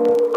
Fala 0.00 0.29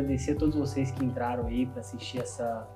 agradecer 0.00 0.32
a 0.32 0.36
todos 0.36 0.56
vocês 0.56 0.90
que 0.90 1.04
entraram 1.04 1.46
aí 1.46 1.66
para 1.66 1.80
assistir 1.80 2.18
essa, 2.18 2.66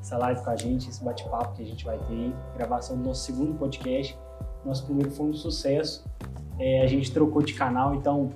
essa 0.00 0.16
live 0.18 0.42
com 0.42 0.50
a 0.50 0.56
gente, 0.56 0.88
esse 0.88 1.02
bate-papo 1.02 1.56
que 1.56 1.62
a 1.62 1.66
gente 1.66 1.84
vai 1.84 1.98
ter 1.98 2.12
aí, 2.12 2.34
gravação 2.56 2.96
do 2.96 3.04
nosso 3.04 3.24
segundo 3.24 3.58
podcast. 3.58 4.16
Nosso 4.64 4.84
primeiro 4.84 5.10
foi 5.10 5.26
um 5.26 5.34
sucesso. 5.34 6.04
É, 6.58 6.82
a 6.82 6.86
gente 6.86 7.12
trocou 7.12 7.42
de 7.42 7.54
canal, 7.54 7.94
então 7.94 8.30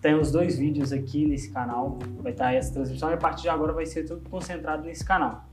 tem 0.00 0.14
os 0.14 0.30
dois 0.30 0.58
vídeos 0.58 0.92
aqui 0.92 1.26
nesse 1.26 1.50
canal. 1.50 1.98
Vai 2.20 2.32
estar 2.32 2.52
essa 2.52 2.72
transmissão 2.72 3.10
e 3.10 3.14
a 3.14 3.16
partir 3.16 3.42
de 3.42 3.48
agora 3.48 3.72
vai 3.72 3.86
ser 3.86 4.04
tudo 4.04 4.28
concentrado 4.28 4.82
nesse 4.84 5.04
canal. 5.04 5.44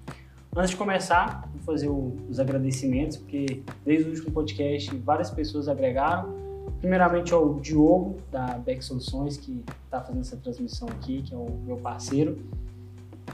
Antes 0.54 0.72
de 0.72 0.76
começar, 0.76 1.50
vou 1.54 1.62
fazer 1.62 1.88
o, 1.88 2.18
os 2.30 2.38
agradecimentos, 2.38 3.16
porque 3.16 3.64
desde 3.86 4.10
o 4.10 4.10
último 4.10 4.32
podcast 4.32 4.94
várias 4.98 5.30
pessoas 5.30 5.70
agregaram. 5.70 6.51
Primeiramente 6.82 7.32
ao 7.34 7.54
Diogo, 7.54 8.18
da 8.32 8.58
Beck 8.58 8.84
Soluções, 8.84 9.38
que 9.38 9.64
está 9.86 10.02
fazendo 10.02 10.22
essa 10.22 10.36
transmissão 10.36 10.88
aqui, 10.90 11.22
que 11.22 11.34
é 11.34 11.38
o 11.38 11.48
meu 11.64 11.78
parceiro. 11.78 12.40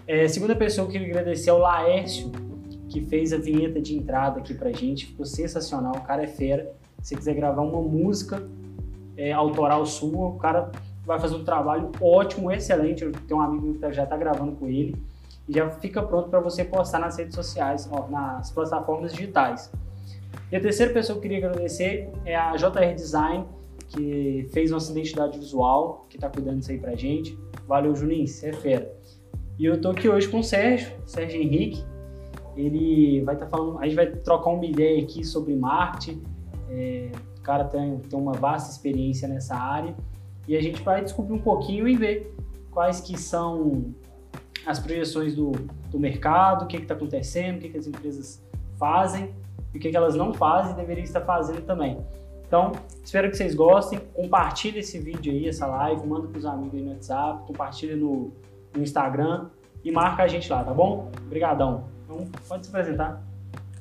É, 0.06 0.28
segunda 0.28 0.54
pessoa 0.54 0.86
que 0.86 0.98
eu 0.98 1.02
queria 1.02 1.16
agradecer 1.16 1.50
é 1.50 1.54
o 1.54 1.58
Laércio, 1.58 2.30
que 2.90 3.02
fez 3.02 3.32
a 3.32 3.38
vinheta 3.38 3.80
de 3.80 3.96
entrada 3.96 4.40
aqui 4.40 4.54
pra 4.54 4.72
gente. 4.72 5.08
Ficou 5.08 5.26
sensacional, 5.26 5.96
o 5.96 6.02
cara 6.02 6.24
é 6.24 6.28
fera. 6.28 6.72
Se 7.02 7.16
quiser 7.16 7.36
gravar 7.36 7.62
uma 7.62 7.82
música 7.82 8.46
é, 9.16 9.32
autoral 9.32 9.86
sua, 9.86 10.28
o 10.28 10.38
cara 10.38 10.70
vai 11.06 11.18
fazer 11.18 11.36
um 11.36 11.46
trabalho 11.46 11.90
ótimo, 12.02 12.52
excelente. 12.52 13.04
Eu 13.04 13.14
tenho 13.14 13.40
um 13.40 13.44
amigo 13.44 13.74
que 13.76 13.94
já 13.94 14.04
está 14.04 14.18
gravando 14.18 14.52
com 14.58 14.68
ele 14.68 15.02
e 15.48 15.54
já 15.54 15.70
fica 15.70 16.04
pronto 16.04 16.30
para 16.30 16.42
você 16.42 16.66
postar 16.66 17.00
nas 17.00 17.18
redes 17.18 17.34
sociais, 17.34 17.88
ó, 17.90 18.08
nas 18.10 18.52
plataformas 18.52 19.14
digitais. 19.14 19.72
E 20.52 20.56
a 20.56 20.62
terceira 20.62 20.94
pessoa 20.94 21.20
que 21.20 21.28
eu 21.28 21.30
queria 21.30 21.48
agradecer 21.48 22.10
é 22.26 22.36
a 22.36 22.56
JR 22.56 22.94
Design, 22.96 23.46
que 23.90 24.48
fez 24.52 24.72
nossa 24.72 24.92
identidade 24.92 25.38
visual, 25.38 26.06
que 26.10 26.18
está 26.18 26.30
cuidando 26.30 26.60
disso 26.60 26.72
aí 26.72 26.80
pra 26.80 26.96
gente. 26.96 27.38
Valeu, 27.68 27.96
Juninho, 27.96 28.28
você 28.28 28.50
é 28.50 28.54
fera. 28.54 28.94
E 29.60 29.66
eu 29.66 29.80
tô 29.82 29.90
aqui 29.90 30.08
hoje 30.08 30.28
com 30.28 30.40
o 30.40 30.44
Sérgio, 30.44 30.92
Sérgio 31.06 31.42
Henrique. 31.42 31.84
Ele 32.56 33.22
vai 33.24 33.36
estar 33.36 33.46
tá 33.46 33.58
falando, 33.58 33.80
a 33.80 33.86
gente 33.86 33.96
vai 33.96 34.08
trocar 34.08 34.52
uma 34.52 34.66
ideia 34.66 35.02
aqui 35.04 35.24
sobre 35.24 35.56
marketing. 35.56 36.24
É, 36.70 37.12
o 37.38 37.42
cara 37.42 37.66
tem, 37.66 38.00
tem 38.00 38.20
uma 38.20 38.34
vasta 38.34 38.72
experiência 38.72 39.28
nessa 39.28 39.56
área 39.56 39.96
e 40.48 40.56
a 40.56 40.62
gente 40.62 40.82
vai 40.82 41.04
descobrir 41.04 41.34
um 41.34 41.40
pouquinho 41.40 41.88
e 41.88 41.96
ver 41.96 42.34
quais 42.72 43.02
que 43.02 43.18
são 43.18 43.94
as 44.66 44.80
projeções 44.80 45.36
do, 45.36 45.52
do 45.90 46.00
mercado, 46.00 46.66
o 46.66 46.68
que 46.68 46.78
está 46.78 46.94
acontecendo, 46.94 47.58
o 47.58 47.60
que, 47.60 47.70
que 47.70 47.78
as 47.78 47.88
empresas 47.88 48.44
fazem 48.78 49.34
e 49.78 49.80
o 49.80 49.80
que, 49.80 49.92
que 49.92 49.98
elas 49.98 50.16
não 50.16 50.34
fazem 50.34 50.74
e 50.74 50.76
deveriam 50.76 51.04
estar 51.04 51.22
fazendo 51.22 51.62
também. 51.62 52.04
Então, 52.48 52.72
espero 53.04 53.30
que 53.30 53.38
vocês 53.38 53.54
gostem. 53.54 54.00
Compartilhe 54.14 54.80
esse 54.80 54.98
vídeo 54.98 55.32
aí, 55.32 55.48
essa 55.48 55.68
live, 55.68 56.08
manda 56.08 56.28
para 56.28 56.40
os 56.40 56.46
amigos 56.46 56.74
aí 56.74 56.82
no 56.82 56.92
WhatsApp, 56.92 57.46
compartilhe 57.46 57.96
no, 57.96 58.32
no, 58.76 58.82
Instagram 58.82 59.50
e 59.84 59.92
marca 59.92 60.24
a 60.24 60.28
gente 60.28 60.52
lá, 60.52 60.64
tá 60.64 60.74
bom? 60.74 61.12
Obrigadão. 61.26 61.84
Então, 62.06 62.26
pode 62.48 62.66
se 62.66 62.76
apresentar. 62.76 63.22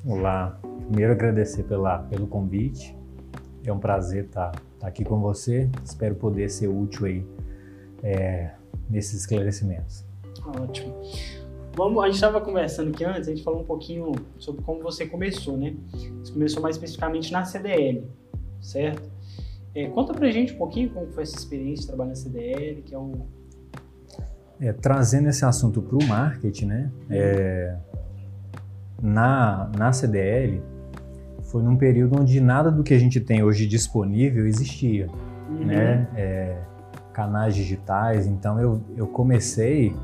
Olá. 0.05 0.59
Primeiro 0.87 1.13
agradecer 1.13 1.63
pela, 1.63 1.99
pelo 1.99 2.27
convite. 2.27 2.95
É 3.65 3.73
um 3.73 3.79
prazer 3.79 4.25
estar, 4.25 4.51
estar 4.75 4.87
aqui 4.87 5.03
com 5.03 5.19
você. 5.19 5.67
Espero 5.83 6.13
poder 6.13 6.47
ser 6.49 6.67
útil 6.67 7.07
aí 7.07 7.25
é, 8.03 8.51
nesses 8.87 9.21
esclarecimentos. 9.21 10.05
Ótimo. 10.45 10.95
Vamos, 11.77 12.03
a 12.03 12.07
gente 12.07 12.15
estava 12.15 12.41
conversando 12.41 12.89
aqui 12.89 13.05
antes, 13.05 13.27
a 13.27 13.31
gente 13.31 13.43
falou 13.43 13.61
um 13.61 13.65
pouquinho 13.65 14.11
sobre 14.39 14.63
como 14.63 14.81
você 14.81 15.05
começou, 15.05 15.55
né? 15.55 15.75
Você 16.23 16.33
começou 16.33 16.59
mais 16.59 16.75
especificamente 16.75 17.31
na 17.31 17.45
CDL, 17.45 18.03
certo? 18.59 19.07
É, 19.75 19.87
conta 19.89 20.11
pra 20.11 20.27
gente 20.31 20.53
um 20.53 20.57
pouquinho 20.57 20.89
como 20.89 21.05
foi 21.11 21.21
essa 21.21 21.37
experiência 21.37 21.81
de 21.81 21.87
trabalhar 21.89 22.09
na 22.09 22.15
CDL, 22.15 22.81
que 22.81 22.95
é 22.95 22.97
um... 22.97 23.27
É, 24.59 24.73
trazendo 24.73 25.29
esse 25.29 25.45
assunto 25.45 25.79
para 25.79 25.95
o 25.95 26.03
marketing, 26.07 26.65
né? 26.65 26.91
É, 27.11 27.77
na, 28.99 29.69
na 29.77 29.93
CDL, 29.93 30.63
foi 31.43 31.61
num 31.61 31.77
período 31.77 32.19
onde 32.19 32.41
nada 32.41 32.71
do 32.71 32.83
que 32.83 32.91
a 32.95 32.99
gente 32.99 33.21
tem 33.21 33.43
hoje 33.43 33.67
disponível 33.67 34.47
existia, 34.47 35.07
uhum. 35.47 35.65
né? 35.67 36.07
É, 36.15 36.57
canais 37.13 37.55
digitais, 37.55 38.25
então 38.25 38.59
eu, 38.59 38.81
eu 38.95 39.05
comecei 39.05 39.95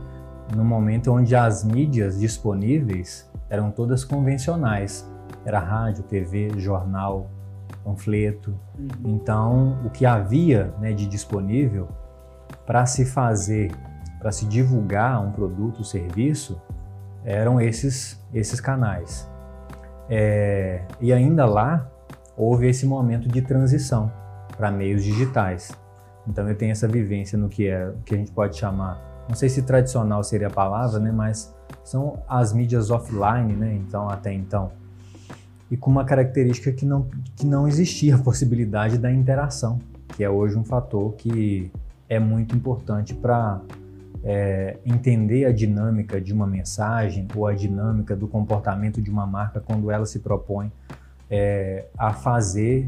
no 0.55 0.63
momento 0.63 1.11
onde 1.11 1.35
as 1.35 1.63
mídias 1.63 2.19
disponíveis 2.19 3.29
eram 3.49 3.71
todas 3.71 4.03
convencionais. 4.03 5.09
Era 5.45 5.59
rádio, 5.59 6.03
TV, 6.03 6.51
jornal, 6.57 7.29
panfleto. 7.83 8.57
Uhum. 8.77 8.87
Então, 9.05 9.79
o 9.85 9.89
que 9.89 10.05
havia 10.05 10.73
né, 10.79 10.93
de 10.93 11.05
disponível 11.05 11.87
para 12.65 12.85
se 12.85 13.05
fazer, 13.05 13.71
para 14.19 14.31
se 14.31 14.45
divulgar 14.45 15.21
um 15.21 15.31
produto, 15.31 15.81
um 15.81 15.83
serviço, 15.83 16.61
eram 17.25 17.59
esses, 17.59 18.21
esses 18.33 18.59
canais. 18.59 19.29
É, 20.09 20.81
e 20.99 21.11
ainda 21.11 21.45
lá, 21.45 21.89
houve 22.37 22.67
esse 22.67 22.85
momento 22.85 23.27
de 23.27 23.41
transição 23.41 24.11
para 24.55 24.71
meios 24.71 25.03
digitais. 25.03 25.71
Então, 26.27 26.47
eu 26.47 26.55
tenho 26.55 26.71
essa 26.71 26.87
vivência 26.87 27.37
no 27.37 27.49
que, 27.49 27.67
é, 27.67 27.91
que 28.05 28.15
a 28.15 28.17
gente 28.17 28.31
pode 28.31 28.57
chamar 28.57 29.12
não 29.27 29.35
sei 29.35 29.49
se 29.49 29.61
tradicional 29.61 30.23
seria 30.23 30.47
a 30.47 30.51
palavra, 30.51 30.99
né, 30.99 31.11
mas 31.11 31.53
são 31.83 32.19
as 32.27 32.53
mídias 32.53 32.89
offline, 32.89 33.53
né, 33.53 33.73
então 33.75 34.09
até 34.09 34.33
então. 34.33 34.71
E 35.71 35.77
com 35.77 35.89
uma 35.89 36.05
característica 36.05 36.71
que 36.71 36.85
não, 36.85 37.07
que 37.35 37.45
não 37.45 37.67
existia 37.67 38.15
a 38.15 38.19
possibilidade 38.19 38.97
da 38.97 39.11
interação, 39.11 39.79
que 40.09 40.23
é 40.23 40.29
hoje 40.29 40.55
um 40.55 40.63
fator 40.63 41.13
que 41.13 41.71
é 42.07 42.19
muito 42.19 42.55
importante 42.55 43.13
para 43.13 43.59
é, 44.23 44.77
entender 44.85 45.45
a 45.45 45.51
dinâmica 45.51 46.21
de 46.21 46.31
uma 46.31 46.45
mensagem 46.45 47.27
ou 47.35 47.47
a 47.47 47.53
dinâmica 47.53 48.15
do 48.15 48.27
comportamento 48.27 49.01
de 49.01 49.09
uma 49.09 49.25
marca 49.25 49.59
quando 49.59 49.89
ela 49.89 50.05
se 50.05 50.19
propõe 50.19 50.71
é, 51.29 51.87
a 51.97 52.13
fazer, 52.13 52.87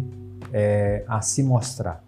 é, 0.54 1.04
a 1.08 1.22
se 1.22 1.42
mostrar. 1.44 2.04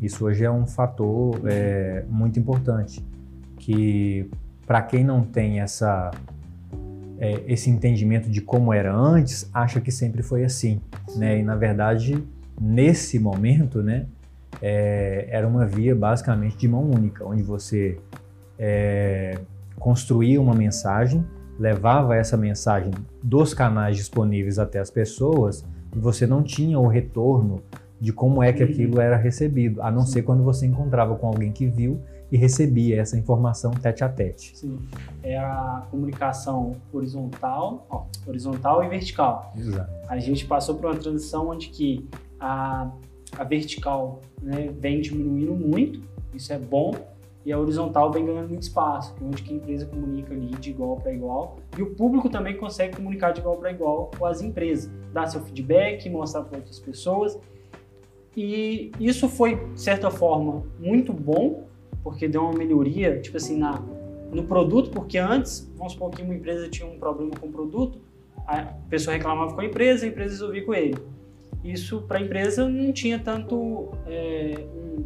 Isso 0.00 0.24
hoje 0.24 0.44
é 0.44 0.50
um 0.50 0.66
fator 0.66 1.40
é, 1.44 2.04
muito 2.08 2.38
importante 2.38 3.04
que 3.66 4.30
para 4.64 4.80
quem 4.80 5.02
não 5.02 5.22
tem 5.24 5.58
essa 5.58 6.12
é, 7.18 7.42
esse 7.48 7.68
entendimento 7.68 8.30
de 8.30 8.40
como 8.40 8.72
era 8.72 8.94
antes, 8.94 9.50
acha 9.52 9.80
que 9.80 9.90
sempre 9.90 10.22
foi 10.22 10.44
assim, 10.44 10.80
né? 11.16 11.40
E 11.40 11.42
na 11.42 11.56
verdade, 11.56 12.22
nesse 12.60 13.18
momento, 13.18 13.82
né, 13.82 14.06
é, 14.62 15.26
era 15.30 15.48
uma 15.48 15.66
via 15.66 15.96
basicamente 15.96 16.56
de 16.56 16.68
mão 16.68 16.88
única, 16.88 17.24
onde 17.24 17.42
você 17.42 17.98
é, 18.56 19.36
construía 19.80 20.40
uma 20.40 20.54
mensagem, 20.54 21.26
levava 21.58 22.14
essa 22.14 22.36
mensagem 22.36 22.92
dos 23.20 23.52
canais 23.52 23.96
disponíveis 23.96 24.60
até 24.60 24.78
as 24.78 24.90
pessoas 24.90 25.64
e 25.92 25.98
você 25.98 26.24
não 26.24 26.40
tinha 26.40 26.78
o 26.78 26.86
retorno 26.86 27.62
de 28.00 28.12
como 28.12 28.44
é 28.44 28.52
que 28.52 28.62
uhum. 28.62 28.70
aquilo 28.70 29.00
era 29.00 29.16
recebido, 29.16 29.82
a 29.82 29.90
não 29.90 30.06
ser 30.06 30.22
quando 30.22 30.44
você 30.44 30.66
encontrava 30.66 31.16
com 31.16 31.26
alguém 31.26 31.50
que 31.50 31.66
viu 31.66 32.00
e 32.30 32.36
recebia 32.36 33.00
essa 33.00 33.16
informação 33.16 33.70
tete 33.72 34.02
a 34.02 34.08
tete. 34.08 34.56
Sim, 34.56 34.78
é 35.22 35.38
a 35.38 35.86
comunicação 35.90 36.76
horizontal, 36.92 37.86
ó, 37.88 38.04
horizontal 38.26 38.82
e 38.84 38.88
vertical. 38.88 39.52
Exato. 39.56 39.90
A 40.08 40.18
gente 40.18 40.44
passou 40.46 40.74
por 40.74 40.86
uma 40.86 40.96
transição 40.96 41.48
onde 41.48 41.68
que 41.68 42.08
a, 42.40 42.90
a 43.36 43.44
vertical 43.44 44.20
né, 44.42 44.68
vem 44.78 45.00
diminuindo 45.00 45.54
muito, 45.54 46.02
isso 46.34 46.52
é 46.52 46.58
bom, 46.58 46.94
e 47.44 47.52
a 47.52 47.58
horizontal 47.58 48.10
vem 48.10 48.26
ganhando 48.26 48.48
muito 48.48 48.62
espaço, 48.62 49.14
é 49.20 49.24
onde 49.24 49.40
que 49.40 49.52
a 49.52 49.56
empresa 49.56 49.86
comunica 49.86 50.34
ali 50.34 50.48
de 50.56 50.70
igual 50.70 50.96
para 50.96 51.12
igual, 51.12 51.58
e 51.78 51.82
o 51.82 51.94
público 51.94 52.28
também 52.28 52.56
consegue 52.56 52.96
comunicar 52.96 53.30
de 53.30 53.38
igual 53.38 53.56
para 53.56 53.70
igual 53.70 54.10
com 54.18 54.26
as 54.26 54.42
empresas, 54.42 54.90
dar 55.12 55.28
seu 55.28 55.40
feedback, 55.42 56.10
mostrar 56.10 56.42
para 56.42 56.58
outras 56.58 56.80
pessoas, 56.80 57.38
e 58.36 58.90
isso 58.98 59.28
foi, 59.28 59.64
de 59.72 59.80
certa 59.80 60.10
forma, 60.10 60.64
muito 60.78 61.12
bom, 61.12 61.64
porque 62.06 62.28
deu 62.28 62.42
uma 62.42 62.52
melhoria, 62.52 63.20
tipo 63.20 63.36
assim, 63.36 63.58
na, 63.58 63.82
no 64.30 64.44
produto, 64.44 64.90
porque 64.90 65.18
antes, 65.18 65.68
vamos 65.76 65.94
supor 65.94 66.12
que 66.12 66.22
uma 66.22 66.36
empresa 66.36 66.68
tinha 66.68 66.88
um 66.88 67.00
problema 67.00 67.32
com 67.34 67.48
o 67.48 67.50
produto, 67.50 67.98
a 68.46 68.62
pessoa 68.88 69.16
reclamava 69.16 69.52
com 69.52 69.60
a 69.60 69.64
empresa, 69.64 70.06
a 70.06 70.08
empresa 70.08 70.34
resolvia 70.34 70.64
com 70.64 70.72
ele. 70.72 70.96
isso 71.64 72.02
para 72.02 72.18
a 72.18 72.20
empresa 72.20 72.68
não 72.68 72.92
tinha 72.92 73.18
tanto 73.18 73.88
é, 74.06 74.54
um, 74.72 75.04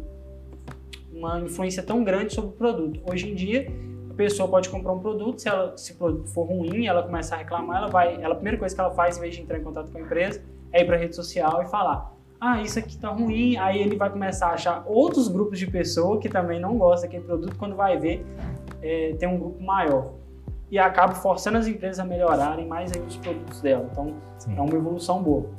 uma 1.17 1.39
influência 1.39 1.81
tão 1.81 2.03
grande 2.03 2.35
sobre 2.35 2.51
o 2.51 2.53
produto. 2.53 3.01
Hoje 3.11 3.31
em 3.31 3.33
dia, 3.33 3.67
a 4.11 4.13
pessoa 4.13 4.47
pode 4.47 4.69
comprar 4.69 4.93
um 4.93 4.99
produto, 4.99 5.41
se, 5.41 5.49
ela, 5.49 5.75
se 5.75 5.95
produto 5.95 6.27
for 6.27 6.43
ruim, 6.43 6.85
ela 6.85 7.01
começa 7.01 7.33
a 7.33 7.39
reclamar, 7.39 7.77
ela 7.77 7.87
vai, 7.87 8.21
ela, 8.21 8.33
a 8.33 8.35
primeira 8.35 8.59
coisa 8.59 8.75
que 8.75 8.79
ela 8.79 8.91
faz, 8.91 9.17
em 9.17 9.21
vez 9.21 9.33
de 9.33 9.41
entrar 9.41 9.57
em 9.57 9.63
contato 9.63 9.91
com 9.91 9.97
a 9.97 10.01
empresa, 10.01 10.39
é 10.71 10.83
ir 10.83 10.85
para 10.85 10.97
a 10.97 10.99
rede 10.99 11.15
social 11.15 11.63
e 11.63 11.65
falar, 11.65 12.15
ah, 12.41 12.59
isso 12.59 12.79
aqui 12.79 12.97
tá 12.97 13.09
ruim, 13.09 13.55
aí 13.57 13.79
ele 13.79 13.95
vai 13.95 14.09
começar 14.09 14.47
a 14.47 14.53
achar 14.53 14.83
outros 14.87 15.27
grupos 15.27 15.59
de 15.59 15.67
pessoas 15.67 16.19
que 16.19 16.27
também 16.27 16.59
não 16.59 16.75
gostam 16.75 17.07
daquele 17.07 17.23
produto, 17.23 17.55
quando 17.55 17.75
vai 17.75 17.99
ver, 17.99 18.25
é, 18.81 19.15
tem 19.19 19.29
um 19.29 19.37
grupo 19.37 19.63
maior. 19.63 20.13
E 20.71 20.79
acaba 20.79 21.13
forçando 21.13 21.59
as 21.59 21.67
empresas 21.67 21.99
a 21.99 22.03
melhorarem 22.03 22.67
mais 22.67 22.91
os 23.07 23.15
produtos 23.17 23.61
dela. 23.61 23.87
Então, 23.91 24.15
Sim. 24.39 24.57
é 24.57 24.61
uma 24.61 24.73
evolução 24.73 25.21
boa. 25.21 25.51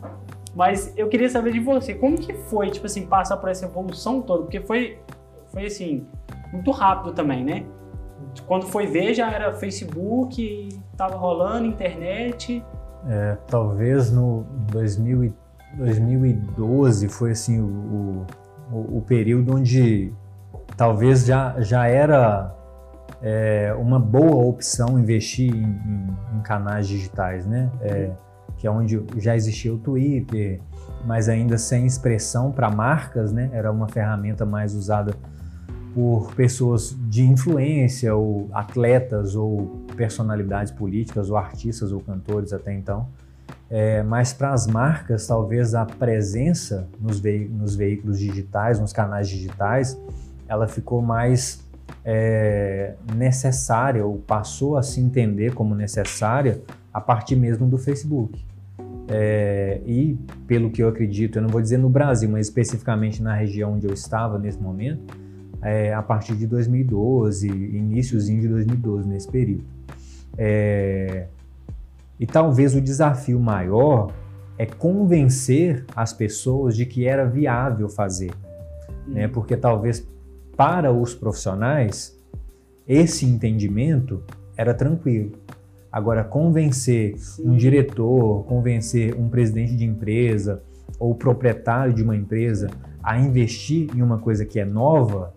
Mas 0.57 0.93
eu 0.97 1.09
queria 1.09 1.29
saber 1.29 1.53
de 1.53 1.61
você, 1.61 1.95
como 1.95 2.19
que 2.19 2.35
foi, 2.35 2.69
tipo 2.71 2.87
assim, 2.87 3.07
passar 3.07 3.37
por 3.37 3.49
essa 3.49 3.65
evolução 3.65 4.21
toda? 4.21 4.43
Porque 4.43 4.61
foi, 4.61 4.99
foi 5.53 5.67
assim, 5.67 6.05
muito 6.53 6.73
rápido 6.73 7.13
também, 7.13 7.45
né? 7.45 7.65
Quando 8.45 8.67
foi 8.67 8.87
ver, 8.87 9.15
já 9.15 9.31
era 9.31 9.53
Facebook, 9.53 10.69
tava 10.97 11.17
rolando, 11.17 11.67
internet. 11.67 12.65
É, 13.07 13.37
talvez 13.47 14.11
no 14.11 14.45
2000, 14.73 15.33
2012 15.77 17.09
foi 17.09 17.33
assim 17.33 17.61
o, 17.61 18.27
o, 18.71 18.99
o, 18.99 19.03
período 19.03 19.57
onde 19.57 20.13
talvez 20.77 21.25
já, 21.25 21.61
já 21.61 21.87
era 21.87 22.55
é, 23.23 23.75
uma 23.79 23.99
boa 23.99 24.45
opção 24.45 24.99
investir 24.99 25.55
em, 25.55 25.63
em, 25.63 26.39
em 26.39 26.43
canais 26.43 26.89
digitais, 26.89 27.47
né? 27.47 27.71
É, 27.81 28.11
que 28.57 28.67
é 28.67 28.71
onde 28.71 29.03
já 29.17 29.35
existia 29.35 29.75
o 29.75 29.79
Twitter, 29.79 30.61
mas 31.05 31.29
ainda 31.29 31.59
sem 31.59 31.85
expressão 31.85 32.53
para 32.53 32.71
marcas, 32.71 33.33
né? 33.33 33.51
Era 33.53 33.73
uma 33.73 33.89
ferramenta 33.89 34.47
mais 34.47 34.75
usada 34.75 35.17
por 35.95 36.33
pessoas 36.35 36.97
de 37.09 37.23
influência, 37.23 38.15
ou 38.15 38.49
atletas, 38.53 39.35
ou 39.35 39.85
personalidades 39.97 40.73
políticas, 40.73 41.29
ou 41.29 41.37
artistas, 41.37 41.93
ou 41.93 42.01
cantores 42.01 42.53
até 42.53 42.73
então. 42.73 43.09
É, 43.71 44.03
mas 44.03 44.33
para 44.33 44.53
as 44.53 44.67
marcas, 44.67 45.27
talvez 45.27 45.75
a 45.75 45.87
presença 45.87 46.87
nos, 47.01 47.19
ve 47.19 47.49
nos, 47.49 47.75
veículos 47.75 48.19
digitais, 48.19 48.79
nos 48.79 48.93
canais 48.93 49.29
digitais, 49.29 49.99
ela 50.47 50.69
ficou 50.69 51.01
mais 51.01 51.65
é, 52.05 52.95
necessária, 53.15 54.05
ou 54.05 54.19
passou 54.19 54.77
a 54.77 54.83
se 54.83 55.01
entender 55.01 55.55
como 55.55 55.75
necessária 55.75 56.61
a 56.93 57.01
partir 57.01 57.37
mesmo 57.37 57.67
do 57.67 57.79
Facebook. 57.79 58.45
É, 59.09 59.81
e, 59.87 60.19
pelo 60.47 60.71
que 60.71 60.83
eu 60.83 60.89
acredito, 60.89 61.39
eu 61.39 61.43
não 61.43 61.49
vou 61.49 61.61
dizer 61.61 61.79
no 61.79 61.89
Brasil, 61.89 62.29
mas 62.29 62.49
especificamente 62.49 63.23
na 63.23 63.35
região 63.35 63.73
onde 63.73 63.87
eu 63.87 63.93
estava 63.93 64.39
nesse 64.39 64.59
momento, 64.59 65.17
é, 65.63 65.95
a 65.95 66.03
partir 66.03 66.35
de 66.35 66.47
2012, 66.47 67.49
iníciozinho 67.49 68.41
de 68.41 68.49
2012, 68.49 69.09
nesse 69.09 69.29
período. 69.29 69.65
É, 70.37 71.27
e 72.23 72.27
talvez 72.27 72.73
o 72.73 72.81
desafio 72.81 73.41
maior 73.41 74.13
é 74.57 74.65
convencer 74.65 75.85
as 75.97 76.13
pessoas 76.13 76.77
de 76.77 76.87
que 76.87 77.05
era 77.05 77.25
viável 77.27 77.89
fazer, 77.89 78.31
né? 79.09 79.27
Uhum. 79.27 79.33
porque 79.33 79.57
talvez 79.57 80.07
para 80.57 80.93
os 80.93 81.17
profissionais 81.17 82.17
esse 82.87 83.27
entendimento 83.27 84.23
era 84.57 84.73
tranquilo. 84.73 85.33
Agora, 85.91 86.23
convencer 86.23 87.19
Sim. 87.19 87.51
um 87.51 87.57
diretor, 87.57 88.45
convencer 88.45 89.17
um 89.19 89.29
presidente 89.29 89.75
de 89.75 89.85
empresa 89.85 90.63
ou 91.01 91.17
proprietário 91.17 91.93
de 91.93 92.05
uma 92.05 92.15
empresa 92.15 92.71
a 93.03 93.19
investir 93.19 93.91
em 93.97 94.01
uma 94.01 94.19
coisa 94.19 94.45
que 94.45 94.61
é 94.61 94.65
nova, 94.65 95.35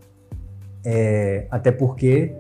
é, 0.85 1.47
até 1.49 1.71
porque 1.71 2.35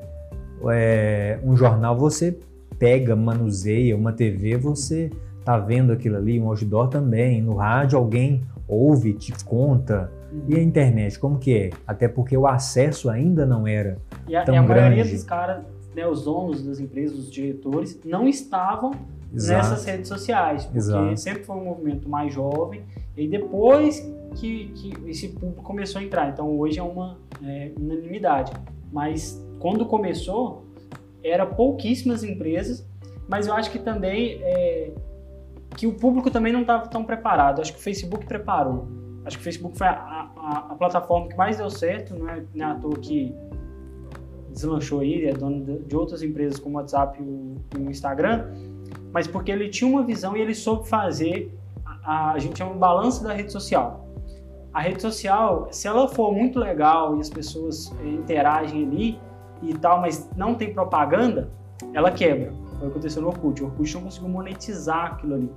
é, 0.69 1.39
um 1.43 1.57
jornal 1.57 1.97
você 1.97 2.37
pega, 2.79 3.15
manuseia, 3.15 3.95
uma 3.95 4.11
TV 4.11 4.57
você 4.57 5.09
tá 5.43 5.57
vendo 5.57 5.93
aquilo 5.93 6.17
ali, 6.17 6.39
um 6.39 6.47
outdoor 6.47 6.87
também, 6.87 7.41
no 7.41 7.55
rádio 7.55 7.97
alguém 7.97 8.43
ouve, 8.67 9.13
te 9.13 9.31
conta. 9.43 10.11
E 10.47 10.55
a 10.55 10.61
internet, 10.61 11.17
como 11.19 11.37
que 11.37 11.55
é? 11.55 11.69
Até 11.87 12.07
porque 12.07 12.35
o 12.35 12.47
acesso 12.47 13.09
ainda 13.09 13.45
não 13.45 13.67
era 13.67 13.97
e 14.27 14.35
a, 14.35 14.43
tão 14.43 14.55
e 14.55 14.57
a 14.57 14.63
grande. 14.63 14.95
maioria 14.95 15.13
dos 15.13 15.23
caras 15.23 15.63
né, 15.95 16.05
os 16.05 16.25
donos 16.25 16.63
das 16.63 16.79
empresas, 16.79 17.17
os 17.17 17.31
diretores, 17.31 17.99
não 18.03 18.27
estavam 18.27 18.91
Exato. 19.33 19.69
nessas 19.69 19.85
redes 19.85 20.07
sociais, 20.09 20.65
porque 20.65 20.77
Exato. 20.77 21.17
sempre 21.17 21.43
foi 21.43 21.55
um 21.55 21.63
movimento 21.63 22.09
mais 22.09 22.33
jovem, 22.33 22.83
e 23.15 23.27
depois 23.27 23.99
que, 24.35 24.67
que 24.75 24.93
esse 25.09 25.29
público 25.29 25.63
começou 25.63 26.01
a 26.01 26.03
entrar. 26.03 26.29
Então 26.29 26.59
hoje 26.59 26.79
é 26.79 26.83
uma 26.83 27.17
é, 27.41 27.71
unanimidade. 27.79 28.51
Mas 28.91 29.41
quando 29.59 29.85
começou, 29.85 30.64
era 31.27 31.45
pouquíssimas 31.45 32.23
empresas, 32.23 32.87
mas 33.27 33.47
eu 33.47 33.53
acho 33.53 33.71
que 33.71 33.79
também 33.79 34.39
é, 34.41 34.91
que 35.75 35.87
o 35.87 35.93
público 35.93 36.29
também 36.29 36.53
não 36.53 36.61
estava 36.61 36.87
tão 36.87 37.03
preparado. 37.03 37.61
Acho 37.61 37.73
que 37.73 37.79
o 37.79 37.81
Facebook 37.81 38.25
preparou. 38.25 38.87
Acho 39.25 39.37
que 39.37 39.41
o 39.41 39.43
Facebook 39.43 39.77
foi 39.77 39.87
a, 39.87 40.29
a, 40.37 40.67
a 40.71 40.75
plataforma 40.75 41.27
que 41.27 41.35
mais 41.35 41.57
deu 41.57 41.69
certo, 41.69 42.15
não 42.15 42.29
é, 42.29 42.43
não 42.53 42.65
é 42.65 42.71
à 42.71 42.75
toa 42.75 42.95
que 42.95 43.33
deslanchou 44.51 45.01
aí, 45.01 45.25
é 45.25 45.33
dono 45.33 45.79
de 45.79 45.95
outras 45.95 46.23
empresas 46.23 46.59
como 46.59 46.77
o 46.77 46.79
WhatsApp 46.79 47.21
e 47.21 47.23
o, 47.77 47.89
Instagram, 47.89 48.47
mas 49.11 49.27
porque 49.27 49.51
ele 49.51 49.69
tinha 49.69 49.89
uma 49.89 50.03
visão 50.03 50.35
e 50.37 50.41
ele 50.41 50.55
soube 50.55 50.87
fazer, 50.87 51.53
a, 51.85 52.31
a 52.31 52.39
gente 52.39 52.57
chama 52.57 52.71
um 52.71 52.77
balanço 52.77 53.23
da 53.23 53.33
rede 53.33 53.51
social. 53.51 54.07
A 54.73 54.81
rede 54.81 55.01
social, 55.01 55.67
se 55.71 55.87
ela 55.87 56.07
for 56.07 56.33
muito 56.33 56.59
legal 56.59 57.17
e 57.17 57.21
as 57.21 57.29
pessoas 57.29 57.93
é, 57.99 58.07
interagem 58.07 58.85
ali 58.85 59.19
e 59.61 59.73
tal, 59.73 60.01
mas 60.01 60.29
não 60.35 60.55
tem 60.55 60.73
propaganda, 60.73 61.49
ela 61.93 62.11
quebra. 62.11 62.51
Foi 62.51 62.77
o 62.77 62.79
que 62.79 62.85
aconteceu 62.87 63.21
no 63.21 63.29
Orkut. 63.29 63.63
O 63.63 63.67
Orkut 63.67 63.93
não 63.93 64.03
conseguiu 64.03 64.29
monetizar 64.29 65.13
aquilo 65.13 65.35
ali. 65.35 65.51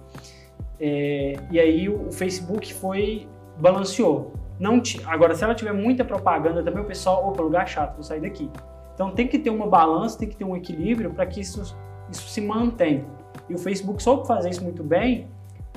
É, 0.81 1.37
e 1.51 1.59
aí 1.59 1.89
o, 1.89 2.11
Facebook 2.13 2.73
foi 2.73 3.29
balanceou. 3.59 4.33
Não 4.59 4.81
agora, 5.07 5.35
se 5.35 5.45
ela 5.45 5.55
tiver 5.55 5.73
muita 5.73 6.05
propaganda 6.05 6.63
também, 6.63 6.83
o 6.83 6.87
pessoal, 6.87 7.29
opa, 7.29 7.43
lugar 7.43 7.67
chato, 7.67 7.95
vou 7.95 8.03
sair 8.03 8.21
daqui. 8.21 8.51
Então 8.95 9.13
tem 9.13 9.29
que 9.29 9.39
ter 9.39 9.51
uma 9.51 9.67
balança, 9.67 10.19
tem 10.19 10.29
que 10.29 10.37
ter 10.37 10.45
um 10.45 10.57
equilíbrio 10.57 11.13
para 11.13 11.27
que 11.27 11.41
isso, 11.41 11.77
isso 12.11 12.29
se 12.29 12.41
mantenha. 12.41 13.05
E 13.49 13.55
o 13.55 13.59
Facebook 13.59 14.03
soube 14.03 14.27
fazer 14.27 14.51
isso 14.51 14.63
muito 14.63 14.83
bem, 14.83 15.29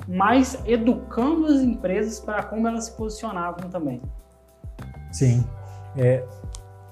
mas 0.08 0.60
educando 0.66 1.46
as 1.46 1.60
empresas 1.60 2.18
para 2.18 2.42
como 2.42 2.66
elas 2.66 2.86
se 2.86 2.92
posicionavam 2.92 3.70
também. 3.70 4.00
Sim. 5.12 5.44
É, 5.96 6.24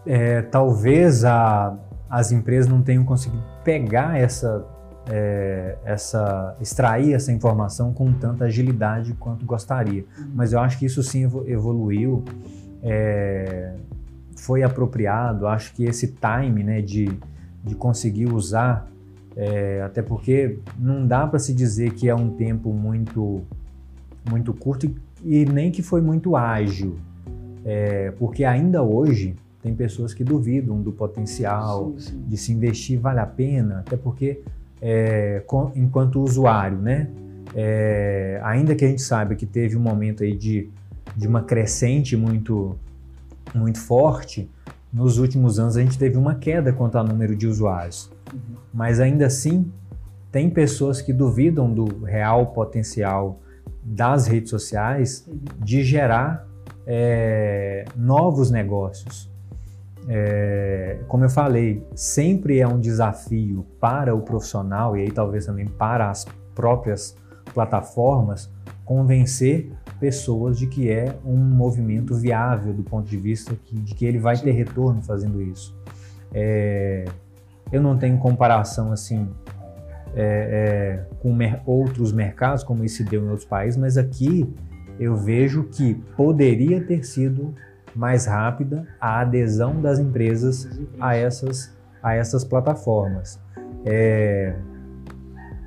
é, 0.06 0.42
talvez 0.42 1.24
a, 1.24 1.76
as 2.08 2.32
empresas 2.32 2.70
não 2.70 2.82
tenham 2.82 3.04
conseguido 3.04 3.42
pegar 3.62 4.18
essa, 4.18 4.64
é, 5.08 5.76
essa, 5.84 6.56
extrair 6.60 7.12
essa 7.14 7.32
informação 7.32 7.92
com 7.92 8.12
tanta 8.12 8.44
agilidade 8.44 9.14
quanto 9.14 9.44
gostaria. 9.44 10.04
Uhum. 10.18 10.30
Mas 10.34 10.52
eu 10.52 10.60
acho 10.60 10.78
que 10.78 10.86
isso 10.86 11.02
sim 11.02 11.24
evoluiu. 11.46 12.24
É, 12.82 13.74
foi 14.36 14.62
apropriado, 14.62 15.46
acho 15.46 15.74
que 15.74 15.84
esse 15.84 16.08
time 16.08 16.62
né, 16.64 16.80
de, 16.80 17.10
de 17.62 17.74
conseguir 17.74 18.26
usar, 18.26 18.88
é, 19.36 19.82
até 19.82 20.00
porque 20.00 20.58
não 20.78 21.06
dá 21.06 21.26
para 21.26 21.38
se 21.38 21.52
dizer 21.52 21.92
que 21.92 22.08
é 22.08 22.14
um 22.14 22.30
tempo 22.30 22.72
muito, 22.72 23.42
muito 24.28 24.54
curto 24.54 24.86
e, 24.86 25.42
e 25.42 25.44
nem 25.44 25.70
que 25.70 25.82
foi 25.82 26.00
muito 26.00 26.36
ágil, 26.36 26.96
é, 27.64 28.12
porque 28.12 28.44
ainda 28.44 28.82
hoje 28.82 29.36
tem 29.62 29.74
pessoas 29.74 30.14
que 30.14 30.24
duvidam 30.24 30.80
do 30.80 30.92
potencial 30.92 31.94
sim, 31.98 32.12
sim. 32.12 32.24
de 32.26 32.36
se 32.36 32.52
investir, 32.52 32.98
vale 32.98 33.20
a 33.20 33.26
pena, 33.26 33.80
até 33.80 33.96
porque 33.96 34.40
é, 34.80 35.42
com, 35.46 35.70
enquanto 35.74 36.22
usuário, 36.22 36.78
né? 36.78 37.08
É, 37.54 38.40
ainda 38.44 38.74
que 38.74 38.84
a 38.84 38.88
gente 38.88 39.02
saiba 39.02 39.34
que 39.34 39.44
teve 39.44 39.76
um 39.76 39.80
momento 39.80 40.22
aí 40.22 40.34
de, 40.34 40.70
de 41.16 41.26
uma 41.26 41.42
crescente 41.42 42.16
muito 42.16 42.76
muito 43.52 43.80
forte, 43.80 44.48
nos 44.92 45.18
últimos 45.18 45.58
anos 45.58 45.76
a 45.76 45.80
gente 45.80 45.98
teve 45.98 46.16
uma 46.16 46.36
queda 46.36 46.72
quanto 46.72 46.96
ao 46.96 47.04
número 47.04 47.34
de 47.34 47.46
usuários. 47.46 48.10
Uhum. 48.32 48.56
Mas 48.72 49.00
ainda 49.00 49.26
assim, 49.26 49.70
tem 50.30 50.48
pessoas 50.48 51.02
que 51.02 51.12
duvidam 51.12 51.72
do 51.72 52.04
real 52.04 52.46
potencial 52.46 53.40
das 53.82 54.26
redes 54.26 54.50
sociais 54.50 55.26
uhum. 55.26 55.38
de 55.58 55.82
gerar 55.82 56.46
é, 56.86 57.84
novos 57.96 58.50
negócios. 58.50 59.29
É, 60.08 60.98
como 61.06 61.24
eu 61.24 61.30
falei, 61.30 61.86
sempre 61.94 62.58
é 62.58 62.66
um 62.66 62.80
desafio 62.80 63.66
para 63.78 64.14
o 64.14 64.22
profissional 64.22 64.96
e 64.96 65.02
aí 65.02 65.10
talvez 65.10 65.46
também 65.46 65.66
para 65.66 66.10
as 66.10 66.26
próprias 66.54 67.16
plataformas 67.52 68.50
convencer 68.84 69.70
pessoas 70.00 70.58
de 70.58 70.66
que 70.66 70.90
é 70.90 71.14
um 71.24 71.36
movimento 71.36 72.14
viável 72.14 72.72
do 72.72 72.82
ponto 72.82 73.08
de 73.08 73.16
vista 73.16 73.54
que, 73.64 73.78
de 73.78 73.94
que 73.94 74.04
ele 74.04 74.18
vai 74.18 74.36
ter 74.36 74.52
retorno 74.52 75.02
fazendo 75.02 75.40
isso. 75.42 75.76
É, 76.32 77.04
eu 77.70 77.82
não 77.82 77.96
tenho 77.96 78.18
comparação 78.18 78.90
assim 78.92 79.28
é, 80.14 81.04
é, 81.12 81.16
com 81.20 81.32
mer 81.32 81.62
outros 81.66 82.12
mercados, 82.12 82.64
como 82.64 82.84
isso 82.84 83.04
deu 83.04 83.24
em 83.24 83.28
outros 83.28 83.46
países, 83.46 83.76
mas 83.76 83.96
aqui 83.96 84.52
eu 84.98 85.16
vejo 85.16 85.64
que 85.64 85.94
poderia 86.16 86.80
ter 86.80 87.04
sido 87.04 87.54
mais 88.00 88.24
rápida 88.24 88.88
a 88.98 89.20
adesão 89.20 89.78
das 89.78 89.98
empresas 89.98 90.66
a 90.98 91.14
essas, 91.14 91.76
a 92.02 92.14
essas 92.14 92.42
plataformas. 92.42 93.38
É, 93.84 94.56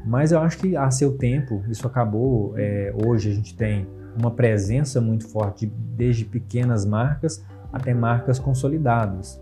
mas 0.04 0.32
eu 0.32 0.40
acho 0.40 0.58
que 0.58 0.75
a 0.75 0.90
seu 0.90 1.16
tempo 1.16 1.63
isso 1.70 1.86
acabou. 1.86 2.56
É, 2.58 2.92
hoje 3.06 3.30
a 3.30 3.36
gente 3.36 3.56
tem 3.56 3.88
uma 4.18 4.32
presença 4.32 5.00
muito 5.00 5.28
forte 5.28 5.68
desde 5.96 6.25
pequenas 6.25 6.88
marcas 6.88 7.46
até 7.72 7.94
marcas 7.94 8.40
consolidadas. 8.40 9.40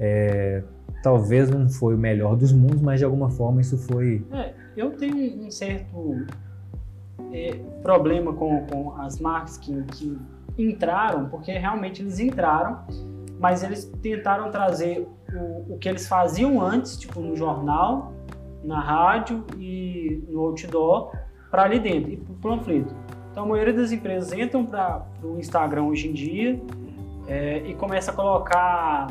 É, 0.00 0.64
talvez 1.00 1.48
não 1.48 1.68
foi 1.68 1.94
o 1.94 1.98
melhor 1.98 2.34
dos 2.34 2.52
mundos, 2.52 2.80
mas 2.80 2.98
de 2.98 3.04
alguma 3.04 3.30
forma 3.30 3.60
isso 3.60 3.78
foi. 3.78 4.26
É, 4.32 4.52
eu 4.76 4.90
tenho 4.90 5.46
um 5.46 5.48
certo 5.48 6.26
é, 7.32 7.60
problema 7.84 8.32
com, 8.32 8.66
com 8.66 8.96
as 9.00 9.20
marcas 9.20 9.58
que, 9.58 9.80
que 9.84 10.18
entraram, 10.58 11.28
porque 11.28 11.52
realmente 11.52 12.02
eles 12.02 12.18
entraram, 12.18 12.84
mas 13.38 13.62
eles 13.62 13.84
tentaram 14.02 14.50
trazer 14.50 15.08
o, 15.32 15.74
o 15.74 15.78
que 15.78 15.88
eles 15.88 16.06
faziam 16.06 16.60
antes, 16.60 16.96
tipo 16.96 17.20
no 17.20 17.34
jornal, 17.36 18.12
na 18.62 18.80
rádio 18.80 19.44
e 19.58 20.22
no 20.28 20.40
outdoor, 20.40 21.12
para 21.50 21.64
ali 21.64 21.78
dentro, 21.78 22.12
e 22.12 22.16
para 22.16 22.32
o 22.32 22.36
panfleto. 22.36 22.94
Então 23.30 23.44
a 23.44 23.46
maioria 23.46 23.72
das 23.72 23.92
empresas 23.92 24.32
entram 24.32 24.64
para 24.64 25.04
o 25.22 25.38
Instagram 25.38 25.84
hoje 25.84 26.08
em 26.08 26.12
dia 26.12 26.60
é, 27.26 27.58
e 27.66 27.74
começa 27.74 28.10
a 28.10 28.14
colocar 28.14 29.08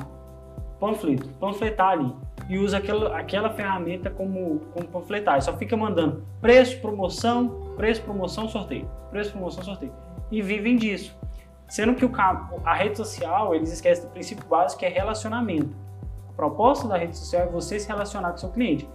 panfleto, 0.80 1.28
panfletar 1.40 1.90
ali. 1.90 2.14
E 2.50 2.58
usa 2.58 2.78
aquela, 2.78 3.18
aquela 3.18 3.50
ferramenta 3.52 4.10
como, 4.10 4.60
como 4.74 4.88
panfletar. 4.88 5.38
E 5.38 5.42
só 5.42 5.56
fica 5.56 5.78
mandando 5.78 6.24
preço, 6.42 6.80
promoção, 6.82 7.74
preço, 7.78 8.02
promoção, 8.02 8.50
sorteio. 8.50 8.90
Preço, 9.10 9.32
promoção, 9.32 9.64
sorteio. 9.64 9.94
E 10.32 10.42
vivem 10.42 10.78
disso. 10.78 11.16
Sendo 11.68 11.96
que 11.96 12.06
o, 12.06 12.12
a 12.66 12.74
rede 12.74 12.98
social, 12.98 13.54
eles 13.54 13.72
esquecem 13.72 14.06
do 14.06 14.12
princípio 14.12 14.46
básico 14.46 14.80
que 14.80 14.86
é 14.86 14.90
relacionamento. 14.90 15.76
A 16.30 16.34
proposta 16.34 16.88
da 16.88 16.98
rede 16.98 17.18
social 17.18 17.44
é 17.44 17.48
você 17.48 17.80
se 17.80 17.88
relacionar 17.88 18.32
com 18.32 18.38
seu 18.38 18.50
cliente. 18.50 18.90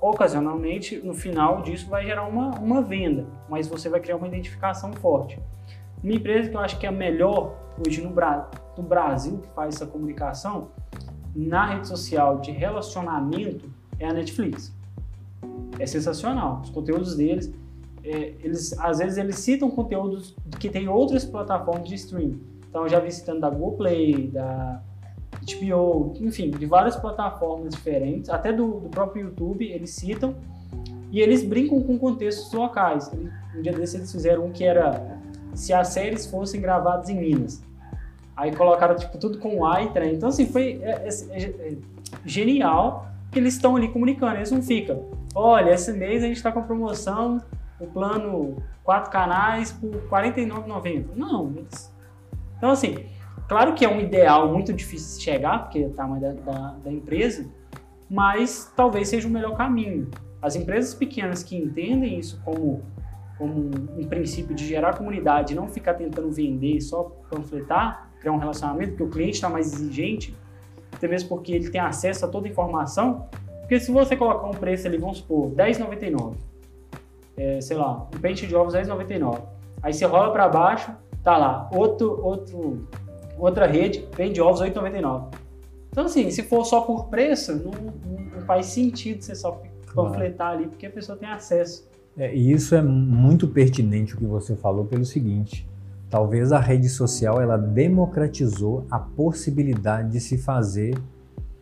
Ocasionalmente, 0.00 0.98
no 1.04 1.14
final 1.14 1.62
disso, 1.62 1.88
vai 1.88 2.04
gerar 2.04 2.24
uma, 2.24 2.50
uma 2.58 2.82
venda, 2.82 3.26
mas 3.48 3.66
você 3.66 3.88
vai 3.88 4.00
criar 4.00 4.16
uma 4.16 4.28
identificação 4.28 4.92
forte. 4.92 5.40
Uma 6.02 6.12
empresa 6.12 6.48
que 6.48 6.56
eu 6.56 6.60
acho 6.60 6.78
que 6.78 6.86
é 6.86 6.88
a 6.88 6.92
melhor 6.92 7.56
hoje 7.86 8.02
no, 8.02 8.10
no 8.10 8.82
Brasil 8.82 9.38
que 9.38 9.48
faz 9.48 9.74
essa 9.74 9.86
comunicação 9.86 10.68
na 11.34 11.66
rede 11.66 11.88
social 11.88 12.38
de 12.38 12.50
relacionamento 12.50 13.70
é 13.98 14.08
a 14.08 14.12
Netflix. 14.12 14.74
É 15.78 15.86
sensacional. 15.86 16.60
Os 16.62 16.70
conteúdos 16.70 17.16
deles, 17.16 17.52
é, 18.06 18.34
eles 18.42 18.78
às 18.78 18.98
vezes 18.98 19.18
eles 19.18 19.36
citam 19.36 19.68
conteúdos 19.68 20.36
que 20.60 20.68
tem 20.68 20.88
outras 20.88 21.24
plataformas 21.24 21.88
de 21.88 21.96
streaming. 21.96 22.40
Então 22.68 22.84
eu 22.84 22.88
já 22.88 23.00
vi 23.00 23.10
citando 23.10 23.40
da 23.40 23.50
Google 23.50 23.72
Play, 23.72 24.28
da 24.28 24.80
HBO, 25.42 26.14
enfim, 26.20 26.50
de 26.50 26.66
várias 26.66 26.96
plataformas 26.96 27.74
diferentes, 27.74 28.30
até 28.30 28.52
do, 28.52 28.80
do 28.80 28.88
próprio 28.88 29.26
YouTube 29.26 29.66
eles 29.66 29.90
citam 29.90 30.36
e 31.10 31.20
eles 31.20 31.42
brincam 31.42 31.82
com 31.82 31.98
contextos 31.98 32.52
locais. 32.52 33.10
Um 33.56 33.62
dia 33.62 33.72
desses 33.72 33.96
eles 33.96 34.12
fizeram 34.12 34.46
um 34.46 34.52
que 34.52 34.64
era 34.64 35.18
se 35.52 35.72
as 35.72 35.88
séries 35.88 36.26
fossem 36.26 36.60
gravadas 36.60 37.08
em 37.08 37.18
Minas. 37.18 37.62
Aí 38.36 38.54
colocaram 38.54 38.94
tipo 38.94 39.18
tudo 39.18 39.38
com 39.38 39.64
A 39.64 39.82
e 39.82 39.90
trem. 39.90 40.14
Então 40.14 40.28
assim 40.28 40.46
foi 40.46 40.80
é, 40.82 41.08
é, 41.08 41.08
é, 41.30 41.42
é 41.42 41.76
genial 42.24 43.08
que 43.32 43.38
eles 43.38 43.54
estão 43.54 43.74
ali 43.74 43.88
comunicando. 43.88 44.36
Eles 44.36 44.50
não 44.52 44.62
ficam, 44.62 45.06
olha, 45.34 45.70
esse 45.70 45.92
mês 45.92 46.22
a 46.22 46.26
gente 46.26 46.36
está 46.36 46.52
com 46.52 46.62
promoção, 46.62 47.40
o 47.80 47.86
plano 47.86 48.62
quatro 48.82 49.10
canais 49.10 49.72
por 49.72 49.90
R$ 49.90 50.30
49,90. 50.30 51.06
Não. 51.14 51.54
Então 52.56 52.70
assim, 52.70 53.06
claro 53.48 53.74
que 53.74 53.84
é 53.84 53.88
um 53.88 54.00
ideal 54.00 54.52
muito 54.52 54.72
difícil 54.72 55.18
de 55.18 55.24
chegar 55.24 55.64
porque 55.64 55.80
é 55.80 55.86
o 55.86 55.90
tamanho 55.90 56.20
da, 56.20 56.32
da, 56.32 56.68
da 56.84 56.92
empresa, 56.92 57.46
mas 58.08 58.72
talvez 58.76 59.08
seja 59.08 59.28
o 59.28 59.30
melhor 59.30 59.56
caminho. 59.56 60.10
As 60.40 60.54
empresas 60.56 60.94
pequenas 60.94 61.42
que 61.42 61.56
entendem 61.56 62.18
isso 62.18 62.40
como 62.44 62.82
como 63.38 63.70
um 63.96 64.04
princípio 64.04 64.54
de 64.54 64.66
gerar 64.66 64.96
comunidade, 64.96 65.54
não 65.54 65.68
ficar 65.68 65.94
tentando 65.94 66.30
vender 66.30 66.80
só 66.80 67.04
panfletar, 67.30 68.10
criar 68.20 68.32
um 68.32 68.38
relacionamento, 68.38 68.90
porque 68.92 69.02
o 69.02 69.10
cliente 69.10 69.34
está 69.34 69.48
mais 69.48 69.74
exigente, 69.74 70.34
até 70.92 71.06
mesmo 71.06 71.28
porque 71.28 71.52
ele 71.52 71.70
tem 71.70 71.80
acesso 71.80 72.24
a 72.24 72.28
toda 72.28 72.46
a 72.46 72.50
informação. 72.50 73.28
Porque 73.60 73.78
se 73.78 73.90
você 73.90 74.16
colocar 74.16 74.46
um 74.46 74.52
preço 74.52 74.86
ali, 74.86 74.96
vamos 74.96 75.18
supor, 75.18 75.48
R$10,99, 75.54 76.34
é, 77.36 77.60
sei 77.60 77.76
lá, 77.76 78.08
um 78.14 78.18
pente 78.18 78.46
de 78.46 78.54
ovos 78.54 78.74
R$10,99, 78.74 79.42
aí 79.82 79.92
você 79.92 80.04
rola 80.04 80.32
para 80.32 80.48
baixo, 80.48 80.92
tá 81.22 81.36
lá, 81.36 81.68
outro, 81.72 82.20
outro, 82.24 82.88
outra 83.38 83.66
rede, 83.66 84.06
vende 84.16 84.40
ovos 84.40 84.60
R$8,99. 84.60 85.34
Então, 85.90 86.04
assim, 86.04 86.30
se 86.30 86.42
for 86.42 86.64
só 86.64 86.82
por 86.82 87.06
preço, 87.06 87.54
não, 87.56 87.72
não 88.34 88.42
faz 88.42 88.66
sentido 88.66 89.22
você 89.22 89.34
só 89.34 89.62
panfletar 89.94 90.52
ali, 90.52 90.66
porque 90.66 90.86
a 90.86 90.90
pessoa 90.90 91.16
tem 91.16 91.28
acesso. 91.28 91.88
É, 92.18 92.34
e 92.34 92.52
isso 92.52 92.74
é 92.74 92.82
muito 92.82 93.48
pertinente 93.48 94.14
o 94.14 94.18
que 94.18 94.24
você 94.24 94.54
falou 94.56 94.84
pelo 94.84 95.04
seguinte: 95.04 95.68
talvez 96.08 96.52
a 96.52 96.58
rede 96.58 96.88
social 96.88 97.40
ela 97.40 97.56
democratizou 97.56 98.86
a 98.90 98.98
possibilidade 98.98 100.12
de 100.12 100.20
se 100.20 100.38
fazer 100.38 100.98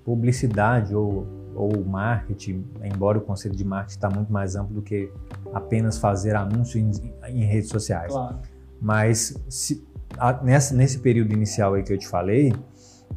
publicidade 0.05 0.95
ou, 0.95 1.27
ou 1.55 1.85
marketing, 1.85 2.65
embora 2.83 3.19
o 3.19 3.21
conceito 3.21 3.57
de 3.57 3.65
marketing 3.65 3.97
está 3.97 4.11
muito 4.11 4.33
mais 4.33 4.57
amplo 4.57 4.75
do 4.75 4.83
que 4.83 5.11
apenas 5.53 5.99
fazer 5.99 6.35
anúncio 6.35 6.79
em, 6.81 6.91
em 7.29 7.45
redes 7.45 7.71
sociais. 7.71 8.13
Claro. 8.13 8.39
Mas 8.81 9.35
se, 9.49 9.87
a, 10.19 10.43
nessa, 10.43 10.75
nesse 10.75 10.99
período 10.99 11.33
inicial 11.33 11.75
aí 11.75 11.83
que 11.83 11.93
eu 11.93 11.99
te 11.99 12.09
falei, 12.09 12.53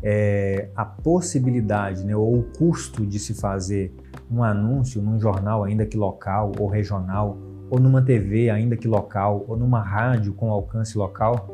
é, 0.01 0.69
a 0.75 0.85
possibilidade 0.85 2.05
né, 2.05 2.15
ou 2.15 2.39
o 2.39 2.43
custo 2.57 3.05
de 3.05 3.19
se 3.19 3.33
fazer 3.33 3.93
um 4.29 4.43
anúncio 4.43 5.01
num 5.01 5.19
jornal, 5.19 5.63
ainda 5.63 5.85
que 5.85 5.97
local 5.97 6.51
ou 6.59 6.67
regional, 6.67 7.37
ou 7.69 7.79
numa 7.79 8.01
TV, 8.01 8.49
ainda 8.49 8.77
que 8.77 8.87
local, 8.87 9.43
ou 9.47 9.57
numa 9.57 9.81
rádio 9.81 10.33
com 10.33 10.51
alcance 10.51 10.97
local, 10.97 11.49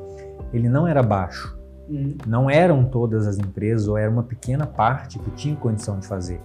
ele 0.54 0.70
não 0.70 0.88
era 0.88 1.02
baixo. 1.02 1.58
Uhum. 1.90 2.16
Não 2.26 2.50
eram 2.50 2.86
todas 2.86 3.28
as 3.28 3.38
empresas, 3.38 3.88
ou 3.88 3.98
era 3.98 4.10
uma 4.10 4.24
pequena 4.24 4.66
parte 4.66 5.20
que 5.20 5.32
tinha 5.32 5.56
condição 5.56 6.00
de 6.00 6.08
fazer. 6.08 6.40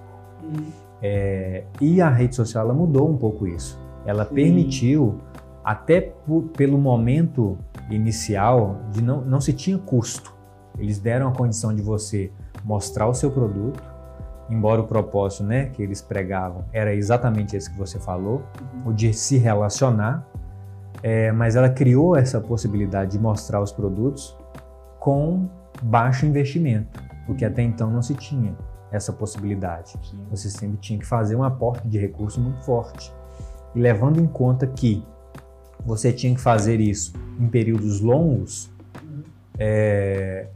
Uhum. 0.49 0.88
É, 1.00 1.64
e 1.81 2.00
a 2.00 2.09
rede 2.09 2.35
social 2.35 2.64
ela 2.64 2.75
mudou 2.75 3.09
um 3.09 3.17
pouco 3.17 3.47
isso. 3.47 3.81
Ela 4.05 4.25
Sim. 4.25 4.35
permitiu, 4.35 5.19
até 5.64 6.12
pelo 6.57 6.78
momento 6.78 7.59
inicial, 7.90 8.81
de 8.90 9.02
não, 9.02 9.21
não 9.21 9.40
se 9.40 9.52
tinha 9.52 9.78
custo. 9.78 10.35
Eles 10.78 10.99
deram 10.99 11.28
a 11.28 11.33
condição 11.33 11.75
de 11.75 11.83
você 11.83 12.33
mostrar 12.64 13.07
o 13.09 13.14
seu 13.14 13.31
produto, 13.31 13.83
embora 14.49 14.81
o 14.81 14.87
propósito 14.87 15.45
né, 15.45 15.67
que 15.67 15.83
eles 15.83 16.00
pregavam 16.00 16.64
era 16.73 16.95
exatamente 16.95 17.57
esse 17.57 17.71
que 17.71 17.76
você 17.76 17.99
falou, 17.99 18.43
o 18.85 18.93
de 18.93 19.12
se 19.12 19.37
relacionar, 19.37 20.26
é, 21.02 21.31
mas 21.33 21.55
ela 21.55 21.69
criou 21.69 22.17
essa 22.17 22.40
possibilidade 22.40 23.12
de 23.12 23.19
mostrar 23.19 23.61
os 23.61 23.73
produtos 23.73 24.37
com 24.99 25.49
baixo 25.83 26.26
investimento, 26.26 27.00
porque 27.26 27.45
até 27.45 27.62
então 27.62 27.90
não 27.90 28.02
se 28.02 28.14
tinha 28.14 28.57
essa 28.90 29.12
possibilidade. 29.12 29.95
Você 30.30 30.49
sempre 30.50 30.78
tinha 30.78 30.99
que 30.99 31.07
fazer 31.07 31.37
um 31.37 31.42
aporte 31.42 31.87
de 31.87 31.99
recurso 31.99 32.40
muito 32.40 32.62
forte. 32.62 33.12
E 33.75 33.80
levando 33.80 34.21
em 34.21 34.26
conta 34.26 34.66
que 34.66 35.04
você 35.85 36.12
tinha 36.12 36.35
que 36.35 36.40
fazer 36.40 36.80
isso 36.80 37.12
em 37.38 37.49
períodos 37.49 38.00
longos, 38.00 38.71
é, 39.59 40.49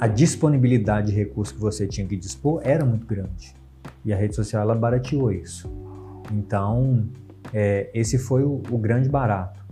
a 0.00 0.06
disponibilidade 0.06 1.08
de 1.08 1.16
recursos 1.16 1.54
que 1.54 1.60
você 1.60 1.86
tinha 1.86 2.06
que 2.06 2.16
dispor 2.16 2.60
era 2.64 2.84
muito 2.84 3.06
grande. 3.06 3.54
E 4.04 4.12
a 4.12 4.16
rede 4.16 4.34
social 4.34 4.62
ela 4.62 4.74
barateou 4.74 5.32
isso. 5.32 5.70
Então, 6.32 7.08
é, 7.52 7.90
esse 7.94 8.18
foi 8.18 8.42
o, 8.42 8.62
o, 8.70 8.78
grande 8.78 9.08
barato. 9.08 9.64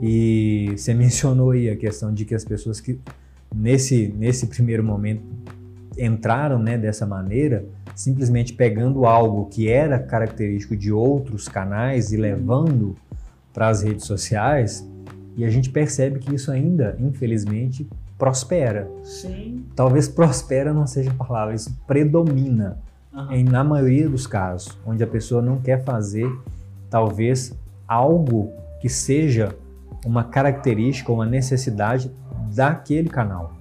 E 0.00 0.72
você 0.76 0.92
mencionou 0.94 1.50
aí 1.50 1.68
a 1.68 1.76
questão 1.76 2.12
de 2.12 2.24
que 2.24 2.34
as 2.34 2.44
pessoas 2.44 2.80
que 2.80 2.98
nesse, 3.54 4.08
nesse 4.16 4.46
primeiro 4.46 4.82
momento 4.82 5.22
entraram 5.98 6.58
né, 6.58 6.78
dessa 6.78 7.06
maneira, 7.06 7.64
simplesmente 7.94 8.52
pegando 8.52 9.06
algo 9.06 9.46
que 9.46 9.68
era 9.68 9.98
característico 9.98 10.76
de 10.76 10.92
outros 10.92 11.48
canais 11.48 12.12
e 12.12 12.16
levando 12.16 12.96
para 13.52 13.68
as 13.68 13.82
redes 13.82 14.06
sociais, 14.06 14.88
e 15.36 15.44
a 15.44 15.50
gente 15.50 15.70
percebe 15.70 16.18
que 16.18 16.34
isso 16.34 16.50
ainda, 16.50 16.96
infelizmente, 16.98 17.88
prospera. 18.18 18.90
Sim. 19.02 19.64
Talvez 19.74 20.06
prospera 20.06 20.74
não 20.74 20.86
seja 20.86 21.10
a 21.10 21.14
palavra, 21.14 21.54
isso 21.54 21.74
predomina 21.86 22.78
uhum. 23.12 23.32
em, 23.32 23.44
na 23.44 23.64
maioria 23.64 24.08
dos 24.08 24.26
casos, 24.26 24.78
onde 24.84 25.02
a 25.02 25.06
pessoa 25.06 25.40
não 25.40 25.58
quer 25.58 25.82
fazer 25.82 26.30
talvez 26.90 27.52
algo 27.88 28.52
que 28.80 28.88
seja 28.88 29.54
uma 30.04 30.24
característica, 30.24 31.12
uma 31.12 31.26
necessidade 31.26 32.10
daquele 32.54 33.08
canal. 33.08 33.54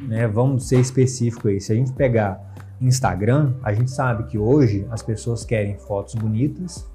Né? 0.00 0.26
Vamos 0.26 0.68
ser 0.68 0.80
específico 0.80 1.48
aí. 1.48 1.60
Se 1.60 1.72
a 1.72 1.74
gente 1.74 1.92
pegar 1.92 2.40
Instagram, 2.80 3.54
a 3.62 3.72
gente 3.72 3.90
sabe 3.90 4.24
que 4.24 4.38
hoje 4.38 4.86
as 4.90 5.02
pessoas 5.02 5.44
querem 5.44 5.76
fotos 5.78 6.14
bonitas 6.14 6.88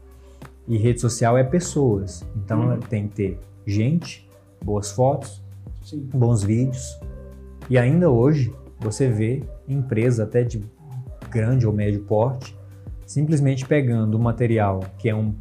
e 0.67 0.77
rede 0.77 0.99
social 0.99 1.37
é 1.37 1.43
pessoas. 1.43 2.25
Então 2.35 2.69
uhum. 2.69 2.79
tem 2.79 3.07
que 3.07 3.15
ter 3.15 3.39
gente 3.65 4.27
boas 4.63 4.91
fotos, 4.91 5.43
Sim. 5.83 6.09
bons 6.13 6.43
vídeos. 6.43 6.99
E 7.69 7.77
ainda 7.77 8.09
hoje 8.09 8.53
você 8.79 9.09
vê 9.09 9.43
empresas 9.67 10.19
até 10.19 10.43
de 10.43 10.63
grande 11.29 11.65
ou 11.65 11.73
médio 11.73 12.01
porte 12.03 12.55
simplesmente 13.05 13.65
pegando 13.65 14.15
o 14.15 14.19
material 14.19 14.83
que 14.97 15.09
é 15.09 15.15
um 15.15 15.33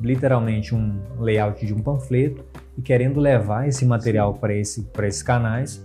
literalmente 0.00 0.74
um 0.74 1.00
layout 1.18 1.66
de 1.66 1.74
um 1.74 1.80
panfleto 1.80 2.44
e 2.76 2.82
querendo 2.82 3.18
levar 3.18 3.66
esse 3.66 3.84
material 3.84 4.34
para 4.34 4.54
esse, 4.54 4.82
para 4.84 5.08
esses 5.08 5.22
canais, 5.22 5.84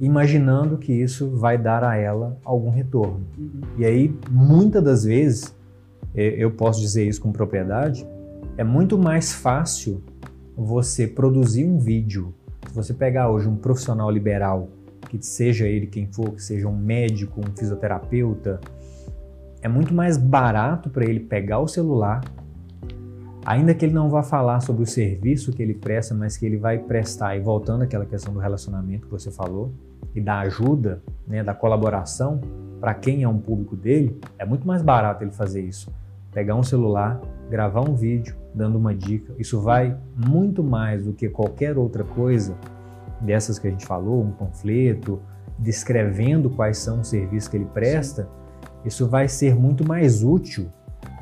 imaginando 0.00 0.76
que 0.78 0.92
isso 0.92 1.30
vai 1.30 1.56
dar 1.56 1.82
a 1.82 1.96
ela 1.96 2.38
algum 2.44 2.70
retorno. 2.70 3.26
Uhum. 3.38 3.60
E 3.78 3.84
aí, 3.84 4.14
muitas 4.30 4.82
das 4.82 5.04
vezes, 5.04 5.54
eu 6.14 6.50
posso 6.50 6.80
dizer 6.80 7.06
isso 7.06 7.20
com 7.20 7.32
propriedade, 7.32 8.06
é 8.56 8.64
muito 8.64 8.98
mais 8.98 9.32
fácil 9.32 10.02
você 10.56 11.06
produzir 11.06 11.66
um 11.66 11.78
vídeo. 11.78 12.34
Se 12.68 12.74
você 12.74 12.94
pegar 12.94 13.30
hoje 13.30 13.48
um 13.48 13.56
profissional 13.56 14.10
liberal, 14.10 14.68
que 15.08 15.24
seja 15.24 15.66
ele 15.66 15.86
quem 15.86 16.06
for, 16.06 16.30
que 16.32 16.42
seja 16.42 16.66
um 16.66 16.76
médico, 16.76 17.40
um 17.40 17.56
fisioterapeuta, 17.56 18.60
é 19.62 19.68
muito 19.68 19.94
mais 19.94 20.16
barato 20.16 20.90
para 20.90 21.04
ele 21.04 21.20
pegar 21.20 21.58
o 21.58 21.68
celular, 21.68 22.22
ainda 23.46 23.72
que 23.72 23.84
ele 23.84 23.94
não 23.94 24.10
vá 24.10 24.24
falar 24.24 24.60
sobre 24.60 24.82
o 24.82 24.86
serviço 24.86 25.52
que 25.52 25.62
ele 25.62 25.72
presta, 25.72 26.12
mas 26.12 26.36
que 26.36 26.44
ele 26.44 26.56
vai 26.56 26.80
prestar, 26.80 27.36
e 27.36 27.40
voltando 27.40 27.82
àquela 27.82 28.04
questão 28.04 28.34
do 28.34 28.40
relacionamento 28.40 29.06
que 29.06 29.12
você 29.12 29.30
falou, 29.30 29.72
e 30.12 30.20
da 30.20 30.40
ajuda, 30.40 31.00
né, 31.26 31.44
da 31.44 31.54
colaboração 31.54 32.40
para 32.80 32.92
quem 32.92 33.22
é 33.22 33.28
um 33.28 33.38
público 33.38 33.76
dele, 33.76 34.18
é 34.36 34.44
muito 34.44 34.66
mais 34.66 34.82
barato 34.82 35.22
ele 35.22 35.30
fazer 35.30 35.62
isso. 35.62 35.94
Pegar 36.32 36.56
um 36.56 36.62
celular, 36.62 37.20
gravar 37.48 37.82
um 37.88 37.94
vídeo 37.94 38.34
dando 38.52 38.76
uma 38.76 38.94
dica, 38.94 39.32
isso 39.38 39.60
vai 39.60 39.96
muito 40.16 40.62
mais 40.64 41.04
do 41.04 41.12
que 41.12 41.28
qualquer 41.28 41.78
outra 41.78 42.02
coisa 42.02 42.56
dessas 43.20 43.58
que 43.58 43.68
a 43.68 43.70
gente 43.70 43.86
falou, 43.86 44.22
um 44.22 44.32
panfleto, 44.32 45.20
descrevendo 45.58 46.50
quais 46.50 46.78
são 46.78 47.00
os 47.00 47.08
serviços 47.08 47.48
que 47.48 47.56
ele 47.56 47.66
presta, 47.66 48.28
isso 48.84 49.08
vai 49.08 49.28
ser 49.28 49.54
muito 49.54 49.86
mais 49.86 50.22
útil 50.22 50.68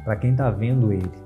para 0.05 0.17
quem 0.17 0.33
está 0.33 0.51
vendo 0.51 0.93
ele. 0.93 1.24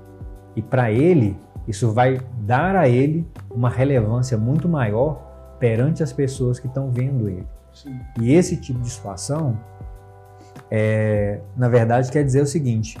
E 0.59 0.61
para 0.61 0.91
ele, 0.91 1.37
isso 1.65 1.93
vai 1.93 2.19
dar 2.41 2.75
a 2.75 2.89
ele 2.89 3.25
uma 3.49 3.69
relevância 3.69 4.37
muito 4.37 4.67
maior 4.67 5.55
perante 5.57 6.03
as 6.03 6.11
pessoas 6.11 6.59
que 6.59 6.67
estão 6.67 6.91
vendo 6.91 7.29
ele. 7.29 7.47
Sim. 7.71 7.97
E 8.19 8.33
esse 8.33 8.57
tipo 8.57 8.77
de 8.81 8.89
situação, 8.89 9.57
é, 10.69 11.39
na 11.55 11.69
verdade, 11.69 12.11
quer 12.11 12.25
dizer 12.25 12.41
o 12.41 12.45
seguinte: 12.45 12.97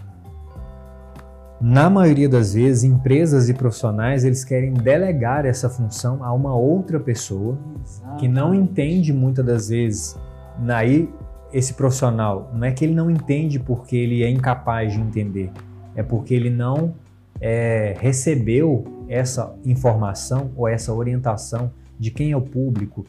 na 1.59 1.89
maioria 1.89 2.29
das 2.29 2.53
vezes, 2.53 2.85
empresas 2.85 3.49
e 3.49 3.53
profissionais 3.53 4.23
eles 4.23 4.45
querem 4.45 4.73
delegar 4.73 5.45
essa 5.45 5.69
função 5.69 6.23
a 6.23 6.31
uma 6.31 6.55
outra 6.55 6.97
pessoa 6.97 7.57
Exatamente. 7.83 8.19
que 8.21 8.27
não 8.29 8.55
entende 8.55 9.11
muitas 9.11 9.45
das 9.45 9.67
vezes. 9.67 10.17
Aí, 10.69 11.09
esse 11.51 11.73
profissional 11.73 12.49
não 12.53 12.65
é 12.65 12.71
que 12.71 12.85
ele 12.85 12.95
não 12.95 13.11
entende 13.11 13.59
porque 13.59 13.97
ele 13.97 14.23
é 14.23 14.29
incapaz 14.29 14.93
de 14.93 15.01
entender, 15.01 15.51
é 15.93 16.01
porque 16.01 16.33
ele 16.33 16.49
não 16.49 16.93
é, 17.41 17.95
recebeu 17.99 19.05
essa 19.07 19.55
informação 19.65 20.51
ou 20.55 20.67
essa 20.67 20.93
orientação 20.93 21.71
de 21.97 22.11
quem 22.11 22.31
é 22.31 22.37
o 22.37 22.41
público, 22.41 23.05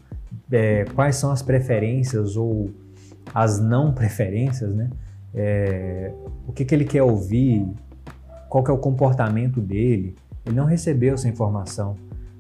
é, 0.51 0.85
quais 0.95 1.17
são 1.17 1.31
as 1.31 1.43
preferências 1.43 2.37
ou 2.37 2.71
as 3.35 3.61
não 3.61 3.93
preferências, 3.93 4.75
né? 4.75 4.91
É, 5.33 6.13
o 6.47 6.53
que, 6.53 6.65
que 6.65 6.75
ele 6.75 6.85
quer 6.85 7.03
ouvir, 7.03 7.67
qual 8.49 8.65
que 8.65 8.71
é 8.71 8.75
o 8.75 8.79
comportamento 8.79 9.61
dele. 9.61 10.17
Ele 10.45 10.57
não 10.57 10.65
recebeu 10.65 11.15
essa 11.15 11.29
informação 11.29 11.97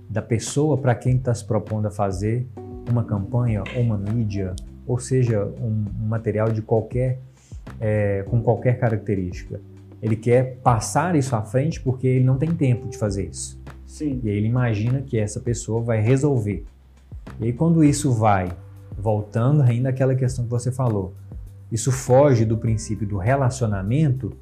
da 0.09 0.21
pessoa 0.21 0.77
para 0.77 0.95
quem 0.95 1.17
está 1.17 1.33
se 1.33 1.45
propondo 1.45 1.87
a 1.87 1.91
fazer 1.91 2.49
uma 2.91 3.05
campanha 3.05 3.63
uma 3.76 3.97
mídia, 3.97 4.57
ou 4.87 4.99
seja, 4.99 5.45
um, 5.45 5.85
um 6.03 6.07
material 6.09 6.50
de 6.50 6.61
qualquer 6.61 7.21
é, 7.81 8.25
com 8.29 8.43
qualquer 8.43 8.79
característica. 8.79 9.61
Ele 10.02 10.17
quer 10.17 10.56
passar 10.63 11.15
isso 11.15 11.36
à 11.36 11.43
frente 11.43 11.80
porque 11.80 12.06
ele 12.06 12.25
não 12.25 12.39
tem 12.39 12.54
tempo 12.54 12.89
de 12.89 12.97
fazer 12.97 13.28
isso. 13.28 13.60
Sim. 13.84 14.21
E 14.23 14.30
aí 14.30 14.36
ele 14.36 14.47
imagina 14.47 15.02
que 15.02 15.19
essa 15.19 15.41
pessoa 15.41 15.82
vai 15.82 16.00
resolver. 16.00 16.65
E 17.39 17.47
aí 17.47 17.52
quando 17.52 17.84
isso 17.84 18.13
vai, 18.13 18.50
voltando 18.97 19.63
ainda 19.63 19.91
àquela 19.91 20.15
questão 20.15 20.45
que 20.45 20.50
você 20.50 20.73
falou, 20.73 21.15
isso 21.71 21.93
foge 21.93 22.45
do 22.45 22.56
princípio 22.56 23.06
do 23.06 23.19
relacionamento, 23.19 24.32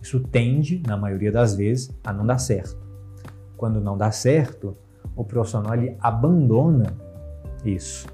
isso 0.00 0.20
tende, 0.20 0.82
na 0.86 0.96
maioria 0.96 1.30
das 1.32 1.54
vezes, 1.54 1.90
a 2.04 2.12
não 2.12 2.24
dar 2.24 2.38
certo. 2.38 2.78
Quando 3.56 3.80
não 3.80 3.96
dá 3.96 4.10
certo, 4.10 4.76
o 5.16 5.24
profissional 5.24 5.74
ele 5.74 5.96
abandona 6.00 6.96
isso. 7.64 8.06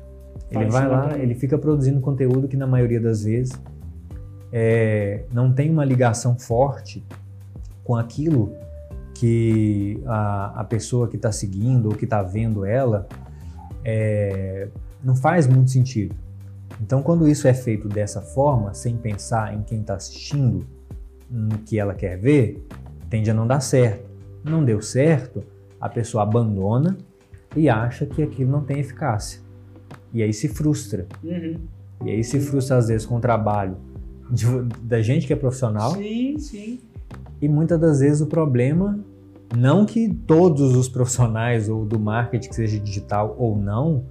Ele 0.50 0.70
vai 0.70 0.88
lá, 0.88 1.18
ele 1.18 1.34
fica 1.34 1.58
produzindo 1.58 2.00
conteúdo 2.00 2.48
que 2.48 2.56
na 2.56 2.66
maioria 2.66 3.00
das 3.00 3.24
vezes 3.24 3.52
é, 4.56 5.24
não 5.32 5.52
tem 5.52 5.68
uma 5.68 5.84
ligação 5.84 6.38
forte 6.38 7.04
com 7.82 7.96
aquilo 7.96 8.54
que 9.12 10.00
a, 10.06 10.60
a 10.60 10.64
pessoa 10.64 11.08
que 11.08 11.16
está 11.16 11.32
seguindo 11.32 11.86
ou 11.88 11.94
que 11.96 12.04
está 12.04 12.22
vendo 12.22 12.64
ela 12.64 13.08
é, 13.84 14.68
não 15.02 15.16
faz 15.16 15.48
muito 15.48 15.72
sentido. 15.72 16.14
Então, 16.80 17.02
quando 17.02 17.26
isso 17.26 17.48
é 17.48 17.54
feito 17.54 17.88
dessa 17.88 18.20
forma, 18.20 18.72
sem 18.74 18.96
pensar 18.96 19.52
em 19.52 19.62
quem 19.62 19.80
está 19.80 19.94
assistindo, 19.94 20.64
no 21.28 21.58
que 21.58 21.76
ela 21.76 21.94
quer 21.94 22.16
ver, 22.16 22.64
tende 23.10 23.28
a 23.30 23.34
não 23.34 23.48
dar 23.48 23.60
certo. 23.60 24.08
Não 24.44 24.64
deu 24.64 24.80
certo, 24.80 25.42
a 25.80 25.88
pessoa 25.88 26.22
abandona 26.22 26.96
e 27.56 27.68
acha 27.68 28.06
que 28.06 28.22
aquilo 28.22 28.52
não 28.52 28.62
tem 28.62 28.78
eficácia. 28.78 29.40
E 30.12 30.22
aí 30.22 30.32
se 30.32 30.46
frustra. 30.46 31.06
Uhum. 31.24 31.58
E 32.04 32.10
aí 32.10 32.22
se 32.22 32.38
frustra 32.38 32.76
às 32.76 32.86
vezes 32.86 33.04
com 33.04 33.16
o 33.16 33.20
trabalho 33.20 33.76
de, 34.30 34.46
da 34.82 35.00
gente 35.02 35.26
que 35.26 35.32
é 35.32 35.36
profissional. 35.36 35.92
Sim, 35.92 36.38
sim. 36.38 36.80
E 37.40 37.48
muitas 37.48 37.78
das 37.78 38.00
vezes 38.00 38.20
o 38.20 38.26
problema, 38.26 38.98
não 39.56 39.84
que 39.84 40.08
todos 40.08 40.74
os 40.74 40.88
profissionais 40.88 41.68
ou 41.68 41.84
do 41.84 41.98
marketing, 41.98 42.48
que 42.48 42.54
seja 42.54 42.78
digital 42.78 43.36
ou 43.38 43.56
não, 43.56 44.04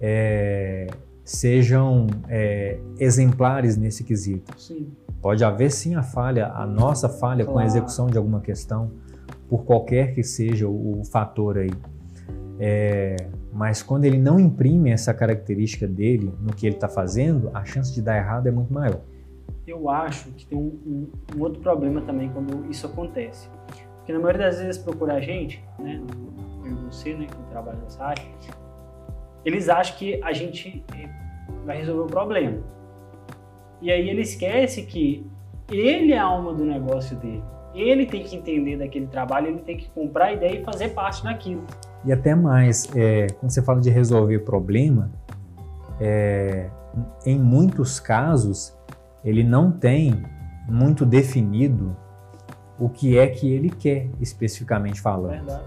é, 0.00 0.88
sejam 1.24 2.06
é, 2.28 2.78
exemplares 2.98 3.76
nesse 3.76 4.02
quesito. 4.02 4.52
Sim. 4.58 4.88
Pode 5.20 5.44
haver 5.44 5.70
sim 5.70 5.94
a 5.94 6.02
falha, 6.02 6.48
a 6.48 6.66
nossa 6.66 7.08
falha 7.08 7.44
claro. 7.44 7.52
com 7.52 7.58
a 7.58 7.64
execução 7.64 8.08
de 8.08 8.18
alguma 8.18 8.40
questão, 8.40 8.90
por 9.48 9.64
qualquer 9.64 10.14
que 10.14 10.24
seja 10.24 10.66
o, 10.66 11.00
o 11.00 11.04
fator 11.04 11.58
aí. 11.58 11.70
É, 12.58 13.16
mas 13.52 13.82
quando 13.82 14.04
ele 14.04 14.18
não 14.18 14.40
imprime 14.40 14.90
essa 14.90 15.14
característica 15.14 15.86
dele 15.86 16.32
no 16.40 16.52
que 16.52 16.66
ele 16.66 16.74
está 16.74 16.88
fazendo, 16.88 17.50
a 17.54 17.64
chance 17.64 17.92
de 17.94 18.02
dar 18.02 18.16
errado 18.16 18.46
é 18.46 18.50
muito 18.50 18.72
maior 18.72 19.00
eu 19.66 19.88
acho 19.88 20.30
que 20.32 20.46
tem 20.46 20.58
um, 20.58 20.78
um, 20.86 21.36
um, 21.36 21.42
outro 21.42 21.60
problema 21.60 22.00
também 22.00 22.30
quando 22.30 22.68
isso 22.70 22.86
acontece. 22.86 23.48
Porque 23.98 24.12
na 24.12 24.18
maioria 24.18 24.46
das 24.46 24.58
vezes 24.58 24.82
procura 24.82 25.14
a 25.14 25.20
gente, 25.20 25.64
né, 25.78 26.02
eu 26.64 26.72
e 26.72 26.74
você, 26.86 27.14
né, 27.14 27.26
que 27.26 27.50
trabalha 27.50 27.78
nessa 27.78 28.04
área, 28.04 28.24
eles 29.44 29.68
acham 29.68 29.96
que 29.96 30.22
a 30.22 30.32
gente 30.32 30.84
eh, 30.94 31.08
vai 31.64 31.78
resolver 31.78 32.02
o 32.02 32.06
problema. 32.06 32.58
E 33.80 33.90
aí 33.90 34.08
ele 34.08 34.22
esquece 34.22 34.82
que 34.82 35.26
ele 35.70 36.12
é 36.12 36.18
a 36.18 36.24
alma 36.24 36.54
do 36.54 36.64
negócio 36.64 37.16
dele. 37.16 37.42
Ele 37.74 38.06
tem 38.06 38.22
que 38.22 38.36
entender 38.36 38.76
daquele 38.76 39.06
trabalho, 39.06 39.48
ele 39.48 39.60
tem 39.60 39.76
que 39.76 39.88
comprar 39.90 40.26
a 40.26 40.32
ideia 40.32 40.60
e 40.60 40.64
fazer 40.64 40.90
parte 40.90 41.24
daquilo. 41.24 41.64
E 42.04 42.12
até 42.12 42.34
mais, 42.34 42.88
é, 42.94 43.28
quando 43.38 43.50
você 43.50 43.62
fala 43.62 43.80
de 43.80 43.90
resolver 43.90 44.40
problema, 44.40 45.10
é, 46.00 46.68
em 47.24 47.38
muitos 47.38 47.98
casos 47.98 48.76
ele 49.24 49.44
não 49.44 49.70
tem 49.70 50.22
muito 50.68 51.04
definido 51.04 51.96
o 52.78 52.88
que 52.88 53.16
é 53.16 53.28
que 53.28 53.50
ele 53.50 53.70
quer 53.70 54.08
especificamente 54.20 55.00
falando. 55.00 55.46
Verdade. 55.46 55.64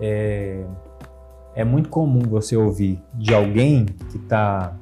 É, 0.00 0.64
é 1.54 1.64
muito 1.64 1.88
comum 1.88 2.22
você 2.22 2.56
ouvir 2.56 3.00
de 3.14 3.32
alguém 3.34 3.86
que 4.10 4.16
está, 4.16 4.76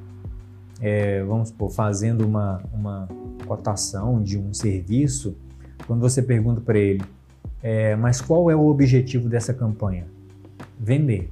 é, 0.81 1.23
vamos 1.23 1.49
supor, 1.49 1.71
fazendo 1.71 2.25
uma, 2.25 2.61
uma 2.73 3.07
cotação 3.45 4.21
de 4.21 4.37
um 4.37 4.53
serviço, 4.53 5.35
quando 5.85 6.01
você 6.01 6.21
pergunta 6.21 6.61
para 6.61 6.77
ele, 6.77 7.03
é, 7.61 7.95
mas 7.95 8.21
qual 8.21 8.49
é 8.49 8.55
o 8.55 8.67
objetivo 8.67 9.29
dessa 9.29 9.53
campanha? 9.53 10.05
Vender. 10.79 11.29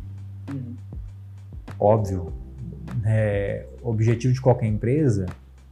Uhum. 0.49 0.75
Óbvio. 1.79 2.33
É, 3.05 3.65
objetivo 3.81 4.33
de 4.33 4.41
qualquer 4.41 4.67
empresa 4.67 5.25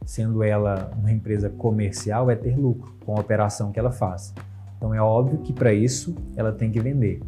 sendo 0.04 0.42
ela 0.42 0.90
uma 0.98 1.10
empresa 1.10 1.48
comercial, 1.48 2.30
é 2.30 2.36
ter 2.36 2.56
lucro 2.56 2.92
com 3.04 3.16
a 3.16 3.20
operação 3.20 3.70
que 3.72 3.78
ela 3.78 3.92
faz. 3.92 4.34
Então 4.76 4.94
é 4.94 5.00
óbvio 5.00 5.38
que 5.38 5.52
para 5.52 5.72
isso 5.72 6.14
ela 6.36 6.52
tem 6.52 6.70
que 6.70 6.80
vender. 6.80 7.20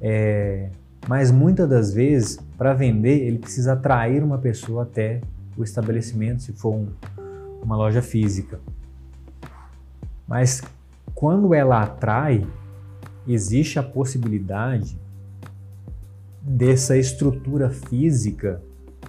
É, 0.00 0.68
mas 1.08 1.30
muitas 1.30 1.68
das 1.68 1.94
vezes, 1.94 2.38
para 2.58 2.74
vender, 2.74 3.24
ele 3.24 3.38
precisa 3.38 3.74
atrair 3.74 4.22
uma 4.22 4.38
pessoa 4.38 4.82
até 4.82 5.20
o 5.56 5.62
estabelecimento, 5.62 6.42
se 6.42 6.52
for 6.52 6.74
um, 6.74 6.88
uma 7.62 7.76
loja 7.76 8.02
física. 8.02 8.58
Mas 10.26 10.62
quando 11.14 11.54
ela 11.54 11.82
atrai, 11.82 12.44
existe 13.26 13.78
a 13.78 13.82
possibilidade 13.82 14.98
dessa 16.42 16.96
estrutura 16.96 17.70
física 17.70 18.60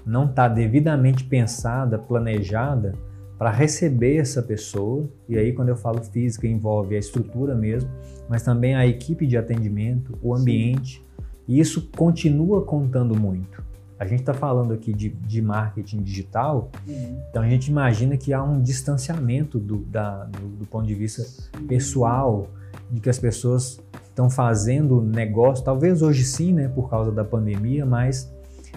não 0.08 0.26
está 0.26 0.48
devidamente 0.48 1.26
pensada, 1.26 2.00
planejada 2.00 2.94
para 3.38 3.52
receber 3.52 4.16
essa 4.16 4.42
pessoa. 4.42 5.08
E 5.28 5.38
aí, 5.38 5.52
quando 5.52 5.70
eu 5.70 5.76
falo 5.76 6.02
física, 6.02 6.48
envolve 6.48 6.96
a 6.96 7.00
estrutura 7.00 7.54
mesmo, 7.54 7.90
mas 8.28 8.42
também 8.42 8.74
a 8.74 8.88
equipe 8.88 9.28
de 9.28 9.38
atendimento, 9.38 10.18
o 10.24 10.34
ambiente. 10.34 11.06
E 11.48 11.60
isso 11.60 11.90
continua 11.96 12.64
contando 12.66 13.20
muito. 13.20 13.64
A 14.00 14.06
gente 14.06 14.20
está 14.20 14.34
falando 14.34 14.74
aqui 14.74 14.94
de, 14.94 15.10
de 15.10 15.42
marketing 15.42 16.04
digital, 16.04 16.72
uhum. 16.88 17.20
então 17.30 17.42
a 17.42 17.50
gente 17.50 17.68
imagina 17.68 18.16
que 18.16 18.32
há 18.32 18.44
um 18.44 18.62
distanciamento 18.62 19.60
do, 19.60 19.78
da, 19.78 20.26
do, 20.26 20.48
do 20.50 20.66
ponto 20.68 20.86
de 20.86 20.94
vista 20.94 21.24
pessoal, 21.68 22.48
de 22.92 23.02
que 23.02 23.10
as 23.10 23.18
pessoas 23.18 23.80
estão 24.08 24.30
fazendo 24.30 25.02
negócio, 25.02 25.66
talvez 25.66 26.04
hoje 26.04 26.24
sim, 26.24 26.54
né, 26.54 26.68
por 26.68 26.90
causa 26.92 27.12
da 27.12 27.24
pandemia, 27.24 27.88
mas 27.88 28.32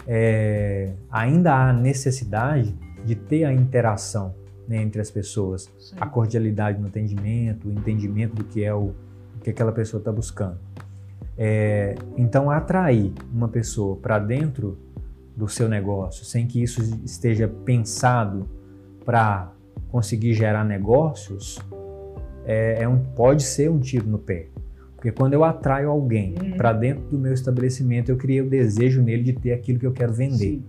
é, 0.06 0.92
ainda 1.10 1.54
há 1.54 1.72
necessidade 1.72 2.74
de 3.04 3.14
ter 3.14 3.44
a 3.44 3.52
interação 3.52 4.34
né, 4.68 4.80
entre 4.80 5.00
as 5.00 5.10
pessoas, 5.10 5.70
sim. 5.78 5.96
a 6.00 6.06
cordialidade 6.06 6.80
no 6.80 6.86
atendimento, 6.86 7.68
o 7.68 7.72
entendimento 7.72 8.36
do 8.36 8.44
que 8.44 8.62
é 8.62 8.72
o, 8.72 8.94
o 9.36 9.40
que 9.42 9.50
aquela 9.50 9.72
pessoa 9.72 9.98
está 9.98 10.12
buscando. 10.12 10.58
É, 11.36 11.94
então, 12.16 12.50
atrair 12.50 13.12
uma 13.32 13.48
pessoa 13.48 13.96
para 13.96 14.18
dentro 14.18 14.78
do 15.34 15.48
seu 15.48 15.68
negócio, 15.68 16.24
sem 16.24 16.46
que 16.46 16.62
isso 16.62 16.82
esteja 17.04 17.48
pensado 17.48 18.48
para 19.04 19.50
conseguir 19.90 20.34
gerar 20.34 20.64
negócios, 20.64 21.58
é, 22.44 22.82
é 22.82 22.88
um, 22.88 22.98
pode 22.98 23.42
ser 23.42 23.70
um 23.70 23.80
tiro 23.80 24.06
no 24.06 24.18
pé. 24.18 24.48
Porque 25.00 25.12
quando 25.12 25.32
eu 25.32 25.42
atraio 25.42 25.88
alguém 25.88 26.34
uhum. 26.34 26.58
para 26.58 26.74
dentro 26.74 27.04
do 27.04 27.18
meu 27.18 27.32
estabelecimento, 27.32 28.10
eu 28.10 28.18
criei 28.18 28.42
o 28.42 28.50
desejo 28.50 29.00
nele 29.00 29.22
de 29.22 29.32
ter 29.32 29.54
aquilo 29.54 29.78
que 29.78 29.86
eu 29.86 29.92
quero 29.92 30.12
vender. 30.12 30.36
Sim. 30.36 30.64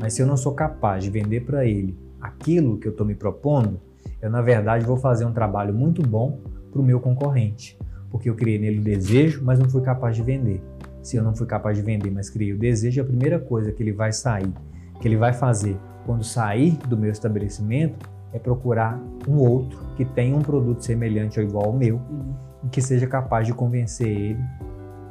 Mas 0.00 0.14
se 0.14 0.22
eu 0.22 0.26
não 0.26 0.38
sou 0.38 0.54
capaz 0.54 1.04
de 1.04 1.10
vender 1.10 1.44
para 1.44 1.66
ele 1.66 1.94
aquilo 2.18 2.78
que 2.78 2.88
eu 2.88 2.92
estou 2.92 3.06
me 3.06 3.14
propondo, 3.14 3.78
eu 4.22 4.30
na 4.30 4.40
verdade 4.40 4.86
vou 4.86 4.96
fazer 4.96 5.26
um 5.26 5.34
trabalho 5.34 5.74
muito 5.74 6.00
bom 6.00 6.40
para 6.72 6.80
o 6.80 6.82
meu 6.82 6.98
concorrente. 6.98 7.78
Porque 8.10 8.30
eu 8.30 8.34
criei 8.34 8.58
nele 8.58 8.78
o 8.78 8.82
desejo, 8.82 9.42
mas 9.44 9.58
não 9.58 9.68
fui 9.68 9.82
capaz 9.82 10.16
de 10.16 10.22
vender. 10.22 10.62
Se 11.02 11.18
eu 11.18 11.22
não 11.22 11.36
fui 11.36 11.46
capaz 11.46 11.76
de 11.76 11.82
vender, 11.82 12.10
mas 12.10 12.30
criei 12.30 12.54
o 12.54 12.58
desejo, 12.58 13.02
a 13.02 13.04
primeira 13.04 13.38
coisa 13.38 13.70
que 13.70 13.82
ele 13.82 13.92
vai 13.92 14.12
sair, 14.12 14.50
que 14.98 15.06
ele 15.06 15.18
vai 15.18 15.34
fazer 15.34 15.76
quando 16.06 16.24
sair 16.24 16.78
do 16.88 16.96
meu 16.96 17.10
estabelecimento, 17.10 17.98
é 18.32 18.38
procurar 18.38 18.98
um 19.28 19.36
outro 19.36 19.78
que 19.94 20.06
tenha 20.06 20.34
um 20.34 20.40
produto 20.40 20.82
semelhante 20.82 21.38
ou 21.38 21.44
igual 21.44 21.66
ao 21.66 21.72
meu 21.74 21.96
uhum 21.96 22.53
que 22.70 22.80
seja 22.80 23.06
capaz 23.06 23.46
de 23.46 23.54
convencer 23.54 24.08
ele 24.08 24.44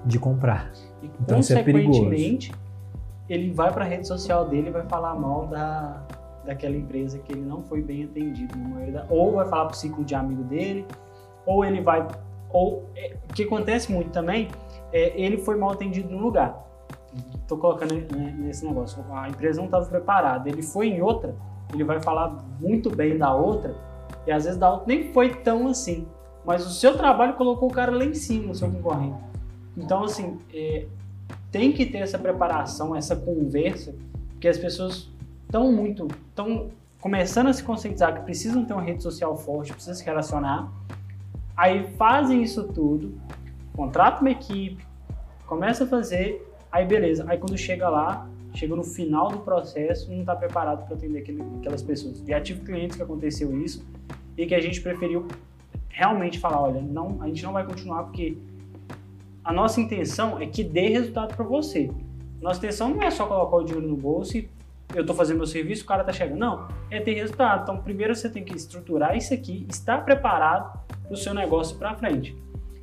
de 0.05 0.19
comprar. 0.19 0.71
E, 1.01 1.09
então 1.19 1.39
isso 1.39 1.53
é 1.53 1.63
perigoso. 1.63 2.09
Ele 3.29 3.51
vai 3.51 3.71
para 3.71 3.85
a 3.85 3.87
rede 3.87 4.07
social 4.07 4.47
dele 4.47 4.67
e 4.67 4.71
vai 4.71 4.83
falar 4.83 5.15
mal 5.15 5.47
da, 5.47 6.03
daquela 6.45 6.75
empresa 6.75 7.19
que 7.19 7.31
ele 7.31 7.41
não 7.41 7.63
foi 7.63 7.81
bem 7.81 8.03
atendido, 8.03 8.53
ou 9.09 9.33
vai 9.33 9.47
falar 9.47 9.65
para 9.65 9.73
o 9.73 9.77
ciclo 9.77 10.03
de 10.03 10.13
amigo 10.13 10.43
dele, 10.43 10.85
ou 11.45 11.63
ele 11.63 11.81
vai, 11.81 12.05
ou 12.49 12.83
é, 12.95 13.15
o 13.29 13.33
que 13.33 13.43
acontece 13.43 13.91
muito 13.91 14.11
também 14.11 14.49
é 14.91 15.19
ele 15.19 15.37
foi 15.37 15.55
mal 15.55 15.71
atendido 15.71 16.09
no 16.09 16.21
lugar. 16.21 16.61
Estou 17.35 17.57
colocando 17.57 17.93
né, 17.93 18.35
nesse 18.37 18.65
negócio, 18.65 19.03
a 19.11 19.29
empresa 19.29 19.59
não 19.59 19.65
estava 19.65 19.85
preparada, 19.85 20.49
ele 20.49 20.61
foi 20.61 20.87
em 20.87 21.01
outra, 21.01 21.35
ele 21.73 21.83
vai 21.83 22.01
falar 22.01 22.43
muito 22.59 22.89
bem 22.93 23.17
da 23.17 23.33
outra 23.33 23.75
e 24.27 24.31
às 24.31 24.43
vezes 24.43 24.59
da 24.59 24.69
outra 24.69 24.87
nem 24.87 25.13
foi 25.13 25.33
tão 25.35 25.67
assim 25.67 26.07
mas 26.45 26.65
o 26.65 26.69
seu 26.69 26.97
trabalho 26.97 27.33
colocou 27.35 27.69
o 27.69 27.73
cara 27.73 27.91
lá 27.91 28.03
em 28.03 28.13
cima, 28.13 28.51
o 28.51 28.55
seu 28.55 28.69
concorrente. 28.69 29.17
Então, 29.77 30.03
assim, 30.03 30.37
é, 30.53 30.85
tem 31.51 31.71
que 31.71 31.85
ter 31.85 31.99
essa 31.99 32.19
preparação, 32.19 32.95
essa 32.95 33.15
conversa, 33.15 33.93
porque 34.31 34.47
as 34.47 34.57
pessoas 34.57 35.09
estão 35.45 35.71
muito, 35.71 36.07
estão 36.29 36.71
começando 36.99 37.47
a 37.47 37.53
se 37.53 37.63
conscientizar 37.63 38.13
que 38.13 38.21
precisam 38.21 38.65
ter 38.65 38.73
uma 38.73 38.81
rede 38.81 39.03
social 39.03 39.37
forte, 39.37 39.71
precisam 39.71 39.95
se 39.95 40.03
relacionar, 40.03 40.71
aí 41.55 41.91
fazem 41.95 42.41
isso 42.41 42.63
tudo, 42.63 43.13
contrata 43.75 44.21
uma 44.21 44.31
equipe, 44.31 44.85
começa 45.45 45.83
a 45.83 45.87
fazer, 45.87 46.47
aí 46.71 46.85
beleza, 46.85 47.25
aí 47.27 47.37
quando 47.37 47.57
chega 47.57 47.89
lá, 47.89 48.27
chega 48.53 48.75
no 48.75 48.83
final 48.83 49.29
do 49.29 49.39
processo, 49.39 50.11
não 50.11 50.21
está 50.21 50.35
preparado 50.35 50.85
para 50.85 50.95
atender 50.95 51.19
aquele, 51.19 51.43
aquelas 51.59 51.81
pessoas. 51.81 52.23
Já 52.27 52.39
tive 52.39 52.61
clientes 52.61 52.95
que 52.95 53.03
aconteceu 53.03 53.55
isso 53.59 53.85
e 54.37 54.45
que 54.45 54.55
a 54.55 54.61
gente 54.61 54.81
preferiu 54.81 55.27
realmente 55.93 56.39
falar, 56.39 56.61
olha, 56.61 56.81
não, 56.81 57.21
a 57.21 57.27
gente 57.27 57.43
não 57.43 57.53
vai 57.53 57.63
continuar 57.63 58.03
porque 58.03 58.37
a 59.43 59.53
nossa 59.53 59.79
intenção 59.79 60.41
é 60.41 60.47
que 60.47 60.63
dê 60.63 60.87
resultado 60.89 61.35
para 61.35 61.45
você. 61.45 61.89
Nossa 62.41 62.59
intenção 62.59 62.89
não 62.89 63.03
é 63.03 63.11
só 63.11 63.25
colocar 63.25 63.57
o 63.57 63.63
dinheiro 63.63 63.87
no 63.87 63.95
bolso 63.95 64.37
e 64.37 64.49
eu 64.93 65.01
estou 65.01 65.15
fazendo 65.15 65.37
meu 65.37 65.45
serviço, 65.45 65.83
o 65.83 65.87
cara 65.87 66.01
está 66.01 66.11
chegando. 66.11 66.39
Não, 66.39 66.67
é 66.89 66.99
ter 66.99 67.13
resultado. 67.13 67.63
Então, 67.63 67.77
primeiro 67.77 68.15
você 68.15 68.29
tem 68.29 68.43
que 68.43 68.55
estruturar 68.55 69.15
isso 69.15 69.33
aqui, 69.33 69.65
estar 69.69 70.03
preparado 70.03 70.79
para 71.03 71.13
o 71.13 71.17
seu 71.17 71.33
negócio 71.33 71.77
para 71.77 71.95
frente. 71.95 72.35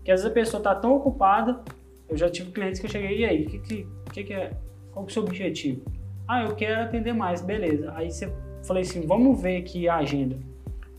Que 0.04 0.10
às 0.10 0.20
vezes 0.20 0.30
a 0.30 0.34
pessoa 0.34 0.60
está 0.60 0.74
tão 0.74 0.94
ocupada, 0.94 1.60
eu 2.08 2.16
já 2.16 2.30
tive 2.30 2.52
clientes 2.52 2.80
que 2.80 2.86
eu 2.86 2.90
cheguei, 2.90 3.18
e 3.18 3.24
aí, 3.24 3.46
que, 3.46 3.58
que, 3.58 3.86
que, 4.12 4.24
que 4.24 4.32
é? 4.32 4.52
Qual 4.92 5.04
que 5.04 5.10
é 5.10 5.12
o 5.12 5.14
seu 5.14 5.22
objetivo? 5.24 5.82
Ah, 6.26 6.42
eu 6.42 6.54
quero 6.54 6.82
atender 6.82 7.12
mais, 7.12 7.40
beleza. 7.40 7.92
Aí 7.94 8.10
você 8.10 8.32
falei 8.64 8.82
assim, 8.82 9.06
vamos 9.06 9.40
ver 9.40 9.58
aqui 9.58 9.88
a 9.88 9.96
agenda. 9.96 10.38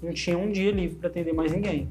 Não 0.01 0.13
tinha 0.13 0.37
um 0.37 0.51
dia 0.51 0.71
livre 0.71 0.97
para 0.97 1.09
atender 1.09 1.33
mais 1.33 1.51
ninguém. 1.51 1.89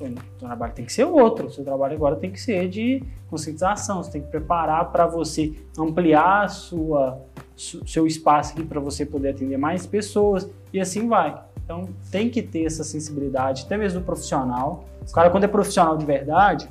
O 0.00 0.38
trabalho 0.38 0.72
tem 0.72 0.84
que 0.84 0.92
ser 0.92 1.04
outro. 1.04 1.46
O 1.46 1.50
seu 1.50 1.64
trabalho 1.64 1.94
agora 1.94 2.16
tem 2.16 2.30
que 2.30 2.40
ser 2.40 2.68
de 2.68 3.02
conscientização. 3.28 4.02
Você 4.02 4.12
tem 4.12 4.22
que 4.22 4.28
preparar 4.28 4.90
para 4.90 5.06
você 5.06 5.52
ampliar 5.78 6.48
sua, 6.48 7.20
seu 7.56 8.06
espaço 8.06 8.52
aqui 8.52 8.64
para 8.64 8.80
você 8.80 9.04
poder 9.04 9.30
atender 9.30 9.58
mais 9.58 9.86
pessoas 9.86 10.48
e 10.72 10.80
assim 10.80 11.08
vai. 11.08 11.38
Então 11.64 11.88
tem 12.10 12.28
que 12.30 12.42
ter 12.42 12.64
essa 12.64 12.82
sensibilidade, 12.82 13.64
até 13.64 13.76
mesmo 13.76 14.00
do 14.00 14.06
profissional. 14.06 14.84
O 15.06 15.12
cara, 15.12 15.30
quando 15.30 15.44
é 15.44 15.48
profissional 15.48 15.96
de 15.96 16.04
verdade, 16.04 16.68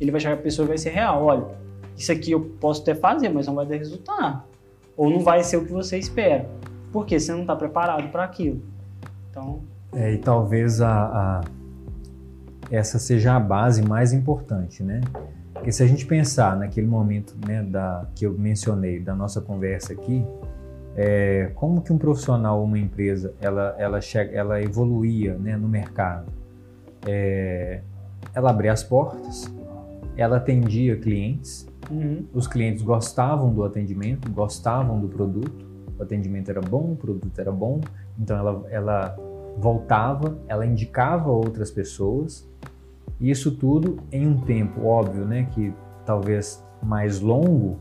ele 0.00 0.10
vai 0.10 0.20
chegar 0.20 0.34
a 0.34 0.38
pessoa 0.38 0.64
e 0.64 0.68
vai 0.68 0.78
ser 0.78 0.90
real. 0.90 1.24
Olha, 1.24 1.46
isso 1.96 2.12
aqui 2.12 2.30
eu 2.30 2.40
posso 2.60 2.82
até 2.82 2.94
fazer, 2.94 3.28
mas 3.28 3.46
não 3.46 3.54
vai 3.54 3.66
dar 3.66 3.76
resultado. 3.76 4.42
Ou 4.96 5.10
não 5.10 5.20
vai 5.20 5.42
ser 5.42 5.56
o 5.56 5.64
que 5.64 5.72
você 5.72 5.98
espera. 5.98 6.48
Porque 6.92 7.18
você 7.18 7.32
não 7.32 7.42
está 7.42 7.56
preparado 7.56 8.10
para 8.10 8.24
aquilo. 8.24 8.62
Então. 9.30 9.60
É, 9.92 10.12
e 10.12 10.18
talvez 10.18 10.80
a, 10.80 11.40
a 11.40 11.40
essa 12.70 12.98
seja 12.98 13.36
a 13.36 13.40
base 13.40 13.82
mais 13.82 14.12
importante, 14.12 14.82
né? 14.82 15.00
Porque 15.52 15.72
se 15.72 15.82
a 15.82 15.86
gente 15.86 16.06
pensar 16.06 16.56
naquele 16.56 16.86
momento 16.86 17.34
né, 17.46 17.62
da, 17.62 18.06
que 18.14 18.26
eu 18.26 18.32
mencionei 18.32 19.00
da 19.00 19.14
nossa 19.14 19.40
conversa 19.40 19.92
aqui, 19.92 20.24
é, 20.94 21.50
como 21.54 21.82
que 21.82 21.92
um 21.92 21.98
profissional 21.98 22.58
ou 22.58 22.64
uma 22.64 22.78
empresa 22.78 23.34
ela, 23.40 23.74
ela, 23.78 24.00
chega, 24.00 24.32
ela 24.32 24.62
evoluía 24.62 25.34
né, 25.34 25.56
no 25.56 25.68
mercado? 25.68 26.32
É, 27.06 27.80
ela 28.34 28.50
abria 28.50 28.72
as 28.72 28.82
portas, 28.82 29.52
ela 30.16 30.36
atendia 30.36 30.96
clientes, 30.96 31.66
uhum. 31.90 32.26
os 32.32 32.46
clientes 32.46 32.82
gostavam 32.82 33.52
do 33.52 33.64
atendimento, 33.64 34.30
gostavam 34.30 35.00
do 35.00 35.08
produto, 35.08 35.66
o 35.98 36.02
atendimento 36.02 36.50
era 36.50 36.60
bom, 36.60 36.92
o 36.92 36.96
produto 36.96 37.38
era 37.38 37.52
bom, 37.52 37.80
então 38.18 38.36
ela, 38.36 38.66
ela 38.70 39.16
voltava, 39.56 40.38
ela 40.46 40.66
indicava 40.66 41.30
outras 41.30 41.70
pessoas, 41.70 42.48
isso 43.20 43.52
tudo 43.52 43.98
em 44.12 44.26
um 44.26 44.40
tempo 44.40 44.86
óbvio, 44.86 45.24
né, 45.24 45.48
que 45.50 45.74
talvez 46.04 46.64
mais 46.82 47.20
longo, 47.20 47.78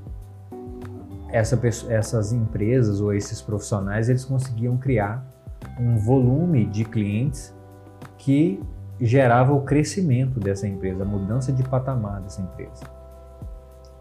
essa, 1.29 1.59
essas 1.89 2.31
empresas 2.31 3.01
ou 3.01 3.13
esses 3.13 3.41
profissionais 3.41 4.07
eles 4.09 4.23
conseguiam 4.23 4.77
criar 4.77 5.25
um 5.79 5.97
volume 5.97 6.65
de 6.65 6.85
clientes 6.85 7.53
que 8.17 8.61
gerava 8.99 9.53
o 9.53 9.61
crescimento 9.61 10.39
dessa 10.39 10.67
empresa, 10.67 11.03
a 11.03 11.05
mudança 11.05 11.51
de 11.51 11.63
patamar 11.63 12.21
dessa 12.21 12.41
empresa. 12.41 12.85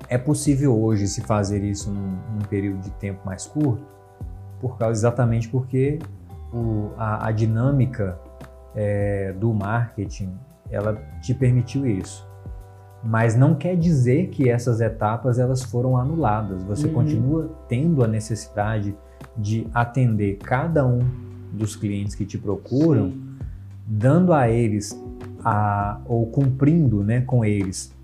É 0.08 0.16
possível 0.16 0.78
hoje 0.78 1.08
se 1.08 1.22
fazer 1.22 1.64
isso 1.64 1.90
num, 1.90 2.18
num 2.34 2.42
período 2.48 2.80
de 2.80 2.90
tempo 2.92 3.20
mais 3.24 3.46
curto, 3.46 3.84
por 4.60 4.78
causa 4.78 5.00
exatamente 5.00 5.48
porque 5.48 5.98
o, 6.52 6.90
a, 6.96 7.28
a, 7.28 7.32
dinâmica 7.32 8.18
é, 8.74 9.32
do 9.32 9.52
marketing 9.52 10.38
ela 10.70 10.94
te 11.20 11.34
permitiu 11.34 11.86
isso. 11.86 12.26
Mas 13.02 13.36
não 13.36 13.54
quer 13.54 13.76
dizer 13.76 14.28
que 14.28 14.48
essas 14.48 14.80
etapas 14.80 15.38
elas 15.38 15.62
foram 15.62 15.96
anuladas. 15.96 16.62
Você 16.64 16.86
uhum. 16.86 16.94
continua 16.94 17.50
tendo 17.68 18.02
a 18.02 18.08
necessidade 18.08 18.94
de 19.36 19.66
atender 19.74 20.38
cada 20.38 20.86
um 20.86 21.00
dos 21.52 21.76
clientes 21.76 22.14
que 22.14 22.24
te 22.24 22.38
procuram, 22.38 23.10
Sim. 23.10 23.36
dando 23.86 24.32
a 24.32 24.48
eles 24.48 24.98
a, 25.44 26.00
ou 26.06 26.26
cumprindo 26.26 27.04
né, 27.04 27.20
com 27.20 27.44
eles 27.44 27.94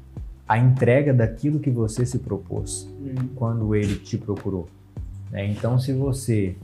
a 0.46 0.58
entrega 0.58 1.14
daquilo 1.14 1.60
que 1.60 1.70
você 1.70 2.04
se 2.04 2.18
propôs 2.18 2.82
uhum. 3.00 3.28
quando 3.36 3.74
ele 3.74 3.94
te 3.94 4.18
procurou. 4.18 4.68
Né? 5.30 5.46
Então, 5.46 5.78
se 5.78 5.92
você 5.92 6.56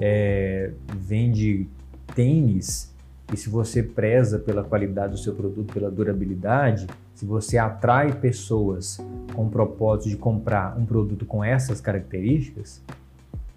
é, 0.00 0.70
vende 0.96 1.66
tênis 2.14 2.91
e 3.32 3.36
se 3.36 3.48
você 3.48 3.82
preza 3.82 4.38
pela 4.38 4.62
qualidade 4.62 5.12
do 5.12 5.18
seu 5.18 5.34
produto, 5.34 5.72
pela 5.72 5.90
durabilidade, 5.90 6.86
se 7.14 7.24
você 7.24 7.56
atrai 7.56 8.12
pessoas 8.12 9.00
com 9.34 9.46
o 9.46 9.50
propósito 9.50 10.10
de 10.10 10.16
comprar 10.16 10.78
um 10.78 10.84
produto 10.84 11.24
com 11.24 11.42
essas 11.42 11.80
características, 11.80 12.82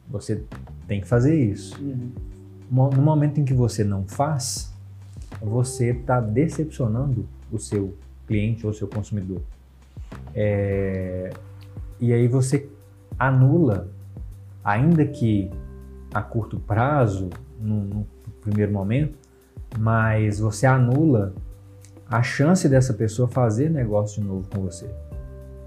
você 0.07 0.43
tem 0.87 1.01
que 1.01 1.07
fazer 1.07 1.35
isso. 1.37 1.77
Uhum. 1.81 2.11
No 2.71 3.01
momento 3.01 3.39
em 3.39 3.43
que 3.43 3.53
você 3.53 3.83
não 3.83 4.05
faz, 4.05 4.73
você 5.41 5.91
está 5.91 6.21
decepcionando 6.21 7.27
o 7.51 7.59
seu 7.59 7.93
cliente 8.27 8.65
ou 8.65 8.71
o 8.71 8.73
seu 8.73 8.87
consumidor. 8.87 9.41
É... 10.33 11.33
E 11.99 12.13
aí 12.13 12.27
você 12.27 12.69
anula, 13.19 13.89
ainda 14.63 15.05
que 15.05 15.51
a 16.13 16.21
curto 16.21 16.59
prazo, 16.59 17.29
no, 17.59 17.83
no 17.83 18.07
primeiro 18.41 18.71
momento, 18.71 19.24
mas 19.77 20.39
você 20.39 20.65
anula 20.65 21.33
a 22.09 22.21
chance 22.21 22.67
dessa 22.69 22.93
pessoa 22.93 23.27
fazer 23.27 23.69
negócio 23.69 24.21
de 24.21 24.27
novo 24.27 24.47
com 24.49 24.61
você. 24.61 24.89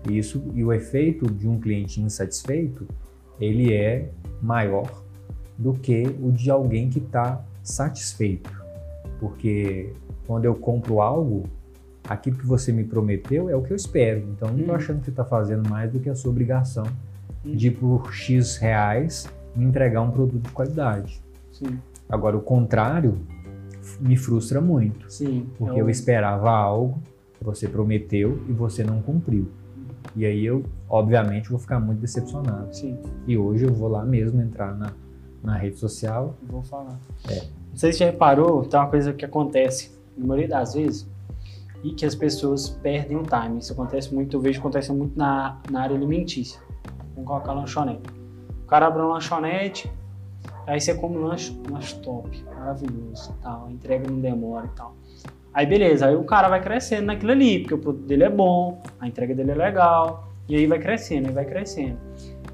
Isso 0.09 0.43
e 0.55 0.65
o 0.65 0.73
efeito 0.73 1.27
de 1.31 1.49
um 1.49 1.59
cliente 1.59 2.01
insatisfeito, 2.01 2.87
ele 3.41 3.73
é 3.73 4.11
maior 4.41 5.03
do 5.57 5.73
que 5.73 6.05
o 6.23 6.31
de 6.31 6.51
alguém 6.51 6.89
que 6.89 7.01
está 7.01 7.45
satisfeito, 7.63 8.51
porque 9.19 9.93
quando 10.27 10.45
eu 10.45 10.55
compro 10.55 11.01
algo, 11.01 11.49
aquilo 12.09 12.37
que 12.37 12.47
você 12.47 12.73
me 12.73 12.85
prometeu 12.85 13.51
é 13.51 13.57
o 13.57 13.63
que 13.63 13.73
eu 13.73 13.77
espero. 13.77 14.21
Então, 14.31 14.49
não 14.49 14.59
estou 14.59 14.75
hum. 14.75 14.79
achando 14.79 14.99
que 15.01 15.07
você 15.07 15.11
está 15.11 15.25
fazendo 15.25 15.69
mais 15.69 15.93
do 15.93 15.99
que 15.99 16.09
a 16.09 16.15
sua 16.15 16.31
obrigação 16.31 16.87
hum. 17.45 17.55
de 17.55 17.71
por 17.71 18.13
x 18.13 18.57
reais 18.57 19.29
me 19.55 19.65
entregar 19.65 20.01
um 20.03 20.11
produto 20.11 20.45
de 20.45 20.53
qualidade. 20.53 21.21
Sim. 21.53 21.79
Agora, 22.09 22.37
o 22.37 22.41
contrário 22.41 23.19
me 24.01 24.17
frustra 24.17 24.61
muito. 24.61 25.11
Sim. 25.11 25.49
Porque 25.57 25.79
eu... 25.79 25.85
eu 25.85 25.91
esperava 25.91 26.51
algo, 26.51 27.03
você 27.41 27.69
prometeu 27.69 28.43
e 28.49 28.53
você 28.53 28.83
não 28.85 29.01
cumpriu. 29.01 29.49
E 30.17 30.25
aí 30.25 30.45
eu, 30.45 30.65
obviamente, 30.89 31.49
vou 31.51 31.59
ficar 31.59 31.79
muito 31.79 32.01
decepcionado. 32.01 32.75
Sim. 32.75 32.99
E 33.27 33.37
hoje 33.37 33.65
eu 33.65 33.73
vou 33.73 33.89
lá 33.89 34.05
mesmo 34.05 34.41
entrar 34.41 34.77
na, 34.77 34.93
na 35.43 35.57
rede 35.57 35.77
social. 35.77 36.37
Vou 36.43 36.63
falar. 36.63 36.99
É. 37.29 37.37
Não 37.71 37.77
sei 37.77 37.93
se 37.93 37.99
você 37.99 38.05
já 38.05 38.11
reparou, 38.11 38.65
tem 38.65 38.81
uma 38.81 38.89
coisa 38.89 39.13
que 39.13 39.25
acontece, 39.25 39.97
na 40.17 40.27
maioria 40.27 40.49
das 40.49 40.75
vezes, 40.75 41.09
e 41.85 41.93
que 41.93 42.05
as 42.05 42.15
pessoas 42.15 42.69
perdem 42.69 43.17
o 43.17 43.23
time. 43.23 43.59
Isso 43.59 43.73
acontece 43.73 44.13
muito, 44.13 44.37
eu 44.37 44.41
vejo 44.41 44.59
acontece 44.59 44.93
muito 44.93 45.17
na, 45.17 45.61
na 45.71 45.83
área 45.83 45.95
alimentícia. 45.95 46.61
Vamos 47.15 47.29
colocar 47.29 47.53
lanchonete. 47.53 48.03
O 48.65 48.67
cara 48.67 48.87
abre 48.87 49.03
uma 49.03 49.15
lanchonete, 49.15 49.91
Aí 50.69 50.79
você 50.79 50.95
come 50.95 51.17
lanche, 51.17 51.59
lanche 51.71 51.95
top, 52.01 52.45
maravilhoso, 52.45 53.35
tal, 53.43 53.69
a 53.69 53.73
entrega 53.73 54.07
não 54.07 54.21
demora 54.21 54.67
e 54.67 54.77
tal. 54.77 54.95
Aí 55.55 55.65
beleza, 55.65 56.07
aí 56.07 56.15
o 56.15 56.25
cara 56.25 56.47
vai 56.47 56.61
crescendo 56.61 57.07
naquilo 57.07 57.33
ali, 57.33 57.61
porque 57.61 57.73
o 57.73 57.79
produto 57.79 58.05
dele 58.05 58.25
é 58.25 58.29
bom, 58.29 58.83
a 59.01 59.09
entrega 59.09 59.35
dele 59.35 59.53
é 59.53 59.55
legal, 59.55 60.29
e 60.47 60.55
aí 60.55 60.67
vai 60.67 60.79
crescendo, 60.79 61.29
aí 61.29 61.33
vai 61.33 61.47
crescendo. 61.47 61.97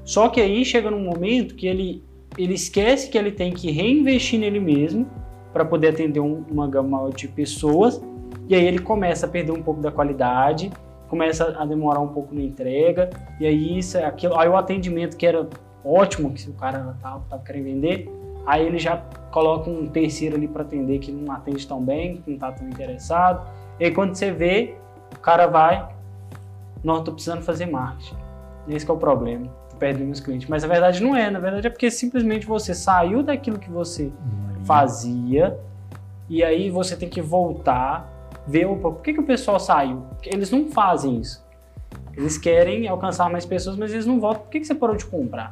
Só 0.05 0.29
que 0.29 0.39
aí 0.39 0.63
chega 0.63 0.89
num 0.89 1.03
momento 1.03 1.55
que 1.55 1.67
ele, 1.67 2.01
ele 2.37 2.53
esquece 2.53 3.09
que 3.09 3.17
ele 3.17 3.33
tem 3.33 3.51
que 3.51 3.69
reinvestir 3.69 4.39
nele 4.39 4.61
mesmo 4.61 5.05
para 5.51 5.65
poder 5.65 5.89
atender 5.89 6.21
um, 6.21 6.41
uma 6.49 6.69
gama 6.69 7.09
de 7.09 7.27
pessoas, 7.27 8.01
e 8.47 8.55
aí 8.55 8.65
ele 8.65 8.79
começa 8.79 9.25
a 9.25 9.29
perder 9.29 9.51
um 9.51 9.61
pouco 9.61 9.81
da 9.81 9.91
qualidade, 9.91 10.71
começa 11.09 11.53
a 11.59 11.65
demorar 11.65 11.99
um 11.99 12.07
pouco 12.07 12.33
na 12.33 12.41
entrega, 12.41 13.09
e 13.41 13.45
aí 13.45 13.77
isso, 13.77 13.97
aquilo, 13.97 14.39
aí 14.39 14.47
o 14.47 14.55
atendimento 14.55 15.17
que 15.17 15.25
era 15.25 15.49
ótimo, 15.85 16.33
que 16.33 16.41
se 16.41 16.49
o 16.49 16.53
cara 16.53 16.95
tá, 17.01 17.19
tá 17.29 17.37
querendo 17.39 17.65
vender, 17.65 18.09
aí 18.45 18.65
ele 18.65 18.79
já 18.79 18.97
coloca 19.31 19.69
um 19.69 19.87
terceiro 19.87 20.35
ali 20.35 20.47
para 20.47 20.63
atender 20.63 20.99
que 20.99 21.11
não 21.11 21.31
atende 21.33 21.67
tão 21.67 21.81
bem, 21.81 22.17
que 22.17 22.31
não 22.31 22.37
tá 22.37 22.51
tão 22.51 22.67
interessado. 22.67 23.45
E 23.79 23.85
aí 23.85 23.91
quando 23.91 24.15
você 24.15 24.31
vê, 24.31 24.75
o 25.15 25.19
cara 25.19 25.47
vai, 25.47 25.87
não, 26.83 27.03
tô 27.03 27.11
precisando 27.11 27.41
fazer 27.41 27.65
marketing. 27.65 28.15
Esse 28.67 28.89
é 28.89 28.93
o 28.93 28.97
problema, 28.97 29.47
perdendo 29.77 30.11
os 30.11 30.19
clientes. 30.19 30.47
Mas 30.47 30.63
a 30.63 30.67
verdade 30.67 31.03
não 31.03 31.15
é, 31.15 31.29
na 31.29 31.39
verdade 31.39 31.67
é 31.67 31.69
porque 31.69 31.91
simplesmente 31.91 32.45
você 32.45 32.73
saiu 32.73 33.21
daquilo 33.21 33.59
que 33.59 33.69
você 33.69 34.11
fazia 34.63 35.59
e 36.27 36.43
aí 36.43 36.69
você 36.69 36.95
tem 36.95 37.07
que 37.07 37.21
voltar, 37.21 38.09
ver, 38.47 38.65
opa, 38.65 38.89
por 38.91 39.01
que, 39.01 39.13
que 39.13 39.19
o 39.19 39.25
pessoal 39.25 39.59
saiu? 39.59 40.01
Porque 40.09 40.29
eles 40.29 40.49
não 40.49 40.69
fazem 40.69 41.19
isso. 41.19 41.45
Eles 42.15 42.37
querem 42.37 42.87
alcançar 42.87 43.29
mais 43.29 43.45
pessoas, 43.45 43.75
mas 43.75 43.91
eles 43.91 44.05
não 44.05 44.19
voltam. 44.19 44.43
Por 44.43 44.49
que, 44.49 44.59
que 44.59 44.65
você 44.65 44.73
parou 44.73 44.95
de 44.95 45.05
comprar? 45.05 45.49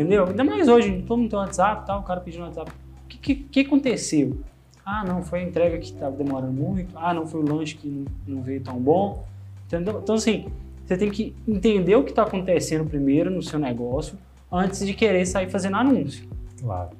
Entendeu? 0.00 0.26
Ainda 0.26 0.44
mais 0.44 0.66
hoje, 0.66 1.04
todo 1.06 1.18
mundo 1.18 1.30
tem 1.30 1.38
WhatsApp, 1.38 1.86
tal, 1.86 2.00
o 2.00 2.02
cara 2.02 2.20
pedindo 2.20 2.44
WhatsApp. 2.44 2.70
O 2.70 3.08
que, 3.08 3.18
que, 3.18 3.34
que, 3.34 3.60
aconteceu? 3.60 4.40
Ah, 4.84 5.04
não, 5.04 5.22
foi 5.22 5.40
a 5.40 5.42
entrega 5.42 5.76
que 5.78 5.84
estava 5.84 6.16
demorando 6.16 6.52
muito. 6.52 6.96
Ah, 6.96 7.12
não, 7.12 7.26
foi 7.26 7.40
o 7.40 7.44
lanche 7.46 7.76
que 7.76 7.86
não, 7.86 8.36
não 8.36 8.42
veio 8.42 8.62
tão 8.62 8.78
bom. 8.78 9.24
Entendeu? 9.66 10.00
Então, 10.02 10.14
assim, 10.14 10.46
você 10.86 10.96
tem 10.96 11.10
que 11.10 11.36
entender 11.46 11.94
o 11.96 12.02
que 12.02 12.10
está 12.10 12.22
acontecendo 12.22 12.88
primeiro 12.88 13.30
no 13.30 13.42
seu 13.42 13.58
negócio 13.58 14.16
antes 14.50 14.84
de 14.84 14.94
querer 14.94 15.26
sair 15.26 15.50
fazendo 15.50 15.76
anúncio. 15.76 16.26
Claro. 16.58 16.90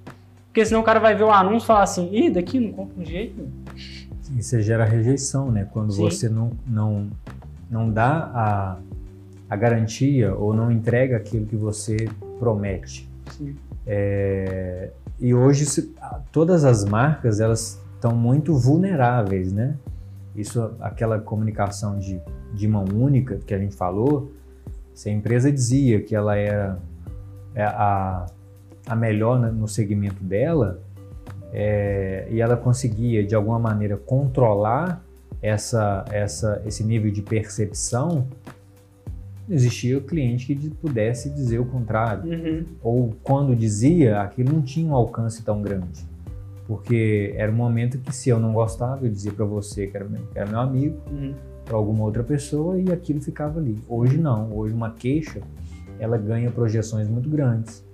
Porque 0.46 0.64
senão 0.66 0.80
o 0.80 0.84
cara 0.84 1.00
vai 1.00 1.14
ver 1.14 1.24
o 1.24 1.30
anúncio 1.30 1.64
e 1.64 1.66
falar 1.66 1.84
assim, 1.84 2.10
ih, 2.12 2.28
daqui 2.28 2.60
não 2.60 2.72
compra 2.72 3.02
de 3.02 3.10
jeito 3.10 3.34
nenhum. 3.36 3.50
E 4.36 4.42
você 4.42 4.60
gera 4.62 4.84
rejeição, 4.84 5.50
né? 5.50 5.66
Quando 5.72 5.92
Sim. 5.92 6.02
você 6.02 6.28
não, 6.28 6.52
não, 6.66 7.08
não 7.70 7.90
dá 7.90 8.30
a, 8.34 8.76
a 9.48 9.56
garantia 9.56 10.34
ou 10.34 10.52
não 10.52 10.70
entrega 10.70 11.16
aquilo 11.16 11.46
que 11.46 11.56
você 11.56 11.96
promete. 12.40 13.08
É, 13.86 14.90
e 15.20 15.34
hoje 15.34 15.92
todas 16.32 16.64
as 16.64 16.84
marcas 16.84 17.38
elas 17.38 17.80
estão 17.94 18.16
muito 18.16 18.54
vulneráveis, 18.54 19.52
né? 19.52 19.76
Isso, 20.34 20.72
aquela 20.80 21.18
comunicação 21.18 21.98
de, 21.98 22.20
de 22.54 22.66
mão 22.66 22.84
única 22.84 23.36
que 23.36 23.52
a 23.52 23.58
gente 23.58 23.76
falou, 23.76 24.32
se 24.94 25.10
a 25.10 25.12
empresa 25.12 25.52
dizia 25.52 26.00
que 26.00 26.16
ela 26.16 26.36
era 26.36 26.78
é, 27.54 27.62
a, 27.62 28.26
a 28.86 28.96
melhor 28.96 29.38
no 29.38 29.68
segmento 29.68 30.22
dela 30.24 30.80
é, 31.52 32.26
e 32.30 32.40
ela 32.40 32.56
conseguia 32.56 33.24
de 33.24 33.34
alguma 33.34 33.58
maneira 33.58 33.96
controlar 33.96 35.04
essa, 35.42 36.04
essa, 36.10 36.62
esse 36.64 36.84
nível 36.84 37.10
de 37.10 37.22
percepção, 37.22 38.26
existia 39.50 39.98
o 39.98 40.00
cliente 40.00 40.54
que 40.54 40.70
pudesse 40.70 41.28
dizer 41.30 41.58
o 41.58 41.64
contrário. 41.64 42.30
Uhum. 42.30 42.64
Ou 42.82 43.14
quando 43.22 43.54
dizia, 43.54 44.20
aquilo 44.20 44.52
não 44.52 44.62
tinha 44.62 44.90
um 44.90 44.94
alcance 44.94 45.42
tão 45.42 45.60
grande. 45.60 46.08
Porque 46.66 47.34
era 47.36 47.50
um 47.50 47.56
momento 47.56 47.98
que 47.98 48.14
se 48.14 48.30
eu 48.30 48.38
não 48.38 48.52
gostava, 48.52 49.04
eu 49.04 49.10
dizia 49.10 49.32
para 49.32 49.44
você 49.44 49.88
que 49.88 49.96
era, 49.96 50.08
meu, 50.08 50.22
que 50.32 50.38
era 50.38 50.48
meu 50.48 50.60
amigo, 50.60 50.96
uhum. 51.10 51.34
para 51.64 51.76
alguma 51.76 52.04
outra 52.04 52.22
pessoa 52.22 52.80
e 52.80 52.92
aquilo 52.92 53.20
ficava 53.20 53.58
ali. 53.58 53.76
Hoje 53.88 54.16
não, 54.16 54.56
hoje 54.56 54.72
uma 54.72 54.92
queixa, 54.92 55.40
ela 55.98 56.16
ganha 56.16 56.50
projeções 56.50 57.08
muito 57.08 57.28
grandes. 57.28 57.84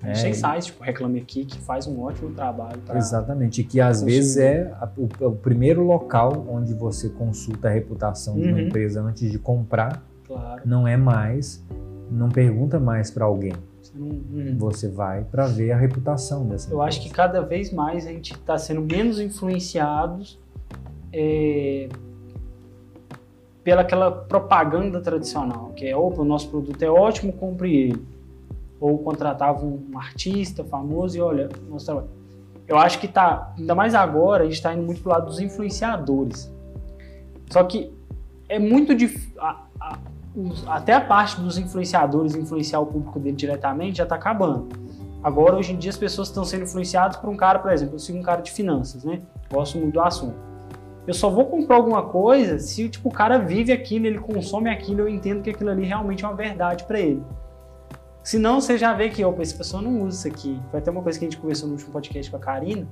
É, 0.00 0.12
tem 0.12 0.34
sites, 0.34 0.66
tipo 0.66 0.84
Reclame 0.84 1.18
Aqui, 1.18 1.46
que 1.46 1.58
faz 1.58 1.86
um 1.86 2.02
ótimo 2.02 2.30
trabalho. 2.32 2.78
Exatamente, 2.94 3.62
e 3.62 3.64
que 3.64 3.80
às 3.80 4.00
consumir. 4.00 4.12
vezes 4.12 4.36
é 4.36 4.70
a, 4.78 4.88
o, 4.98 5.08
o, 5.28 5.32
primeiro 5.32 5.82
local 5.82 6.46
onde 6.48 6.74
você 6.74 7.08
consulta 7.08 7.68
a 7.68 7.70
reputação 7.70 8.34
uhum. 8.34 8.42
de 8.42 8.48
uma 8.48 8.58
uhum. 8.58 8.66
empresa 8.66 9.02
antes 9.02 9.32
de 9.32 9.38
comprar 9.38 10.04
Claro. 10.26 10.62
Não 10.64 10.86
é 10.86 10.96
mais, 10.96 11.64
não 12.10 12.28
pergunta 12.28 12.80
mais 12.80 13.10
para 13.10 13.24
alguém. 13.24 13.52
Uhum. 13.94 14.56
Você 14.58 14.88
vai 14.88 15.24
para 15.24 15.46
ver 15.46 15.72
a 15.72 15.76
reputação 15.76 16.46
dessa. 16.46 16.68
Eu 16.68 16.78
empresa. 16.78 16.88
acho 16.88 17.00
que 17.02 17.10
cada 17.10 17.40
vez 17.40 17.72
mais 17.72 18.06
a 18.06 18.10
gente 18.10 18.32
está 18.32 18.58
sendo 18.58 18.80
menos 18.80 19.20
influenciados 19.20 20.38
é, 21.12 21.88
pela 23.62 23.82
aquela 23.82 24.10
propaganda 24.10 25.00
tradicional, 25.00 25.72
que 25.76 25.86
é, 25.86 25.96
opa, 25.96 26.22
o 26.22 26.24
nosso 26.24 26.48
produto 26.50 26.82
é 26.82 26.90
ótimo, 26.90 27.32
compre 27.32 27.74
ele. 27.74 28.06
Ou 28.80 28.98
contratava 28.98 29.64
um 29.64 29.96
artista 29.96 30.64
famoso 30.64 31.16
e 31.16 31.20
olha, 31.20 31.48
nosso 31.70 31.86
trabalho. 31.86 32.08
Eu 32.66 32.76
acho 32.78 32.98
que 32.98 33.06
tá, 33.06 33.54
ainda 33.56 33.74
mais 33.74 33.94
agora, 33.94 34.42
a 34.42 34.46
gente 34.46 34.54
está 34.54 34.74
indo 34.74 34.82
muito 34.82 35.02
pro 35.02 35.10
lado 35.10 35.26
dos 35.26 35.38
influenciadores. 35.38 36.52
Só 37.50 37.62
que 37.62 37.92
é 38.48 38.58
muito 38.58 38.94
difícil 38.94 39.34
até 40.66 40.92
a 40.92 41.00
parte 41.00 41.40
dos 41.40 41.58
influenciadores 41.58 42.34
influenciar 42.34 42.80
o 42.80 42.86
público 42.86 43.20
dele 43.20 43.36
diretamente 43.36 43.98
já 43.98 44.04
está 44.04 44.16
acabando. 44.16 44.68
Agora, 45.22 45.56
hoje 45.56 45.72
em 45.72 45.76
dia, 45.76 45.90
as 45.90 45.96
pessoas 45.96 46.28
estão 46.28 46.44
sendo 46.44 46.64
influenciadas 46.64 47.16
por 47.16 47.30
um 47.30 47.36
cara, 47.36 47.58
por 47.58 47.72
exemplo, 47.72 47.94
eu 47.94 47.98
sigo 47.98 48.18
um 48.18 48.22
cara 48.22 48.42
de 48.42 48.50
finanças, 48.50 49.04
né? 49.04 49.22
Gosto 49.50 49.78
muito 49.78 49.94
do 49.94 50.00
assunto. 50.00 50.36
Eu 51.06 51.14
só 51.14 51.30
vou 51.30 51.46
comprar 51.46 51.76
alguma 51.76 52.02
coisa 52.02 52.58
se 52.58 52.88
tipo, 52.88 53.08
o 53.08 53.12
cara 53.12 53.38
vive 53.38 53.72
aquilo, 53.72 54.06
ele 54.06 54.18
consome 54.18 54.68
aquilo, 54.70 55.00
eu 55.00 55.08
entendo 55.08 55.42
que 55.42 55.50
aquilo 55.50 55.70
ali 55.70 55.84
realmente 55.84 56.24
é 56.24 56.28
uma 56.28 56.36
verdade 56.36 56.84
para 56.84 56.98
ele. 56.98 57.22
Senão, 58.22 58.60
você 58.60 58.76
já 58.76 58.92
vê 58.94 59.10
que, 59.10 59.24
opa, 59.24 59.42
essa 59.42 59.56
pessoa 59.56 59.82
não 59.82 60.02
usa 60.02 60.28
isso 60.28 60.28
aqui. 60.28 60.60
Vai 60.72 60.80
ter 60.80 60.90
uma 60.90 61.02
coisa 61.02 61.18
que 61.18 61.26
a 61.26 61.28
gente 61.28 61.38
conversou 61.38 61.68
no 61.68 61.74
último 61.74 61.92
podcast 61.92 62.30
com 62.30 62.36
a 62.38 62.40
Karina, 62.40 62.86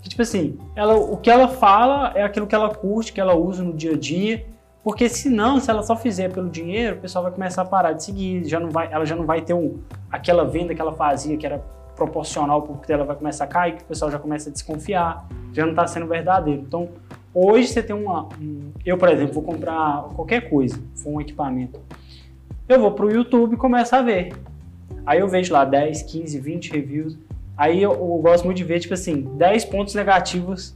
que, 0.00 0.08
tipo 0.08 0.22
assim, 0.22 0.58
ela, 0.74 0.96
o 0.96 1.16
que 1.18 1.30
ela 1.30 1.48
fala 1.48 2.12
é 2.14 2.22
aquilo 2.22 2.46
que 2.46 2.54
ela 2.54 2.74
curte, 2.74 3.12
que 3.12 3.20
ela 3.20 3.34
usa 3.34 3.62
no 3.62 3.74
dia 3.74 3.92
a 3.92 3.96
dia, 3.96 4.46
porque 4.84 5.08
senão, 5.08 5.58
se 5.58 5.70
ela 5.70 5.82
só 5.82 5.96
fizer 5.96 6.30
pelo 6.30 6.50
dinheiro, 6.50 6.96
o 6.96 7.00
pessoal 7.00 7.24
vai 7.24 7.32
começar 7.32 7.62
a 7.62 7.64
parar 7.64 7.92
de 7.92 8.04
seguir, 8.04 8.44
já 8.44 8.60
não 8.60 8.70
vai, 8.70 8.92
ela 8.92 9.06
já 9.06 9.16
não 9.16 9.24
vai 9.24 9.40
ter 9.40 9.54
um, 9.54 9.78
aquela 10.12 10.44
venda 10.44 10.74
que 10.74 10.80
ela 10.80 10.92
fazia, 10.92 11.38
que 11.38 11.46
era 11.46 11.64
proporcional 11.96 12.56
ao 12.56 12.62
público 12.62 12.86
dela 12.86 13.04
vai 13.04 13.16
começar 13.16 13.44
a 13.44 13.46
cair, 13.46 13.76
o 13.80 13.84
pessoal 13.84 14.10
já 14.10 14.18
começa 14.18 14.50
a 14.50 14.52
desconfiar, 14.52 15.26
já 15.54 15.62
não 15.62 15.70
está 15.70 15.86
sendo 15.86 16.06
verdadeiro. 16.06 16.60
Então, 16.60 16.90
hoje 17.32 17.68
você 17.68 17.82
tem 17.82 17.96
uma. 17.96 18.28
Um, 18.38 18.72
eu, 18.84 18.98
por 18.98 19.08
exemplo, 19.08 19.32
vou 19.32 19.42
comprar 19.42 20.02
qualquer 20.14 20.50
coisa, 20.50 20.78
for 20.94 21.14
um 21.14 21.20
equipamento. 21.20 21.80
Eu 22.68 22.78
vou 22.78 22.92
para 22.92 23.06
o 23.06 23.10
YouTube 23.10 23.54
e 23.54 23.56
começo 23.56 23.96
a 23.96 24.02
ver. 24.02 24.34
Aí 25.06 25.20
eu 25.20 25.28
vejo 25.28 25.50
lá 25.52 25.64
10, 25.64 26.02
15, 26.02 26.38
20 26.38 26.72
reviews. 26.72 27.18
Aí 27.56 27.82
eu, 27.82 27.92
eu, 27.92 28.18
gosto 28.20 28.44
muito 28.44 28.58
de 28.58 28.64
ver, 28.64 28.80
tipo 28.80 28.92
assim, 28.92 29.22
10 29.36 29.64
pontos 29.66 29.94
negativos, 29.94 30.74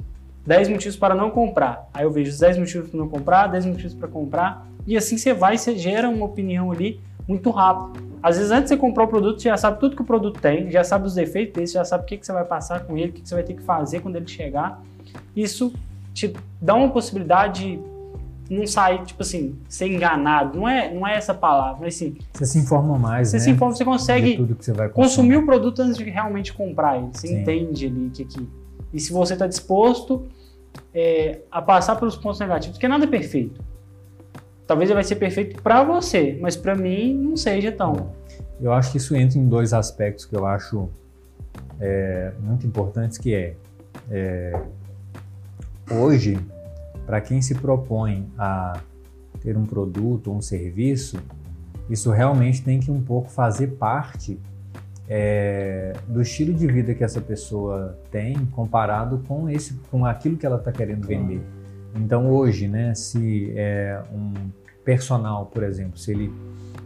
10 0.49 0.71
motivos 0.71 0.97
para 0.97 1.15
não 1.15 1.31
comprar. 1.31 1.91
Aí 1.93 2.05
eu 2.05 2.11
vejo 2.11 2.31
os 2.31 2.39
10 2.39 2.57
motivos 2.57 2.89
para 2.89 2.99
não 2.99 3.07
comprar, 3.07 3.47
10 3.49 3.67
motivos 3.67 3.93
para 3.93 4.09
comprar. 4.09 4.67
E 4.87 4.97
assim 4.97 5.19
você 5.19 5.35
vai, 5.35 5.59
você 5.59 5.77
gera 5.77 6.09
uma 6.09 6.25
opinião 6.25 6.73
ali 6.73 6.99
muito 7.29 7.51
rápido. 7.51 8.03
Às 8.23 8.39
vezes, 8.39 8.51
antes 8.51 8.65
de 8.65 8.69
você 8.71 8.77
comprar 8.79 9.05
o 9.05 9.09
produto, 9.09 9.43
você 9.43 9.51
já 9.51 9.59
sabe 9.59 9.79
tudo 9.79 9.95
que 9.95 10.01
o 10.01 10.05
produto 10.07 10.41
tem, 10.41 10.71
já 10.71 10.83
sabe 10.83 11.07
os 11.07 11.15
defeitos 11.15 11.53
dele, 11.53 11.67
já 11.67 11.85
sabe 11.85 12.05
o 12.05 12.07
que, 12.07 12.17
que 12.17 12.25
você 12.25 12.33
vai 12.33 12.47
passar 12.47 12.81
com 12.81 12.97
ele, 12.97 13.11
o 13.11 13.13
que, 13.13 13.21
que 13.21 13.29
você 13.29 13.35
vai 13.35 13.45
ter 13.45 13.53
que 13.53 13.63
fazer 13.63 14.01
quando 14.01 14.17
ele 14.17 14.27
chegar. 14.27 14.83
Isso 15.37 15.71
te 16.15 16.33
dá 16.61 16.75
uma 16.75 16.89
possibilidade 16.89 17.79
de 18.49 18.55
não 18.55 18.67
sair, 18.67 19.05
tipo 19.05 19.21
assim, 19.21 19.55
ser 19.69 19.87
enganado. 19.87 20.59
Não 20.59 20.67
é, 20.67 20.93
não 20.93 21.07
é 21.07 21.15
essa 21.15 21.35
palavra, 21.35 21.77
mas 21.83 21.95
assim. 21.95 22.17
Você 22.33 22.47
se 22.47 22.59
informa 22.59 22.99
mais, 22.99 23.29
você 23.29 23.37
né? 23.37 23.43
se 23.43 23.51
informa, 23.51 23.75
você 23.75 23.85
consegue 23.85 24.37
você 24.37 24.89
consumir 24.89 25.37
o 25.37 25.45
produto 25.45 25.83
antes 25.83 25.99
de 25.99 26.05
realmente 26.05 26.55
comprar 26.55 26.97
ele. 26.97 27.09
Você 27.13 27.29
Sim. 27.29 27.43
entende 27.43 27.87
ali 27.87 28.11
que, 28.15 28.25
que. 28.25 28.49
E 28.95 28.99
se 28.99 29.13
você 29.13 29.35
está 29.35 29.47
disposto 29.47 30.27
é, 30.95 31.41
a 31.51 31.61
passar 31.61 31.97
pelos 31.97 32.17
pontos 32.17 32.41
negativos, 32.41 32.77
porque 32.77 32.89
nada 32.89 33.05
é 33.05 33.09
perfeito. 33.09 33.63
Talvez 34.67 34.91
ele 34.91 34.95
vai 34.95 35.05
ser 35.05 35.17
perfeito 35.17 35.63
para 35.63 35.83
você, 35.83 36.39
mas 36.41 36.57
para 36.57 36.75
mim 36.75 37.15
não 37.15 37.37
seja 37.37 37.73
tão. 37.73 38.13
Eu 38.61 38.73
acho 38.73 38.93
que 38.93 38.99
isso 38.99 39.17
entra 39.17 39.39
em 39.39 39.49
dois 39.49 39.73
aspectos 39.73 40.25
que 40.25 40.37
eu 40.37 40.45
acho 40.45 40.89
é, 41.81 42.33
muito 42.41 42.67
importantes, 42.67 43.17
que 43.17 43.35
é, 43.35 43.55
é 44.11 44.61
hoje, 45.91 46.39
para 47.07 47.21
quem 47.21 47.41
se 47.41 47.55
propõe 47.55 48.31
a 48.37 48.81
ter 49.41 49.57
um 49.57 49.65
produto 49.65 50.29
ou 50.29 50.37
um 50.37 50.43
serviço, 50.43 51.19
isso 51.89 52.11
realmente 52.11 52.63
tem 52.63 52.79
que 52.81 52.91
um 52.91 53.01
pouco 53.01 53.31
fazer 53.31 53.69
parte 53.69 54.39
é, 55.09 55.95
do 56.07 56.21
estilo 56.21 56.53
de 56.53 56.67
vida 56.67 56.95
que 56.95 57.03
essa 57.03 57.21
pessoa 57.21 57.99
tem 58.11 58.37
comparado 58.47 59.23
com 59.27 59.49
esse, 59.49 59.75
com 59.91 60.05
aquilo 60.05 60.37
que 60.37 60.45
ela 60.45 60.57
está 60.57 60.71
querendo 60.71 61.07
vender. 61.07 61.41
Então 61.95 62.31
hoje, 62.31 62.69
né, 62.69 62.95
se 62.95 63.53
é 63.57 64.01
um 64.13 64.35
personal, 64.85 65.47
por 65.47 65.63
exemplo, 65.63 65.99
se 65.99 66.13
ele 66.13 66.33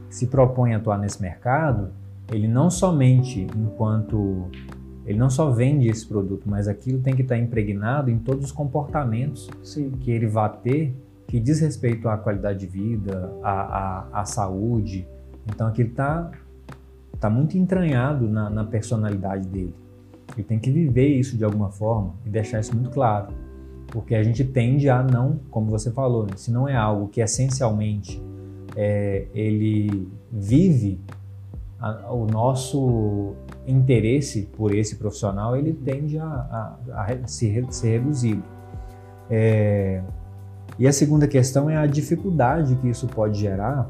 se 0.08 0.26
propõe 0.26 0.74
a 0.74 0.76
atuar 0.76 0.98
nesse 0.98 1.20
mercado, 1.20 1.90
ele 2.30 2.46
não 2.46 2.70
somente 2.70 3.46
enquanto 3.56 4.48
ele 5.04 5.18
não 5.18 5.28
só 5.28 5.50
vende 5.50 5.88
esse 5.88 6.06
produto, 6.06 6.48
mas 6.48 6.68
aquilo 6.68 7.00
tem 7.00 7.14
que 7.14 7.22
estar 7.22 7.36
impregnado 7.36 8.08
em 8.08 8.18
todos 8.18 8.46
os 8.46 8.52
comportamentos 8.52 9.50
Sim. 9.62 9.90
que 9.90 10.10
ele 10.10 10.26
vai 10.26 10.52
ter 10.62 10.94
que 11.26 11.40
diz 11.40 11.60
respeito 11.60 12.08
à 12.08 12.18
qualidade 12.18 12.60
de 12.60 12.66
vida, 12.66 13.32
à, 13.42 13.50
à, 14.12 14.20
à 14.20 14.24
saúde. 14.26 15.08
Então 15.46 15.66
aquilo 15.66 15.88
está 15.88 16.30
tá 17.22 17.30
muito 17.30 17.56
entranhado 17.56 18.28
na, 18.28 18.50
na 18.50 18.64
personalidade 18.64 19.46
dele. 19.46 19.72
Ele 20.34 20.42
tem 20.42 20.58
que 20.58 20.72
viver 20.72 21.06
isso 21.06 21.38
de 21.38 21.44
alguma 21.44 21.70
forma 21.70 22.14
e 22.26 22.28
deixar 22.28 22.58
isso 22.58 22.74
muito 22.74 22.90
claro. 22.90 23.32
Porque 23.86 24.16
a 24.16 24.24
gente 24.24 24.42
tende 24.42 24.88
a 24.88 25.04
não, 25.04 25.38
como 25.48 25.70
você 25.70 25.92
falou, 25.92 26.24
né? 26.24 26.32
se 26.34 26.50
não 26.50 26.68
é 26.68 26.74
algo 26.74 27.06
que 27.06 27.20
essencialmente 27.20 28.20
é, 28.74 29.26
ele 29.32 30.08
vive 30.32 31.00
a, 31.78 32.12
o 32.12 32.26
nosso 32.26 33.34
interesse 33.68 34.48
por 34.56 34.74
esse 34.74 34.96
profissional, 34.96 35.54
ele 35.56 35.72
tende 35.72 36.18
a, 36.18 36.24
a, 36.24 36.76
a 36.92 37.28
se, 37.28 37.64
ser 37.70 37.90
reduzido. 38.00 38.42
É, 39.30 40.02
e 40.76 40.88
a 40.88 40.92
segunda 40.92 41.28
questão 41.28 41.70
é 41.70 41.76
a 41.76 41.86
dificuldade 41.86 42.74
que 42.76 42.88
isso 42.88 43.06
pode 43.06 43.38
gerar 43.38 43.88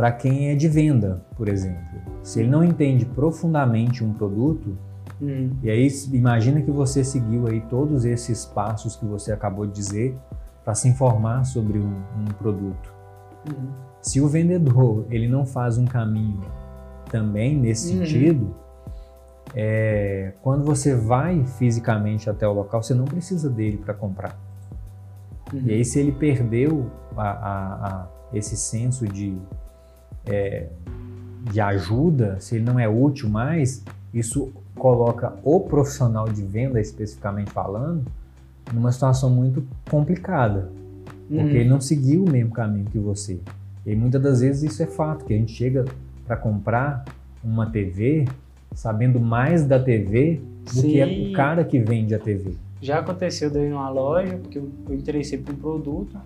para 0.00 0.12
quem 0.12 0.48
é 0.48 0.54
de 0.54 0.66
venda, 0.66 1.22
por 1.36 1.46
exemplo. 1.46 2.00
Se 2.22 2.40
ele 2.40 2.48
não 2.48 2.64
entende 2.64 3.04
profundamente 3.04 4.02
um 4.02 4.14
produto, 4.14 4.74
Hum. 5.20 5.50
E 5.62 5.68
aí 5.68 5.86
imagina 6.14 6.62
que 6.62 6.70
você 6.70 7.04
seguiu 7.04 7.46
aí 7.46 7.60
todos 7.68 8.06
esses 8.06 8.46
passos 8.46 8.96
que 8.96 9.04
você 9.04 9.30
acabou 9.30 9.66
de 9.66 9.74
dizer 9.74 10.16
para 10.64 10.74
se 10.74 10.88
informar 10.88 11.44
sobre 11.44 11.78
um, 11.78 11.92
um 12.16 12.24
produto. 12.38 12.90
Uhum. 13.46 13.68
Se 14.00 14.18
o 14.18 14.26
vendedor 14.26 15.04
ele 15.10 15.28
não 15.28 15.44
faz 15.44 15.76
um 15.76 15.84
caminho 15.84 16.40
também 17.10 17.54
nesse 17.54 17.92
uhum. 17.92 17.98
sentido, 17.98 18.54
é, 19.54 20.32
quando 20.40 20.64
você 20.64 20.94
vai 20.94 21.44
fisicamente 21.44 22.30
até 22.30 22.48
o 22.48 22.54
local, 22.54 22.82
você 22.82 22.94
não 22.94 23.04
precisa 23.04 23.50
dele 23.50 23.76
para 23.76 23.92
comprar. 23.92 24.40
Uhum. 25.52 25.64
E 25.66 25.74
aí 25.74 25.84
se 25.84 26.00
ele 26.00 26.12
perdeu 26.12 26.90
a, 27.14 27.28
a, 27.28 27.86
a 27.88 28.08
esse 28.32 28.56
senso 28.56 29.06
de, 29.06 29.36
é, 30.26 30.66
de 31.50 31.60
ajuda, 31.60 32.38
se 32.40 32.56
ele 32.56 32.64
não 32.64 32.78
é 32.78 32.88
útil 32.88 33.28
mais, 33.28 33.84
isso 34.12 34.52
coloca 34.74 35.34
o 35.42 35.60
profissional 35.60 36.28
de 36.28 36.42
venda, 36.42 36.80
especificamente 36.80 37.50
falando, 37.50 38.04
numa 38.72 38.92
situação 38.92 39.30
muito 39.30 39.64
complicada, 39.90 40.70
porque 41.28 41.42
hum. 41.42 41.48
ele 41.48 41.68
não 41.68 41.80
seguiu 41.80 42.24
o 42.24 42.30
mesmo 42.30 42.50
caminho 42.50 42.86
que 42.86 42.98
você. 42.98 43.40
E 43.84 43.94
muitas 43.94 44.22
das 44.22 44.40
vezes 44.40 44.72
isso 44.72 44.82
é 44.82 44.86
fato, 44.86 45.24
que 45.24 45.34
a 45.34 45.36
gente 45.36 45.52
chega 45.52 45.84
para 46.26 46.36
comprar 46.36 47.04
uma 47.42 47.66
TV 47.66 48.26
sabendo 48.74 49.18
mais 49.18 49.64
da 49.64 49.78
TV 49.80 50.40
do 50.64 50.70
Sim. 50.70 50.88
que 50.92 51.30
o 51.30 51.32
cara 51.32 51.64
que 51.64 51.78
vende 51.78 52.14
a 52.14 52.18
TV. 52.18 52.54
Já 52.80 53.00
aconteceu 53.00 53.50
daí 53.50 53.68
numa 53.68 53.90
loja, 53.90 54.38
porque 54.38 54.58
eu, 54.58 54.70
eu 54.88 54.94
interessei 54.94 55.38
por 55.38 55.52
um 55.52 55.56
produto. 55.56 56.16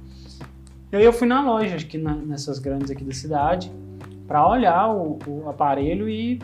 E 0.95 0.97
aí 0.97 1.05
eu 1.05 1.13
fui 1.13 1.27
na 1.27 1.43
loja, 1.43 1.77
que 1.79 1.99
na, 1.99 2.15
nessas 2.15 2.61
grandes 2.61 2.89
aqui 2.89 3.03
da 3.03 3.13
cidade, 3.13 3.69
para 4.29 4.47
olhar 4.47 4.95
o, 4.95 5.19
o 5.27 5.49
aparelho 5.49 6.09
e 6.09 6.41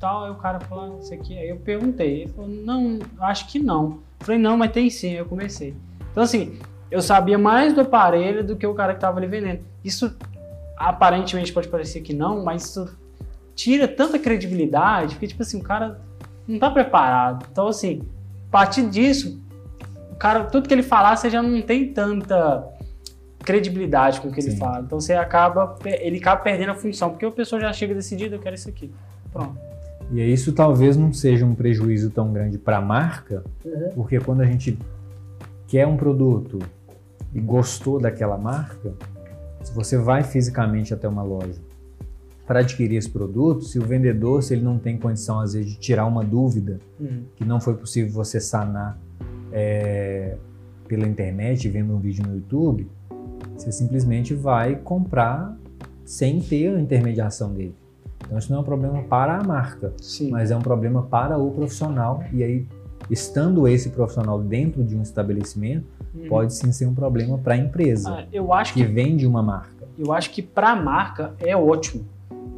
tal. 0.00 0.24
Aí 0.24 0.32
o 0.32 0.34
cara 0.34 0.58
falou, 0.58 0.96
ah, 0.96 1.00
isso 1.00 1.14
aqui. 1.14 1.38
Aí 1.38 1.48
eu 1.48 1.58
perguntei. 1.58 2.22
Ele 2.22 2.32
falou, 2.32 2.50
não, 2.50 2.98
acho 3.20 3.46
que 3.46 3.60
não. 3.60 4.00
Eu 4.18 4.26
falei, 4.26 4.40
não, 4.40 4.56
mas 4.56 4.72
tem 4.72 4.90
sim. 4.90 5.10
Aí 5.10 5.18
eu 5.18 5.26
comecei. 5.26 5.76
Então, 6.10 6.24
assim, 6.24 6.58
eu 6.90 7.00
sabia 7.00 7.38
mais 7.38 7.72
do 7.72 7.82
aparelho 7.82 8.42
do 8.42 8.56
que 8.56 8.66
o 8.66 8.74
cara 8.74 8.94
que 8.94 8.96
estava 8.96 9.18
ali 9.18 9.28
vendendo. 9.28 9.60
Isso 9.84 10.12
aparentemente 10.76 11.52
pode 11.52 11.68
parecer 11.68 12.00
que 12.00 12.12
não, 12.12 12.42
mas 12.42 12.64
isso 12.64 12.98
tira 13.54 13.86
tanta 13.86 14.18
credibilidade, 14.18 15.14
porque, 15.14 15.28
tipo 15.28 15.42
assim, 15.44 15.60
o 15.60 15.62
cara 15.62 16.00
não 16.48 16.58
tá 16.58 16.68
preparado. 16.68 17.46
Então, 17.48 17.68
assim, 17.68 18.02
a 18.48 18.50
partir 18.50 18.90
disso, 18.90 19.40
o 20.10 20.16
cara, 20.16 20.42
tudo 20.42 20.66
que 20.66 20.74
ele 20.74 20.82
falar, 20.82 21.14
você 21.14 21.30
já 21.30 21.40
não 21.40 21.62
tem 21.62 21.92
tanta 21.92 22.73
credibilidade 23.44 24.20
com 24.20 24.28
o 24.28 24.32
que 24.32 24.42
Sim. 24.42 24.50
ele 24.50 24.56
fala. 24.58 24.80
Então 24.80 24.98
você 24.98 25.12
acaba, 25.14 25.78
ele 25.84 26.18
acaba 26.18 26.40
perdendo 26.40 26.70
a 26.70 26.74
função, 26.74 27.10
porque 27.10 27.24
a 27.24 27.30
pessoa 27.30 27.60
já 27.60 27.72
chega 27.72 27.94
decidida, 27.94 28.36
eu 28.36 28.40
quero 28.40 28.54
isso 28.54 28.68
aqui. 28.68 28.90
Pronto. 29.32 29.58
E 30.10 30.20
isso 30.20 30.52
talvez 30.52 30.96
não 30.96 31.12
seja 31.12 31.44
um 31.46 31.54
prejuízo 31.54 32.10
tão 32.10 32.32
grande 32.32 32.58
para 32.58 32.78
a 32.78 32.80
marca, 32.80 33.42
uhum. 33.64 33.90
porque 33.94 34.18
quando 34.20 34.42
a 34.42 34.44
gente 34.44 34.78
quer 35.66 35.86
um 35.86 35.96
produto 35.96 36.58
e 37.32 37.40
gostou 37.40 37.98
daquela 37.98 38.36
marca, 38.36 38.92
se 39.62 39.72
você 39.72 39.96
vai 39.96 40.22
fisicamente 40.22 40.92
até 40.92 41.08
uma 41.08 41.22
loja 41.22 41.60
para 42.46 42.60
adquirir 42.60 42.96
esse 42.96 43.08
produto, 43.08 43.64
se 43.64 43.78
o 43.78 43.82
vendedor, 43.82 44.42
se 44.42 44.52
ele 44.52 44.62
não 44.62 44.78
tem 44.78 44.98
condição 44.98 45.40
às 45.40 45.54
vezes 45.54 45.72
de 45.72 45.78
tirar 45.78 46.04
uma 46.04 46.22
dúvida 46.22 46.78
uhum. 47.00 47.22
que 47.34 47.44
não 47.44 47.58
foi 47.60 47.74
possível 47.74 48.12
você 48.12 48.38
sanar 48.38 48.98
é, 49.50 50.36
pela 50.86 51.06
internet, 51.08 51.68
vendo 51.68 51.94
um 51.94 51.98
vídeo 51.98 52.26
no 52.26 52.34
YouTube, 52.34 52.86
você 53.56 53.72
simplesmente 53.72 54.34
vai 54.34 54.76
comprar 54.76 55.56
sem 56.04 56.40
ter 56.40 56.74
a 56.74 56.80
intermediação 56.80 57.52
dele. 57.52 57.74
Então 58.24 58.38
isso 58.38 58.50
não 58.50 58.58
é 58.58 58.60
um 58.60 58.64
problema 58.64 59.02
para 59.02 59.38
a 59.38 59.42
marca, 59.42 59.92
Sim. 60.00 60.30
mas 60.30 60.50
é 60.50 60.56
um 60.56 60.62
problema 60.62 61.02
para 61.02 61.38
o 61.38 61.50
profissional. 61.50 62.22
E 62.32 62.42
aí, 62.42 62.66
estando 63.10 63.68
esse 63.68 63.90
profissional 63.90 64.40
dentro 64.40 64.82
de 64.82 64.96
um 64.96 65.02
estabelecimento, 65.02 65.86
hum. 66.14 66.26
pode 66.28 66.54
sim 66.54 66.72
ser 66.72 66.86
um 66.86 66.94
problema 66.94 67.38
para 67.38 67.54
a 67.54 67.56
empresa 67.56 68.10
ah, 68.10 68.26
eu 68.32 68.52
acho 68.52 68.74
que, 68.74 68.84
que 68.84 68.90
vende 68.90 69.26
uma 69.26 69.42
marca. 69.42 69.86
Eu 69.96 70.12
acho 70.12 70.30
que 70.30 70.42
para 70.42 70.70
a 70.70 70.76
marca 70.76 71.34
é 71.38 71.56
ótimo, 71.56 72.04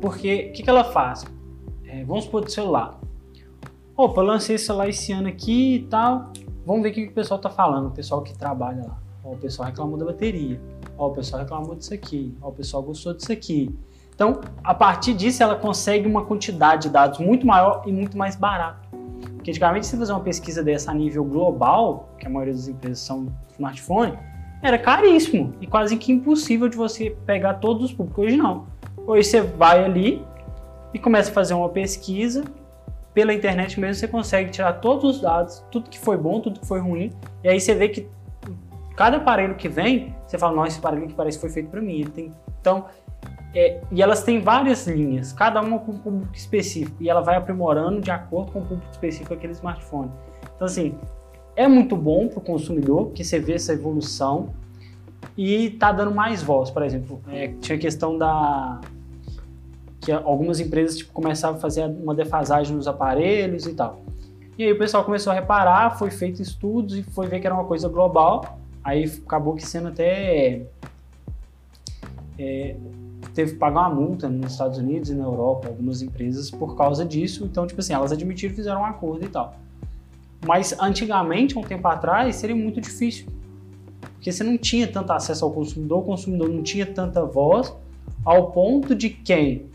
porque 0.01 0.49
o 0.51 0.53
que, 0.53 0.63
que 0.63 0.71
ela 0.71 0.85
faz? 0.85 1.25
É, 1.85 2.05
vamos 2.05 2.25
supor 2.25 2.45
do 2.45 2.51
celular. 2.51 2.99
Opa, 3.97 4.23
lancei 4.23 4.57
esse 4.57 4.67
celular 4.67 4.89
esse 4.89 5.13
ano 5.13 5.29
aqui 5.29 5.77
e 5.77 5.83
tal. 5.85 6.33
Vamos 6.65 6.83
ver 6.83 6.91
o 6.91 6.93
que 6.93 7.07
o 7.07 7.13
pessoal 7.13 7.39
está 7.39 7.49
falando, 7.49 7.89
o 7.89 7.91
pessoal 7.91 8.23
que 8.23 8.37
trabalha 8.37 8.85
lá. 8.87 9.06
Ó, 9.27 9.33
o 9.33 9.37
pessoal 9.37 9.69
reclamou 9.69 9.99
da 9.99 10.05
bateria. 10.05 10.61
Ó, 10.97 11.09
o 11.09 11.13
pessoal 11.13 11.43
reclamou 11.43 11.75
disso 11.75 11.93
aqui. 11.93 12.33
Ó, 12.41 12.49
o 12.49 12.53
pessoal 12.53 12.83
gostou 12.83 13.13
disso 13.13 13.33
aqui. 13.33 13.75
Então, 14.15 14.41
a 14.63 14.73
partir 14.73 15.13
disso, 15.13 15.43
ela 15.43 15.57
consegue 15.57 16.09
uma 16.09 16.25
quantidade 16.25 16.85
de 16.85 16.91
dados 16.91 17.19
muito 17.19 17.47
maior 17.47 17.83
e 17.85 17.93
muito 17.93 18.17
mais 18.17 18.37
barato. 18.37 18.89
Porque 19.35 19.51
antigamente, 19.51 19.87
se 19.87 19.97
fazer 19.97 20.13
uma 20.13 20.21
pesquisa 20.21 20.63
dessa 20.63 20.93
a 20.93 20.95
nível 20.95 21.25
global, 21.25 22.09
que 22.19 22.27
a 22.27 22.31
maioria 22.31 22.55
das 22.55 22.69
empresas 22.69 23.01
são 23.01 23.27
smartphone, 23.53 24.17
era 24.63 24.79
caríssimo 24.79 25.55
e 25.61 25.67
quase 25.67 25.97
que 25.97 26.13
impossível 26.13 26.69
de 26.69 26.77
você 26.77 27.11
pegar 27.27 27.55
todos 27.55 27.85
os 27.85 27.93
públicos. 27.93 28.25
Hoje 28.25 28.37
não. 28.37 28.67
Hoje 29.07 29.29
você 29.29 29.41
vai 29.43 29.85
ali 29.85 30.25
e 30.95 30.99
começa 30.99 31.31
a 31.31 31.35
fazer 31.35 31.53
uma 31.53 31.69
pesquisa 31.69 32.45
pela 33.17 33.33
internet 33.33 33.81
mesmo 33.81 33.95
você 33.95 34.07
consegue 34.07 34.51
tirar 34.51 34.75
todos 34.75 35.17
os 35.17 35.23
dados, 35.23 35.65
tudo 35.71 35.89
que 35.89 35.99
foi 35.99 36.19
bom, 36.19 36.39
tudo 36.39 36.61
que 36.61 36.67
foi 36.67 36.81
ruim, 36.81 37.11
e 37.43 37.49
aí 37.49 37.59
você 37.59 37.75
vê 37.75 37.89
que 37.89 38.07
cada 38.97 39.19
aparelho 39.19 39.55
que 39.55 39.69
vem, 39.69 40.15
você 40.27 40.39
fala, 40.39 40.57
nossa, 40.57 40.69
esse 40.69 40.79
aparelho 40.79 41.07
que 41.07 41.15
parece 41.15 41.37
que 41.37 41.43
foi 41.43 41.51
feito 41.51 41.69
para 41.69 41.81
mim. 41.81 42.05
Tem, 42.05 42.33
então, 42.61 42.87
é, 43.55 43.81
e 43.93 44.03
elas 44.03 44.23
têm 44.25 44.41
várias 44.41 44.87
linhas, 44.87 45.33
cada 45.33 45.61
uma 45.61 45.79
com 45.79 45.93
um 45.93 45.99
público 45.99 46.35
específico, 46.35 46.97
e 47.03 47.09
ela 47.09 47.21
vai 47.21 47.37
aprimorando 47.37 48.01
de 48.01 48.11
acordo 48.11 48.53
com 48.53 48.61
o 48.61 48.63
público 48.63 48.91
específico 48.91 49.35
daquele 49.35 49.53
smartphone. 49.53 50.11
Então, 50.55 50.67
assim, 50.67 50.95
é 51.55 51.69
muito 51.69 51.97
bom 51.97 52.29
para 52.29 52.39
o 52.39 52.43
consumidor, 52.43 53.07
porque 53.07 53.23
você 53.23 53.39
vê 53.39 53.55
essa 53.55 53.73
evolução 53.73 54.51
e 55.37 55.71
tá 55.71 55.93
dando 55.93 56.15
mais 56.15 56.43
voz, 56.43 56.71
por 56.71 56.83
exemplo. 56.83 57.21
É, 57.29 57.49
tinha 57.61 57.77
a 57.77 57.81
questão 57.81 58.17
da 58.17 58.81
que 60.01 60.13
algumas 60.13 60.61
empresas 60.61 60.99
tipo, 60.99 61.13
começavam 61.13 61.59
a 61.59 61.61
fazer 61.61 61.85
uma 61.85 62.15
defasagem 62.15 62.77
nos 62.77 62.87
aparelhos 62.87 63.67
e 63.67 63.75
tal. 63.75 64.03
E 64.57 64.63
aí 64.63 64.73
o 64.73 64.79
pessoal 64.79 65.05
começou 65.05 65.33
a 65.33 65.35
reparar, 65.35 65.99
foi 65.99 66.11
feito 66.11 66.41
estudos 66.41 66.97
e 66.97 67.03
foi 67.03 67.27
ver 67.27 67.41
que 67.41 67.47
era 67.47 67.55
uma 67.55 67.65
coisa 67.65 67.89
global. 67.89 68.59
Aí 68.87 69.03
acabou 69.27 69.57
que 69.57 69.67
sendo 69.67 69.89
até 69.89 70.63
é, 72.39 72.77
teve 73.35 73.55
que 73.55 73.59
pagar 73.59 73.81
uma 73.81 73.91
multa 73.97 74.29
nos 74.29 74.53
Estados 74.53 74.79
Unidos 74.79 75.11
e 75.11 75.15
na 75.17 75.25
Europa, 75.25 75.67
algumas 75.67 76.03
empresas 76.03 76.53
por 76.53 76.77
causa 76.77 77.05
disso. 77.05 77.45
Então, 77.45 77.67
tipo 77.67 77.81
assim, 77.81 77.93
elas 77.93 78.13
admitiram, 78.13 78.55
fizeram 78.55 78.83
um 78.83 78.85
acordo 78.85 79.25
e 79.25 79.29
tal. 79.29 79.57
Mas 80.47 80.73
antigamente, 80.79 81.59
um 81.59 81.63
tempo 81.63 81.89
atrás, 81.89 82.37
seria 82.37 82.55
muito 82.55 82.81
difícil. 82.81 83.27
Porque 84.13 84.31
você 84.31 84.45
não 84.45 84.57
tinha 84.57 84.87
tanto 84.87 85.13
acesso 85.13 85.45
ao 85.45 85.51
consumidor, 85.51 85.99
o 85.99 86.05
consumidor 86.05 86.49
não 86.49 86.63
tinha 86.63 86.87
tanta 86.87 87.25
voz, 87.25 87.75
ao 88.25 88.53
ponto 88.53 88.95
de 88.95 89.11
quem 89.11 89.67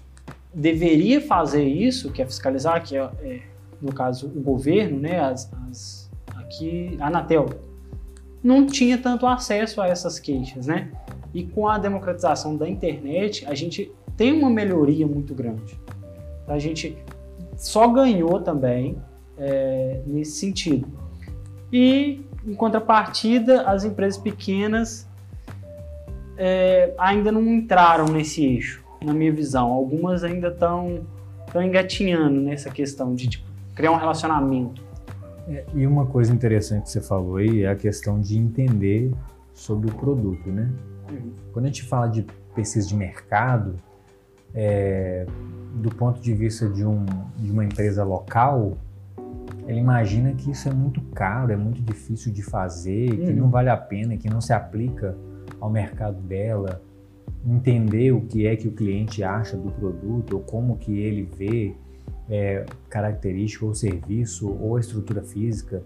deveria 0.54 1.20
fazer 1.20 1.66
isso, 1.66 2.14
que 2.14 2.22
é 2.22 2.26
fiscalizar, 2.26 2.82
que 2.82 2.96
é, 2.96 3.02
é 3.24 3.42
no 3.82 3.92
caso 3.92 4.28
o 4.28 4.40
governo, 4.40 5.02
né, 5.02 5.20
as, 5.20 5.52
as, 5.70 6.10
aqui 6.38 6.96
a 7.02 7.08
Anatel, 7.08 7.50
não 8.44 8.66
tinha 8.66 8.98
tanto 8.98 9.26
acesso 9.28 9.82
a 9.82 9.88
essas 9.88 10.20
queixas, 10.20 10.68
né? 10.68 10.92
E 11.34 11.44
com 11.44 11.68
a 11.68 11.78
democratização 11.78 12.58
da 12.58 12.68
internet, 12.68 13.46
a 13.46 13.54
gente 13.54 13.92
tem 14.18 14.34
uma 14.34 14.50
melhoria 14.50 15.08
muito 15.08 15.34
grande. 15.34 15.80
A 16.48 16.60
gente 16.60 16.98
só 17.56 17.88
ganhou 17.88 18.42
também 18.42 18.98
é, 19.38 20.02
nesse 20.06 20.34
sentido. 20.34 20.88
E, 21.72 22.26
em 22.46 22.54
contrapartida, 22.54 23.62
as 23.64 23.84
empresas 23.84 24.20
pequenas 24.20 25.08
é, 26.38 26.94
ainda 26.98 27.32
não 27.32 27.42
entraram 27.42 28.06
nesse 28.06 28.44
eixo 28.44 28.84
na 29.04 29.14
minha 29.14 29.32
visão. 29.32 29.72
Algumas 29.72 30.24
ainda 30.24 30.50
estão 30.50 31.06
engatinhando 31.56 32.40
nessa 32.40 32.70
questão 32.70 33.16
de 33.16 33.30
tipo, 33.30 33.46
criar 33.76 33.92
um 33.92 33.98
relacionamento. 33.98 34.82
É, 35.52 35.66
e 35.74 35.86
uma 35.86 36.06
coisa 36.06 36.34
interessante 36.34 36.84
que 36.84 36.90
você 36.90 37.02
falou 37.02 37.38
aí 37.38 37.64
é 37.64 37.70
a 37.70 37.76
questão 37.76 38.20
de 38.20 38.38
entender 38.38 39.12
sobre 39.54 39.90
o 39.90 39.94
produto, 39.94 40.50
né? 40.50 40.72
Uhum. 41.12 41.32
Quando 41.52 41.66
a 41.66 41.68
gente 41.68 41.84
fala 41.84 42.08
de 42.08 42.26
pesquisa 42.56 42.88
de 42.88 42.96
mercado, 42.96 43.76
é, 44.54 45.26
do 45.76 45.90
ponto 45.90 46.22
de 46.22 46.34
vista 46.34 46.68
de, 46.70 46.86
um, 46.86 47.06
de 47.38 47.52
uma 47.52 47.66
empresa 47.66 48.04
local, 48.04 48.78
ela 49.68 49.80
imagina 49.80 50.34
que 50.34 50.52
isso 50.52 50.68
é 50.68 50.74
muito 50.74 51.02
caro, 51.14 51.52
é 51.52 51.58
muito 51.58 51.82
difícil 51.82 52.32
de 52.32 52.42
fazer, 52.42 53.12
uhum. 53.12 53.26
que 53.26 53.34
não 53.34 53.50
vale 53.50 53.70
a 53.70 53.78
pena, 53.78 54.18
que 54.18 54.30
não 54.30 54.42
se 54.42 54.54
aplica 54.54 55.16
ao 55.60 55.70
mercado 55.70 56.22
dela 56.22 56.82
entender 57.46 58.12
o 58.12 58.22
que 58.22 58.46
é 58.46 58.56
que 58.56 58.68
o 58.68 58.72
cliente 58.72 59.24
acha 59.24 59.58
do 59.58 59.72
produto 59.72 60.34
ou 60.34 60.40
como 60.42 60.78
que 60.78 61.00
ele 61.00 61.24
vê 61.24 61.76
é, 62.30 62.66
característica 62.90 63.66
ou 63.66 63.74
serviço 63.74 64.50
ou 64.50 64.78
estrutura 64.80 65.22
física. 65.22 65.84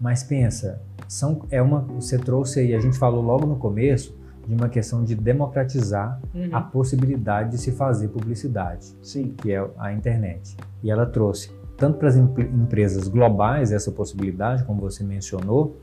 Mas 0.00 0.22
pensa, 0.22 0.80
são, 1.08 1.42
é 1.50 1.60
uma, 1.62 1.80
você 1.80 2.18
trouxe 2.18 2.60
aí, 2.60 2.74
a 2.74 2.80
gente 2.80 2.98
falou 2.98 3.22
logo 3.22 3.46
no 3.46 3.56
começo, 3.56 4.16
de 4.46 4.54
uma 4.54 4.68
questão 4.68 5.04
de 5.04 5.14
democratizar 5.14 6.20
uhum. 6.34 6.48
a 6.52 6.60
possibilidade 6.60 7.52
de 7.52 7.58
se 7.58 7.70
fazer 7.70 8.08
publicidade, 8.08 8.86
Sim. 9.00 9.34
que 9.36 9.52
é 9.52 9.64
a 9.78 9.92
internet. 9.92 10.56
E 10.82 10.90
ela 10.90 11.06
trouxe 11.06 11.50
tanto 11.76 11.98
para 11.98 12.08
as 12.08 12.16
empresas 12.16 13.08
globais 13.08 13.72
essa 13.72 13.90
possibilidade, 13.90 14.64
como 14.64 14.80
você 14.80 15.02
mencionou, 15.02 15.76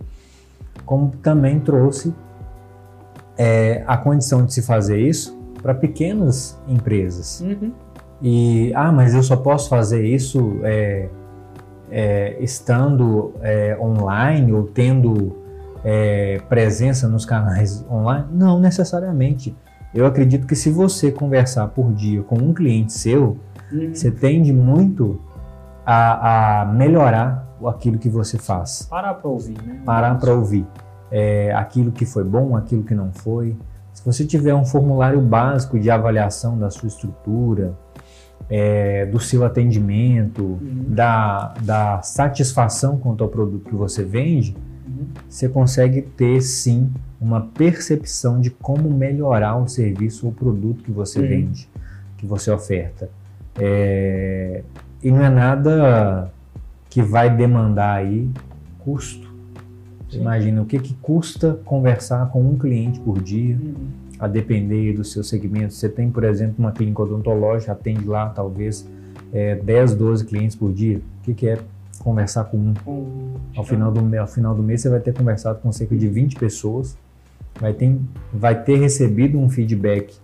como 0.86 1.12
também 1.22 1.60
trouxe 1.60 2.14
é, 3.38 3.84
a 3.86 3.98
condição 3.98 4.46
de 4.46 4.54
se 4.54 4.62
fazer 4.62 5.00
isso 5.00 5.38
para 5.62 5.74
pequenas 5.74 6.58
empresas. 6.68 7.42
Uhum. 7.42 7.74
E, 8.22 8.72
ah, 8.76 8.92
mas 8.92 9.14
eu 9.14 9.24
só 9.24 9.36
posso 9.36 9.70
fazer 9.70 10.06
isso 10.06 10.60
é, 10.64 11.10
é, 11.90 12.38
estando 12.42 13.34
é, 13.42 13.78
online 13.80 14.52
ou 14.52 14.64
tendo 14.64 15.38
é, 15.84 16.42
presença 16.50 17.08
nos 17.08 17.26
canais 17.26 17.86
online? 17.90 18.26
Não 18.32 18.60
necessariamente. 18.60 19.56
Eu 19.94 20.06
acredito 20.06 20.46
que 20.46 20.56
se 20.56 20.70
você 20.70 21.12
conversar 21.12 21.68
por 21.68 21.92
dia 21.94 22.22
com 22.24 22.36
um 22.36 22.54
cliente 22.54 22.94
seu, 22.94 23.38
uhum. 23.72 23.94
você 23.94 24.12
tende 24.12 24.54
muito 24.54 25.20
a, 25.86 26.62
a 26.62 26.66
melhorar 26.66 27.48
aquilo 27.66 27.98
que 27.98 28.10
você 28.10 28.38
faz. 28.38 28.88
Parar 28.90 29.16
para 29.16 29.30
ouvir, 29.30 29.58
né? 29.64 29.82
Parar 29.86 30.16
para 30.20 30.34
ouvir 30.34 30.66
é, 31.12 31.52
aquilo 31.54 31.92
que 31.92 32.06
foi 32.06 32.24
bom, 32.24 32.56
aquilo 32.56 32.84
que 32.84 32.94
não 32.94 33.12
foi. 33.12 33.58
Se 33.94 34.06
você 34.06 34.26
tiver 34.26 34.54
um 34.54 34.64
formulário 34.64 35.20
básico 35.20 35.80
de 35.80 35.90
avaliação 35.90 36.58
da 36.58 36.70
sua 36.70 36.88
estrutura, 36.88 37.74
é, 38.50 39.06
do 39.06 39.20
seu 39.20 39.46
atendimento, 39.46 40.44
uhum. 40.44 40.86
da, 40.88 41.54
da 41.62 42.02
satisfação 42.02 42.98
quanto 42.98 43.24
ao 43.24 43.30
produto 43.30 43.70
que 43.70 43.76
você 43.76 44.04
vende, 44.04 44.56
uhum. 44.88 45.06
você 45.30 45.48
consegue 45.48 46.02
ter 46.02 46.42
sim 46.42 46.92
uma 47.22 47.42
percepção 47.42 48.40
de 48.40 48.50
como 48.50 48.90
melhorar 48.90 49.58
o 49.58 49.68
serviço 49.68 50.26
ou 50.26 50.32
produto 50.32 50.84
que 50.84 50.92
você 50.92 51.20
uhum. 51.20 51.28
vende, 51.28 51.70
que 52.18 52.26
você 52.26 52.50
oferta. 52.50 53.10
É, 53.58 54.64
e 55.04 55.12
não 55.12 55.24
é 55.24 55.30
nada 55.30 56.32
que 56.90 57.02
vai 57.02 57.30
demandar 57.30 57.98
aí 57.98 58.30
custo. 58.80 59.30
Sim. 60.10 60.22
Imagina 60.22 60.62
o 60.62 60.66
que, 60.66 60.80
que 60.80 60.96
custa 60.96 61.60
conversar 61.66 62.30
com 62.30 62.42
um 62.42 62.58
cliente 62.58 63.00
por 63.00 63.22
dia, 63.22 63.56
uhum. 63.56 63.76
A 64.20 64.28
depender 64.28 64.94
do 64.94 65.04
seu 65.04 65.24
segmento. 65.24 65.74
Você 65.74 65.88
tem, 65.88 66.12
por 66.12 66.24
exemplo, 66.24 66.56
uma 66.60 66.72
clínica 66.72 67.02
odontológica, 67.02 67.72
atende 67.72 68.06
lá 68.06 68.30
talvez 68.30 68.88
é, 69.32 69.56
10, 69.56 69.96
12 69.96 70.26
clientes 70.26 70.56
por 70.56 70.74
dia. 70.74 70.98
O 70.98 71.24
que, 71.24 71.34
que 71.34 71.48
é 71.48 71.60
conversar 72.00 72.46
com 72.46 72.58
um? 72.58 72.74
Ao, 73.56 73.64
final 73.64 73.92
do, 73.92 74.20
ao 74.20 74.28
final 74.28 74.56
do 74.56 74.62
mês 74.62 74.82
você 74.82 74.90
vai 74.90 75.00
ter 75.00 75.14
conversado 75.14 75.60
com 75.60 75.72
cerca 75.72 75.96
de 75.96 76.08
20 76.08 76.36
pessoas, 76.36 76.98
vai 77.60 77.74
ter, 77.74 77.98
vai 78.34 78.62
ter 78.62 78.78
recebido 78.78 79.38
um 79.38 79.50
feedback 79.50 80.16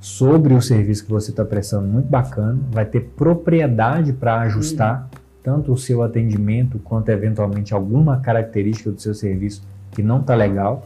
sobre 0.00 0.54
o 0.54 0.62
serviço 0.62 1.04
que 1.04 1.10
você 1.10 1.30
está 1.30 1.44
prestando 1.44 1.86
muito 1.86 2.08
bacana, 2.08 2.58
vai 2.70 2.84
ter 2.84 3.00
propriedade 3.00 4.12
para 4.12 4.40
ajustar. 4.40 5.08
Uhum 5.12 5.26
tanto 5.46 5.72
o 5.72 5.76
seu 5.76 6.02
atendimento 6.02 6.76
quanto 6.80 7.08
eventualmente 7.08 7.72
alguma 7.72 8.18
característica 8.18 8.90
do 8.90 9.00
seu 9.00 9.14
serviço 9.14 9.62
que 9.92 10.02
não 10.02 10.18
está 10.18 10.34
legal, 10.34 10.84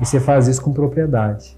e 0.00 0.06
você 0.06 0.18
faz 0.18 0.48
isso 0.48 0.62
com 0.62 0.72
propriedade. 0.72 1.56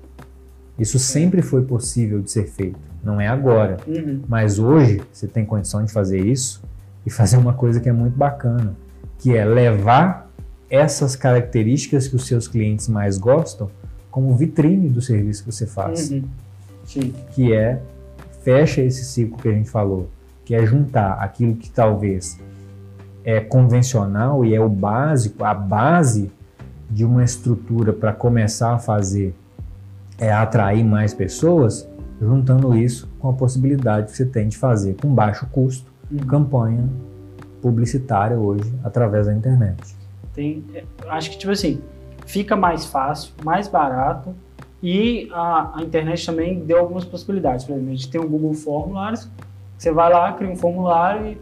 Isso 0.78 0.99
sempre 0.99 1.43
foi 1.43 1.62
possível 1.62 2.20
de 2.20 2.30
ser 2.30 2.47
feito, 2.47 2.78
não 3.03 3.20
é 3.20 3.28
agora. 3.28 3.76
Uhum. 3.86 4.22
Mas 4.26 4.59
hoje 4.59 5.03
você 5.12 5.26
tem 5.26 5.45
condição 5.45 5.84
de 5.84 5.93
fazer 5.93 6.20
isso 6.20 6.62
e 7.07 7.11
fazer 7.11 7.36
uma 7.36 7.53
coisa 7.53 7.80
que 7.80 7.88
é 7.88 7.93
muito 7.93 8.16
bacana, 8.16 8.74
que 9.18 9.36
é 9.36 9.45
levar 9.45 10.30
essas 10.68 11.14
características 11.14 12.09
que 12.09 12.16
os 12.16 12.26
seus 12.26 12.49
clientes 12.49 12.88
mais 12.88 13.18
gostam 13.18 13.70
como 14.11 14.34
vitrine 14.34 14.88
do 14.88 15.01
serviço 15.01 15.45
que 15.45 15.53
você 15.53 15.66
faz. 15.66 16.11
Uhum. 16.11 16.24
Sim. 16.84 17.14
Que 17.30 17.53
é 17.53 17.80
fecha 18.43 18.80
esse 18.80 19.05
ciclo 19.05 19.38
que 19.38 19.49
a 19.49 19.53
gente 19.53 19.70
falou 19.70 20.09
que 20.45 20.55
é 20.55 20.66
juntar 20.66 21.14
aquilo 21.14 21.57
que 21.57 21.70
talvez 21.70 22.38
é 23.24 23.40
convencional 23.40 24.45
e 24.45 24.55
é 24.55 24.61
o 24.61 24.68
básico, 24.68 25.45
a 25.45 25.55
base 25.55 26.30
de 26.93 27.05
uma 27.05 27.24
estrutura 27.24 27.93
para 27.93 28.12
começar 28.12 28.74
a 28.74 28.78
fazer 28.78 29.34
é 30.18 30.30
atrair 30.32 30.84
mais 30.84 31.14
pessoas, 31.14 31.88
juntando 32.20 32.76
isso 32.76 33.09
com 33.18 33.28
a 33.28 33.32
possibilidade 33.32 34.11
que 34.11 34.16
você 34.16 34.26
tem 34.26 34.49
de 34.49 34.57
fazer 34.57 34.95
com 35.01 35.12
baixo 35.12 35.47
custo 35.51 35.90
uhum. 36.11 36.18
campanha 36.18 36.88
publicitária 37.61 38.38
hoje 38.38 38.72
através 38.84 39.26
da 39.26 39.34
internet. 39.34 39.97
Tem, 40.34 40.64
é, 40.74 40.84
acho 41.09 41.30
que 41.30 41.38
tipo 41.38 41.53
assim, 41.53 41.80
fica 42.26 42.55
mais 42.55 42.86
fácil, 42.86 43.32
mais 43.45 43.66
barato 43.66 44.34
e 44.82 45.28
a, 45.32 45.78
a 45.78 45.82
internet 45.82 46.24
também 46.26 46.61
deu 46.64 46.78
algumas 46.78 47.05
possibilidades. 47.05 47.64
Por 47.64 47.72
exemplo, 47.72 47.90
a 47.90 47.95
gente 47.95 48.11
tem 48.11 48.20
o 48.20 48.28
Google 48.28 48.55
Formulários 48.55 49.28
você 49.82 49.90
vai 49.90 50.12
lá, 50.12 50.32
cria 50.34 50.49
um 50.49 50.55
formulário 50.55 51.32
e, 51.32 51.38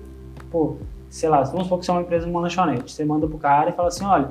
pô, 0.51 0.79
sei 1.11 1.29
lá, 1.29 1.43
vamos 1.43 1.65
supor 1.65 1.79
que 1.79 1.85
você 1.85 1.91
é 1.91 1.95
uma 1.95 2.01
empresa 2.01 2.25
de 2.25 2.31
uma 2.31 2.41
lanchonete. 2.41 2.91
Você 2.91 3.05
manda 3.05 3.27
pro 3.27 3.37
cara 3.37 3.69
e 3.69 3.73
fala 3.75 3.89
assim, 3.89 4.03
olha, 4.03 4.31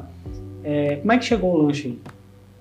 é, 0.63 0.97
como 0.97 1.11
é 1.11 1.17
que 1.17 1.25
chegou 1.25 1.53
o 1.53 1.57
lanche 1.57 1.87
aí? 1.87 1.99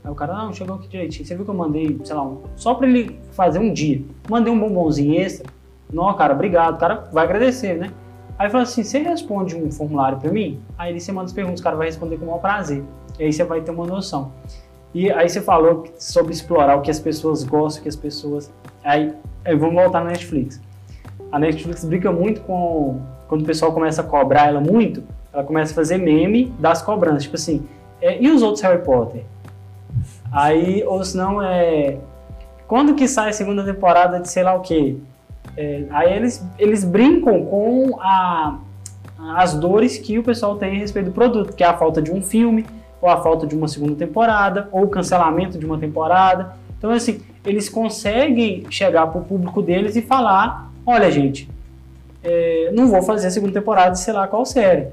Aí 0.04 0.10
o 0.10 0.14
cara, 0.14 0.34
não, 0.34 0.52
chegou 0.52 0.76
aqui 0.76 0.88
direitinho. 0.88 1.26
Você 1.26 1.34
viu 1.34 1.44
que 1.44 1.50
eu 1.50 1.54
mandei, 1.54 1.98
sei 2.04 2.14
lá, 2.14 2.22
um, 2.22 2.42
só 2.56 2.74
para 2.74 2.88
ele 2.88 3.18
fazer 3.32 3.58
um 3.58 3.72
dia. 3.72 4.02
Mandei 4.28 4.52
um 4.52 4.58
bombonzinho 4.58 5.20
extra. 5.20 5.50
Não, 5.92 6.12
cara, 6.14 6.34
obrigado. 6.34 6.76
O 6.76 6.78
cara 6.78 7.08
vai 7.12 7.24
agradecer, 7.24 7.74
né? 7.74 7.90
Aí 8.38 8.48
fala 8.48 8.62
assim, 8.62 8.84
você 8.84 8.98
responde 8.98 9.56
um 9.56 9.70
formulário 9.70 10.18
para 10.18 10.30
mim? 10.30 10.60
Aí 10.78 10.98
você 10.98 11.10
manda 11.10 11.26
as 11.26 11.32
perguntas, 11.32 11.60
o 11.60 11.62
cara 11.62 11.76
vai 11.76 11.86
responder 11.86 12.18
com 12.18 12.24
o 12.24 12.26
maior 12.28 12.38
prazer. 12.40 12.84
E 13.18 13.24
aí 13.24 13.32
você 13.32 13.42
vai 13.42 13.60
ter 13.60 13.72
uma 13.72 13.84
noção. 13.84 14.32
E 14.94 15.10
aí 15.10 15.28
você 15.28 15.40
falou 15.40 15.84
sobre 15.98 16.32
explorar 16.32 16.76
o 16.76 16.82
que 16.82 16.90
as 16.90 17.00
pessoas 17.00 17.42
gostam, 17.42 17.80
o 17.80 17.82
que 17.82 17.88
as 17.88 17.96
pessoas... 17.96 18.52
Aí, 18.84 19.12
aí 19.44 19.56
vamos 19.56 19.74
voltar 19.74 20.04
na 20.04 20.10
Netflix. 20.10 20.60
A 21.32 21.38
Netflix 21.38 21.84
brinca 21.84 22.12
muito 22.12 22.40
com... 22.42 23.00
Quando 23.26 23.42
o 23.42 23.44
pessoal 23.44 23.72
começa 23.72 24.02
a 24.02 24.04
cobrar 24.04 24.46
ela 24.46 24.60
muito, 24.60 25.02
ela 25.32 25.42
começa 25.42 25.72
a 25.72 25.74
fazer 25.74 25.98
meme 25.98 26.46
das 26.60 26.80
cobranças. 26.80 27.24
Tipo 27.24 27.34
assim, 27.34 27.66
é, 28.00 28.22
e 28.22 28.30
os 28.30 28.42
outros 28.42 28.62
Harry 28.62 28.82
Potter? 28.82 29.24
Aí, 30.30 30.84
ou 30.84 31.02
senão 31.04 31.42
é... 31.42 31.96
Quando 32.66 32.94
que 32.94 33.08
sai 33.08 33.30
a 33.30 33.32
segunda 33.32 33.64
temporada 33.64 34.20
de 34.20 34.28
sei 34.28 34.42
lá 34.42 34.54
o 34.54 34.60
quê? 34.60 34.96
É, 35.56 35.84
aí 35.90 36.12
eles, 36.12 36.46
eles 36.58 36.84
brincam 36.84 37.44
com 37.46 37.98
a, 38.00 38.58
as 39.36 39.54
dores 39.54 39.96
que 39.98 40.18
o 40.18 40.22
pessoal 40.22 40.56
tem 40.56 40.76
a 40.76 40.78
respeito 40.78 41.06
do 41.06 41.12
produto, 41.12 41.54
que 41.54 41.64
é 41.64 41.66
a 41.66 41.76
falta 41.76 42.02
de 42.02 42.12
um 42.12 42.22
filme, 42.22 42.66
ou 43.00 43.08
a 43.08 43.22
falta 43.22 43.46
de 43.46 43.56
uma 43.56 43.68
segunda 43.68 43.94
temporada, 43.94 44.68
ou 44.70 44.84
o 44.84 44.88
cancelamento 44.88 45.58
de 45.58 45.64
uma 45.64 45.78
temporada. 45.78 46.52
Então, 46.76 46.90
assim, 46.90 47.20
eles 47.44 47.68
conseguem 47.68 48.66
chegar 48.70 49.06
para 49.06 49.20
o 49.20 49.24
público 49.24 49.62
deles 49.62 49.96
e 49.96 50.02
falar: 50.02 50.70
olha, 50.86 51.10
gente, 51.10 51.48
é, 52.22 52.70
não 52.74 52.88
vou 52.88 53.02
fazer 53.02 53.28
a 53.28 53.30
segunda 53.30 53.52
temporada 53.52 53.92
de 53.92 54.00
sei 54.00 54.12
lá 54.12 54.28
qual 54.28 54.44
série. 54.44 54.88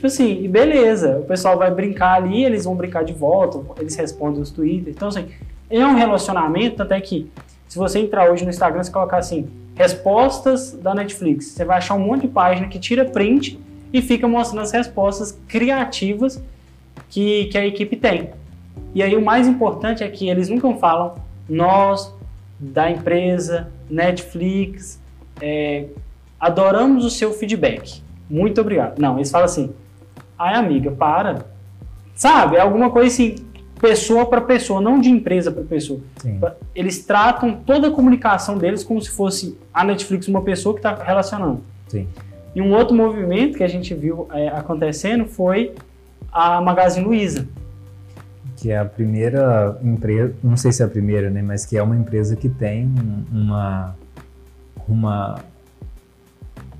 E, 0.00 0.02
tipo 0.02 0.06
assim, 0.06 0.42
e 0.42 0.48
beleza, 0.48 1.18
o 1.18 1.24
pessoal 1.24 1.58
vai 1.58 1.70
brincar 1.70 2.14
ali, 2.14 2.42
eles 2.42 2.64
vão 2.64 2.74
brincar 2.74 3.04
de 3.04 3.12
volta, 3.12 3.60
eles 3.78 3.94
respondem 3.96 4.40
nos 4.40 4.50
Twitter. 4.50 4.94
Então, 4.96 5.08
assim, 5.08 5.28
é 5.68 5.84
um 5.84 5.94
relacionamento, 5.94 6.82
até 6.82 6.98
que 7.00 7.30
se 7.68 7.76
você 7.76 7.98
entrar 7.98 8.30
hoje 8.30 8.42
no 8.44 8.50
Instagram, 8.50 8.82
você 8.82 8.90
colocar 8.90 9.18
assim, 9.18 9.48
respostas 9.74 10.72
da 10.72 10.94
Netflix. 10.94 11.48
Você 11.48 11.66
vai 11.66 11.76
achar 11.76 11.94
um 11.94 12.00
monte 12.00 12.22
de 12.22 12.28
página 12.28 12.66
que 12.66 12.78
tira 12.78 13.04
print 13.04 13.60
e 13.92 14.00
fica 14.00 14.26
mostrando 14.26 14.62
as 14.62 14.72
respostas 14.72 15.38
criativas 15.46 16.42
que, 17.10 17.44
que 17.46 17.58
a 17.58 17.66
equipe 17.66 17.94
tem. 17.94 18.30
E 18.94 19.02
aí 19.02 19.14
o 19.14 19.22
mais 19.22 19.46
importante 19.46 20.02
é 20.02 20.08
que 20.08 20.30
eles 20.30 20.48
nunca 20.48 20.72
falam 20.76 21.16
nós, 21.46 22.12
da 22.58 22.90
empresa, 22.90 23.70
Netflix, 23.88 24.98
é, 25.42 25.86
adoramos 26.38 27.04
o 27.04 27.10
seu 27.10 27.32
feedback. 27.32 28.02
Muito 28.30 28.60
obrigado. 28.60 28.98
Não, 28.98 29.16
eles 29.16 29.30
falam 29.30 29.44
assim, 29.44 29.74
ai 30.40 30.54
amiga, 30.54 30.90
para. 30.90 31.44
Sabe? 32.14 32.56
É 32.56 32.60
alguma 32.60 32.90
coisa 32.90 33.08
assim, 33.08 33.36
pessoa 33.78 34.24
para 34.26 34.40
pessoa, 34.40 34.80
não 34.80 34.98
de 34.98 35.10
empresa 35.10 35.52
para 35.52 35.62
pessoa. 35.62 36.00
Sim. 36.16 36.40
Eles 36.74 37.04
tratam 37.04 37.54
toda 37.54 37.88
a 37.88 37.90
comunicação 37.90 38.56
deles 38.56 38.82
como 38.82 39.00
se 39.02 39.10
fosse 39.10 39.58
a 39.72 39.84
Netflix 39.84 40.26
uma 40.28 40.42
pessoa 40.42 40.74
que 40.74 40.78
está 40.78 40.94
relacionando. 40.94 41.60
Sim. 41.88 42.08
E 42.54 42.60
um 42.60 42.72
outro 42.72 42.96
movimento 42.96 43.58
que 43.58 43.62
a 43.62 43.68
gente 43.68 43.94
viu 43.94 44.26
é, 44.32 44.48
acontecendo 44.48 45.26
foi 45.26 45.74
a 46.32 46.60
Magazine 46.60 47.06
Luiza. 47.06 47.46
Que 48.56 48.70
é 48.70 48.78
a 48.78 48.84
primeira 48.84 49.78
empresa, 49.82 50.34
não 50.42 50.56
sei 50.56 50.72
se 50.72 50.82
é 50.82 50.86
a 50.86 50.88
primeira, 50.88 51.30
né, 51.30 51.42
mas 51.42 51.64
que 51.64 51.76
é 51.76 51.82
uma 51.82 51.96
empresa 51.96 52.36
que 52.36 52.48
tem 52.48 52.92
uma, 53.32 53.94
uma 54.86 55.40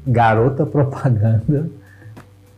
garota 0.06 0.66
propaganda 0.66 1.70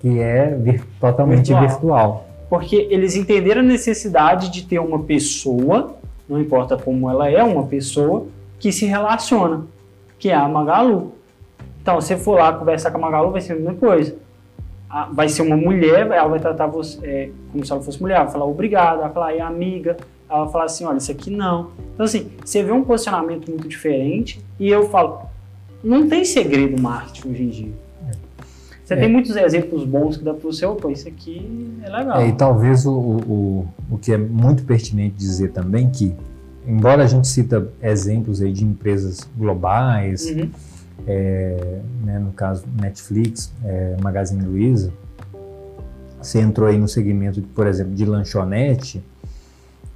que 0.02 0.20
é 0.20 0.54
vir, 0.54 0.84
totalmente 1.00 1.54
virtual. 1.54 1.68
virtual 1.68 2.32
porque 2.52 2.86
eles 2.90 3.16
entenderam 3.16 3.62
a 3.62 3.64
necessidade 3.64 4.50
de 4.50 4.66
ter 4.66 4.78
uma 4.78 4.98
pessoa, 4.98 5.96
não 6.28 6.38
importa 6.38 6.76
como 6.76 7.08
ela 7.08 7.26
é, 7.26 7.42
uma 7.42 7.66
pessoa 7.66 8.26
que 8.58 8.70
se 8.70 8.84
relaciona, 8.84 9.64
que 10.18 10.28
é 10.28 10.34
a 10.34 10.46
Magalu. 10.46 11.12
Então, 11.80 11.98
se 12.02 12.14
for 12.14 12.38
lá 12.38 12.52
conversar 12.52 12.90
com 12.90 12.98
a 12.98 13.00
Magalu, 13.00 13.30
vai 13.30 13.40
ser 13.40 13.54
a 13.54 13.56
mesma 13.56 13.72
coisa. 13.72 14.14
Vai 15.12 15.30
ser 15.30 15.40
uma 15.40 15.56
mulher, 15.56 16.10
ela 16.10 16.28
vai 16.28 16.38
tratar 16.40 16.66
você 16.66 16.98
é, 17.02 17.30
como 17.50 17.64
se 17.64 17.72
ela 17.72 17.80
fosse 17.80 17.98
mulher, 18.02 18.16
ela 18.16 18.24
vai 18.24 18.32
falar 18.34 18.44
obrigado, 18.44 18.96
ela 18.96 19.04
vai 19.04 19.12
falar, 19.14 19.34
e 19.34 19.40
amiga, 19.40 19.96
ela 20.28 20.44
vai 20.44 20.52
falar 20.52 20.64
assim, 20.64 20.84
olha, 20.84 20.98
isso 20.98 21.10
aqui 21.10 21.30
não. 21.30 21.70
Então, 21.94 22.04
assim, 22.04 22.32
você 22.44 22.62
vê 22.62 22.70
um 22.70 22.84
posicionamento 22.84 23.48
muito 23.48 23.66
diferente 23.66 24.44
e 24.60 24.68
eu 24.68 24.90
falo, 24.90 25.22
não 25.82 26.06
tem 26.06 26.22
segredo 26.22 26.78
marketing 26.78 27.30
hoje 27.30 27.42
em 27.42 27.48
dia. 27.48 27.72
Você 28.92 28.98
é. 28.98 29.00
tem 29.00 29.12
muitos 29.12 29.34
exemplos 29.36 29.84
bons 29.84 30.16
que 30.16 30.24
dá 30.24 30.34
para 30.34 30.42
você, 30.42 30.66
opa, 30.66 30.90
isso 30.90 31.08
aqui 31.08 31.78
é 31.82 31.88
legal. 31.88 32.20
É, 32.20 32.28
e 32.28 32.32
talvez 32.32 32.84
o, 32.84 32.92
o, 32.92 33.68
o 33.90 33.98
que 33.98 34.12
é 34.12 34.18
muito 34.18 34.64
pertinente 34.64 35.16
dizer 35.16 35.52
também 35.52 35.90
que, 35.90 36.14
embora 36.66 37.02
a 37.02 37.06
gente 37.06 37.26
cita 37.26 37.68
exemplos 37.80 38.42
aí 38.42 38.52
de 38.52 38.64
empresas 38.64 39.20
globais, 39.36 40.26
uhum. 40.26 40.50
é, 41.06 41.80
né, 42.04 42.18
no 42.18 42.32
caso 42.32 42.64
Netflix, 42.80 43.52
é, 43.64 43.96
Magazine 44.02 44.44
Luiza, 44.44 44.92
você 46.20 46.40
entrou 46.40 46.68
aí 46.68 46.78
no 46.78 46.86
segmento, 46.86 47.40
por 47.54 47.66
exemplo, 47.66 47.94
de 47.94 48.04
lanchonete, 48.04 49.02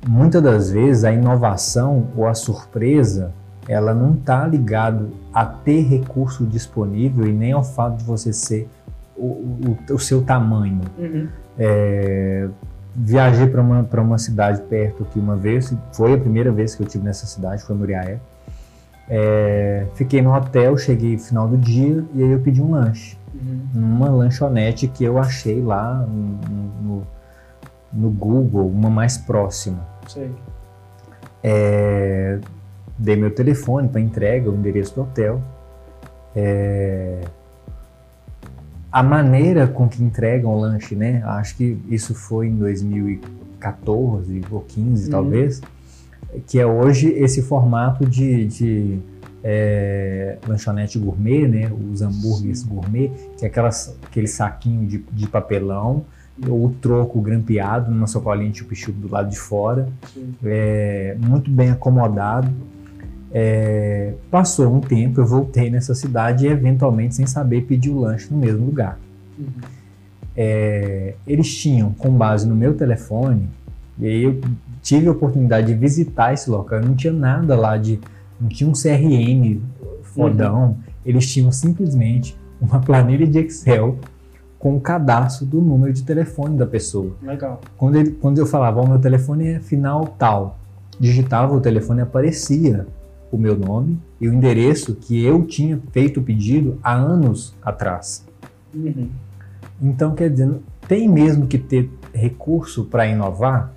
muitas 0.08 0.42
das 0.42 0.70
vezes 0.70 1.04
a 1.04 1.12
inovação 1.12 2.08
ou 2.16 2.26
a 2.26 2.34
surpresa 2.34 3.32
ela 3.68 3.92
não 3.92 4.14
está 4.14 4.46
ligado 4.46 5.10
a 5.34 5.44
ter 5.44 5.82
recurso 5.82 6.46
disponível 6.46 7.26
e 7.26 7.32
nem 7.32 7.52
ao 7.52 7.64
fato 7.64 7.98
de 7.98 8.04
você 8.04 8.32
ser 8.32 8.68
o, 9.16 9.76
o, 9.90 9.94
o 9.94 9.98
seu 9.98 10.22
tamanho. 10.22 10.80
Uhum. 10.98 11.28
É, 11.58 12.48
viajei 12.94 13.46
para 13.46 13.60
uma, 13.60 13.82
uma 13.82 14.18
cidade 14.18 14.62
perto 14.62 15.02
aqui 15.02 15.18
uma 15.18 15.36
vez, 15.36 15.74
foi 15.92 16.14
a 16.14 16.18
primeira 16.18 16.50
vez 16.50 16.74
que 16.74 16.82
eu 16.82 16.86
tive 16.86 17.04
nessa 17.04 17.26
cidade, 17.26 17.62
foi 17.62 17.76
Muriaé. 17.76 18.18
É, 19.08 19.86
fiquei 19.94 20.20
no 20.20 20.34
hotel, 20.34 20.76
cheguei 20.76 21.12
no 21.12 21.18
final 21.20 21.46
do 21.46 21.56
dia 21.56 22.04
e 22.14 22.22
aí 22.22 22.30
eu 22.32 22.40
pedi 22.40 22.60
um 22.60 22.72
lanche. 22.72 23.16
Uhum. 23.34 23.60
Numa 23.74 24.08
lanchonete 24.08 24.88
que 24.88 25.04
eu 25.04 25.18
achei 25.18 25.62
lá 25.62 25.94
no, 25.94 26.78
no, 26.82 27.06
no 27.92 28.10
Google, 28.10 28.68
uma 28.68 28.90
mais 28.90 29.16
próxima. 29.16 29.86
É, 31.42 32.38
dei 32.98 33.14
meu 33.14 33.30
telefone 33.30 33.88
para 33.88 34.00
entrega, 34.00 34.50
o 34.50 34.54
endereço 34.54 34.94
do 34.94 35.02
hotel. 35.02 35.40
É, 36.34 37.20
a 38.96 39.02
maneira 39.02 39.66
com 39.66 39.86
que 39.86 40.02
entregam 40.02 40.54
o 40.54 40.58
lanche, 40.58 40.94
né? 40.94 41.22
Acho 41.26 41.54
que 41.54 41.76
isso 41.86 42.14
foi 42.14 42.46
em 42.46 42.56
2014 42.56 44.40
ou 44.50 44.62
15, 44.62 45.04
uhum. 45.04 45.10
talvez, 45.10 45.60
que 46.46 46.58
é 46.58 46.64
hoje 46.64 47.10
esse 47.10 47.42
formato 47.42 48.06
de, 48.06 48.46
de 48.46 48.98
é, 49.44 50.38
lanchonete 50.48 50.98
gourmet, 50.98 51.46
né? 51.46 51.70
Os 51.92 52.00
hambúrgueres 52.00 52.60
Sim. 52.60 52.68
gourmet, 52.68 53.12
que 53.36 53.44
é 53.44 53.48
aquelas, 53.48 53.94
aquele 54.02 54.28
saquinho 54.28 54.86
de, 54.86 55.04
de 55.12 55.28
papelão, 55.28 56.06
ou 56.48 56.64
o 56.64 56.70
troco 56.80 57.20
grampeado 57.20 57.90
numa 57.90 58.06
sacolinha 58.06 58.50
tipo 58.50 58.74
chup 58.74 58.98
do 58.98 59.12
lado 59.12 59.28
de 59.28 59.38
fora, 59.38 59.90
é, 60.42 61.14
muito 61.20 61.50
bem 61.50 61.68
acomodado. 61.68 62.50
É, 63.38 64.14
passou 64.30 64.74
um 64.74 64.80
tempo, 64.80 65.20
eu 65.20 65.26
voltei 65.26 65.68
nessa 65.68 65.94
cidade 65.94 66.46
e 66.46 66.48
eventualmente, 66.48 67.16
sem 67.16 67.26
saber, 67.26 67.66
pedi 67.66 67.90
o 67.90 68.00
lanche 68.00 68.32
no 68.32 68.38
mesmo 68.38 68.64
lugar. 68.64 68.98
Uhum. 69.38 69.46
É, 70.34 71.16
eles 71.26 71.54
tinham, 71.54 71.92
com 71.92 72.10
base 72.10 72.48
no 72.48 72.56
meu 72.56 72.72
telefone, 72.72 73.46
e 73.98 74.06
aí 74.06 74.22
eu 74.22 74.40
tive 74.80 75.08
a 75.08 75.10
oportunidade 75.10 75.66
de 75.66 75.74
visitar 75.74 76.32
esse 76.32 76.48
local, 76.48 76.80
não 76.80 76.94
tinha 76.94 77.12
nada 77.12 77.54
lá 77.54 77.76
de. 77.76 78.00
não 78.40 78.48
tinha 78.48 78.70
um 78.70 78.72
CRM 78.72 79.60
fodão, 80.02 80.68
uhum. 80.68 80.76
eles 81.04 81.30
tinham 81.30 81.52
simplesmente 81.52 82.34
uma 82.58 82.80
planilha 82.80 83.26
de 83.26 83.38
Excel 83.38 83.98
com 84.58 84.76
o 84.76 84.80
cadastro 84.80 85.44
do 85.44 85.60
número 85.60 85.92
de 85.92 86.04
telefone 86.04 86.56
da 86.56 86.66
pessoa. 86.66 87.14
Legal. 87.22 87.60
Quando, 87.76 87.96
ele, 87.96 88.12
quando 88.12 88.38
eu 88.38 88.46
falava, 88.46 88.80
o 88.80 88.88
meu 88.88 88.98
telefone 88.98 89.48
é 89.48 89.60
final 89.60 90.06
tal, 90.18 90.58
digitava 90.98 91.54
o 91.54 91.60
telefone 91.60 92.00
aparecia 92.00 92.86
o 93.36 93.40
meu 93.40 93.56
nome 93.56 93.98
e 94.20 94.28
o 94.28 94.32
endereço 94.32 94.94
que 94.94 95.24
eu 95.24 95.44
tinha 95.44 95.80
feito 95.92 96.20
o 96.20 96.22
pedido 96.22 96.78
há 96.82 96.94
anos 96.94 97.54
atrás. 97.62 98.26
Uhum. 98.74 99.08
Então, 99.80 100.14
quer 100.14 100.30
dizer, 100.30 100.56
tem 100.88 101.08
mesmo 101.08 101.46
que 101.46 101.58
ter 101.58 101.90
recurso 102.12 102.84
para 102.84 103.06
inovar? 103.06 103.72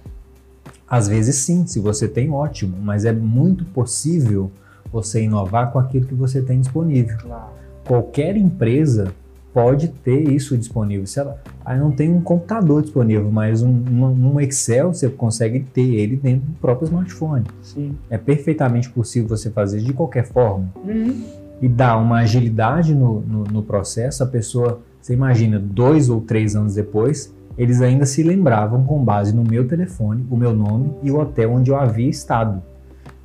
Às 0.87 1.07
vezes 1.07 1.35
sim, 1.37 1.67
se 1.67 1.79
você 1.79 2.07
tem, 2.07 2.31
ótimo, 2.31 2.75
mas 2.81 3.05
é 3.05 3.11
muito 3.11 3.65
possível 3.65 4.51
você 4.91 5.21
inovar 5.21 5.71
com 5.71 5.77
aquilo 5.77 6.07
que 6.07 6.15
você 6.15 6.41
tem 6.41 6.59
disponível. 6.59 7.17
Claro. 7.19 7.51
Qualquer 7.85 8.37
empresa 8.37 9.13
pode 9.59 9.89
ter 9.89 10.21
isso 10.31 10.57
disponível. 10.57 11.05
Se 11.05 11.19
ela 11.19 11.37
aí 11.65 11.77
não 11.77 11.91
tem 11.91 12.09
um 12.09 12.21
computador 12.21 12.81
disponível, 12.81 13.29
mas 13.29 13.61
um, 13.61 13.69
um, 13.69 14.33
um, 14.33 14.39
Excel 14.39 14.93
você 14.93 15.09
consegue 15.09 15.59
ter 15.59 15.95
ele 15.95 16.15
dentro 16.15 16.47
do 16.47 16.53
próprio 16.61 16.85
smartphone. 16.85 17.43
Sim. 17.61 17.93
É 18.09 18.17
perfeitamente 18.17 18.89
possível 18.89 19.27
você 19.27 19.49
fazer 19.49 19.81
de 19.81 19.91
qualquer 19.91 20.25
forma 20.25 20.71
uhum. 20.77 21.25
e 21.61 21.67
dar 21.67 21.97
uma 21.97 22.19
agilidade 22.19 22.95
no, 22.95 23.19
no, 23.19 23.43
no, 23.43 23.61
processo. 23.61 24.23
A 24.23 24.27
pessoa, 24.27 24.79
você 25.01 25.13
imagina, 25.13 25.59
dois 25.59 26.09
ou 26.09 26.21
três 26.21 26.55
anos 26.55 26.75
depois, 26.75 27.35
eles 27.57 27.81
ainda 27.81 28.05
se 28.05 28.23
lembravam 28.23 28.85
com 28.85 29.03
base 29.03 29.35
no 29.35 29.43
meu 29.43 29.67
telefone, 29.67 30.25
o 30.31 30.37
meu 30.37 30.55
nome 30.55 30.93
e 31.03 31.11
o 31.11 31.19
hotel 31.19 31.51
onde 31.51 31.69
eu 31.69 31.75
havia 31.75 32.09
estado. 32.09 32.63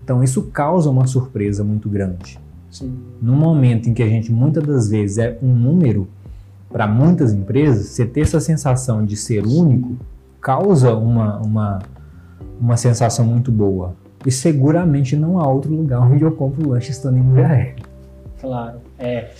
Então 0.03 0.21
isso 0.21 0.43
causa 0.47 0.91
uma 0.91 1.07
surpresa 1.07 1.63
muito 1.63 1.89
grande. 1.89 2.41
Sim. 2.73 2.93
No 3.23 3.37
momento 3.37 3.89
em 3.89 3.95
que 3.95 4.03
a 4.03 4.09
gente 4.09 4.33
muitas 4.33 4.65
das 4.65 4.89
vezes 4.89 5.19
é 5.19 5.39
um 5.41 5.55
número, 5.55 6.09
para 6.75 6.89
muitas 6.89 7.33
empresas, 7.33 7.87
você 7.87 8.05
ter 8.05 8.23
essa 8.23 8.41
sensação 8.41 9.07
de 9.07 9.17
ser 9.17 9.47
único 9.47 9.97
causa 10.41 10.93
uma, 10.93 11.39
uma, 11.39 11.79
uma 12.61 12.77
sensação 12.77 13.25
muito 13.25 13.53
boa. 13.53 13.95
E 14.27 14.33
seguramente 14.33 15.15
não 15.15 15.39
há 15.39 15.47
outro 15.47 15.73
lugar 15.73 16.01
onde 16.01 16.25
eu 16.25 16.33
compro 16.33 16.69
lanche 16.69 16.91
estando 16.91 17.17
em 17.17 17.21
Muriaé. 17.21 17.77
Claro. 18.41 18.81
É. 18.99 19.31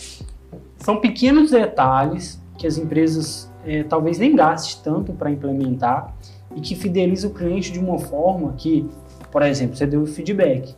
São 0.79 1.01
pequenos 1.01 1.51
detalhes 1.51 2.41
que 2.57 2.69
as 2.69 2.79
empresas 2.79 3.51
é, 3.67 3.83
talvez 3.83 4.17
nem 4.17 4.37
gastem 4.37 4.85
tanto 4.85 5.13
para 5.13 5.29
implementar 5.29 6.15
e 6.55 6.61
que 6.61 6.77
fideliza 6.77 7.27
o 7.27 7.31
cliente 7.31 7.73
de 7.73 7.81
uma 7.81 7.99
forma 7.99 8.53
que, 8.57 8.89
por 9.33 9.43
exemplo, 9.43 9.75
você 9.75 9.89
deu 9.89 10.03
o 10.03 10.07
feedback. 10.07 10.77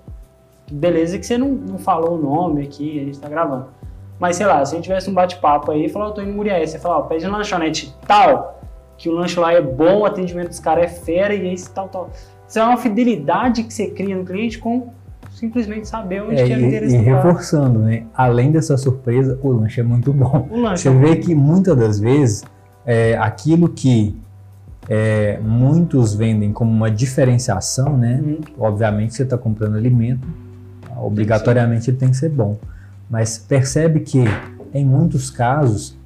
Beleza 0.73 1.19
que 1.19 1.27
você 1.27 1.37
não, 1.37 1.51
não 1.51 1.77
falou 1.77 2.19
o 2.19 2.23
nome 2.23 2.63
aqui, 2.63 2.99
a 2.99 3.05
gente 3.05 3.15
está 3.15 3.29
gravando. 3.29 3.76
Mas 4.19 4.37
sei 4.37 4.47
lá, 4.47 4.65
se 4.65 4.73
a 4.73 4.77
gente 4.77 4.85
tivesse 4.85 5.11
um 5.11 5.15
bate-papo 5.15 5.71
aí, 5.73 5.89
falar, 5.89 6.07
eu 6.07 6.13
tô 6.13 6.21
em 6.21 6.33
Muriaé, 6.33 6.67
você 6.67 6.79
fala, 6.79 6.99
ó, 6.99 7.03
pede 7.03 7.27
um 7.27 7.31
lanchonete 7.31 7.95
tal, 8.07 8.61
que 8.97 9.09
o 9.09 9.13
lanche 9.13 9.39
lá 9.39 9.53
é 9.53 9.61
bom, 9.61 10.01
o 10.01 10.07
atendimento 10.07 10.49
dos 10.49 10.61
caras 10.61 10.85
é 10.85 10.89
fera 10.89 11.35
e 11.35 11.53
esse 11.53 11.71
tal, 11.71 11.89
tal. 11.89 12.11
Isso 12.49 12.59
é 12.59 12.65
uma 12.65 12.77
fidelidade 12.77 13.63
que 13.65 13.75
você 13.75 13.89
cria 13.89 14.17
no 14.17 14.25
cliente 14.25 14.59
com 14.59 14.89
simplesmente 15.31 15.87
saber 15.87 16.23
onde 16.23 16.41
é, 16.41 16.47
que 16.47 16.53
é 16.53 16.57
o 16.57 16.61
interesse 16.61 16.97
E, 16.97 16.99
e 16.99 17.03
reforçando, 17.03 17.81
né? 17.81 18.05
Além 18.15 18.51
dessa 18.51 18.77
surpresa, 18.79 19.39
o 19.43 19.51
lanche 19.51 19.81
é 19.81 19.85
muito 19.85 20.13
bom. 20.13 20.49
Você 20.71 20.89
é 20.89 20.93
vê 20.93 21.15
bom. 21.15 21.21
que 21.21 21.35
muitas 21.35 21.77
das 21.77 22.01
vezes 22.01 22.43
é, 22.87 23.19
aquilo 23.19 23.69
que 23.69 24.17
é, 24.89 25.39
muitos 25.43 26.15
vendem 26.15 26.53
como 26.53 26.71
uma 26.71 26.91
diferenciação, 26.91 27.97
né? 27.97 28.21
Uhum. 28.25 28.41
Obviamente 28.59 29.15
você 29.15 29.25
está 29.25 29.37
comprando 29.37 29.77
alimento, 29.77 30.27
obrigatoriamente 30.97 31.91
ele 31.91 31.99
tem 31.99 32.11
que 32.11 32.17
ser 32.17 32.31
bom. 32.31 32.57
Mas 33.09 33.39
percebe 33.39 34.01
que 34.01 34.25
em 34.73 34.85
muitos 34.85 35.31
casos 35.31 35.97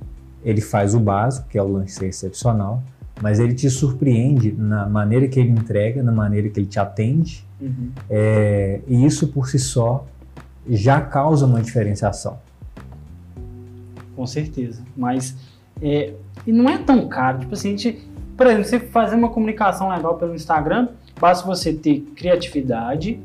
ele 0.45 0.61
faz 0.61 0.95
o 0.95 1.01
básico, 1.01 1.49
que 1.49 1.59
é 1.59 1.63
o 1.63 1.69
lanche 1.69 1.95
ser 1.95 2.07
excepcional, 2.07 2.83
mas 3.21 3.39
ele 3.39 3.55
te 3.55 3.69
surpreende 3.69 4.53
na 4.53 4.89
maneira 4.89 5.29
que 5.29 5.39
ele 5.39 5.51
entrega, 5.51 6.03
na 6.03 6.13
maneira 6.13 6.49
que 6.49 6.59
ele 6.59 6.67
te 6.67 6.79
atende, 6.79 7.47
uhum. 7.61 7.91
é, 8.09 8.81
e 8.87 9.05
isso 9.05 9.29
por 9.29 9.49
si 9.49 9.59
só 9.59 10.07
já 10.69 11.01
causa 11.01 11.47
uma 11.47 11.61
diferenciação. 11.61 12.39
Com 14.17 14.27
certeza, 14.27 14.83
mas 14.97 15.37
é, 15.83 16.15
e 16.47 16.53
não 16.53 16.69
é 16.69 16.79
tão 16.79 17.09
caro. 17.09 17.41
Tipo 17.41 17.55
assim, 17.55 17.69
a 17.69 17.71
gente, 17.73 18.09
por 18.37 18.47
exemplo, 18.47 18.65
você 18.65 18.81
fazer 18.81 19.17
uma 19.17 19.29
comunicação 19.29 19.91
legal 19.91 20.17
pelo 20.17 20.35
Instagram, 20.35 20.89
basta 21.21 21.47
você 21.47 21.73
ter 21.73 22.01
criatividade, 22.17 23.21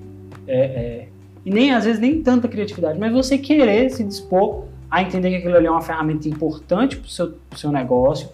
é, 0.48 0.60
é, 0.60 1.08
e 1.46 1.52
nem 1.52 1.74
às 1.74 1.86
vezes 1.86 2.02
nem 2.02 2.22
tanta 2.24 2.48
criatividade, 2.48 3.00
mas 3.00 3.14
você 3.14 3.38
querer 3.38 3.90
se 3.92 4.04
dispor 4.04 4.64
a 4.90 5.02
entender 5.02 5.30
que 5.30 5.36
aquilo 5.38 5.56
ali 5.56 5.68
é 5.68 5.72
uma 5.72 5.82
ferramenta 5.82 6.28
importante 6.28 6.98
para 6.98 7.06
o 7.06 7.10
seu, 7.10 7.34
seu 7.56 7.72
negócio, 7.72 8.30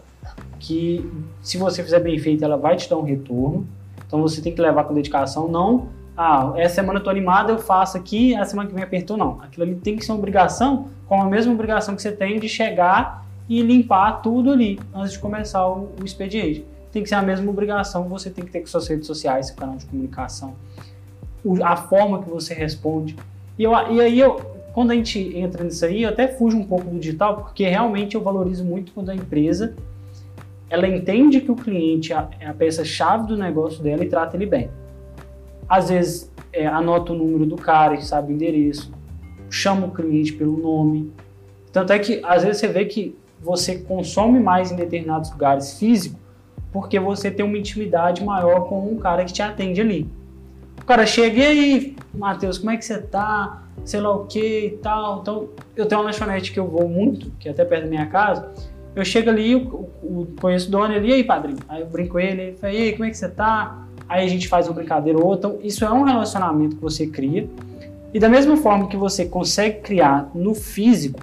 que 0.60 1.06
se 1.42 1.58
você 1.58 1.84
fizer 1.84 2.00
bem 2.00 2.18
feito, 2.18 2.44
ela 2.44 2.56
vai 2.56 2.76
te 2.76 2.90
dar 2.90 2.98
um 2.98 3.04
retorno. 3.04 3.68
Então 4.06 4.22
você 4.22 4.42
tem 4.42 4.54
que 4.54 4.62
levar 4.62 4.84
com 4.84 4.94
dedicação, 4.94 5.48
não, 5.48 5.88
ah, 6.16 6.54
essa 6.58 6.76
semana 6.76 7.00
eu 7.00 7.04
tô 7.04 7.10
animado, 7.10 7.52
eu 7.52 7.58
faço 7.58 7.98
aqui, 7.98 8.36
a 8.36 8.46
semana 8.46 8.70
que 8.70 8.76
vem 8.76 8.84
apertou, 8.84 9.18
não. 9.18 9.42
Aquilo 9.42 9.64
ali 9.64 9.76
tem 9.76 9.96
que 9.96 10.06
ser 10.06 10.12
uma 10.12 10.20
obrigação, 10.20 10.88
com 11.08 11.22
a 11.22 11.26
mesma 11.26 11.54
obrigação 11.54 11.96
que 11.96 12.02
você 12.02 12.12
tem 12.12 12.40
de 12.40 12.48
chegar 12.48 13.26
e 13.50 13.62
limpar 13.62 14.22
tudo 14.22 14.52
ali 14.52 14.80
antes 14.94 15.14
de 15.14 15.20
começar 15.20 15.68
o, 15.68 15.90
o 16.00 16.06
expediente. 16.06 16.66
Tem 16.92 17.02
que 17.02 17.10
ser 17.10 17.16
a 17.16 17.22
mesma 17.22 17.50
obrigação 17.50 18.04
que 18.04 18.10
você 18.10 18.30
tem 18.30 18.46
que 18.46 18.52
ter 18.52 18.60
com 18.60 18.68
suas 18.68 18.88
redes 18.88 19.08
sociais, 19.08 19.48
seu 19.48 19.56
canal 19.56 19.78
de 19.78 19.86
comunicação, 19.86 20.54
a 21.64 21.76
forma 21.76 22.22
que 22.22 22.30
você 22.30 22.54
responde. 22.54 23.16
E, 23.58 23.64
eu, 23.64 23.72
e 23.72 24.02
aí, 24.02 24.20
eu, 24.20 24.40
quando 24.74 24.92
a 24.92 24.96
gente 24.96 25.20
entra 25.38 25.64
nisso 25.64 25.86
aí, 25.86 26.04
eu 26.04 26.10
até 26.10 26.28
fujo 26.28 26.58
um 26.58 26.64
pouco 26.64 26.86
do 26.86 27.00
digital, 27.00 27.38
porque 27.38 27.68
realmente 27.68 28.16
eu 28.16 28.22
valorizo 28.22 28.64
muito 28.64 28.92
quando 28.92 29.10
a 29.10 29.16
empresa 29.16 29.76
ela 30.70 30.88
entende 30.88 31.42
que 31.42 31.52
o 31.52 31.56
cliente 31.56 32.14
é 32.14 32.48
a 32.48 32.54
peça-chave 32.54 33.28
do 33.28 33.36
negócio 33.36 33.84
dela 33.84 34.06
e 34.06 34.08
trata 34.08 34.38
ele 34.38 34.46
bem. 34.46 34.70
Às 35.68 35.90
vezes, 35.90 36.32
é, 36.54 36.66
anota 36.66 37.12
o 37.12 37.16
número 37.16 37.46
do 37.46 37.58
cara, 37.58 38.00
sabe 38.00 38.32
o 38.32 38.36
endereço, 38.36 38.92
chama 39.50 39.88
o 39.88 39.92
cliente 39.92 40.32
pelo 40.32 40.58
nome. 40.58 41.12
Tanto 41.74 41.92
é 41.92 42.00
que, 42.00 42.22
às 42.24 42.44
vezes, 42.44 42.62
você 42.62 42.68
vê 42.68 42.86
que 42.86 43.16
você 43.42 43.80
consome 43.80 44.40
mais 44.40 44.72
em 44.72 44.76
determinados 44.78 45.30
lugares 45.32 45.78
físicos 45.78 46.22
porque 46.72 47.00
você 47.00 47.30
tem 47.30 47.46
uma 47.46 47.58
intimidade 47.58 48.24
maior 48.24 48.62
com 48.62 48.80
um 48.88 48.98
cara 48.98 49.26
que 49.26 49.34
te 49.34 49.42
atende 49.42 49.82
ali. 49.82 50.10
O 50.82 50.86
cara 50.86 51.06
chega 51.06 51.40
e 51.40 51.46
aí, 51.46 51.96
Matheus, 52.14 52.58
como 52.58 52.72
é 52.72 52.78
que 52.78 52.84
você 52.84 53.00
tá? 53.00 53.64
Sei 53.86 54.02
lá 54.02 54.14
o 54.14 54.26
que 54.26 54.66
e 54.66 54.78
tal. 54.82 55.22
Então, 55.22 55.50
eu 55.76 55.86
tenho 55.86 56.02
uma 56.02 56.08
lanchonete 56.08 56.52
que 56.52 56.60
eu 56.60 56.68
vou 56.68 56.88
muito, 56.90 57.32
que 57.40 57.48
é 57.48 57.52
até 57.52 57.64
perto 57.64 57.84
da 57.84 57.90
minha 57.90 58.06
casa. 58.08 58.52
Eu 58.96 59.06
chego 59.06 59.30
ali, 59.30 59.54
eu, 59.54 59.90
eu 60.04 60.28
conheço 60.40 60.68
o 60.68 60.72
dono 60.72 60.94
ali, 60.94 61.10
e 61.10 61.14
aí, 61.14 61.24
padrinho? 61.24 61.60
Aí 61.70 61.82
eu 61.82 61.88
brinco 61.88 62.14
com 62.14 62.20
ele, 62.20 62.42
ele 62.42 62.58
fala, 62.58 62.74
e 62.74 62.78
aí, 62.78 62.92
como 62.92 63.06
é 63.06 63.10
que 63.10 63.18
você 63.18 63.30
tá? 63.30 63.86
Aí 64.10 64.26
a 64.26 64.28
gente 64.28 64.48
faz 64.50 64.68
uma 64.68 64.74
brincadeira 64.74 65.18
ou 65.18 65.26
outra. 65.26 65.50
Então, 65.50 65.62
isso 65.64 65.86
é 65.86 65.92
um 65.92 66.04
relacionamento 66.04 66.76
que 66.76 66.82
você 66.82 67.08
cria. 67.08 67.48
E 68.14 68.20
da 68.20 68.28
mesma 68.28 68.58
forma 68.58 68.90
que 68.90 68.98
você 68.98 69.26
consegue 69.26 69.80
criar 69.80 70.30
no 70.36 70.54
físico, 70.54 71.20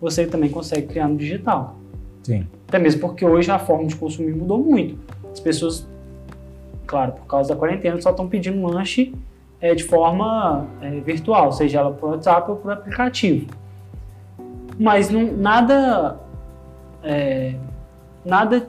você 0.00 0.26
também 0.26 0.50
consegue 0.50 0.88
criar 0.88 1.06
no 1.06 1.16
digital. 1.16 1.76
Sim. 2.24 2.46
Até 2.66 2.78
mesmo 2.78 3.00
porque 3.00 3.24
hoje 3.24 3.50
a 3.50 3.58
forma 3.58 3.86
de 3.86 3.94
consumir 3.94 4.34
mudou 4.34 4.58
muito. 4.58 4.98
As 5.30 5.38
pessoas, 5.38 5.86
claro, 6.86 7.12
por 7.12 7.26
causa 7.26 7.54
da 7.54 7.56
quarentena, 7.58 8.00
só 8.00 8.10
estão 8.10 8.28
pedindo 8.28 8.66
lanche 8.66 9.14
é, 9.60 9.74
de 9.74 9.84
forma 9.84 10.66
é, 10.80 10.90
virtual, 11.00 11.52
seja 11.52 11.78
ela 11.78 11.92
por 11.92 12.10
WhatsApp 12.10 12.50
ou 12.50 12.56
por 12.56 12.72
aplicativo. 12.72 13.46
Mas 14.78 15.10
não, 15.10 15.32
nada 15.32 16.18
é, 17.02 17.54
nada 18.24 18.68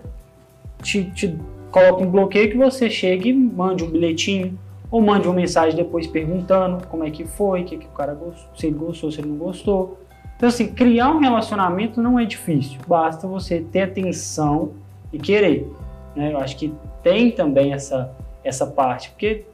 te, 0.82 1.06
te 1.12 1.38
coloca 1.72 2.04
um 2.04 2.12
bloqueio 2.12 2.52
que 2.52 2.58
você 2.58 2.90
chegue 2.90 3.34
mande 3.34 3.84
um 3.84 3.90
bilhetinho 3.90 4.58
ou 4.92 5.02
mande 5.02 5.28
uma 5.28 5.34
mensagem 5.34 5.76
depois 5.76 6.06
perguntando 6.06 6.86
como 6.88 7.04
é 7.04 7.10
que 7.10 7.26
foi, 7.26 7.64
que, 7.64 7.78
que 7.78 7.88
o 7.88 7.90
cara 7.90 8.14
gostou, 8.14 8.56
se 8.56 8.68
ele 8.68 8.76
gostou, 8.76 9.12
se 9.12 9.20
ele 9.20 9.30
não 9.30 9.38
gostou. 9.38 9.98
Então, 10.38 10.50
assim, 10.50 10.68
criar 10.68 11.10
um 11.10 11.20
relacionamento 11.20 12.00
não 12.00 12.20
é 12.20 12.26
difícil, 12.26 12.80
basta 12.88 13.28
você 13.28 13.60
ter 13.60 13.82
atenção 13.82 14.74
e 15.12 15.18
querer. 15.18 15.68
Né? 16.16 16.32
Eu 16.32 16.38
acho 16.38 16.56
que 16.58 16.72
tem 17.04 17.32
também 17.32 17.74
essa, 17.74 18.12
essa 18.44 18.66
parte, 18.66 19.10
porque 19.10 19.46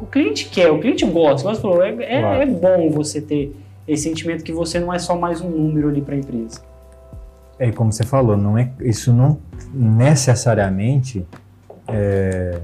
o 0.00 0.06
cliente 0.06 0.48
quer, 0.50 0.70
o 0.70 0.78
cliente 0.78 1.04
gosta, 1.06 1.48
você 1.48 1.60
falou, 1.60 1.82
é, 1.82 1.90
é, 1.90 2.20
claro. 2.20 2.42
é 2.42 2.46
bom 2.46 2.90
você 2.90 3.20
ter 3.20 3.56
esse 3.88 4.02
sentimento 4.02 4.44
que 4.44 4.52
você 4.52 4.78
não 4.78 4.92
é 4.92 4.98
só 4.98 5.16
mais 5.16 5.40
um 5.40 5.48
número 5.48 5.88
ali 5.88 6.02
para 6.02 6.14
a 6.14 6.18
empresa. 6.18 6.60
É 7.58 7.72
como 7.72 7.90
você 7.90 8.04
falou, 8.04 8.36
não 8.36 8.58
é 8.58 8.70
isso 8.80 9.12
não 9.12 9.38
necessariamente 9.72 11.26
é, 11.88 12.60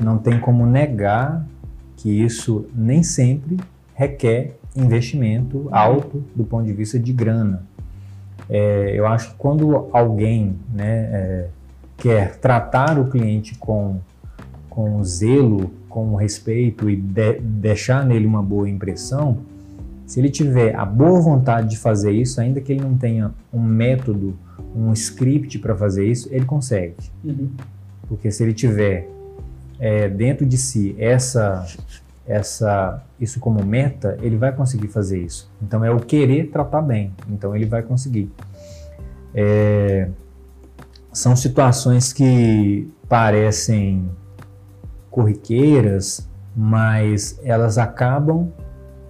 não 0.00 0.18
tem 0.18 0.38
como 0.38 0.64
negar 0.66 1.44
que 1.96 2.10
isso 2.10 2.66
nem 2.74 3.02
sempre 3.02 3.56
requer 3.94 4.56
investimento 4.76 5.68
alto 5.70 6.24
do 6.34 6.44
ponto 6.44 6.64
de 6.64 6.72
vista 6.72 6.98
de 6.98 7.12
grana. 7.12 7.64
É, 8.48 8.92
eu 8.94 9.06
acho 9.06 9.30
que 9.30 9.36
quando 9.36 9.88
alguém 9.92 10.56
né, 10.72 11.08
é, 11.12 11.48
quer 12.02 12.34
tratar 12.38 12.98
o 12.98 13.06
cliente 13.06 13.54
com, 13.54 14.00
com 14.68 15.04
zelo, 15.04 15.70
com 15.88 16.16
respeito 16.16 16.90
e 16.90 16.96
de, 16.96 17.38
deixar 17.38 18.04
nele 18.04 18.26
uma 18.26 18.42
boa 18.42 18.68
impressão, 18.68 19.38
se 20.04 20.18
ele 20.18 20.28
tiver 20.28 20.74
a 20.74 20.84
boa 20.84 21.20
vontade 21.20 21.70
de 21.70 21.78
fazer 21.78 22.10
isso, 22.10 22.40
ainda 22.40 22.60
que 22.60 22.72
ele 22.72 22.80
não 22.80 22.98
tenha 22.98 23.30
um 23.52 23.62
método, 23.62 24.36
um 24.74 24.92
script 24.92 25.60
para 25.60 25.76
fazer 25.76 26.04
isso, 26.04 26.28
ele 26.32 26.44
consegue. 26.44 26.96
Uhum. 27.22 27.48
Porque 28.08 28.32
se 28.32 28.42
ele 28.42 28.52
tiver 28.52 29.08
é, 29.78 30.08
dentro 30.08 30.44
de 30.44 30.56
si 30.56 30.96
essa, 30.98 31.64
essa, 32.26 33.00
isso 33.20 33.38
como 33.38 33.64
meta, 33.64 34.18
ele 34.20 34.36
vai 34.36 34.52
conseguir 34.52 34.88
fazer 34.88 35.22
isso. 35.22 35.48
Então 35.62 35.84
é 35.84 35.90
o 35.92 36.00
querer 36.00 36.48
tratar 36.48 36.82
bem. 36.82 37.12
Então 37.30 37.54
ele 37.54 37.66
vai 37.66 37.82
conseguir. 37.82 38.28
É, 39.32 40.08
são 41.12 41.36
situações 41.36 42.12
que 42.12 42.90
parecem 43.08 44.08
corriqueiras, 45.10 46.26
mas 46.56 47.38
elas 47.42 47.76
acabam 47.76 48.50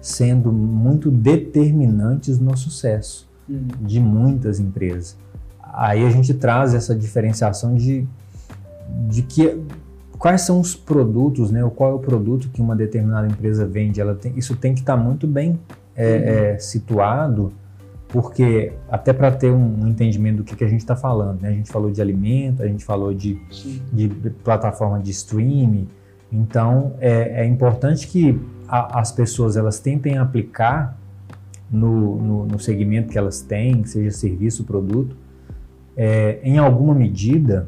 sendo 0.01 0.51
muito 0.51 1.09
determinantes 1.09 2.37
no 2.37 2.57
sucesso 2.57 3.27
uhum. 3.47 3.67
de 3.81 4.01
muitas 4.01 4.59
empresas. 4.59 5.17
Aí 5.61 6.05
a 6.05 6.09
gente 6.09 6.33
traz 6.33 6.73
essa 6.73 6.93
diferenciação 6.93 7.73
de, 7.73 8.05
de 9.07 9.21
que 9.23 9.57
quais 10.19 10.41
são 10.41 10.59
os 10.59 10.75
produtos, 10.75 11.51
né? 11.51 11.63
Qual 11.75 11.91
é 11.91 11.93
o 11.93 11.99
produto 11.99 12.49
que 12.49 12.61
uma 12.61 12.75
determinada 12.75 13.27
empresa 13.27 13.65
vende? 13.65 13.99
Ela 13.99 14.13
tem, 14.13 14.33
isso 14.37 14.55
tem 14.55 14.73
que 14.73 14.81
estar 14.81 14.97
tá 14.97 15.01
muito 15.01 15.25
bem 15.25 15.57
é, 15.95 16.05
uhum. 16.05 16.23
é, 16.23 16.59
situado, 16.59 17.53
porque 18.13 18.71
até 18.91 19.11
para 19.11 19.31
ter 19.31 19.51
um, 19.51 19.87
entendimento 19.87 20.37
do 20.37 20.43
que, 20.43 20.55
que 20.55 20.63
a 20.63 20.67
gente 20.67 20.81
está 20.81 20.95
falando, 20.95 21.41
né? 21.41 21.49
A 21.49 21.51
gente 21.51 21.71
falou 21.71 21.89
de 21.89 21.99
alimento, 21.99 22.61
a 22.61 22.67
gente 22.67 22.85
falou 22.85 23.11
de, 23.11 23.41
de 23.91 24.07
plataforma 24.43 24.99
de 24.99 25.09
streaming, 25.09 25.87
então 26.31 26.93
é, 26.99 27.41
é 27.41 27.45
importante 27.45 28.07
que 28.07 28.39
a, 28.67 28.99
as 28.99 29.11
pessoas 29.11 29.57
elas 29.57 29.79
tentem 29.79 30.19
aplicar 30.19 30.95
no, 31.71 32.21
no, 32.21 32.45
no 32.45 32.59
segmento 32.59 33.09
que 33.09 33.17
elas 33.17 33.41
têm, 33.41 33.83
seja 33.83 34.11
serviço 34.11 34.63
produto, 34.63 35.17
é, 35.97 36.39
em 36.43 36.59
alguma 36.59 36.93
medida, 36.93 37.67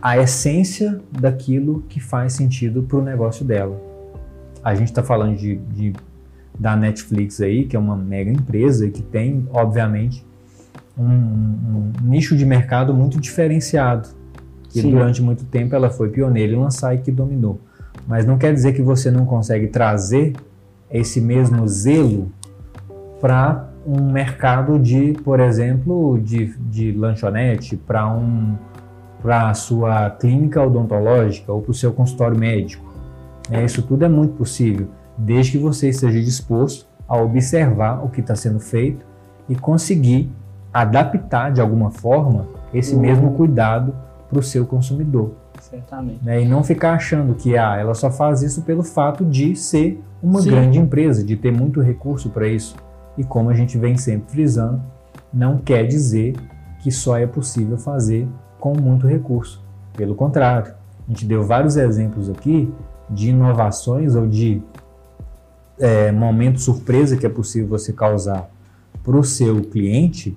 a 0.00 0.18
essência 0.18 1.00
daquilo 1.10 1.82
que 1.88 1.98
faz 1.98 2.34
sentido 2.34 2.84
para 2.84 2.98
o 2.98 3.02
negócio 3.02 3.44
dela. 3.44 3.76
A 4.62 4.72
gente 4.76 4.86
está 4.86 5.02
falando 5.02 5.36
de, 5.36 5.56
de, 5.56 5.92
da 6.58 6.76
Netflix 6.76 7.40
aí, 7.40 7.64
que 7.64 7.76
é 7.76 7.78
uma 7.78 7.96
mega 7.96 8.30
empresa 8.30 8.86
e 8.86 8.90
que 8.90 9.02
tem, 9.02 9.46
obviamente, 9.52 10.26
um, 10.98 11.04
um, 11.04 11.92
nicho 12.02 12.36
de 12.36 12.44
mercado 12.44 12.92
muito 12.92 13.20
diferenciado. 13.20 14.08
Que 14.70 14.82
Sim. 14.82 14.90
durante 14.90 15.22
muito 15.22 15.44
tempo 15.44 15.74
ela 15.74 15.88
foi 15.88 16.10
pioneira 16.10 16.52
em 16.52 16.56
lançar 16.56 16.94
e 16.94 16.98
que 16.98 17.12
dominou. 17.12 17.60
Mas 18.06 18.26
não 18.26 18.36
quer 18.36 18.52
dizer 18.52 18.72
que 18.72 18.82
você 18.82 19.10
não 19.10 19.24
consegue 19.24 19.68
trazer 19.68 20.34
esse 20.90 21.20
mesmo 21.20 21.66
zelo 21.68 22.30
para 23.20 23.68
um 23.86 24.10
mercado 24.10 24.78
de, 24.78 25.14
por 25.24 25.40
exemplo, 25.40 26.18
de, 26.22 26.54
de 26.58 26.92
lanchonete, 26.92 27.76
para 27.76 28.10
um, 28.12 28.56
a 29.24 29.54
sua 29.54 30.10
clínica 30.10 30.62
odontológica 30.62 31.52
ou 31.52 31.62
para 31.62 31.70
o 31.70 31.74
seu 31.74 31.92
consultório 31.92 32.38
médico. 32.38 32.86
É, 33.50 33.64
isso 33.64 33.82
tudo 33.82 34.04
é 34.04 34.08
muito 34.08 34.34
possível, 34.34 34.88
desde 35.18 35.52
que 35.52 35.58
você 35.58 35.88
esteja 35.88 36.20
disposto 36.20 36.86
a 37.08 37.20
observar 37.20 38.04
o 38.04 38.08
que 38.08 38.20
está 38.20 38.36
sendo 38.36 38.60
feito 38.60 39.04
e 39.48 39.56
conseguir 39.56 40.30
adaptar 40.72 41.50
de 41.50 41.60
alguma 41.60 41.90
forma 41.90 42.46
esse 42.72 42.94
uhum. 42.94 43.00
mesmo 43.00 43.32
cuidado 43.32 43.94
para 44.28 44.38
o 44.38 44.42
seu 44.42 44.64
consumidor. 44.66 45.32
Certamente. 45.60 46.24
Né? 46.24 46.42
E 46.42 46.48
não 46.48 46.62
ficar 46.62 46.92
achando 46.94 47.34
que 47.34 47.56
ah, 47.56 47.76
ela 47.76 47.94
só 47.94 48.10
faz 48.10 48.42
isso 48.42 48.62
pelo 48.62 48.82
fato 48.82 49.24
de 49.24 49.56
ser 49.56 50.00
uma 50.22 50.40
Sim. 50.40 50.50
grande 50.50 50.78
empresa, 50.78 51.24
de 51.24 51.36
ter 51.36 51.50
muito 51.50 51.80
recurso 51.80 52.30
para 52.30 52.46
isso. 52.46 52.76
E 53.16 53.24
como 53.24 53.50
a 53.50 53.54
gente 53.54 53.76
vem 53.76 53.96
sempre 53.96 54.30
frisando, 54.30 54.80
não 55.32 55.58
quer 55.58 55.86
dizer 55.86 56.36
que 56.80 56.92
só 56.92 57.18
é 57.18 57.26
possível 57.26 57.76
fazer 57.76 58.28
com 58.60 58.74
muito 58.74 59.06
recurso. 59.06 59.64
Pelo 59.96 60.14
contrário, 60.14 60.72
a 61.06 61.10
gente 61.10 61.24
deu 61.24 61.42
vários 61.42 61.76
exemplos 61.76 62.30
aqui 62.30 62.72
de 63.10 63.30
inovações 63.30 64.14
ou 64.14 64.26
de 64.26 64.62
é, 65.78 66.10
momento 66.12 66.60
surpresa 66.60 67.16
que 67.16 67.26
é 67.26 67.28
possível 67.28 67.68
você 67.68 67.92
causar 67.92 68.50
para 69.02 69.16
o 69.16 69.24
seu 69.24 69.62
cliente 69.62 70.36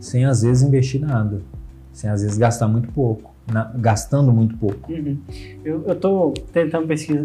sem 0.00 0.24
às 0.24 0.42
vezes 0.42 0.62
investir 0.62 1.00
nada, 1.00 1.40
sem 1.92 2.10
às 2.10 2.22
vezes 2.22 2.36
gastar 2.36 2.66
muito 2.66 2.90
pouco, 2.92 3.32
na, 3.50 3.64
gastando 3.76 4.32
muito 4.32 4.56
pouco. 4.56 4.92
Uhum. 4.92 5.18
Eu 5.64 5.92
estou 5.92 6.34
tentando 6.52 6.86
pesquisar, 6.86 7.24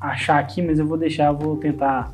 achar 0.00 0.38
aqui, 0.38 0.60
mas 0.60 0.78
eu 0.78 0.86
vou 0.86 0.98
deixar, 0.98 1.30
vou 1.32 1.56
tentar 1.56 2.12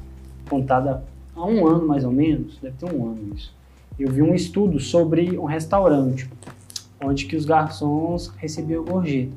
contar 0.49 0.81
da, 0.81 1.03
há 1.35 1.47
um 1.47 1.67
ano 1.67 1.87
mais 1.87 2.05
ou 2.05 2.13
menos, 2.13 2.59
deve 2.61 2.77
ter 2.77 2.95
um 2.95 3.07
ano 3.07 3.35
isso. 3.35 3.55
Eu 3.99 4.11
vi 4.11 4.23
um 4.23 4.35
estudo 4.35 4.79
sobre 4.79 5.39
um 5.39 5.45
restaurante 5.45 6.29
onde 7.03 7.25
que 7.25 7.37
os 7.37 7.45
garçons 7.45 8.29
recebiam 8.37 8.85
gorjeta. 8.85 9.33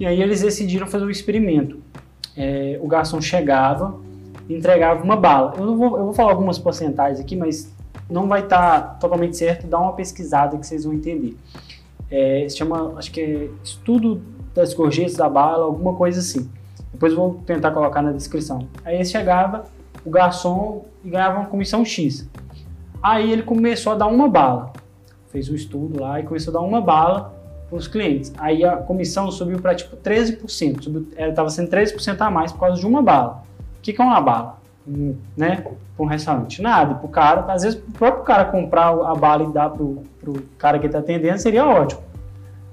E 0.00 0.06
aí 0.06 0.22
eles 0.22 0.40
decidiram 0.40 0.86
fazer 0.86 1.04
um 1.04 1.10
experimento. 1.10 1.78
É, 2.36 2.78
o 2.80 2.86
garçom 2.86 3.20
chegava, 3.20 3.98
entregava 4.48 5.02
uma 5.02 5.16
bala. 5.16 5.54
Eu, 5.56 5.76
vou, 5.76 5.98
eu 5.98 6.04
vou 6.04 6.12
falar 6.12 6.30
algumas 6.30 6.58
porcentagens 6.58 7.20
aqui, 7.20 7.36
mas 7.36 7.72
não 8.08 8.26
vai 8.26 8.40
estar 8.40 8.80
tá 8.80 8.88
totalmente 8.94 9.36
certo, 9.36 9.66
dá 9.66 9.78
uma 9.78 9.92
pesquisada 9.92 10.56
que 10.56 10.66
vocês 10.66 10.84
vão 10.84 10.94
entender. 10.94 11.36
É, 12.10 12.46
se 12.48 12.56
chama, 12.56 12.94
acho 12.96 13.10
que 13.10 13.20
é 13.20 13.50
estudo 13.62 14.22
das 14.54 14.72
gorjetas 14.72 15.14
da 15.14 15.28
bala, 15.28 15.64
alguma 15.64 15.94
coisa 15.94 16.20
assim. 16.20 16.50
Depois 16.92 17.12
vou 17.12 17.34
tentar 17.46 17.70
colocar 17.70 18.02
na 18.02 18.12
descrição. 18.12 18.66
Aí 18.84 18.94
ele 18.96 19.04
chegava, 19.04 19.66
o 20.04 20.10
garçom 20.10 20.84
e 21.04 21.10
ganhava 21.10 21.40
uma 21.40 21.46
comissão 21.46 21.84
X. 21.84 22.28
Aí 23.02 23.30
ele 23.30 23.42
começou 23.42 23.92
a 23.92 23.96
dar 23.96 24.06
uma 24.06 24.28
bala. 24.28 24.72
Fez 25.28 25.50
um 25.50 25.54
estudo 25.54 26.00
lá 26.00 26.18
e 26.18 26.22
começou 26.22 26.50
a 26.52 26.58
dar 26.58 26.64
uma 26.64 26.80
bala 26.80 27.34
para 27.68 27.76
os 27.76 27.86
clientes. 27.86 28.32
Aí 28.38 28.64
a 28.64 28.78
comissão 28.78 29.30
subiu 29.30 29.60
para 29.60 29.74
tipo 29.74 29.96
13%. 29.96 30.82
Subiu, 30.82 31.06
estava 31.16 31.50
sendo 31.50 31.70
13% 31.70 32.20
a 32.20 32.30
mais 32.30 32.50
por 32.50 32.60
causa 32.60 32.80
de 32.80 32.86
uma 32.86 33.02
bala. 33.02 33.42
O 33.78 33.82
que, 33.82 33.92
que 33.92 34.00
é 34.00 34.04
uma 34.04 34.20
bala? 34.20 34.58
né, 35.36 35.56
para 35.56 36.04
um 36.04 36.06
restaurante. 36.06 36.62
Nada, 36.62 36.94
para 36.94 37.06
o 37.06 37.08
cara, 37.08 37.52
às 37.52 37.62
vezes 37.62 37.78
o 37.78 37.92
próprio 37.92 38.24
cara 38.24 38.46
comprar 38.46 38.88
a 38.88 39.14
bala 39.14 39.44
e 39.44 39.52
dar 39.52 39.70
para 39.70 39.82
o 39.82 40.42
cara 40.56 40.78
que 40.78 40.86
está 40.86 41.00
atendendo 41.00 41.38
seria 41.38 41.66
ótimo. 41.66 42.02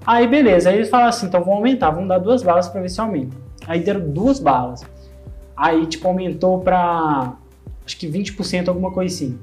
Aí 0.06 0.28
beleza, 0.28 0.70
aí 0.70 0.78
eles 0.78 0.90
falaram 0.90 1.10
assim, 1.10 1.28
então 1.28 1.42
vamos 1.42 1.58
aumentar, 1.58 1.90
vamos 1.90 2.08
dar 2.08 2.20
duas 2.20 2.44
balas 2.44 2.68
para 2.68 2.82
ver 2.82 2.90
se 2.90 3.02
aumenta. 3.02 3.36
Aí 3.68 3.80
deram 3.80 4.10
duas 4.10 4.40
balas. 4.40 4.86
Aí 5.58 5.86
tipo 5.88 6.08
aumentou 6.08 6.60
para 6.60 7.34
acho 7.86 7.98
que 7.98 8.08
20% 8.08 8.68
alguma 8.68 8.92
coisa 8.92 9.14
assim. 9.14 9.38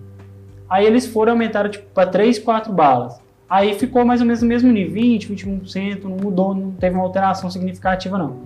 Aí 0.69 0.87
eles 0.87 1.07
foram 1.07 1.33
aumentar 1.33 1.69
tipo 1.69 1.87
para 1.93 2.09
3, 2.09 2.39
4 2.39 2.73
balas. 2.73 3.21
Aí 3.51 3.75
ficou 3.75 4.05
mais 4.05 4.21
ou 4.21 4.27
menos 4.27 4.41
no 4.41 4.49
mesmo 4.49 4.73
nível, 4.73 4.95
20, 4.95 5.29
21%, 5.35 6.05
não 6.05 6.17
mudou, 6.17 6.55
não 6.55 6.71
teve 6.71 6.95
uma 6.95 7.05
alteração 7.05 7.51
significativa 7.51 8.17
não. 8.17 8.39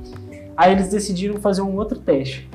Aí 0.56 0.72
eles 0.72 0.88
decidiram 0.88 1.36
fazer 1.36 1.62
um 1.62 1.76
outro 1.76 1.98
teste 1.98 2.48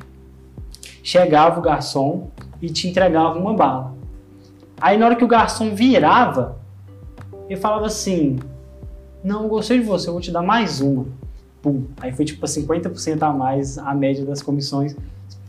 chegava 1.03 1.59
o 1.59 1.63
garçom 1.63 2.27
e 2.61 2.69
te 2.69 2.87
entregava 2.87 3.37
uma 3.37 3.53
bala. 3.53 3.93
Aí 4.79 4.97
na 4.97 5.05
hora 5.05 5.15
que 5.15 5.23
o 5.23 5.27
garçom 5.27 5.73
virava, 5.75 6.57
ele 7.47 7.59
falava 7.59 7.85
assim: 7.85 8.39
Não, 9.23 9.47
gostei 9.47 9.79
de 9.79 9.85
você, 9.85 10.09
eu 10.09 10.13
vou 10.13 10.21
te 10.21 10.31
dar 10.31 10.41
mais 10.41 10.81
uma. 10.81 11.05
Pum. 11.61 11.85
Aí 11.99 12.11
foi 12.11 12.25
tipo 12.25 12.45
50% 12.45 13.21
a 13.21 13.31
mais 13.31 13.77
a 13.77 13.93
média 13.93 14.25
das 14.25 14.41
comissões. 14.41 14.95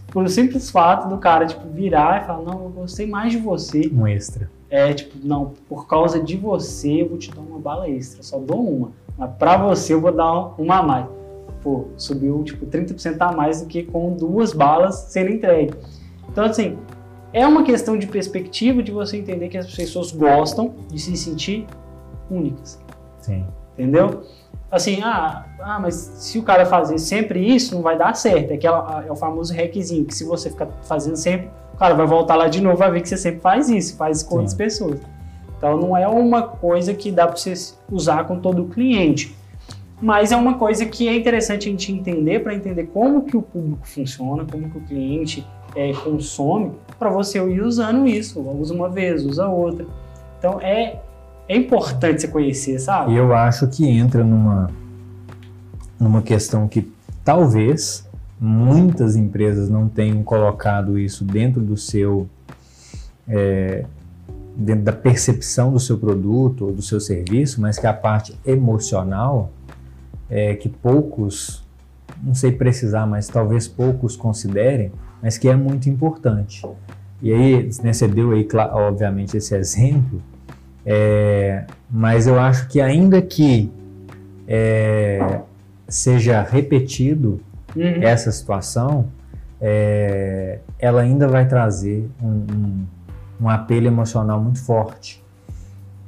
Por 0.08 0.28
simples 0.28 0.70
fato 0.70 1.08
do 1.08 1.16
cara 1.16 1.46
tipo, 1.46 1.66
virar 1.68 2.22
e 2.22 2.26
falar: 2.26 2.42
Não, 2.42 2.64
eu 2.64 2.70
gostei 2.70 3.06
mais 3.06 3.32
de 3.32 3.38
você. 3.38 3.90
Um 3.92 4.06
extra. 4.06 4.50
É, 4.68 4.92
tipo, 4.92 5.18
não, 5.22 5.52
por 5.68 5.86
causa 5.86 6.18
de 6.18 6.36
você 6.36 7.02
eu 7.02 7.08
vou 7.08 7.18
te 7.18 7.30
dar 7.30 7.40
uma 7.40 7.58
bala 7.58 7.88
extra, 7.88 8.22
só 8.22 8.38
dou 8.38 8.66
uma. 8.66 8.92
Mas 9.18 9.30
pra 9.38 9.56
você 9.56 9.92
eu 9.92 10.00
vou 10.00 10.12
dar 10.12 10.54
uma 10.58 10.78
a 10.78 10.82
mais 10.82 11.06
pô, 11.62 11.88
subiu 11.96 12.42
tipo 12.44 12.66
30% 12.66 13.16
a 13.20 13.32
mais 13.32 13.62
do 13.62 13.66
que 13.66 13.82
com 13.82 14.14
duas 14.14 14.52
balas 14.52 15.06
sendo 15.08 15.30
entregue. 15.30 15.74
Então, 16.28 16.44
assim, 16.44 16.78
é 17.32 17.46
uma 17.46 17.62
questão 17.62 17.96
de 17.96 18.06
perspectiva 18.06 18.82
de 18.82 18.90
você 18.90 19.16
entender 19.16 19.48
que 19.48 19.56
as 19.56 19.72
pessoas 19.74 20.12
gostam 20.12 20.74
de 20.88 20.98
se 20.98 21.16
sentir 21.16 21.66
únicas. 22.30 22.80
Sim. 23.20 23.46
Entendeu? 23.74 24.22
Assim, 24.70 25.02
ah, 25.02 25.46
ah, 25.60 25.78
mas 25.80 25.94
se 25.94 26.38
o 26.38 26.42
cara 26.42 26.64
fazer 26.64 26.98
sempre 26.98 27.40
isso, 27.40 27.74
não 27.74 27.82
vai 27.82 27.96
dar 27.96 28.14
certo. 28.14 28.50
É, 28.50 28.54
aquela, 28.54 29.04
é 29.06 29.12
o 29.12 29.16
famoso 29.16 29.52
requisito, 29.52 30.06
que 30.06 30.14
se 30.14 30.24
você 30.24 30.50
ficar 30.50 30.66
fazendo 30.82 31.16
sempre, 31.16 31.50
o 31.74 31.76
cara 31.76 31.94
vai 31.94 32.06
voltar 32.06 32.36
lá 32.36 32.48
de 32.48 32.60
novo, 32.60 32.76
vai 32.76 32.90
ver 32.90 33.02
que 33.02 33.08
você 33.08 33.16
sempre 33.16 33.40
faz 33.40 33.68
isso, 33.68 33.96
faz 33.96 34.22
com 34.22 34.36
outras 34.36 34.54
pessoas. 34.54 35.00
Então, 35.56 35.76
não 35.76 35.96
é 35.96 36.08
uma 36.08 36.42
coisa 36.42 36.92
que 36.94 37.10
dá 37.12 37.26
para 37.26 37.36
você 37.36 37.54
usar 37.90 38.24
com 38.24 38.40
todo 38.40 38.62
o 38.62 38.68
cliente 38.68 39.36
mas 40.02 40.32
é 40.32 40.36
uma 40.36 40.58
coisa 40.58 40.84
que 40.84 41.06
é 41.06 41.16
interessante 41.16 41.68
a 41.68 41.70
gente 41.70 41.92
entender 41.92 42.40
para 42.40 42.52
entender 42.52 42.88
como 42.92 43.22
que 43.22 43.36
o 43.36 43.40
público 43.40 43.86
funciona, 43.86 44.44
como 44.44 44.68
que 44.68 44.76
o 44.76 44.80
cliente 44.80 45.46
é, 45.76 45.92
consome, 45.92 46.72
para 46.98 47.08
você 47.08 47.38
ir 47.38 47.62
usando 47.62 48.04
isso. 48.08 48.40
Usa 48.40 48.74
uma 48.74 48.88
vez, 48.88 49.24
usa 49.24 49.46
outra. 49.46 49.86
Então 50.40 50.60
é, 50.60 51.00
é 51.48 51.56
importante 51.56 52.20
você 52.20 52.26
conhecer, 52.26 52.80
sabe? 52.80 53.14
Eu 53.14 53.32
acho 53.32 53.68
que 53.68 53.88
entra 53.88 54.24
numa, 54.24 54.72
numa 56.00 56.20
questão 56.20 56.66
que 56.66 56.90
talvez 57.24 58.04
muitas 58.40 59.14
empresas 59.14 59.68
não 59.68 59.88
tenham 59.88 60.20
colocado 60.24 60.98
isso 60.98 61.24
dentro 61.24 61.60
do 61.60 61.76
seu. 61.76 62.28
É, 63.28 63.84
dentro 64.54 64.82
da 64.82 64.92
percepção 64.92 65.72
do 65.72 65.80
seu 65.80 65.96
produto 65.96 66.66
ou 66.66 66.72
do 66.72 66.82
seu 66.82 67.00
serviço, 67.00 67.58
mas 67.60 67.78
que 67.78 67.86
a 67.86 67.92
parte 67.92 68.38
emocional 68.44 69.50
é, 70.32 70.54
que 70.54 70.66
poucos, 70.66 71.62
não 72.22 72.34
sei 72.34 72.50
precisar, 72.52 73.06
mas 73.06 73.28
talvez 73.28 73.68
poucos 73.68 74.16
considerem, 74.16 74.90
mas 75.22 75.36
que 75.36 75.46
é 75.46 75.54
muito 75.54 75.90
importante. 75.90 76.66
E 77.20 77.32
aí, 77.32 77.70
né, 77.82 77.92
você 77.92 78.08
deu 78.08 78.32
aí, 78.32 78.48
obviamente, 78.72 79.36
esse 79.36 79.54
exemplo, 79.54 80.22
é, 80.86 81.66
mas 81.90 82.26
eu 82.26 82.40
acho 82.40 82.66
que 82.68 82.80
ainda 82.80 83.20
que 83.20 83.70
é, 84.48 85.40
seja 85.86 86.40
repetido 86.42 87.38
uhum. 87.76 88.02
essa 88.02 88.32
situação, 88.32 89.08
é, 89.60 90.60
ela 90.78 91.02
ainda 91.02 91.28
vai 91.28 91.46
trazer 91.46 92.08
um, 92.20 92.28
um, 92.28 92.86
um 93.42 93.48
apelo 93.50 93.86
emocional 93.86 94.40
muito 94.40 94.64
forte. 94.64 95.21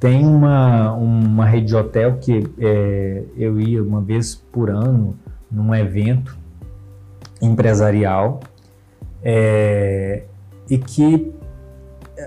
Tem 0.05 0.23
uma, 0.23 0.93
uma 0.93 1.47
rede 1.47 1.65
de 1.65 1.75
hotel 1.75 2.17
que 2.17 2.47
é, 2.59 3.23
eu 3.35 3.59
ia 3.59 3.81
uma 3.81 3.99
vez 3.99 4.35
por 4.35 4.69
ano 4.69 5.17
num 5.51 5.73
evento 5.73 6.37
empresarial 7.41 8.39
é, 9.23 10.25
e 10.69 10.77
que 10.77 11.33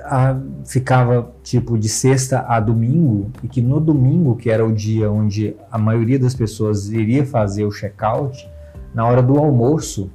a, 0.06 0.36
ficava 0.66 1.30
tipo 1.44 1.78
de 1.78 1.88
sexta 1.88 2.40
a 2.48 2.58
domingo 2.58 3.30
e 3.44 3.46
que 3.46 3.62
no 3.62 3.78
domingo, 3.78 4.34
que 4.34 4.50
era 4.50 4.66
o 4.66 4.74
dia 4.74 5.08
onde 5.08 5.54
a 5.70 5.78
maioria 5.78 6.18
das 6.18 6.34
pessoas 6.34 6.88
iria 6.88 7.24
fazer 7.24 7.64
o 7.64 7.70
check-out, 7.70 8.50
na 8.92 9.06
hora 9.06 9.22
do 9.22 9.38
almoço 9.38 10.10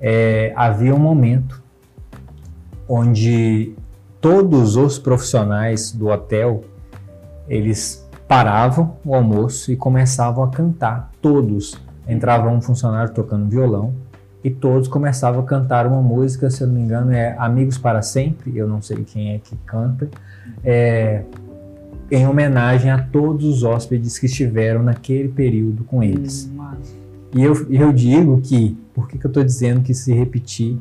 é, 0.00 0.50
havia 0.56 0.94
um 0.94 0.98
momento 0.98 1.62
onde 2.88 3.74
todos 4.18 4.76
os 4.76 4.98
profissionais 4.98 5.92
do 5.92 6.06
hotel 6.06 6.64
eles 7.48 8.06
paravam 8.28 8.96
o 9.04 9.14
almoço 9.14 9.70
e 9.70 9.76
começavam 9.76 10.42
a 10.44 10.48
cantar. 10.48 11.10
Todos. 11.20 11.80
Entrava 12.08 12.48
um 12.48 12.60
funcionário 12.60 13.12
tocando 13.12 13.48
violão 13.48 13.94
e 14.46 14.50
todos 14.50 14.86
começavam 14.86 15.40
a 15.40 15.44
cantar 15.44 15.88
uma 15.88 16.00
música, 16.00 16.48
se 16.50 16.62
eu 16.62 16.68
não 16.68 16.74
me 16.74 16.80
engano, 16.80 17.12
é 17.12 17.34
Amigos 17.36 17.78
para 17.78 18.00
Sempre, 18.00 18.56
eu 18.56 18.68
não 18.68 18.80
sei 18.80 19.02
quem 19.02 19.34
é 19.34 19.38
que 19.38 19.56
canta, 19.66 20.08
é, 20.62 21.24
em 22.08 22.28
homenagem 22.28 22.90
a 22.90 23.02
todos 23.02 23.44
os 23.44 23.64
hóspedes 23.64 24.18
que 24.20 24.26
estiveram 24.26 24.84
naquele 24.84 25.28
período 25.28 25.82
com 25.82 26.00
eles. 26.00 26.48
Hum, 26.54 26.76
e 27.34 27.42
eu, 27.42 27.66
eu 27.68 27.92
digo 27.92 28.40
que, 28.40 28.78
por 28.94 29.08
que, 29.08 29.18
que 29.18 29.26
eu 29.26 29.30
estou 29.30 29.42
dizendo 29.42 29.80
que 29.80 29.92
se 29.92 30.12
repetir, 30.12 30.78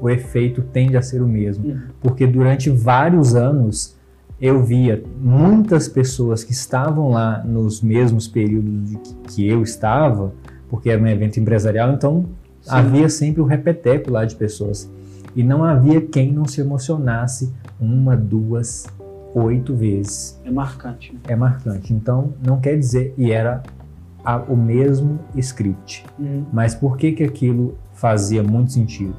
o 0.00 0.08
efeito 0.08 0.62
tende 0.62 0.96
a 0.96 1.02
ser 1.02 1.20
o 1.20 1.26
mesmo? 1.26 1.70
Hum. 1.70 1.80
Porque 2.00 2.24
durante 2.24 2.70
vários 2.70 3.34
anos 3.34 3.97
eu 4.40 4.62
via 4.62 5.02
muitas 5.20 5.88
pessoas 5.88 6.44
que 6.44 6.52
estavam 6.52 7.10
lá 7.10 7.42
nos 7.44 7.82
mesmos 7.82 8.28
períodos 8.28 8.96
que, 8.96 9.14
que 9.34 9.48
eu 9.48 9.62
estava, 9.62 10.32
porque 10.68 10.90
era 10.90 11.02
um 11.02 11.06
evento 11.06 11.40
empresarial, 11.40 11.92
então 11.92 12.26
Sim. 12.60 12.70
havia 12.70 13.08
sempre 13.08 13.40
o 13.40 13.44
repeteco 13.44 14.10
lá 14.10 14.24
de 14.24 14.36
pessoas. 14.36 14.90
E 15.34 15.42
não 15.42 15.64
havia 15.64 16.00
quem 16.00 16.32
não 16.32 16.46
se 16.46 16.60
emocionasse 16.60 17.52
uma, 17.80 18.16
duas, 18.16 18.86
oito 19.34 19.74
vezes. 19.74 20.40
É 20.44 20.50
marcante. 20.50 21.12
Né? 21.12 21.20
É 21.28 21.36
marcante. 21.36 21.92
Então, 21.92 22.32
não 22.44 22.60
quer 22.60 22.78
dizer, 22.78 23.14
e 23.16 23.30
era 23.30 23.62
a, 24.24 24.36
o 24.36 24.56
mesmo 24.56 25.18
script. 25.36 26.04
Uhum. 26.18 26.44
Mas 26.52 26.74
por 26.74 26.96
que, 26.96 27.12
que 27.12 27.24
aquilo 27.24 27.76
fazia 27.92 28.42
muito 28.42 28.72
sentido? 28.72 29.14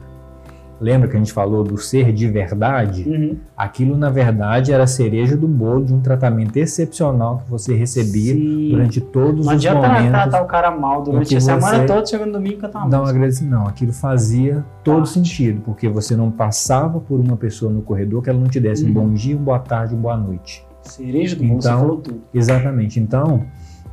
Lembra 0.80 1.10
que 1.10 1.16
a 1.16 1.20
gente 1.20 1.34
falou 1.34 1.64
do 1.64 1.78
ser 1.78 2.14
de 2.14 2.28
verdade? 2.28 3.04
Uhum. 3.08 3.38
Aquilo, 3.56 3.98
na 3.98 4.10
verdade, 4.10 4.72
era 4.72 4.84
a 4.84 4.88
cereja 4.88 5.36
do 5.36 5.48
bolo 5.48 5.84
de 5.84 5.94
um 5.94 6.00
tratamento 6.00 6.56
excepcional 6.56 7.40
que 7.40 7.52
você 7.52 7.76
recebia 7.76 8.34
Sim. 8.34 8.70
durante 8.72 9.02
todos 9.02 9.46
não 9.46 9.56
os 9.56 9.64
momentos. 9.64 9.64
Não 9.66 9.92
adianta 9.92 10.10
tratar 10.10 10.42
o 10.42 10.48
cara 10.48 10.72
mal 10.72 11.04
durante 11.04 11.36
a 11.36 11.42
semana 11.42 11.86
toda, 11.86 12.06
chegando 12.06 12.32
domingo 12.32 12.60
cantar 12.60 12.80
uma 12.80 12.88
Não 12.88 13.06
agradece, 13.06 13.44
não. 13.44 13.68
Aquilo 13.68 13.92
fazia 13.92 14.64
todo 14.84 15.06
sentido, 15.06 15.62
porque 15.62 15.90
você 15.90 16.16
não 16.16 16.32
passava 16.32 17.00
por 17.02 17.20
uma 17.20 17.36
pessoa 17.36 17.72
no 17.72 17.82
corredor 17.82 18.24
que 18.24 18.30
ela 18.30 18.40
não 18.40 18.48
te 18.48 18.60
desse 18.60 18.84
uhum. 18.86 18.92
um 18.92 18.94
bom 18.94 19.14
dia, 19.14 19.36
um 19.36 19.44
boa 19.44 19.60
tarde, 19.60 19.94
um 19.94 20.00
boa 20.00 20.16
noite. 20.16 20.66
Cereja 20.84 21.36
do 21.36 21.44
bolo, 21.44 21.60
então, 21.60 21.72
você 21.78 21.82
falou 21.82 21.98
tudo. 21.98 22.22
Exatamente. 22.34 23.00
Então, 23.02 23.46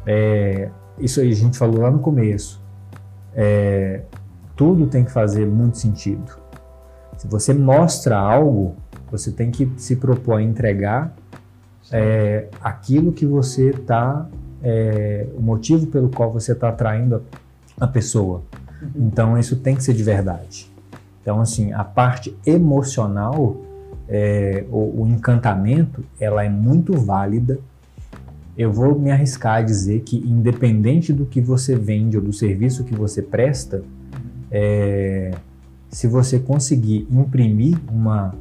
é, 0.06 0.70
isso 1.00 1.20
aí 1.20 1.30
a 1.30 1.34
gente 1.34 1.58
falou 1.58 1.80
lá 1.80 1.90
no 1.90 1.98
começo. 1.98 2.64
É, 3.34 4.02
tudo 4.54 4.86
tem 4.86 5.04
que 5.04 5.10
fazer 5.10 5.46
muito 5.46 5.78
sentido. 5.78 6.45
Se 7.16 7.26
você 7.26 7.54
mostra 7.54 8.16
algo, 8.16 8.76
você 9.10 9.30
tem 9.30 9.50
que 9.50 9.70
se 9.76 9.96
propor 9.96 10.38
a 10.38 10.42
entregar 10.42 11.14
é, 11.90 12.48
aquilo 12.60 13.12
que 13.12 13.24
você 13.24 13.70
está, 13.70 14.26
é, 14.62 15.26
o 15.36 15.40
motivo 15.40 15.86
pelo 15.86 16.08
qual 16.08 16.32
você 16.32 16.52
está 16.52 16.68
atraindo 16.68 17.22
a, 17.78 17.84
a 17.84 17.88
pessoa. 17.88 18.42
Uhum. 18.82 19.06
Então 19.06 19.38
isso 19.38 19.56
tem 19.56 19.76
que 19.76 19.82
ser 19.82 19.94
de 19.94 20.02
verdade. 20.02 20.70
Então 21.22 21.40
assim, 21.40 21.72
a 21.72 21.84
parte 21.84 22.36
emocional, 22.44 23.56
é, 24.08 24.64
o, 24.70 25.02
o 25.02 25.08
encantamento, 25.08 26.04
ela 26.20 26.44
é 26.44 26.48
muito 26.48 26.92
válida. 26.94 27.58
Eu 28.56 28.72
vou 28.72 28.98
me 28.98 29.10
arriscar 29.10 29.56
a 29.56 29.62
dizer 29.62 30.00
que 30.00 30.16
independente 30.16 31.12
do 31.12 31.26
que 31.26 31.40
você 31.40 31.76
vende 31.76 32.16
ou 32.16 32.22
do 32.22 32.32
serviço 32.32 32.84
que 32.84 32.94
você 32.94 33.20
presta, 33.20 33.82
é, 34.50 35.32
se 35.96 36.06
você 36.06 36.38
conseguir 36.38 37.08
imprimir 37.10 37.78
uma, 37.90 38.34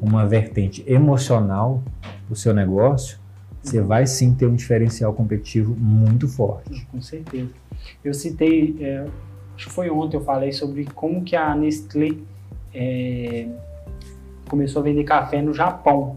uma 0.00 0.24
vertente 0.28 0.84
emocional 0.86 1.82
do 2.28 2.36
seu 2.36 2.54
negócio, 2.54 3.18
você 3.60 3.80
vai 3.80 4.06
sim 4.06 4.32
ter 4.32 4.46
um 4.46 4.54
diferencial 4.54 5.12
competitivo 5.12 5.74
muito 5.76 6.28
forte. 6.28 6.86
Com 6.86 7.02
certeza. 7.02 7.50
Eu 8.04 8.14
citei, 8.14 8.76
é, 8.78 9.04
acho 9.56 9.66
que 9.66 9.72
foi 9.72 9.90
ontem 9.90 10.18
eu 10.18 10.20
falei 10.20 10.52
sobre 10.52 10.84
como 10.84 11.24
que 11.24 11.34
a 11.34 11.52
Nestlé 11.52 12.12
é, 12.72 13.48
começou 14.48 14.78
a 14.78 14.84
vender 14.84 15.02
café 15.02 15.42
no 15.42 15.52
Japão. 15.52 16.16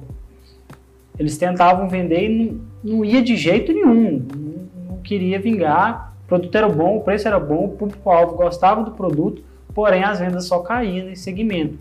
Eles 1.17 1.39
tentavam 1.39 1.89
vender 1.89 2.29
e 2.29 2.61
não, 2.83 2.97
não 2.97 3.03
ia 3.03 3.23
de 3.23 3.35
jeito 3.35 3.73
nenhum, 3.73 4.23
não, 4.31 4.93
não 4.93 4.97
queria 4.97 5.41
vingar, 5.41 6.15
o 6.25 6.27
produto 6.27 6.55
era 6.55 6.69
bom, 6.69 6.97
o 6.97 7.01
preço 7.01 7.27
era 7.27 7.39
bom, 7.39 7.65
o 7.65 7.69
público-alvo 7.69 8.35
gostava 8.35 8.83
do 8.83 8.91
produto, 8.91 9.43
porém 9.73 10.03
as 10.03 10.19
vendas 10.19 10.45
só 10.45 10.59
caíam 10.59 11.07
nesse 11.07 11.23
segmento. 11.23 11.77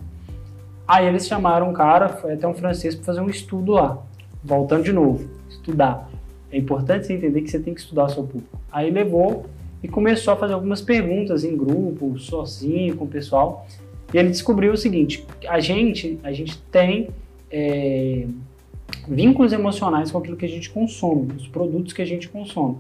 Aí 0.87 1.07
eles 1.07 1.27
chamaram 1.27 1.71
um 1.71 1.73
cara, 1.73 2.09
foi 2.09 2.35
até 2.35 2.47
um 2.47 2.55
francês, 2.55 2.95
para 2.95 3.05
fazer 3.05 3.21
um 3.21 3.29
estudo 3.31 3.73
lá. 3.73 3.99
Voltando 4.43 4.83
de 4.83 4.93
novo, 4.93 5.29
estudar. 5.49 6.11
É 6.51 6.59
importante 6.59 7.07
você 7.07 7.15
entender 7.15 7.41
que 7.43 7.51
você 7.51 7.59
tem 7.59 7.73
que 7.73 7.81
estudar 7.81 8.09
seu 8.09 8.25
público. 8.25 8.59
Aí 8.71 8.91
levou 8.91 9.47
e 9.83 9.89
começou 9.89 10.35
a 10.35 10.37
fazer 10.37 10.55
algumas 10.55 10.83
perguntas 10.83 11.45
em 11.45 11.57
grupo, 11.57 12.19
sozinho, 12.19 12.97
com 12.97 13.05
o 13.05 13.09
pessoal. 13.09 13.67
E 14.13 14.19
ele 14.19 14.29
descobriu 14.29 14.73
o 14.73 14.77
seguinte: 14.77 15.25
a 15.49 15.61
gente, 15.61 16.19
a 16.23 16.33
gente 16.33 16.59
tem 16.71 17.09
é, 17.51 18.27
vínculos 19.09 19.53
emocionais 19.53 20.11
com 20.11 20.19
aquilo 20.19 20.37
que 20.37 20.45
a 20.45 20.49
gente 20.49 20.71
consome, 20.71 21.33
os 21.37 21.49
produtos 21.49 21.93
que 21.93 22.03
a 22.03 22.07
gente 22.07 22.29
consome. 22.29 22.77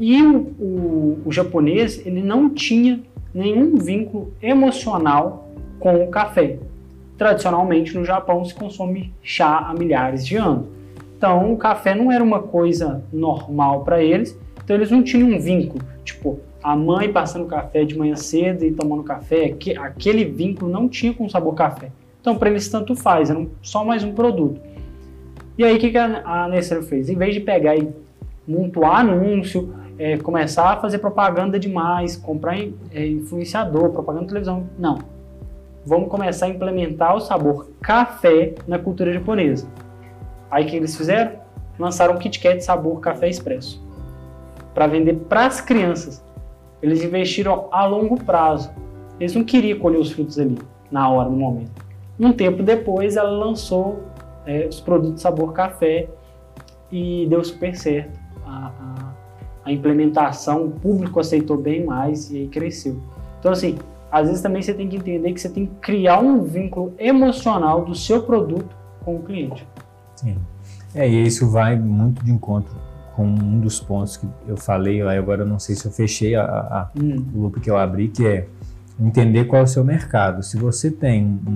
E 0.00 0.22
o, 0.22 0.38
o, 0.58 1.22
o 1.26 1.30
japonês, 1.30 2.04
ele 2.06 2.22
não 2.22 2.48
tinha 2.48 3.00
nenhum 3.34 3.76
vínculo 3.76 4.32
emocional 4.40 5.50
com 5.78 6.02
o 6.02 6.08
café. 6.08 6.58
Tradicionalmente 7.18 7.96
no 7.96 8.02
Japão 8.02 8.42
se 8.42 8.54
consome 8.54 9.12
chá 9.22 9.58
há 9.58 9.74
milhares 9.74 10.26
de 10.26 10.36
anos. 10.36 10.66
Então 11.18 11.52
o 11.52 11.58
café 11.58 11.94
não 11.94 12.10
era 12.10 12.24
uma 12.24 12.40
coisa 12.40 13.04
normal 13.12 13.84
para 13.84 14.02
eles, 14.02 14.34
então 14.64 14.74
eles 14.74 14.90
não 14.90 15.02
tinham 15.02 15.28
um 15.28 15.38
vínculo. 15.38 15.84
Tipo, 16.02 16.40
a 16.62 16.74
mãe 16.74 17.12
passando 17.12 17.44
café 17.44 17.84
de 17.84 17.96
manhã 17.96 18.16
cedo 18.16 18.64
e 18.64 18.72
tomando 18.72 19.02
café, 19.02 19.54
aquele 19.80 20.24
vínculo 20.24 20.72
não 20.72 20.88
tinha 20.88 21.12
com 21.12 21.26
o 21.26 21.30
sabor 21.30 21.54
café. 21.54 21.90
Então 22.22 22.36
para 22.36 22.48
eles 22.48 22.70
tanto 22.70 22.94
faz, 22.94 23.28
era 23.28 23.46
só 23.60 23.84
mais 23.84 24.02
um 24.02 24.14
produto. 24.14 24.58
E 25.58 25.64
aí 25.64 25.76
o 25.76 25.78
que, 25.78 25.90
que 25.90 25.98
a 25.98 26.48
Nestlé 26.48 26.80
fez? 26.80 27.10
Em 27.10 27.16
vez 27.16 27.34
de 27.34 27.40
pegar 27.40 27.76
e 27.76 27.86
montar 28.48 29.00
anúncio, 29.00 29.74
é, 30.00 30.16
começar 30.16 30.72
a 30.72 30.76
fazer 30.78 30.96
propaganda 30.96 31.60
demais, 31.60 32.16
comprar 32.16 32.58
é, 32.58 33.06
influenciador, 33.06 33.90
propaganda 33.90 34.22
de 34.22 34.28
televisão. 34.28 34.66
Não. 34.78 34.98
Vamos 35.84 36.08
começar 36.08 36.46
a 36.46 36.48
implementar 36.48 37.14
o 37.14 37.20
sabor 37.20 37.68
café 37.82 38.54
na 38.66 38.78
cultura 38.78 39.12
japonesa. 39.12 39.68
Aí 40.50 40.64
o 40.64 40.66
que 40.66 40.76
eles 40.76 40.96
fizeram? 40.96 41.32
Lançaram 41.78 42.14
um 42.14 42.18
Kit 42.18 42.40
Kat 42.40 42.64
sabor 42.64 42.98
café 43.00 43.28
expresso 43.28 43.84
para 44.72 44.86
vender 44.86 45.16
para 45.28 45.44
as 45.44 45.60
crianças. 45.60 46.24
Eles 46.82 47.04
investiram 47.04 47.68
a 47.70 47.84
longo 47.84 48.24
prazo. 48.24 48.70
Eles 49.18 49.34
não 49.34 49.44
queriam 49.44 49.78
colher 49.78 49.98
os 49.98 50.10
frutos 50.10 50.38
ali, 50.38 50.56
na 50.90 51.10
hora, 51.10 51.28
no 51.28 51.36
momento. 51.36 51.72
Um 52.18 52.32
tempo 52.32 52.62
depois, 52.62 53.18
ela 53.18 53.30
lançou 53.30 54.00
é, 54.46 54.66
os 54.66 54.80
produtos 54.80 55.20
sabor 55.20 55.52
café 55.52 56.08
e 56.90 57.26
deu 57.28 57.44
super 57.44 57.76
certo. 57.76 58.18
A, 58.46 58.72
a, 58.80 59.09
a 59.70 59.72
implementação, 59.72 60.66
o 60.66 60.70
público 60.70 61.20
aceitou 61.20 61.56
bem 61.56 61.84
mais 61.84 62.30
e 62.30 62.38
aí 62.38 62.48
cresceu. 62.48 62.96
Então, 63.38 63.52
assim, 63.52 63.78
às 64.10 64.26
vezes 64.26 64.42
também 64.42 64.60
você 64.60 64.74
tem 64.74 64.88
que 64.88 64.96
entender 64.96 65.32
que 65.32 65.40
você 65.40 65.48
tem 65.48 65.66
que 65.66 65.74
criar 65.76 66.18
um 66.18 66.42
vínculo 66.42 66.92
emocional 66.98 67.84
do 67.84 67.94
seu 67.94 68.22
produto 68.22 68.76
com 69.04 69.16
o 69.16 69.22
cliente. 69.22 69.66
Sim. 70.16 70.36
É, 70.94 71.08
e 71.08 71.24
isso 71.24 71.48
vai 71.48 71.78
muito 71.78 72.24
de 72.24 72.32
encontro 72.32 72.74
com 73.14 73.24
um 73.24 73.60
dos 73.60 73.78
pontos 73.78 74.16
que 74.16 74.26
eu 74.46 74.56
falei, 74.56 75.02
agora 75.02 75.42
eu 75.42 75.46
não 75.46 75.58
sei 75.58 75.74
se 75.74 75.86
eu 75.86 75.92
fechei 75.92 76.34
a, 76.34 76.42
a, 76.42 76.90
hum. 77.00 77.24
o 77.34 77.42
loop 77.42 77.60
que 77.60 77.70
eu 77.70 77.76
abri, 77.76 78.08
que 78.08 78.26
é 78.26 78.48
entender 78.98 79.44
qual 79.44 79.60
é 79.60 79.64
o 79.64 79.68
seu 79.68 79.84
mercado. 79.84 80.42
Se 80.42 80.56
você 80.56 80.90
tem 80.90 81.24
um, 81.24 81.50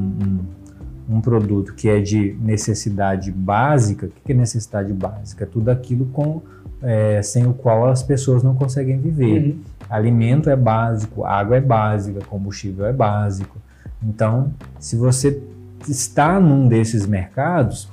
um, 1.11 1.17
um 1.17 1.21
produto 1.21 1.75
que 1.75 1.89
é 1.89 2.01
de 2.01 2.37
necessidade 2.41 3.33
básica, 3.33 4.07
o 4.07 4.11
que 4.25 4.33
é 4.33 4.35
necessidade 4.35 4.93
básica? 4.93 5.45
Tudo 5.45 5.71
aquilo 5.71 6.07
com 6.07 6.43
é, 6.85 7.23
sem 7.23 7.47
o 7.47 7.55
qual 7.55 7.87
as 7.87 8.03
pessoas 8.03 8.43
não 8.43 8.55
conseguem 8.55 8.99
viver. 8.99 9.43
Uhum. 9.43 9.59
Alimento 9.89 10.51
é 10.51 10.57
básico, 10.57 11.25
água 11.25 11.57
é 11.57 11.61
básica, 11.61 12.21
combustível 12.27 12.85
é 12.87 12.93
básico. 12.93 13.57
Então, 14.03 14.53
se 14.79 14.97
você 14.97 15.43
está 15.89 16.39
num 16.39 16.69
desses 16.69 17.07
mercados, 17.07 17.89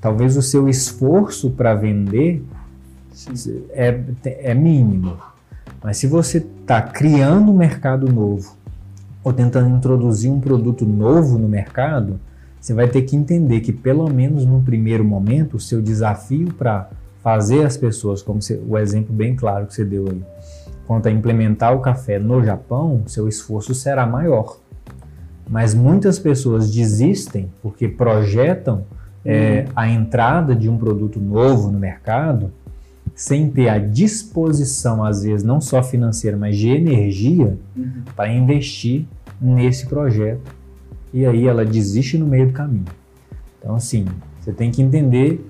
talvez 0.00 0.36
o 0.36 0.42
seu 0.42 0.68
esforço 0.68 1.50
para 1.50 1.74
vender 1.74 2.44
é, 3.72 4.00
é 4.24 4.54
mínimo. 4.54 5.16
Mas 5.82 5.96
se 5.96 6.06
você 6.06 6.38
está 6.38 6.80
criando 6.80 7.50
um 7.50 7.56
mercado 7.56 8.10
novo 8.10 8.56
ou 9.24 9.32
tentando 9.32 9.74
introduzir 9.76 10.30
um 10.30 10.40
produto 10.40 10.86
novo 10.86 11.38
no 11.38 11.48
mercado, 11.48 12.20
você 12.60 12.74
vai 12.74 12.88
ter 12.88 13.02
que 13.02 13.16
entender 13.16 13.60
que, 13.60 13.72
pelo 13.72 14.08
menos 14.08 14.44
no 14.44 14.62
primeiro 14.62 15.04
momento, 15.04 15.56
o 15.56 15.60
seu 15.60 15.80
desafio 15.80 16.52
para 16.54 16.90
fazer 17.22 17.64
as 17.64 17.76
pessoas, 17.76 18.22
como 18.22 18.40
você, 18.40 18.60
o 18.66 18.78
exemplo 18.78 19.14
bem 19.14 19.34
claro 19.36 19.66
que 19.66 19.74
você 19.74 19.84
deu 19.84 20.08
aí, 20.08 20.22
quanto 20.86 21.08
a 21.08 21.10
implementar 21.12 21.74
o 21.74 21.80
café 21.80 22.18
no 22.18 22.42
Japão, 22.44 23.02
seu 23.06 23.28
esforço 23.28 23.74
será 23.74 24.06
maior. 24.06 24.58
Mas 25.48 25.74
muitas 25.74 26.18
pessoas 26.18 26.70
desistem 26.72 27.50
porque 27.62 27.88
projetam 27.88 28.84
é, 29.24 29.66
a 29.76 29.88
entrada 29.88 30.54
de 30.54 30.68
um 30.68 30.78
produto 30.78 31.20
novo 31.20 31.70
no 31.70 31.78
mercado 31.78 32.52
sem 33.14 33.50
ter 33.50 33.68
a 33.68 33.76
disposição, 33.78 35.04
às 35.04 35.24
vezes, 35.24 35.44
não 35.44 35.60
só 35.60 35.82
financeira, 35.82 36.36
mas 36.36 36.56
de 36.56 36.70
energia 36.70 37.58
Uhum. 37.76 38.02
para 38.16 38.32
investir 38.32 39.04
nesse 39.40 39.86
projeto. 39.86 40.40
E 41.12 41.26
aí 41.26 41.46
ela 41.46 41.64
desiste 41.64 42.16
no 42.16 42.26
meio 42.26 42.46
do 42.46 42.52
caminho. 42.52 42.86
Então, 43.58 43.74
assim, 43.74 44.06
você 44.40 44.52
tem 44.52 44.70
que 44.70 44.80
entender 44.80 45.44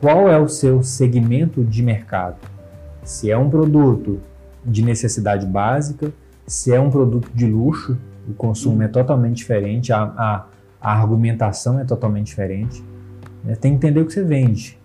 qual 0.00 0.28
é 0.28 0.38
o 0.38 0.48
seu 0.48 0.82
segmento 0.82 1.64
de 1.64 1.82
mercado. 1.82 2.36
Se 3.02 3.30
é 3.30 3.38
um 3.38 3.48
produto 3.48 4.20
de 4.64 4.82
necessidade 4.82 5.46
básica, 5.46 6.12
se 6.46 6.72
é 6.72 6.80
um 6.80 6.90
produto 6.90 7.30
de 7.34 7.46
luxo, 7.46 7.96
o 8.28 8.34
consumo 8.34 8.82
é 8.82 8.88
totalmente 8.88 9.36
diferente, 9.36 9.92
a, 9.92 10.02
a, 10.02 10.46
a 10.80 10.92
argumentação 10.92 11.78
é 11.78 11.84
totalmente 11.84 12.26
diferente. 12.26 12.82
né? 13.44 13.54
Tem 13.54 13.72
que 13.72 13.76
entender 13.76 14.00
o 14.00 14.06
que 14.06 14.12
você 14.12 14.24
vende. 14.24 14.78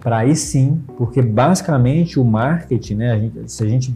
Para 0.00 0.18
aí 0.18 0.34
sim, 0.36 0.82
porque 0.96 1.20
basicamente 1.22 2.18
o 2.18 2.24
marketing, 2.24 2.94
né, 2.96 3.12
a 3.12 3.18
gente- 3.18 3.50
se 3.52 3.62
a 3.64 3.68
gente 3.68 3.94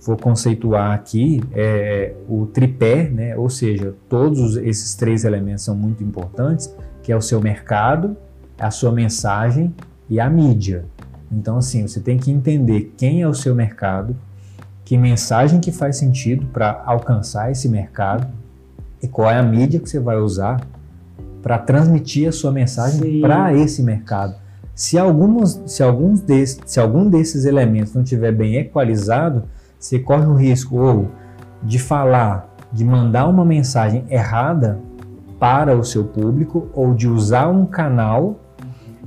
for 0.00 0.16
conceituar 0.20 0.92
aqui, 0.92 1.40
é, 1.52 2.14
o 2.28 2.46
tripé, 2.46 3.08
né, 3.08 3.36
ou 3.36 3.48
seja, 3.48 3.94
todos 4.08 4.40
os- 4.40 4.56
esses 4.56 4.94
três 4.96 5.24
elementos 5.24 5.64
são 5.64 5.76
muito 5.76 6.02
importantes, 6.02 6.72
que 7.02 7.12
é 7.12 7.16
o 7.16 7.20
seu 7.20 7.40
mercado, 7.40 8.16
a 8.58 8.70
sua 8.70 8.92
mensagem 8.92 9.74
e 10.08 10.20
a 10.20 10.28
mídia. 10.28 10.84
Então, 11.30 11.56
assim, 11.56 11.86
você 11.86 12.00
tem 12.00 12.18
que 12.18 12.30
entender 12.30 12.92
quem 12.96 13.22
é 13.22 13.28
o 13.28 13.34
seu 13.34 13.54
mercado, 13.54 14.14
que 14.84 14.98
mensagem 14.98 15.60
que 15.60 15.72
faz 15.72 15.96
sentido 15.96 16.46
para 16.46 16.82
alcançar 16.84 17.50
esse 17.50 17.68
mercado 17.68 18.26
e 19.02 19.08
qual 19.08 19.30
é 19.30 19.38
a 19.38 19.42
mídia 19.42 19.80
que 19.80 19.88
você 19.88 19.98
vai 19.98 20.18
usar 20.18 20.60
para 21.42 21.58
transmitir 21.58 22.28
a 22.28 22.32
sua 22.32 22.52
mensagem 22.52 23.20
para 23.20 23.54
esse 23.54 23.82
mercado. 23.82 24.34
Se, 24.74 24.98
alguns, 24.98 25.60
se, 25.66 25.82
alguns 25.82 26.20
desses, 26.20 26.60
se 26.66 26.78
algum 26.78 27.08
desses 27.08 27.44
elementos 27.44 27.94
não 27.94 28.02
estiver 28.02 28.32
bem 28.32 28.56
equalizado, 28.56 29.44
você 29.78 29.98
corre 29.98 30.26
o 30.26 30.34
risco 30.34 30.76
ou 30.76 31.10
de 31.62 31.78
falar, 31.78 32.54
de 32.72 32.84
mandar 32.84 33.26
uma 33.26 33.44
mensagem 33.44 34.04
errada 34.08 34.78
para 35.38 35.76
o 35.76 35.84
seu 35.84 36.04
público 36.04 36.68
ou 36.72 36.94
de 36.94 37.08
usar 37.08 37.48
um 37.48 37.66
canal 37.66 38.38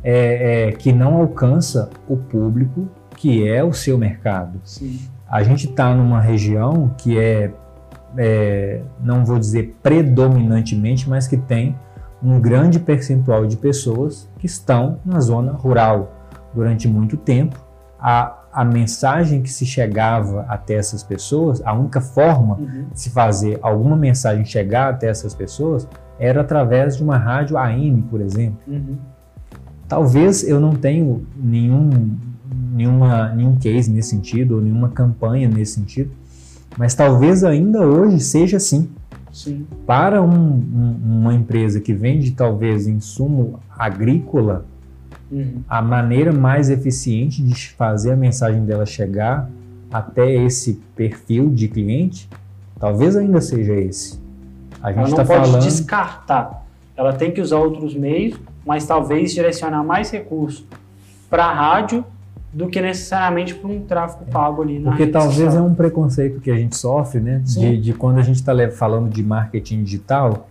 é, 0.08 0.68
é, 0.68 0.72
que 0.72 0.94
não 0.94 1.16
alcança 1.16 1.90
o 2.08 2.16
público 2.16 2.88
que 3.18 3.48
é 3.48 3.64
o 3.64 3.74
seu 3.74 3.98
mercado. 3.98 4.62
Sim. 4.64 5.00
A 5.28 5.42
gente 5.42 5.68
está 5.68 5.96
numa 5.96 6.22
região 6.22 6.94
que 6.96 7.18
é, 7.18 7.52
é, 8.16 8.82
não 9.02 9.26
vou 9.26 9.40
dizer 9.40 9.76
predominantemente, 9.82 11.10
mas 11.10 11.28
que 11.28 11.36
tem 11.38 11.76
um 12.22 12.40
grande 12.40 12.80
percentual 12.80 13.48
de 13.48 13.58
pessoas 13.58 14.30
que 14.38 14.46
estão 14.46 15.00
na 15.04 15.20
zona 15.20 15.54
rural. 15.54 16.14
Durante 16.54 16.88
muito 16.88 17.18
tempo, 17.18 17.60
a, 18.00 18.44
a 18.54 18.64
mensagem 18.64 19.42
que 19.42 19.50
se 19.50 19.66
chegava 19.66 20.46
até 20.48 20.76
essas 20.76 21.02
pessoas, 21.02 21.62
a 21.66 21.74
única 21.74 22.00
forma 22.00 22.58
Uhum. 22.58 22.86
de 22.94 23.00
se 23.00 23.10
fazer 23.10 23.58
alguma 23.62 23.96
mensagem 23.98 24.46
chegar 24.46 24.90
até 24.90 25.08
essas 25.08 25.34
pessoas 25.34 25.88
era 26.20 26.42
através 26.42 26.96
de 26.96 27.04
uma 27.04 27.18
rádio 27.18 27.58
AM, 27.58 28.04
por 28.04 28.22
exemplo. 28.22 28.60
Uhum. 28.68 28.98
Talvez 29.88 30.48
eu 30.48 30.60
não 30.60 30.74
tenha 30.76 31.18
nenhum, 31.38 32.16
nenhuma, 32.74 33.30
nenhum 33.34 33.56
case 33.56 33.90
nesse 33.92 34.10
sentido, 34.10 34.56
ou 34.56 34.62
nenhuma 34.62 34.90
campanha 34.90 35.48
nesse 35.48 35.74
sentido, 35.74 36.10
mas 36.78 36.94
talvez 36.96 37.44
ainda 37.44 37.82
hoje 37.86 38.20
seja 38.20 38.58
assim. 38.58 38.90
Sim. 39.32 39.66
Para 39.86 40.22
um- 40.22 40.28
um- 40.56 41.00
uma 41.22 41.34
empresa 41.34 41.80
que 41.80 41.94
vende 41.94 42.32
talvez 42.32 42.88
insumo 42.88 43.60
agrícola, 43.78 44.66
Uhum. 45.32 45.62
a 45.68 45.82
maneira 45.82 46.32
mais 46.32 46.70
eficiente 46.70 47.42
de 47.44 47.70
fazer 47.72 48.12
a 48.12 48.16
mensagem 48.16 48.64
dela 48.66 48.86
chegar 48.86 49.50
até 49.92 50.34
esse 50.34 50.80
perfil 50.96 51.50
de 51.50 51.68
cliente, 51.68 52.30
talvez 52.80 53.16
ainda 53.16 53.42
seja 53.42 53.74
esse. 53.74 54.20
A 54.82 54.92
Ela 54.92 55.02
gente 55.02 55.12
não 55.16 55.22
está 55.22 55.26
pode 55.26 55.48
falando. 55.50 55.64
descartar. 55.64 56.66
Ela 56.96 57.12
tem 57.14 57.32
que 57.32 57.42
usar 57.42 57.58
outros 57.58 57.94
meios, 57.96 58.40
mas 58.66 58.86
talvez 58.86 59.34
direcionar 59.34 59.84
mais 59.84 60.10
recursos 60.12 60.66
para 61.30 61.46
a 61.46 61.54
rádio 61.54 62.04
do 62.54 62.68
que 62.68 62.80
necessariamente 62.82 63.54
para 63.54 63.70
um 63.70 63.82
tráfego 63.82 64.26
pago 64.32 64.62
ali 64.62 64.80
na 64.80 64.92
Porque 64.92 65.08
talvez 65.08 65.40
é 65.42 65.46
social. 65.46 65.66
um 65.66 65.76
preconceito 65.76 66.40
que 66.40 66.50
a 66.50 66.56
gente 66.56 66.76
sofre, 66.78 67.20
né? 67.20 67.42
De, 67.44 67.78
de 67.82 67.94
quando 67.94 68.18
a 68.18 68.22
gente 68.22 68.38
está 68.38 68.54
falando 68.72 69.10
de 69.10 69.22
marketing 69.22 69.84
digital, 69.84 70.48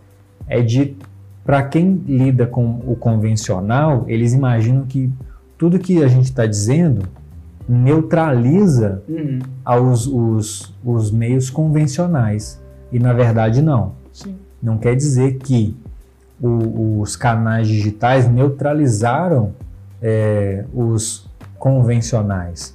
é 0.47 0.61
de 0.61 0.97
para 1.45 1.63
quem 1.63 1.95
lida 2.07 2.47
com 2.47 2.81
o 2.87 2.95
convencional, 2.97 4.05
eles 4.07 4.33
imaginam 4.35 4.85
que 4.87 5.11
tudo 5.59 5.79
que 5.79 6.03
a 6.03 6.09
gente 6.09 6.25
está 6.25 6.47
dizendo 6.47 7.03
neutraliza 7.69 9.03
Uhum. 9.09 9.39
aos, 9.65 10.07
os, 10.07 10.75
os 10.85 11.11
meios 11.11 11.51
convencionais. 11.51 12.61
E 12.93 12.99
na 12.99 13.13
verdade 13.13 13.61
não. 13.63 13.93
Sim. 14.13 14.37
Não 14.63 14.79
quer 14.79 14.95
dizer 14.95 15.39
que 15.39 15.77
o- 16.41 17.01
os 17.01 17.17
canais 17.17 17.67
digitais 17.69 18.29
neutralizaram 18.29 19.53
é, 20.03 20.65
os 20.75 21.27
convencionais. 21.59 22.75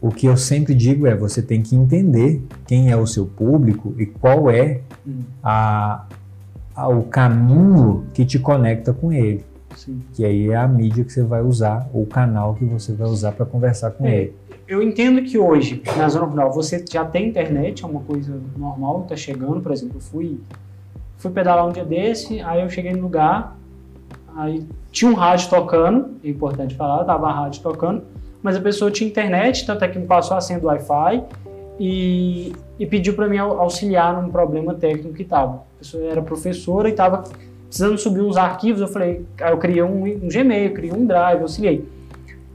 O 0.00 0.10
que 0.10 0.26
eu 0.26 0.36
sempre 0.36 0.74
digo 0.74 1.06
é: 1.06 1.14
você 1.14 1.40
tem 1.40 1.62
que 1.62 1.74
entender 1.76 2.42
quem 2.66 2.90
é 2.90 2.96
o 2.96 3.06
seu 3.06 3.24
público 3.26 3.94
e 3.98 4.06
qual 4.06 4.50
é 4.50 4.80
Uhum. 5.06 5.20
a, 5.42 6.04
a- 6.74 6.88
o 6.88 7.02
caminho 7.04 8.04
que 8.12 8.24
te 8.24 8.38
conecta 8.38 8.92
com 8.92 9.12
ele. 9.12 9.44
Sim. 9.76 10.00
Que 10.12 10.24
aí 10.24 10.50
é 10.50 10.56
a 10.56 10.66
mídia 10.68 11.04
que 11.04 11.12
você 11.12 11.22
vai 11.22 11.42
usar, 11.42 11.88
ou 11.92 12.02
o 12.02 12.06
canal 12.06 12.54
que 12.54 12.64
você 12.64 12.92
vai 12.92 13.08
usar 13.08 13.32
para 13.32 13.44
conversar 13.46 13.90
com 13.92 14.06
É, 14.06 14.16
ele. 14.22 14.32
Eu 14.66 14.82
entendo 14.82 15.22
que 15.22 15.36
hoje, 15.38 15.82
na 15.96 16.08
zona 16.08 16.26
rural, 16.26 16.52
você 16.52 16.82
já 16.90 17.04
tem 17.04 17.28
internet, 17.28 17.84
é 17.84 17.86
uma 17.86 18.00
coisa 18.00 18.40
normal, 18.56 19.02
tá 19.08 19.14
chegando. 19.16 19.60
Por 19.60 19.72
exemplo, 19.72 19.96
eu 19.96 20.00
fui, 20.00 20.38
fui 21.24 21.32
pedalar 21.32 21.66
um 21.66 21.72
dia 21.72 21.86
desse, 21.86 22.42
aí 22.42 22.60
eu 22.60 22.68
cheguei 22.68 22.92
no 22.92 23.00
lugar, 23.00 23.56
aí 24.36 24.62
tinha 24.92 25.10
um 25.10 25.14
rádio 25.14 25.48
tocando, 25.48 26.10
é 26.22 26.28
importante 26.28 26.74
falar, 26.74 27.02
tava 27.04 27.28
a 27.28 27.32
rádio 27.32 27.62
tocando, 27.62 28.02
mas 28.42 28.56
a 28.56 28.60
pessoa 28.60 28.90
tinha 28.90 29.08
internet, 29.08 29.64
tanto 29.64 29.82
é 29.86 29.88
que 29.88 29.98
me 29.98 30.06
passou 30.06 30.36
a 30.36 30.40
senha 30.42 30.60
do 30.60 30.66
Wi-Fi 30.66 31.24
e, 31.80 32.52
e 32.78 32.86
pediu 32.86 33.14
para 33.14 33.26
mim 33.26 33.38
au- 33.38 33.58
auxiliar 33.58 34.20
num 34.20 34.30
problema 34.30 34.74
técnico 34.74 35.14
que 35.14 35.24
tava. 35.24 35.62
A 35.76 35.78
pessoa 35.78 36.04
era 36.04 36.20
professora 36.20 36.90
e 36.90 36.92
tava 36.92 37.24
precisando 37.66 37.96
subir 37.96 38.20
uns 38.20 38.36
arquivos, 38.36 38.82
eu 38.82 38.88
falei, 38.88 39.24
aí 39.40 39.50
eu 39.50 39.56
criei 39.56 39.82
um, 39.82 40.04
um 40.04 40.28
Gmail, 40.28 40.74
criei 40.74 40.92
um 40.92 41.06
Drive, 41.06 41.40
auxiliei. 41.40 41.88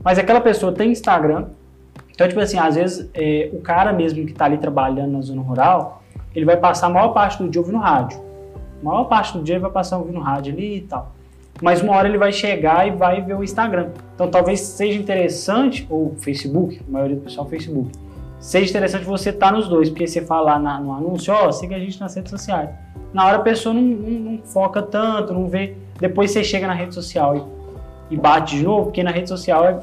Mas 0.03 0.19
aquela 0.19 0.41
pessoa 0.41 0.71
tem 0.71 0.91
Instagram, 0.91 1.47
então, 2.11 2.27
tipo 2.27 2.39
assim, 2.39 2.59
às 2.59 2.75
vezes 2.75 3.09
é, 3.15 3.49
o 3.51 3.61
cara 3.61 3.91
mesmo 3.91 4.23
que 4.27 4.31
está 4.31 4.45
ali 4.45 4.59
trabalhando 4.59 5.13
na 5.13 5.21
zona 5.21 5.41
rural, 5.41 6.03
ele 6.35 6.45
vai 6.45 6.57
passar 6.57 6.85
a 6.85 6.89
maior 6.91 7.13
parte 7.13 7.41
do 7.41 7.49
dia 7.49 7.59
ouvindo 7.59 7.79
rádio. 7.79 8.28
A 8.81 8.85
maior 8.85 9.03
parte 9.05 9.37
do 9.37 9.43
dia 9.43 9.55
ele 9.55 9.61
vai 9.61 9.71
passar 9.71 9.97
ouvindo 9.97 10.19
rádio 10.19 10.53
ali 10.53 10.77
e 10.77 10.81
tal. 10.81 11.11
Mas 11.61 11.81
uma 11.81 11.93
hora 11.95 12.07
ele 12.07 12.17
vai 12.17 12.31
chegar 12.31 12.87
e 12.87 12.91
vai 12.91 13.21
ver 13.21 13.35
o 13.35 13.43
Instagram. 13.43 13.89
Então 14.15 14.29
talvez 14.29 14.61
seja 14.61 14.97
interessante, 14.97 15.85
ou 15.89 16.15
Facebook, 16.17 16.79
a 16.87 16.91
maioria 16.91 17.17
do 17.17 17.21
pessoal 17.23 17.45
é 17.47 17.49
Facebook, 17.49 17.91
seja 18.39 18.69
interessante 18.69 19.03
você 19.03 19.31
estar 19.31 19.51
nos 19.51 19.67
dois, 19.67 19.89
porque 19.89 20.07
você 20.07 20.21
falar 20.21 20.57
na- 20.59 20.79
no 20.79 20.93
anúncio, 20.93 21.33
ó, 21.33 21.51
siga 21.51 21.75
a 21.75 21.79
gente 21.79 21.99
nas 21.99 22.15
redes 22.15 22.29
sociais. 22.29 22.69
Na 23.13 23.25
hora 23.25 23.37
a 23.37 23.41
pessoa 23.41 23.73
não, 23.75 23.81
não- 23.81 24.19
não 24.31 24.37
foca 24.43 24.81
tanto, 24.81 25.33
não 25.33 25.47
vê. 25.47 25.75
Depois 25.99 26.31
você 26.31 26.43
chega 26.43 26.65
na 26.65 26.73
rede 26.73 26.93
social 26.93 27.35
e, 28.09 28.13
e 28.15 28.17
bate 28.17 28.55
de 28.55 28.63
novo, 28.63 28.85
porque 28.85 29.03
na 29.03 29.11
rede 29.11 29.27
social 29.27 29.65
é 29.65 29.79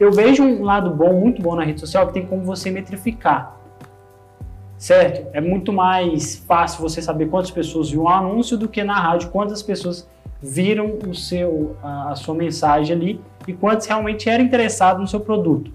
eu 0.00 0.10
vejo 0.10 0.42
um 0.42 0.64
lado 0.64 0.90
bom, 0.90 1.12
muito 1.20 1.40
bom 1.42 1.54
na 1.54 1.62
rede 1.64 1.78
social, 1.80 2.06
que 2.06 2.14
tem 2.14 2.24
como 2.26 2.42
você 2.44 2.70
metrificar. 2.70 3.54
Certo? 4.84 5.26
É 5.32 5.40
muito 5.40 5.72
mais 5.72 6.36
fácil 6.36 6.82
você 6.82 7.00
saber 7.00 7.30
quantas 7.30 7.50
pessoas 7.50 7.88
viram 7.88 8.02
o 8.02 8.08
anúncio 8.10 8.58
do 8.58 8.68
que 8.68 8.84
na 8.84 9.00
rádio, 9.00 9.30
quantas 9.30 9.62
pessoas 9.62 10.06
viram 10.42 10.98
o 11.08 11.14
seu, 11.14 11.74
a, 11.82 12.14
sua 12.14 12.34
mensagem 12.34 12.94
ali 12.94 13.20
e 13.48 13.54
quantos 13.54 13.86
realmente 13.86 14.28
eram 14.28 14.44
interessados 14.44 15.00
no 15.00 15.08
seu 15.08 15.20
produto. 15.20 15.72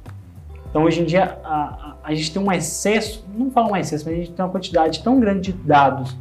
Então, 0.69 0.83
hoje 0.83 1.01
em 1.01 1.05
dia, 1.05 1.39
a, 1.43 1.55
a, 1.55 1.93
a 2.03 2.13
gente 2.13 2.31
tem 2.31 2.39
um 2.39 2.51
excesso, 2.51 3.25
não 3.35 3.49
falo 3.49 3.71
um 3.71 3.75
excesso, 3.75 4.05
mas 4.05 4.13
a 4.13 4.17
gente 4.17 4.31
tem 4.31 4.45
uma 4.45 4.51
quantidade 4.51 5.01
tão 5.03 5.19
grande 5.19 5.53
de 5.53 5.57
dados, 5.57 6.15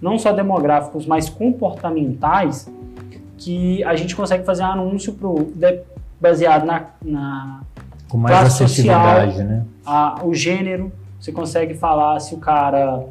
não 0.00 0.18
só 0.18 0.32
demográficos, 0.32 1.04
mas 1.04 1.28
comportamentais, 1.28 2.72
que 3.36 3.84
a 3.84 3.94
gente 3.94 4.16
consegue 4.16 4.46
fazer 4.46 4.62
anúncio 4.62 5.12
pro, 5.12 5.52
de- 5.54 5.80
baseado 6.18 6.64
na, 6.64 6.86
na 7.04 7.60
Com 8.08 8.16
mais 8.16 8.34
classe 8.34 8.64
acessibilidade, 8.64 9.42
né? 9.42 9.62
a- 9.84 10.20
o 10.24 10.32
gênero, 10.32 10.90
você 11.20 11.30
consegue 11.32 11.74
falar 11.74 12.18
se 12.20 12.34
o 12.34 12.38
cara, 12.38 13.04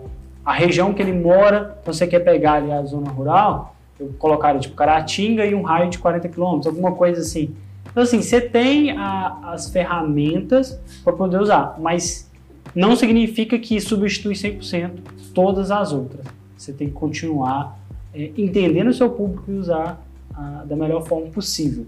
a 0.43 0.53
região 0.53 0.93
que 0.93 1.01
ele 1.01 1.13
mora, 1.13 1.77
então 1.81 1.93
você 1.93 2.07
quer 2.07 2.19
pegar 2.19 2.53
ali 2.53 2.71
a 2.71 2.81
zona 2.83 3.09
rural, 3.11 3.75
eu 3.99 4.11
colocaria 4.17 4.59
tipo 4.59 4.75
Caratinga 4.75 5.45
e 5.45 5.53
um 5.53 5.61
raio 5.61 5.89
de 5.89 5.99
40 5.99 6.27
quilômetros, 6.29 6.67
alguma 6.67 6.93
coisa 6.93 7.21
assim. 7.21 7.53
Então 7.91 8.03
assim, 8.03 8.21
você 8.21 8.39
tem 8.41 8.91
a- 8.91 9.39
as 9.53 9.69
ferramentas 9.69 10.79
para 11.03 11.13
poder 11.13 11.39
usar, 11.39 11.75
mas 11.79 12.29
não 12.73 12.95
significa 12.95 13.57
que 13.59 13.79
substitui 13.79 14.35
100% 14.35 14.91
todas 15.33 15.69
as 15.71 15.91
outras. 15.93 16.25
você 16.57 16.73
tem 16.73 16.87
que 16.89 16.93
continuar 16.93 17.77
é, 18.13 18.31
entendendo 18.37 18.87
o 18.89 18.93
seu 18.93 19.09
público 19.09 19.43
e 19.49 19.53
usar 19.53 20.01
a, 20.35 20.63
da 20.65 20.75
melhor 20.75 21.05
forma 21.05 21.27
possível. 21.27 21.85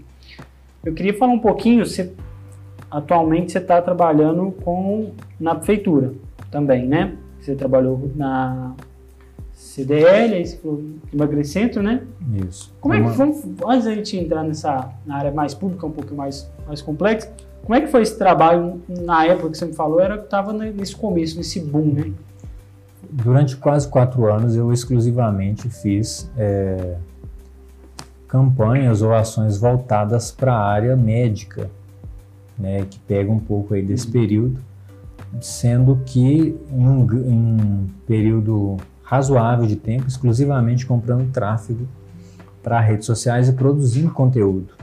Eu 0.84 0.94
queria 0.94 1.12
falar 1.18 1.32
um 1.32 1.38
pouquinho, 1.38 1.84
você, 1.84 2.12
atualmente 2.92 3.52
você 3.52 3.58
está 3.58 3.80
trabalhando 3.80 4.52
com 4.62 5.12
na 5.40 5.54
prefeitura 5.54 6.12
também, 6.50 6.86
né? 6.86 7.16
Você 7.40 7.54
trabalhou 7.54 8.10
na 8.14 8.74
CDL, 9.54 10.34
aí 10.34 10.46
você 10.46 10.56
falou 10.58 10.82
emagrecentro, 11.12 11.82
né? 11.82 12.02
Isso. 12.46 12.72
Como 12.80 12.94
é 12.94 13.02
que 13.02 13.08
foi, 13.10 13.26
antes 13.66 13.84
da 13.86 13.94
gente 13.94 14.16
entrar 14.18 14.44
nessa 14.44 14.90
na 15.06 15.16
área 15.16 15.32
mais 15.32 15.54
pública, 15.54 15.86
um 15.86 15.90
pouco 15.90 16.14
mais, 16.14 16.50
mais 16.66 16.82
complexa, 16.82 17.32
como 17.62 17.74
é 17.74 17.80
que 17.80 17.86
foi 17.86 18.02
esse 18.02 18.18
trabalho 18.18 18.82
na 18.88 19.24
época 19.24 19.50
que 19.50 19.58
você 19.58 19.64
me 19.64 19.72
falou? 19.72 20.00
Era 20.00 20.18
que 20.18 20.24
estava 20.24 20.52
nesse 20.52 20.94
começo, 20.94 21.36
nesse 21.36 21.60
boom, 21.60 21.92
né? 21.92 22.12
Durante 23.10 23.56
quase 23.56 23.88
quatro 23.88 24.30
anos 24.32 24.56
eu 24.56 24.72
exclusivamente 24.72 25.68
fiz 25.68 26.30
é, 26.36 26.96
campanhas 28.28 29.00
ou 29.00 29.14
ações 29.14 29.58
voltadas 29.58 30.30
para 30.30 30.54
a 30.54 30.66
área 30.66 30.96
médica, 30.96 31.70
né, 32.58 32.86
que 32.88 32.98
pega 33.00 33.30
um 33.30 33.38
pouco 33.38 33.74
aí 33.74 33.82
desse 33.82 34.06
período, 34.06 34.60
sendo 35.40 36.00
que 36.04 36.56
em 36.70 36.86
um, 36.86 37.02
um 37.02 37.86
período 38.06 38.76
razoável 39.02 39.66
de 39.66 39.76
tempo, 39.76 40.06
exclusivamente 40.08 40.86
comprando 40.86 41.30
tráfego 41.30 41.86
para 42.62 42.80
redes 42.80 43.06
sociais 43.06 43.48
e 43.48 43.52
produzindo 43.52 44.10
conteúdo. 44.10 44.74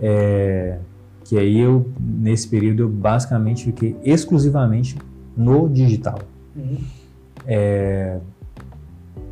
É, 0.00 0.78
que 1.24 1.38
aí 1.38 1.58
eu, 1.58 1.88
nesse 2.00 2.48
período, 2.48 2.84
eu 2.84 2.88
basicamente 2.88 3.66
fiquei 3.66 3.96
exclusivamente 4.02 4.96
no 5.36 5.68
digital. 5.68 6.18
Uhum. 6.56 6.78
É, 7.46 8.18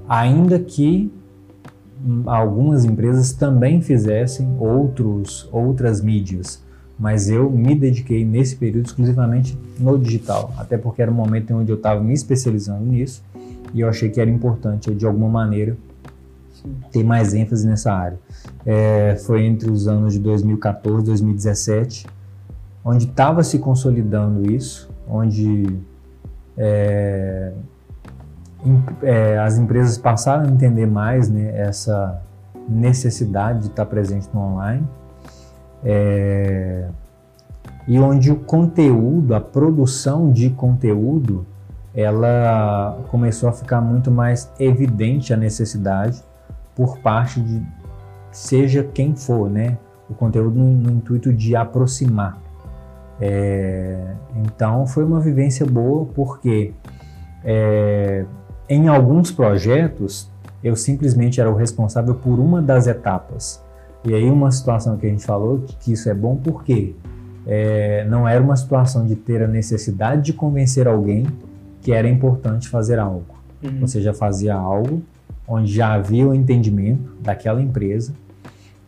ainda 0.09 0.59
que 0.59 1.12
algumas 2.26 2.84
empresas 2.84 3.32
também 3.32 3.80
fizessem 3.82 4.57
outros, 4.59 5.49
outras 5.51 6.01
mídias, 6.01 6.62
mas 6.99 7.29
eu 7.31 7.51
me 7.51 7.75
dediquei 7.75 8.25
nesse 8.25 8.57
período 8.57 8.87
exclusivamente 8.87 9.57
no 9.79 9.99
digital, 9.99 10.53
até 10.59 10.77
porque 10.77 11.01
era 11.01 11.11
um 11.11 11.15
momento 11.15 11.53
em 11.53 11.55
onde 11.55 11.71
eu 11.71 11.77
estava 11.77 12.03
me 12.03 12.13
especializando 12.13 12.85
nisso 12.85 13.23
e 13.73 13.81
eu 13.81 13.89
achei 13.89 14.09
que 14.09 14.21
era 14.21 14.31
importante, 14.31 14.93
de 14.95 15.07
alguma 15.07 15.29
maneira, 15.29 15.77
ter 16.91 17.05
mais 17.05 17.35
ênfase 17.35 17.67
nessa 17.67 17.93
área. 17.93 18.19
É, 18.65 19.17
foi 19.17 19.45
entre 19.45 19.71
os 19.71 19.87
anos 19.87 20.15
de 20.15 20.19
2014 20.19 21.03
e 21.03 21.07
2017, 21.07 22.07
onde 22.85 23.05
estava 23.05 23.43
se 23.43 23.59
consolidando 23.59 24.51
isso, 24.51 24.91
onde 25.09 25.79
é, 26.57 27.53
é, 29.03 29.39
as 29.39 29.59
empresas 29.59 29.97
passaram 29.97 30.45
a 30.45 30.49
entender 30.49 30.87
mais 30.87 31.29
né, 31.29 31.57
essa 31.57 32.21
necessidade 32.69 33.61
de 33.61 33.67
estar 33.69 33.87
presente 33.87 34.29
no 34.35 34.41
online. 34.41 34.87
É, 35.85 36.89
e 37.87 37.99
onde 37.99 38.31
o 38.31 38.37
conteúdo, 38.37 39.35
a 39.35 39.41
produção 39.41 40.31
de 40.31 40.51
conteúdo, 40.51 41.47
ela 41.95 42.99
começou 43.09 43.49
a 43.49 43.53
ficar 43.53 43.81
muito 43.81 44.11
mais 44.11 44.53
evidente 44.59 45.33
a 45.33 45.37
necessidade 45.37 46.22
por 46.74 46.99
parte 46.99 47.41
de 47.41 47.62
seja 48.31 48.85
quem 48.85 49.16
for, 49.16 49.51
né? 49.51 49.79
O 50.09 50.14
conteúdo 50.14 50.59
no, 50.59 50.72
no 50.72 50.91
intuito 50.91 51.33
de 51.33 51.57
aproximar. 51.57 52.39
É, 53.20 54.14
então 54.37 54.87
foi 54.87 55.05
uma 55.05 55.18
vivência 55.18 55.66
boa 55.66 56.07
porque 56.14 56.72
é, 57.45 58.24
em 58.68 58.87
alguns 58.87 59.31
projetos, 59.31 60.31
eu 60.62 60.76
simplesmente 60.76 61.41
era 61.41 61.51
o 61.51 61.55
responsável 61.55 62.14
por 62.14 62.39
uma 62.39 62.61
das 62.61 62.87
etapas. 62.87 63.64
E 64.05 64.15
aí 64.15 64.31
uma 64.31 64.51
situação 64.51 64.97
que 64.97 65.07
a 65.07 65.11
gente 65.11 65.25
falou 65.25 65.65
que 65.81 65.93
isso 65.93 66.09
é 66.09 66.15
bom 66.15 66.37
porque 66.37 66.95
é, 67.47 68.07
não 68.09 68.29
era 68.29 68.43
uma 68.43 68.57
situação 68.57 69.07
de 69.07 69.17
ter 69.17 69.43
a 69.43 69.49
necessidade 69.49 70.23
de 70.23 70.33
convencer 70.33 70.87
alguém 70.87 71.27
que 71.81 71.93
era 71.93 72.09
importante 72.09 72.69
fazer 72.69 72.99
algo. 72.99 73.25
Uhum. 73.63 73.81
Você 73.81 74.01
já 74.01 74.13
fazia 74.13 74.55
algo 74.55 75.03
onde 75.47 75.73
já 75.73 75.95
havia 75.95 76.29
o 76.29 76.35
entendimento 76.35 77.11
daquela 77.21 77.61
empresa 77.63 78.13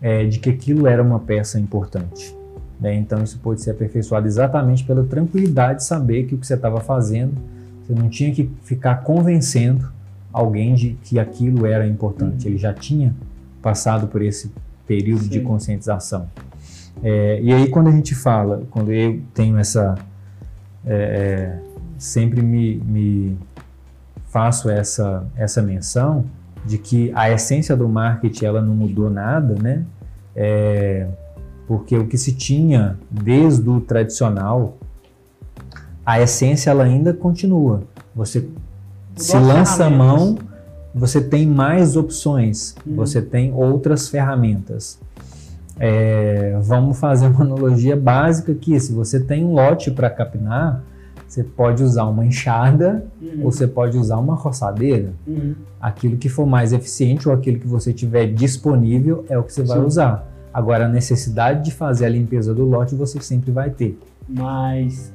é, 0.01 0.25
de 0.25 0.39
que 0.39 0.51
aquilo 0.51 0.87
era 0.87 1.03
uma 1.03 1.19
peça 1.19 1.59
importante. 1.59 2.37
Né? 2.81 2.95
Então 2.95 3.23
isso 3.23 3.39
pode 3.39 3.61
ser 3.63 3.71
aperfeiçoado 3.73 4.27
exatamente 4.27 4.85
pela 4.85 5.05
tranquilidade 5.05 5.79
de 5.79 5.85
saber 5.85 6.25
que 6.25 6.35
o 6.35 6.39
que 6.39 6.47
você 6.47 6.55
estava 6.55 6.81
fazendo 6.81 7.35
você 7.83 7.95
não 7.95 8.09
tinha 8.09 8.33
que 8.33 8.49
ficar 8.63 8.97
convencendo 9.03 9.91
alguém 10.33 10.75
de 10.75 10.91
que 11.03 11.19
aquilo 11.19 11.67
era 11.67 11.87
importante. 11.87 12.47
Ele 12.47 12.57
já 12.57 12.73
tinha 12.73 13.15
passado 13.61 14.07
por 14.07 14.23
esse 14.23 14.53
período 14.91 15.23
Sim. 15.23 15.29
de 15.29 15.41
conscientização. 15.41 16.29
É, 17.01 17.39
e 17.41 17.53
aí 17.53 17.69
quando 17.69 17.87
a 17.87 17.93
gente 17.93 18.13
fala, 18.13 18.65
quando 18.73 18.91
eu 18.91 19.21
tenho 19.33 19.57
essa, 19.57 19.95
é, 20.85 20.95
é, 20.95 21.59
sempre 21.97 22.43
me, 22.43 22.75
me, 22.79 23.39
faço 24.27 24.69
essa 24.69 25.25
essa 25.37 25.63
menção 25.63 26.25
de 26.67 26.77
que 26.77 27.13
a 27.15 27.31
essência 27.31 27.77
do 27.77 27.89
marketing 27.89 28.45
ela 28.45 28.61
não 28.61 28.75
mudou 28.75 29.09
nada, 29.09 29.55
né? 29.55 29.85
É, 30.35 31.07
porque 31.69 31.97
o 31.97 32.09
que 32.09 32.19
se 32.19 32.33
tinha 32.33 32.99
desde 33.09 33.69
o 33.71 33.81
tradicional 33.81 34.77
a 36.05 36.21
essência 36.21 36.71
ela 36.71 36.83
ainda 36.83 37.15
continua. 37.15 37.85
Você 38.15 38.49
se 39.15 39.37
lança 39.37 39.87
a 39.87 39.91
mão, 39.91 40.37
você 40.95 41.21
tem 41.21 41.47
mais 41.47 41.97
opções, 41.97 42.75
uhum. 42.87 42.97
você 42.97 43.23
tem 43.23 43.53
outras 43.53 44.09
ferramentas. 44.09 44.99
É, 45.79 46.59
vamos 46.63 46.99
fazer 46.99 47.29
uma 47.29 47.43
analogia 47.43 47.97
básica 47.97 48.53
aqui. 48.53 48.79
Se 48.79 48.93
você 48.93 49.19
tem 49.19 49.45
um 49.45 49.55
lote 49.55 49.91
para 49.91 50.11
capinar, 50.11 50.83
você 51.27 51.45
pode 51.45 51.83
usar 51.83 52.05
uma 52.05 52.27
enxada 52.27 53.07
uhum. 53.23 53.45
ou 53.45 53.53
você 53.53 53.67
pode 53.67 53.97
usar 53.97 54.19
uma 54.19 54.35
roçadeira. 54.35 55.13
Uhum. 55.27 55.55
Aquilo 55.81 56.17
que 56.17 56.29
for 56.29 56.45
mais 56.45 56.73
eficiente 56.73 57.29
ou 57.29 57.35
aquilo 57.35 57.59
que 57.59 57.69
você 57.69 57.93
tiver 57.93 58.27
disponível 58.27 59.25
é 59.29 59.39
o 59.39 59.43
que 59.43 59.53
você 59.53 59.63
vai 59.63 59.79
Sim. 59.79 59.87
usar. 59.87 60.29
Agora, 60.53 60.87
a 60.87 60.89
necessidade 60.89 61.65
de 61.65 61.71
fazer 61.71 62.07
a 62.07 62.09
limpeza 62.09 62.53
do 62.53 62.65
lote 62.65 62.95
você 62.95 63.21
sempre 63.21 63.53
vai 63.53 63.71
ter. 63.71 63.99
Mas 64.29 65.13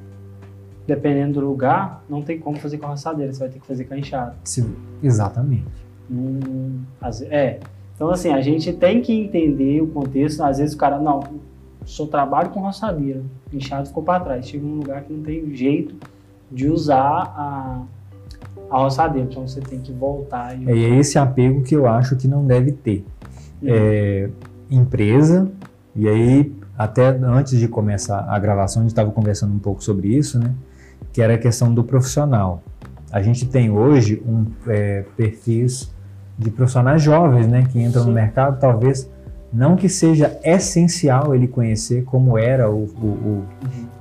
dependendo 0.87 1.39
do 1.39 1.47
lugar, 1.47 2.03
não 2.09 2.21
tem 2.21 2.39
como 2.39 2.57
fazer 2.57 2.77
com 2.77 2.85
a 2.85 2.89
roçadeira, 2.89 3.33
você 3.33 3.39
vai 3.39 3.49
ter 3.49 3.59
que 3.59 3.65
fazer 3.65 3.85
com 3.85 3.93
a 3.93 3.97
enxada. 3.97 4.35
Sim, 4.43 4.75
exatamente. 5.01 5.65
Hum, 6.09 6.81
é. 7.29 7.59
Então, 7.95 8.09
assim, 8.09 8.31
a 8.31 8.41
gente 8.41 8.71
tem 8.73 9.01
que 9.01 9.13
entender 9.13 9.81
o 9.81 9.87
contexto. 9.87 10.41
Às 10.43 10.57
vezes 10.57 10.75
o 10.75 10.77
cara, 10.77 10.99
não, 10.99 11.23
só 11.85 12.05
trabalho 12.05 12.49
com 12.49 12.59
roçadeira, 12.59 13.21
enxada 13.51 13.85
ficou 13.85 14.03
para 14.03 14.23
trás. 14.23 14.47
Chega 14.47 14.65
num 14.65 14.75
lugar 14.75 15.03
que 15.03 15.13
não 15.13 15.23
tem 15.23 15.55
jeito 15.55 15.95
de 16.51 16.69
usar 16.69 16.99
a, 16.99 17.81
a 18.69 18.77
roçadeira, 18.77 19.27
então 19.29 19.47
você 19.47 19.61
tem 19.61 19.79
que 19.79 19.91
voltar. 19.91 20.59
E... 20.59 20.69
É 20.69 20.99
esse 20.99 21.17
apego 21.17 21.63
que 21.63 21.75
eu 21.75 21.87
acho 21.87 22.15
que 22.15 22.27
não 22.27 22.45
deve 22.45 22.71
ter. 22.71 23.03
Uhum. 23.61 23.69
É, 23.69 24.29
empresa, 24.69 25.49
e 25.95 26.07
aí 26.07 26.53
até 26.77 27.07
antes 27.07 27.57
de 27.57 27.67
começar 27.67 28.25
a 28.27 28.37
gravação, 28.37 28.81
a 28.81 28.83
gente 28.83 28.91
estava 28.91 29.09
conversando 29.11 29.53
um 29.53 29.59
pouco 29.59 29.83
sobre 29.83 30.09
isso, 30.09 30.37
né? 30.37 30.53
Que 31.11 31.21
era 31.21 31.35
a 31.35 31.37
questão 31.37 31.73
do 31.73 31.83
profissional. 31.83 32.63
A 33.11 33.21
gente 33.21 33.45
tem 33.45 33.69
hoje 33.69 34.21
um 34.25 34.45
é, 34.67 35.05
perfis 35.15 35.93
de 36.37 36.51
profissionais 36.51 37.01
jovens, 37.01 37.47
né, 37.47 37.65
que 37.71 37.81
entram 37.81 38.03
Sim. 38.03 38.09
no 38.09 38.13
mercado, 38.13 38.59
talvez 38.59 39.09
não 39.53 39.77
que 39.77 39.87
seja 39.87 40.37
essencial 40.43 41.33
ele 41.33 41.47
conhecer 41.47 42.03
como 42.03 42.37
era 42.37 42.69
o, 42.69 42.83
o, 42.83 43.05
o 43.05 43.27
uhum. 43.29 43.45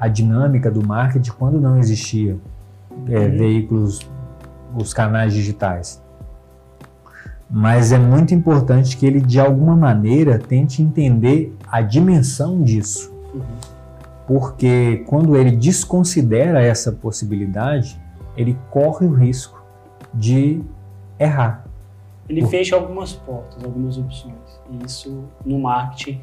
a 0.00 0.08
dinâmica 0.08 0.68
do 0.70 0.84
marketing 0.84 1.30
quando 1.38 1.60
não 1.60 1.78
existia 1.78 2.36
é, 3.08 3.18
uhum. 3.18 3.38
veículos, 3.38 4.00
os 4.76 4.92
canais 4.92 5.32
digitais. 5.32 6.02
Mas 7.48 7.92
é 7.92 7.98
muito 7.98 8.34
importante 8.34 8.96
que 8.96 9.06
ele, 9.06 9.20
de 9.20 9.38
alguma 9.38 9.76
maneira, 9.76 10.38
tente 10.38 10.82
entender 10.82 11.54
a 11.70 11.80
dimensão 11.82 12.62
disso. 12.62 13.14
Uhum 13.32 13.73
porque 14.26 15.04
quando 15.06 15.36
ele 15.36 15.50
desconsidera 15.52 16.62
essa 16.62 16.90
possibilidade, 16.92 18.00
ele 18.36 18.56
corre 18.70 19.06
o 19.06 19.12
risco 19.12 19.62
de 20.12 20.62
errar. 21.18 21.64
Ele 22.28 22.40
Por... 22.40 22.50
fecha 22.50 22.74
algumas 22.74 23.12
portas, 23.12 23.62
algumas 23.62 23.98
opções. 23.98 24.34
E 24.70 24.84
isso 24.84 25.24
no 25.44 25.58
marketing. 25.58 26.20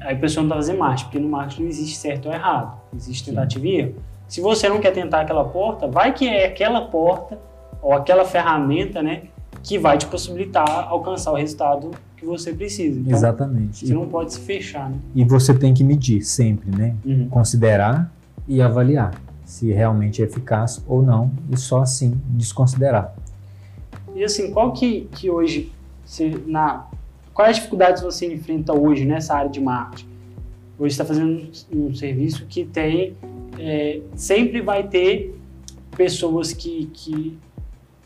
Aí 0.00 0.14
a 0.14 0.18
pessoa 0.18 0.42
não 0.42 0.48
está 0.48 0.56
fazendo 0.56 0.78
marketing, 0.78 1.04
porque 1.04 1.18
no 1.18 1.28
marketing 1.28 1.62
não 1.62 1.68
existe 1.68 1.96
certo 1.96 2.26
ou 2.26 2.34
errado, 2.34 2.78
existe 2.94 3.30
tentativa 3.30 3.66
e 3.66 3.76
erro. 3.76 3.94
Se 4.28 4.40
você 4.40 4.68
não 4.68 4.80
quer 4.80 4.92
tentar 4.92 5.20
aquela 5.20 5.44
porta, 5.44 5.86
vai 5.86 6.12
que 6.12 6.28
é 6.28 6.46
aquela 6.46 6.82
porta 6.82 7.38
ou 7.80 7.92
aquela 7.92 8.24
ferramenta, 8.24 9.02
né, 9.02 9.24
que 9.66 9.78
vai 9.78 9.98
te 9.98 10.06
possibilitar 10.06 10.86
alcançar 10.88 11.32
o 11.32 11.34
resultado 11.34 11.90
que 12.16 12.24
você 12.24 12.52
precisa. 12.52 13.00
Então, 13.00 13.12
Exatamente. 13.12 13.84
Você 13.84 13.92
e, 13.92 13.94
não 13.94 14.06
pode 14.08 14.32
se 14.32 14.40
fechar, 14.40 14.88
né? 14.88 14.96
E 15.12 15.24
você 15.24 15.52
tem 15.52 15.74
que 15.74 15.82
medir 15.82 16.22
sempre, 16.22 16.70
né? 16.70 16.94
Uhum. 17.04 17.28
Considerar 17.28 18.14
e 18.46 18.62
avaliar 18.62 19.20
se 19.44 19.72
realmente 19.72 20.22
é 20.22 20.24
eficaz 20.24 20.82
ou 20.86 21.02
não, 21.02 21.32
e 21.50 21.56
só 21.56 21.82
assim 21.82 22.20
desconsiderar. 22.28 23.14
E 24.14 24.22
assim, 24.22 24.52
qual 24.52 24.72
que, 24.72 25.08
que 25.12 25.28
hoje, 25.28 25.72
você, 26.04 26.40
na, 26.46 26.86
quais 27.34 27.56
dificuldades 27.56 28.02
você 28.02 28.32
enfrenta 28.32 28.72
hoje 28.72 29.04
nessa 29.04 29.34
área 29.34 29.50
de 29.50 29.60
marketing? 29.60 30.08
Hoje 30.78 30.92
está 30.92 31.04
fazendo 31.04 31.42
um, 31.72 31.86
um, 31.88 31.94
serviço 31.94 32.46
que 32.46 32.64
tem, 32.64 33.16
é, 33.58 34.00
sempre 34.14 34.60
vai 34.60 34.86
ter 34.86 35.36
pessoas 35.96 36.52
que, 36.52 36.86
que 36.92 37.36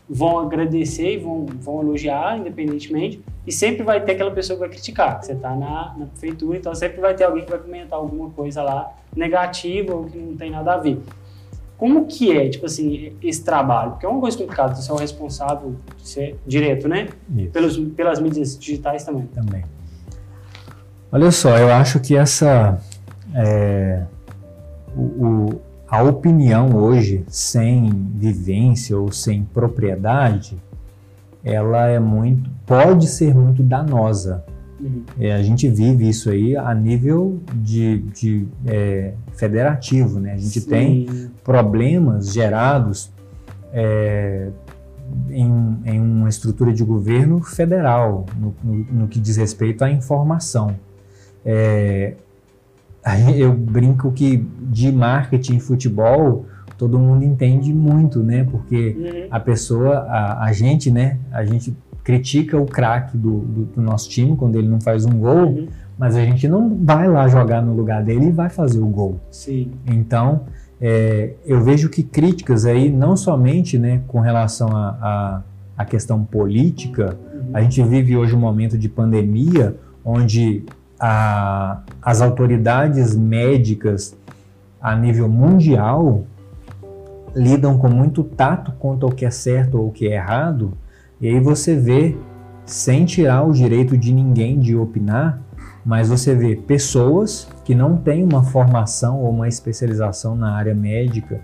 vão 0.09 0.39
agradecer 0.39 1.13
e 1.13 1.17
vão, 1.17 1.45
vão 1.45 1.81
elogiar, 1.81 2.37
independentemente, 2.37 3.21
e 3.47 3.51
sempre 3.51 3.83
vai 3.83 4.03
ter 4.03 4.13
aquela 4.13 4.31
pessoa 4.31 4.57
que 4.57 4.61
vai 4.61 4.69
criticar. 4.69 5.23
Você 5.23 5.33
está 5.33 5.55
na, 5.55 5.95
na 5.97 6.05
prefeitura, 6.05 6.57
então 6.57 6.75
sempre 6.75 6.99
vai 6.99 7.13
ter 7.13 7.23
alguém 7.23 7.43
que 7.43 7.49
vai 7.49 7.59
comentar 7.59 7.97
alguma 7.97 8.29
coisa 8.29 8.61
lá 8.61 8.91
negativa 9.15 9.93
ou 9.93 10.05
que 10.05 10.17
não 10.17 10.35
tem 10.35 10.51
nada 10.51 10.73
a 10.73 10.77
ver. 10.77 10.99
Como 11.77 12.05
que 12.05 12.37
é, 12.37 12.47
tipo 12.47 12.65
assim, 12.67 13.13
esse 13.23 13.43
trabalho? 13.43 13.91
Porque 13.91 14.05
é 14.05 14.09
uma 14.09 14.19
coisa 14.21 14.37
complicada, 14.37 14.75
você 14.75 14.91
é 14.91 14.93
o 14.93 14.97
responsável, 14.97 15.75
você 15.97 16.21
é 16.21 16.35
direto, 16.45 16.87
né? 16.87 17.09
Pelos, 17.51 17.77
pelas 17.77 18.19
mídias 18.19 18.57
digitais 18.57 19.03
também. 19.03 19.25
Também. 19.27 19.63
Olha 21.11 21.31
só, 21.31 21.57
eu 21.57 21.71
acho 21.73 21.99
que 21.99 22.15
essa... 22.15 22.79
É, 23.33 24.03
o, 24.95 25.01
o, 25.01 25.61
a 25.91 26.01
opinião 26.03 26.73
hoje, 26.73 27.25
sem 27.27 27.91
vivência 28.15 28.97
ou 28.97 29.11
sem 29.11 29.43
propriedade, 29.43 30.57
ela 31.43 31.85
é 31.89 31.99
muito, 31.99 32.49
pode 32.65 33.07
ser 33.07 33.35
muito 33.35 33.61
danosa. 33.61 34.41
Uhum. 34.79 35.03
É, 35.19 35.33
a 35.33 35.43
gente 35.43 35.67
vive 35.67 36.07
isso 36.07 36.29
aí 36.29 36.55
a 36.55 36.73
nível 36.73 37.41
de, 37.55 37.97
de 37.97 38.47
é, 38.65 39.15
federativo, 39.33 40.17
né? 40.17 40.31
A 40.31 40.37
gente 40.37 40.61
Sim. 40.61 40.69
tem 40.69 41.29
problemas 41.43 42.31
gerados 42.31 43.11
é, 43.73 44.47
em, 45.29 45.77
em, 45.83 45.99
uma 45.99 46.29
estrutura 46.29 46.71
de 46.71 46.85
governo 46.85 47.43
federal, 47.43 48.25
no, 48.39 48.55
no, 48.63 48.85
no 48.93 49.07
que 49.09 49.19
diz 49.19 49.35
respeito 49.35 49.83
à 49.83 49.91
informação. 49.91 50.73
É, 51.45 52.13
eu 53.35 53.53
brinco 53.53 54.11
que 54.11 54.45
de 54.61 54.91
marketing 54.91 55.59
futebol 55.59 56.45
todo 56.77 56.97
mundo 56.97 57.23
entende 57.23 57.71
muito, 57.73 58.23
né? 58.23 58.43
Porque 58.43 58.95
uhum. 58.97 59.27
a 59.29 59.39
pessoa, 59.39 59.97
a, 59.99 60.45
a, 60.45 60.51
gente, 60.51 60.89
né? 60.89 61.19
A 61.31 61.45
gente 61.45 61.75
critica 62.03 62.57
o 62.57 62.65
craque 62.65 63.15
do, 63.15 63.39
do, 63.39 63.65
do, 63.65 63.81
nosso 63.81 64.09
time 64.09 64.35
quando 64.35 64.55
ele 64.55 64.67
não 64.67 64.81
faz 64.81 65.05
um 65.05 65.19
gol, 65.19 65.49
uhum. 65.49 65.67
mas 65.97 66.15
a 66.15 66.25
gente 66.25 66.47
não 66.47 66.75
vai 66.83 67.07
lá 67.07 67.27
jogar 67.27 67.61
no 67.61 67.75
lugar 67.75 68.03
dele 68.03 68.27
e 68.27 68.31
vai 68.31 68.49
fazer 68.49 68.79
o 68.79 68.87
gol. 68.87 69.19
Sim. 69.29 69.71
Então, 69.85 70.41
é, 70.79 71.33
eu 71.45 71.63
vejo 71.63 71.87
que 71.87 72.01
críticas 72.01 72.65
aí, 72.65 72.91
não 72.91 73.15
somente 73.15 73.77
né, 73.77 74.01
com 74.07 74.19
relação 74.19 74.75
à 74.75 74.97
a, 75.77 75.83
a, 75.83 75.85
questão 75.85 76.23
política, 76.23 77.15
uhum. 77.31 77.51
a 77.53 77.61
gente 77.61 77.83
vive 77.83 78.17
hoje 78.17 78.35
um 78.35 78.39
momento 78.39 78.75
de 78.75 78.89
pandemia 78.89 79.75
onde 80.03 80.63
a, 81.01 81.81
as 81.99 82.21
autoridades 82.21 83.15
médicas 83.15 84.15
a 84.79 84.95
nível 84.95 85.27
mundial 85.27 86.25
lidam 87.35 87.77
com 87.77 87.89
muito 87.89 88.23
tato 88.23 88.71
quanto 88.73 89.07
ao 89.07 89.11
que 89.11 89.25
é 89.25 89.31
certo 89.31 89.79
ou 89.79 89.87
o 89.87 89.91
que 89.91 90.07
é 90.07 90.13
errado, 90.13 90.77
e 91.19 91.27
aí 91.27 91.39
você 91.39 91.75
vê, 91.75 92.15
sem 92.65 93.05
tirar 93.05 93.43
o 93.43 93.51
direito 93.51 93.97
de 93.97 94.13
ninguém 94.13 94.59
de 94.59 94.75
opinar, 94.75 95.41
mas 95.83 96.09
você 96.09 96.35
vê 96.35 96.55
pessoas 96.55 97.47
que 97.63 97.73
não 97.73 97.97
têm 97.97 98.23
uma 98.23 98.43
formação 98.43 99.19
ou 99.21 99.31
uma 99.31 99.47
especialização 99.47 100.35
na 100.35 100.55
área 100.55 100.75
médica 100.75 101.41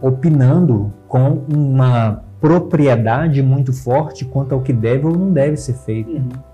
opinando 0.00 0.92
com 1.06 1.44
uma 1.48 2.22
propriedade 2.40 3.42
muito 3.42 3.72
forte 3.72 4.24
quanto 4.24 4.54
ao 4.54 4.62
que 4.62 4.72
deve 4.72 5.06
ou 5.06 5.16
não 5.16 5.32
deve 5.32 5.56
ser 5.56 5.74
feito. 5.74 6.10
Uhum. 6.10 6.53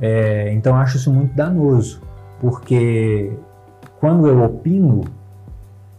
É, 0.00 0.52
então 0.52 0.76
acho 0.76 0.96
isso 0.96 1.12
muito 1.12 1.34
danoso, 1.34 2.02
porque 2.40 3.32
quando 3.98 4.26
eu 4.26 4.44
opino, 4.44 5.04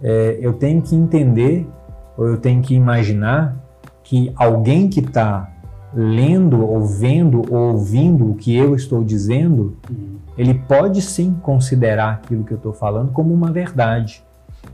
é, 0.01 0.37
eu 0.39 0.53
tenho 0.53 0.81
que 0.81 0.95
entender 0.95 1.67
ou 2.15 2.27
eu 2.27 2.37
tenho 2.37 2.61
que 2.61 2.75
imaginar 2.75 3.55
que 4.03 4.31
alguém 4.35 4.87
que 4.87 4.99
está 4.99 5.51
lendo 5.93 6.65
ou 6.65 6.85
vendo 6.85 7.41
ou 7.51 7.73
ouvindo 7.73 8.31
o 8.31 8.35
que 8.35 8.55
eu 8.55 8.75
estou 8.75 9.03
dizendo, 9.03 9.75
uhum. 9.89 10.17
ele 10.37 10.53
pode 10.53 11.01
sim 11.01 11.35
considerar 11.41 12.13
aquilo 12.13 12.43
que 12.43 12.53
eu 12.53 12.57
estou 12.57 12.73
falando 12.73 13.11
como 13.11 13.33
uma 13.33 13.51
verdade. 13.51 14.23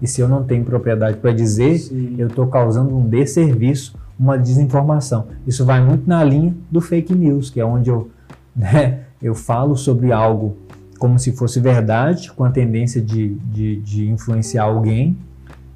E 0.01 0.07
se 0.07 0.21
eu 0.21 0.27
não 0.27 0.43
tenho 0.43 0.65
propriedade 0.65 1.17
para 1.17 1.31
dizer, 1.31 1.77
sim. 1.77 2.15
eu 2.17 2.27
estou 2.27 2.47
causando 2.47 2.95
um 2.95 3.07
desserviço, 3.07 3.95
uma 4.19 4.37
desinformação. 4.37 5.27
Isso 5.47 5.65
vai 5.65 5.83
muito 5.83 6.07
na 6.07 6.23
linha 6.23 6.55
do 6.69 6.81
fake 6.81 7.13
news, 7.13 7.49
que 7.49 7.59
é 7.59 7.65
onde 7.65 7.89
eu, 7.89 8.09
né, 8.55 9.01
eu 9.23 9.33
falo 9.33 9.75
sobre 9.75 10.11
algo 10.11 10.57
como 10.99 11.17
se 11.19 11.31
fosse 11.33 11.59
verdade, 11.59 12.31
com 12.31 12.43
a 12.43 12.49
tendência 12.49 13.01
de, 13.01 13.35
de, 13.35 13.77
de 13.77 14.09
influenciar 14.09 14.63
alguém. 14.63 15.17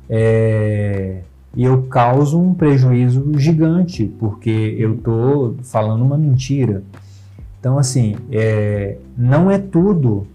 É, 0.09 1.21
e 1.53 1.63
eu 1.65 1.83
causo 1.83 2.39
um 2.39 2.53
prejuízo 2.53 3.33
gigante, 3.37 4.05
porque 4.19 4.75
eu 4.77 4.95
estou 4.95 5.57
falando 5.63 6.01
uma 6.01 6.17
mentira. 6.17 6.83
Então, 7.59 7.77
assim, 7.77 8.15
é, 8.31 8.97
não 9.17 9.51
é 9.51 9.57
tudo 9.57 10.25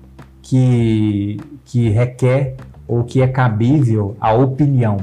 que, 0.43 1.39
que 1.65 1.89
requer 1.89 2.57
ou 2.87 3.05
que 3.05 3.23
é 3.23 3.29
cabível 3.29 4.17
a 4.21 4.35
opinião. 4.35 4.99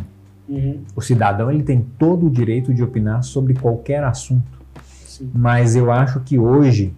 Uhum. 0.47 0.81
O 0.95 1.01
cidadão 1.01 1.51
ele 1.51 1.63
tem 1.63 1.83
todo 1.97 2.27
o 2.27 2.29
direito 2.29 2.73
de 2.73 2.83
opinar 2.83 3.23
sobre 3.23 3.53
qualquer 3.53 4.03
assunto. 4.03 4.45
Sim. 5.05 5.31
Mas 5.33 5.75
eu 5.75 5.91
acho 5.91 6.19
que 6.19 6.37
hoje 6.37 6.93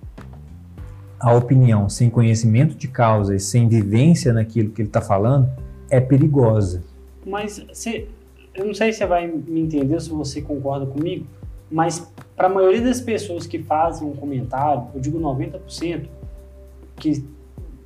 a 1.22 1.34
opinião 1.34 1.88
sem 1.88 2.10
conhecimento 2.10 2.76
de 2.76 2.88
causa 2.88 3.35
e 3.35 3.39
sem 3.39 3.68
vivência 3.68 4.34
naquilo 4.34 4.72
que 4.72 4.81
ele 4.81 4.89
está 4.89 5.02
falando 5.02 5.49
é 5.89 5.99
perigosa. 5.99 6.84
Mas 7.26 7.64
você 7.72 8.07
eu 8.53 8.65
não 8.65 8.73
sei 8.73 8.91
se 8.91 8.99
você 8.99 9.06
vai 9.06 9.27
me 9.27 9.61
entender, 9.61 9.99
se 10.02 10.10
você 10.10 10.41
concorda 10.41 10.85
comigo, 10.85 11.26
mas 11.72 12.11
para 12.35 12.48
a 12.48 12.49
maioria 12.49 12.81
das 12.81 12.99
pessoas 12.99 13.48
que 13.48 13.60
fazem 13.60 14.07
um 14.07 14.14
comentário, 14.14 14.88
eu 14.93 14.99
digo 14.99 15.19
90%, 15.19 16.07
que 16.98 17.23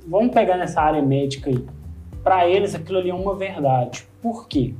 vão 0.06 0.28
pegar 0.28 0.56
nessa 0.56 0.80
área 0.80 1.00
médica 1.00 1.50
aí, 1.50 1.64
para 2.22 2.48
eles 2.48 2.74
aquilo 2.74 2.98
ali 2.98 3.10
é 3.10 3.14
uma 3.14 3.36
verdade. 3.36 4.04
Por 4.20 4.48
quê? 4.48 4.74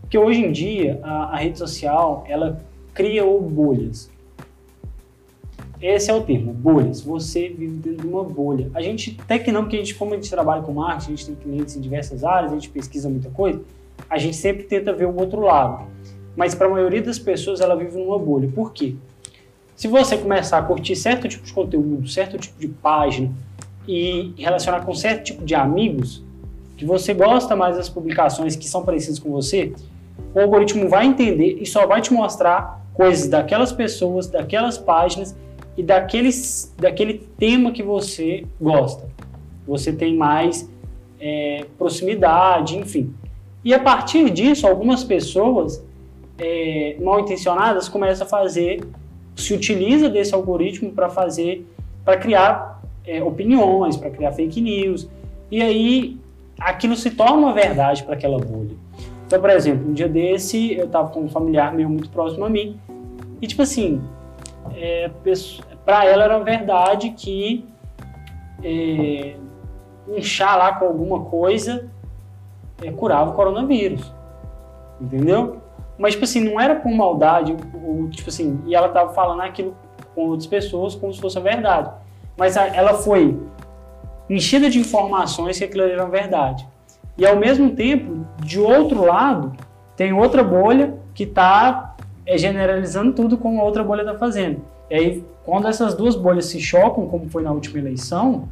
Porque 0.00 0.16
hoje 0.16 0.40
em 0.40 0.50
dia 0.50 0.98
a, 1.02 1.34
a 1.34 1.36
rede 1.36 1.58
social 1.58 2.24
ela 2.26 2.60
cria 2.94 3.22
bolhas. 3.24 4.10
Esse 5.82 6.12
é 6.12 6.14
o 6.14 6.22
termo, 6.22 6.52
bolhas. 6.52 7.00
Você 7.00 7.48
vive 7.48 7.74
dentro 7.78 8.02
de 8.02 8.06
uma 8.06 8.22
bolha. 8.22 8.70
A 8.72 8.80
gente, 8.80 9.18
até 9.20 9.36
que 9.36 9.50
não, 9.50 9.62
porque 9.62 9.74
a 9.74 9.78
gente, 9.80 9.96
como 9.96 10.12
a 10.12 10.16
gente 10.16 10.30
trabalha 10.30 10.62
com 10.62 10.72
marketing, 10.72 11.12
a 11.12 11.16
gente 11.16 11.26
tem 11.26 11.34
clientes 11.34 11.76
em 11.76 11.80
diversas 11.80 12.22
áreas, 12.22 12.52
a 12.52 12.54
gente 12.54 12.70
pesquisa 12.70 13.08
muita 13.08 13.28
coisa, 13.30 13.60
a 14.08 14.16
gente 14.16 14.36
sempre 14.36 14.62
tenta 14.62 14.92
ver 14.92 15.06
o 15.06 15.16
outro 15.16 15.40
lado. 15.40 15.84
Mas 16.36 16.54
para 16.54 16.68
a 16.68 16.70
maioria 16.70 17.02
das 17.02 17.18
pessoas, 17.18 17.60
ela 17.60 17.74
vive 17.74 17.98
numa 17.98 18.16
bolha. 18.16 18.48
Por 18.54 18.72
quê? 18.72 18.94
Se 19.74 19.88
você 19.88 20.16
começar 20.16 20.58
a 20.58 20.62
curtir 20.62 20.94
certo 20.94 21.26
tipo 21.26 21.44
de 21.44 21.52
conteúdo, 21.52 22.06
certo 22.06 22.38
tipo 22.38 22.60
de 22.60 22.68
página 22.68 23.32
e 23.86 24.32
relacionar 24.38 24.84
com 24.84 24.94
certo 24.94 25.24
tipo 25.24 25.44
de 25.44 25.56
amigos, 25.56 26.22
que 26.76 26.84
você 26.84 27.12
gosta 27.12 27.56
mais 27.56 27.76
das 27.76 27.88
publicações 27.88 28.54
que 28.54 28.68
são 28.68 28.84
parecidas 28.84 29.18
com 29.18 29.30
você, 29.30 29.72
o 30.32 30.38
algoritmo 30.38 30.88
vai 30.88 31.06
entender 31.06 31.58
e 31.60 31.66
só 31.66 31.88
vai 31.88 32.00
te 32.00 32.12
mostrar 32.12 32.86
coisas 32.94 33.28
daquelas 33.28 33.72
pessoas, 33.72 34.28
daquelas 34.28 34.78
páginas 34.78 35.34
e 35.76 35.82
daqueles, 35.82 36.74
daquele 36.78 37.26
tema 37.38 37.72
que 37.72 37.82
você 37.82 38.44
gosta. 38.60 39.08
Você 39.66 39.92
tem 39.92 40.16
mais 40.16 40.70
é, 41.20 41.66
proximidade, 41.78 42.76
enfim. 42.76 43.14
E 43.64 43.72
a 43.72 43.78
partir 43.78 44.28
disso, 44.30 44.66
algumas 44.66 45.04
pessoas 45.04 45.84
é, 46.38 46.96
mal 47.00 47.20
intencionadas 47.20 47.88
começam 47.88 48.26
a 48.26 48.30
fazer, 48.30 48.84
se 49.36 49.54
utiliza 49.54 50.08
desse 50.08 50.34
algoritmo 50.34 50.92
para 50.92 51.08
fazer, 51.08 51.66
para 52.04 52.16
criar 52.16 52.82
é, 53.06 53.22
opiniões, 53.22 53.96
para 53.96 54.10
criar 54.10 54.32
fake 54.32 54.60
news. 54.60 55.08
E 55.50 55.62
aí 55.62 56.18
aquilo 56.58 56.96
se 56.96 57.10
torna 57.10 57.36
uma 57.36 57.52
verdade 57.52 58.02
para 58.02 58.14
aquela 58.14 58.38
bolha. 58.38 58.76
Então, 59.26 59.40
por 59.40 59.50
exemplo, 59.50 59.88
um 59.88 59.92
dia 59.92 60.08
desse 60.08 60.74
eu 60.74 60.86
estava 60.86 61.08
com 61.08 61.20
um 61.20 61.28
familiar 61.28 61.72
meu 61.72 61.88
muito 61.88 62.10
próximo 62.10 62.44
a 62.44 62.50
mim 62.50 62.78
e 63.40 63.46
tipo 63.46 63.62
assim, 63.62 64.00
é, 64.74 65.10
para 65.84 66.04
ela 66.04 66.24
era 66.24 66.38
verdade 66.38 67.10
que 67.10 67.66
é, 68.62 69.36
um 70.08 70.20
chá 70.22 70.56
lá 70.56 70.74
com 70.74 70.86
alguma 70.86 71.24
coisa 71.24 71.90
é, 72.82 72.90
curava 72.90 73.30
o 73.30 73.34
coronavírus. 73.34 74.12
Entendeu? 75.00 75.60
Mas, 75.98 76.14
tipo 76.14 76.24
assim, 76.24 76.40
não 76.40 76.60
era 76.60 76.76
por 76.76 76.90
maldade, 76.90 77.56
ou, 77.84 78.08
tipo 78.08 78.28
assim, 78.28 78.60
e 78.66 78.74
ela 78.74 78.88
tava 78.88 79.12
falando 79.12 79.40
aquilo 79.40 79.76
com 80.14 80.28
outras 80.28 80.46
pessoas 80.46 80.94
como 80.94 81.12
se 81.12 81.20
fosse 81.20 81.38
a 81.38 81.40
verdade. 81.40 81.90
Mas 82.36 82.56
a, 82.56 82.66
ela 82.68 82.94
foi 82.94 83.38
enchida 84.28 84.70
de 84.70 84.78
informações 84.78 85.58
que 85.58 85.64
aquilo 85.64 85.82
era 85.82 86.04
verdade. 86.06 86.66
E 87.16 87.26
ao 87.26 87.36
mesmo 87.36 87.70
tempo, 87.70 88.26
de 88.42 88.58
outro 88.58 89.04
lado, 89.04 89.52
tem 89.96 90.12
outra 90.12 90.42
bolha 90.42 90.94
que 91.14 91.24
está 91.24 91.91
é 92.26 92.38
generalizando 92.38 93.12
tudo 93.12 93.36
como 93.36 93.60
a 93.60 93.64
outra 93.64 93.82
bolha 93.82 94.02
está 94.02 94.14
fazendo. 94.14 94.62
E 94.90 94.94
aí, 94.94 95.24
quando 95.44 95.68
essas 95.68 95.94
duas 95.94 96.14
bolhas 96.14 96.46
se 96.46 96.60
chocam, 96.60 97.06
como 97.08 97.28
foi 97.28 97.42
na 97.42 97.50
última 97.50 97.78
eleição, 97.78 98.48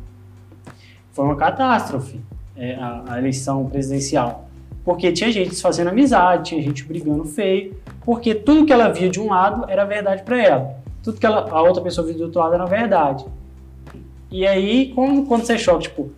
foi 1.13 1.25
uma 1.25 1.37
catástrofe 1.37 2.21
é, 2.57 2.75
a, 2.75 3.05
a, 3.09 3.19
eleição 3.19 3.67
presidencial. 3.67 4.49
Porque 4.85 5.13
tinha 5.13 5.31
gente 5.31 5.55
fazendo 5.61 5.89
amizade, 5.89 6.51
tinha 6.51 6.63
gente 6.63 6.85
brigando 6.85 7.25
feio, 7.25 7.77
porque 8.05 8.35
tudo 8.35 8.65
que 8.65 8.73
ela 8.73 8.89
via 8.89 9.09
de 9.09 9.21
um 9.21 9.29
lado 9.29 9.65
era 9.69 9.85
verdade 9.85 10.23
para 10.23 10.43
ela. 10.43 10.75
Tudo 11.03 11.21
que 11.21 11.27
ela, 11.27 11.49
a 11.51 11.63
outra 11.63 11.83
pessoa 11.83 12.07
via 12.07 12.17
do 12.17 12.25
outro 12.25 12.41
lado 12.41 12.55
era 12.55 12.65
verdade. 12.67 13.25
E 14.31 14.47
aí, 14.47 14.93
quando, 14.95 15.27
quando 15.27 15.45
você 15.45 15.59
choca, 15.59 15.81
tipo, 15.81 16.11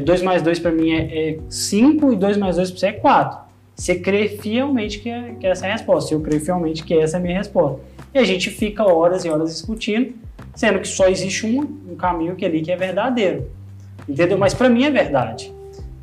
2 0.00 0.20
é, 0.20 0.24
mais 0.24 0.42
2 0.42 0.58
para 0.58 0.70
mim 0.70 0.92
é 0.92 1.38
5 1.48 2.10
é 2.10 2.12
e 2.14 2.16
2 2.16 2.36
mais 2.36 2.56
2 2.56 2.70
para 2.70 2.80
você 2.80 2.86
é 2.86 2.92
4. 2.92 3.51
Você 3.74 3.96
crê 3.96 4.28
fielmente 4.28 4.98
que, 4.98 5.08
é, 5.08 5.34
que 5.38 5.46
essa 5.46 5.66
é 5.66 5.70
a 5.70 5.72
resposta. 5.72 6.14
Eu 6.14 6.20
creio 6.20 6.40
fielmente 6.40 6.84
que 6.84 6.94
essa 6.94 7.16
é 7.16 7.20
a 7.20 7.22
minha 7.22 7.36
resposta. 7.36 7.80
E 8.14 8.18
a 8.18 8.24
gente 8.24 8.50
fica 8.50 8.84
horas 8.84 9.24
e 9.24 9.30
horas 9.30 9.50
discutindo, 9.50 10.14
sendo 10.54 10.80
que 10.80 10.88
só 10.88 11.08
existe 11.08 11.46
um, 11.46 11.60
um 11.90 11.96
caminho 11.96 12.36
que 12.36 12.44
ali 12.44 12.60
que 12.60 12.70
é 12.70 12.76
verdadeiro. 12.76 13.48
Entendeu? 14.08 14.36
Mas 14.38 14.52
para 14.54 14.68
mim 14.68 14.84
é 14.84 14.90
verdade. 14.90 15.52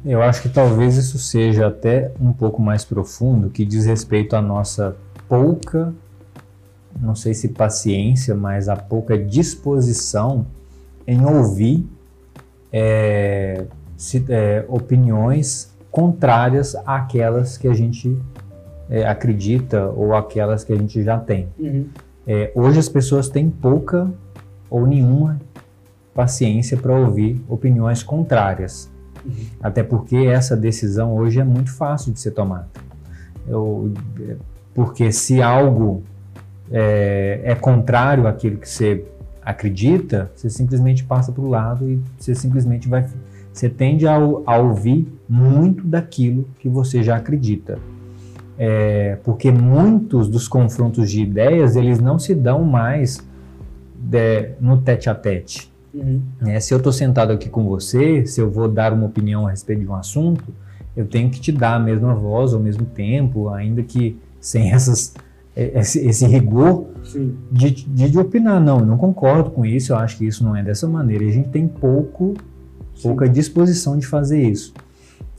Eu 0.03 0.21
acho 0.21 0.41
que 0.41 0.49
talvez 0.49 0.95
isso 0.95 1.19
seja 1.19 1.67
até 1.67 2.11
um 2.19 2.31
pouco 2.31 2.61
mais 2.61 2.85
profundo, 2.85 3.49
que 3.49 3.65
diz 3.65 3.85
respeito 3.85 4.35
à 4.35 4.41
nossa 4.41 4.95
pouca, 5.27 5.93
não 6.99 7.15
sei 7.15 7.33
se 7.33 7.49
paciência, 7.49 8.33
mas 8.33 8.69
a 8.69 8.75
pouca 8.75 9.17
disposição 9.17 10.47
em 11.05 11.25
ouvir 11.25 11.85
é, 12.71 13.65
se, 13.97 14.23
é, 14.29 14.63
opiniões 14.67 15.68
contrárias 15.91 16.75
àquelas 16.85 17.57
que 17.57 17.67
a 17.67 17.73
gente 17.73 18.17
é, 18.89 19.07
acredita 19.07 19.85
ou 19.87 20.15
aquelas 20.15 20.63
que 20.63 20.73
a 20.73 20.75
gente 20.75 21.03
já 21.03 21.17
tem. 21.17 21.47
Uhum. 21.57 21.87
É, 22.27 22.51
hoje 22.55 22.79
as 22.79 22.89
pessoas 22.89 23.29
têm 23.29 23.49
pouca 23.49 24.09
ou 24.69 24.85
nenhuma 24.85 25.39
paciência 26.13 26.77
para 26.77 26.93
ouvir 26.93 27.41
opiniões 27.47 28.03
contrárias. 28.03 28.89
Uhum. 29.25 29.33
Até 29.61 29.83
porque 29.83 30.15
essa 30.15 30.55
decisão 30.55 31.15
hoje 31.15 31.39
é 31.39 31.43
muito 31.43 31.71
fácil 31.71 32.13
de 32.13 32.19
ser 32.19 32.31
tomada. 32.31 32.67
Eu, 33.47 33.91
porque 34.73 35.11
se 35.11 35.41
algo 35.41 36.03
é, 36.71 37.41
é 37.43 37.55
contrário 37.55 38.27
àquilo 38.27 38.57
que 38.57 38.69
você 38.69 39.05
acredita, 39.43 40.31
você 40.35 40.49
simplesmente 40.49 41.03
passa 41.03 41.31
para 41.31 41.41
o 41.41 41.49
lado 41.49 41.89
e 41.89 41.99
você 42.17 42.35
simplesmente 42.35 42.87
vai. 42.87 43.07
Você 43.59 43.69
tende 43.69 44.07
a, 44.07 44.15
a 44.15 44.57
ouvir 44.57 45.07
muito 45.27 45.85
daquilo 45.85 46.47
que 46.59 46.69
você 46.69 47.03
já 47.03 47.17
acredita 47.17 47.77
é, 48.59 49.17
porque 49.23 49.49
muitos 49.49 50.27
dos 50.27 50.49
confrontos 50.49 51.09
de 51.09 51.21
ideias 51.21 51.77
eles 51.77 52.01
não 52.01 52.19
se 52.19 52.35
dão 52.35 52.65
mais 52.65 53.25
de, 53.95 54.49
no 54.59 54.81
tete 54.81 55.09
a 55.09 55.15
tete. 55.15 55.71
Uhum. 55.93 56.21
É, 56.45 56.59
se 56.59 56.73
eu 56.73 56.77
estou 56.77 56.91
sentado 56.91 57.31
aqui 57.31 57.47
com 57.47 57.63
você, 57.63 58.25
se 58.25 58.41
eu 58.41 58.51
vou 58.51 58.67
dar 58.67 58.91
uma 58.91 59.05
opinião 59.05 59.47
a 59.47 59.51
respeito 59.51 59.79
de 59.79 59.87
um 59.87 59.95
assunto, 59.95 60.43
eu 60.95 61.05
tenho 61.05 61.29
que 61.29 61.39
te 61.39 61.53
dar 61.53 61.75
a 61.75 61.79
mesma 61.79 62.13
voz 62.13 62.53
ao 62.53 62.59
mesmo 62.59 62.85
tempo, 62.85 63.47
ainda 63.47 63.81
que 63.81 64.19
sem 64.41 64.71
essas, 64.75 65.15
é, 65.55 65.79
esse, 65.79 66.05
esse 66.05 66.27
rigor 66.27 66.87
de, 67.49 67.71
de, 67.71 68.09
de, 68.09 68.19
opinar. 68.19 68.59
Não, 68.59 68.79
eu 68.79 68.85
não 68.85 68.97
concordo 68.97 69.51
com 69.51 69.65
isso, 69.65 69.93
eu 69.93 69.97
acho 69.97 70.17
que 70.17 70.25
isso 70.27 70.43
não 70.43 70.53
é 70.53 70.61
dessa 70.61 70.85
maneira. 70.85 71.23
A 71.23 71.31
gente 71.31 71.47
tem 71.47 71.65
pouco, 71.65 72.33
pouca 73.01 73.27
disposição 73.27 73.97
de 73.97 74.05
fazer 74.05 74.41
isso. 74.41 74.73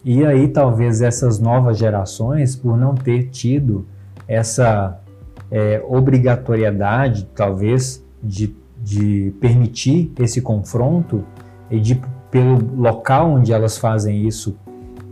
E 0.05 0.25
aí 0.25 0.49
talvez 0.49 1.03
essas 1.03 1.39
novas 1.39 1.77
gerações, 1.79 2.57
por 2.57 2.77
não 2.77 2.95
ter 2.95 3.29
tido 3.29 3.87
essa 4.27 4.99
é, 5.51 5.83
obrigatoriedade, 5.87 7.29
talvez, 7.35 8.05
de, 8.23 8.55
de 8.83 9.35
permitir 9.41 10.13
esse 10.19 10.41
confronto 10.41 11.25
e 11.71 11.79
de, 11.79 12.01
pelo 12.31 12.59
local 12.81 13.33
onde 13.33 13.53
elas 13.53 13.77
fazem 13.77 14.27
isso, 14.27 14.57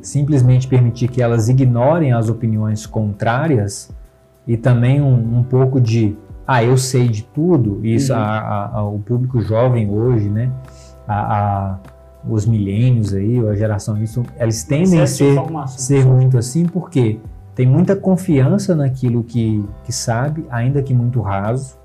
simplesmente 0.00 0.66
permitir 0.66 1.08
que 1.08 1.20
elas 1.20 1.48
ignorem 1.48 2.12
as 2.12 2.28
opiniões 2.28 2.86
contrárias 2.86 3.90
e 4.46 4.56
também 4.56 5.02
um, 5.02 5.38
um 5.38 5.42
pouco 5.42 5.80
de, 5.80 6.16
ah, 6.46 6.64
eu 6.64 6.78
sei 6.78 7.08
de 7.08 7.24
tudo, 7.24 7.84
isso 7.84 8.12
uhum. 8.12 8.18
a, 8.18 8.38
a, 8.38 8.78
a, 8.78 8.88
o 8.88 8.98
público 9.00 9.40
jovem 9.42 9.90
hoje, 9.90 10.28
né, 10.28 10.50
a 11.06 11.78
os 12.28 12.46
milênios 12.46 13.14
aí, 13.14 13.42
ou 13.42 13.48
a 13.48 13.54
geração 13.54 14.00
isso, 14.02 14.22
eles 14.38 14.62
tendem 14.62 15.00
a 15.00 15.06
ser, 15.06 15.34
ser 15.68 16.04
muito 16.04 16.36
assim 16.36 16.66
porque 16.66 17.18
tem 17.54 17.66
muita 17.66 17.96
confiança 17.96 18.74
naquilo 18.74 19.24
que, 19.24 19.64
que 19.84 19.92
sabe, 19.92 20.44
ainda 20.50 20.82
que 20.82 20.94
muito 20.94 21.20
raso, 21.20 21.76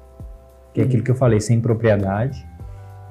que 0.74 0.82
é 0.82 0.84
aquilo 0.84 1.02
que 1.02 1.12
eu 1.12 1.16
falei, 1.16 1.40
sem 1.40 1.60
propriedade, 1.60 2.46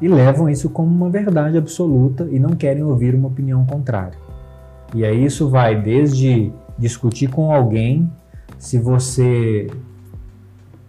e 0.01 0.09
levam 0.09 0.49
isso 0.49 0.69
como 0.69 0.89
uma 0.89 1.09
verdade 1.09 1.57
absoluta 1.57 2.29
e 2.31 2.39
não 2.39 2.51
querem 2.51 2.83
ouvir 2.83 3.15
uma 3.15 3.29
opinião 3.29 3.65
contrária. 3.65 4.19
E 4.95 5.05
aí 5.05 5.25
isso 5.25 5.49
vai 5.49 5.81
desde 5.81 6.53
discutir 6.79 7.29
com 7.31 7.53
alguém, 7.53 8.11
se 8.59 8.79
você 8.79 9.69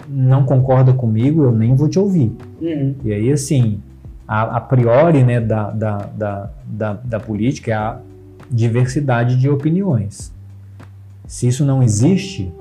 não 0.08 0.46
concorda 0.46 0.94
comigo, 0.94 1.44
eu 1.44 1.52
nem 1.52 1.76
vou 1.76 1.88
te 1.88 1.98
ouvir. 1.98 2.36
Uhum. 2.62 2.96
E 3.04 3.14
aí, 3.14 3.32
assim, 3.32 3.82
a, 4.28 4.58
a 4.58 4.62
priori 4.62 5.24
né, 5.24 5.40
da, 5.40 5.70
da, 5.72 5.98
da, 5.98 6.50
da, 6.66 6.94
da 6.94 7.20
política 7.20 7.72
é 7.72 7.76
a 7.76 8.00
diversidade 8.50 9.38
de 9.38 9.50
opiniões. 9.50 10.34
Se 11.28 11.48
isso 11.48 11.66
não 11.66 11.82
existe, 11.82 12.52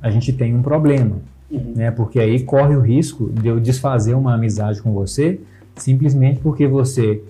a 0.00 0.10
gente 0.10 0.32
tem 0.32 0.54
um 0.54 0.62
problema, 0.62 1.16
uhum. 1.50 1.72
né? 1.76 1.90
Porque 1.90 2.20
aí 2.20 2.42
corre 2.42 2.76
o 2.76 2.80
risco 2.80 3.30
de 3.30 3.48
eu 3.48 3.58
desfazer 3.58 4.14
uma 4.14 4.34
amizade 4.34 4.80
com 4.80 4.92
você 4.92 5.40
simplesmente 5.76 6.40
porque 6.40 6.66
você 6.66 7.22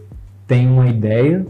tem 0.46 0.66
uma 0.66 0.88
ideia 0.88 1.46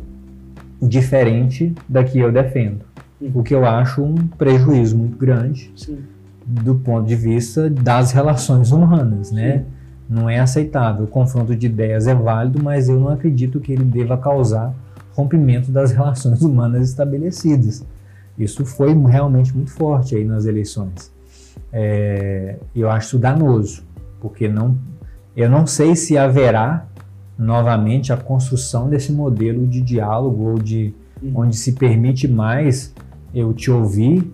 diferente 0.80 1.74
da 1.88 2.04
que 2.04 2.18
eu 2.18 2.30
defendo. 2.30 2.84
Uhum. 3.20 3.30
O 3.34 3.42
que 3.42 3.54
eu 3.54 3.64
acho 3.66 4.02
um 4.02 4.14
prejuízo 4.14 4.96
muito 4.96 5.16
grande 5.16 5.72
Sim. 5.74 5.98
do 6.46 6.74
ponto 6.74 7.06
de 7.06 7.16
vista 7.16 7.68
das 7.68 8.12
relações 8.12 8.70
humanas, 8.70 9.30
né? 9.30 9.58
Sim 9.58 9.79
não 10.10 10.28
é 10.28 10.40
aceitável. 10.40 11.04
O 11.04 11.08
confronto 11.08 11.54
de 11.54 11.66
ideias 11.66 12.08
é 12.08 12.14
válido, 12.14 12.60
mas 12.60 12.88
eu 12.88 12.98
não 12.98 13.08
acredito 13.08 13.60
que 13.60 13.72
ele 13.72 13.84
deva 13.84 14.18
causar 14.18 14.74
rompimento 15.12 15.70
das 15.70 15.92
relações 15.94 16.42
humanas 16.42 16.88
estabelecidas. 16.88 17.86
Isso 18.36 18.66
foi 18.66 18.92
realmente 19.06 19.54
muito 19.54 19.70
forte 19.70 20.16
aí 20.16 20.24
nas 20.24 20.46
eleições. 20.46 21.12
É, 21.72 22.56
eu 22.74 22.90
acho 22.90 23.06
isso 23.08 23.18
danoso, 23.18 23.84
porque 24.20 24.48
não, 24.48 24.76
eu 25.36 25.48
não 25.48 25.66
sei 25.66 25.94
se 25.94 26.18
haverá 26.18 26.86
novamente 27.38 28.12
a 28.12 28.16
construção 28.16 28.88
desse 28.88 29.12
modelo 29.12 29.66
de 29.66 29.80
diálogo 29.80 30.50
ou 30.50 30.58
de 30.58 30.92
uhum. 31.22 31.32
onde 31.36 31.56
se 31.56 31.72
permite 31.72 32.26
mais 32.26 32.92
eu 33.32 33.52
te 33.52 33.70
ouvir, 33.70 34.32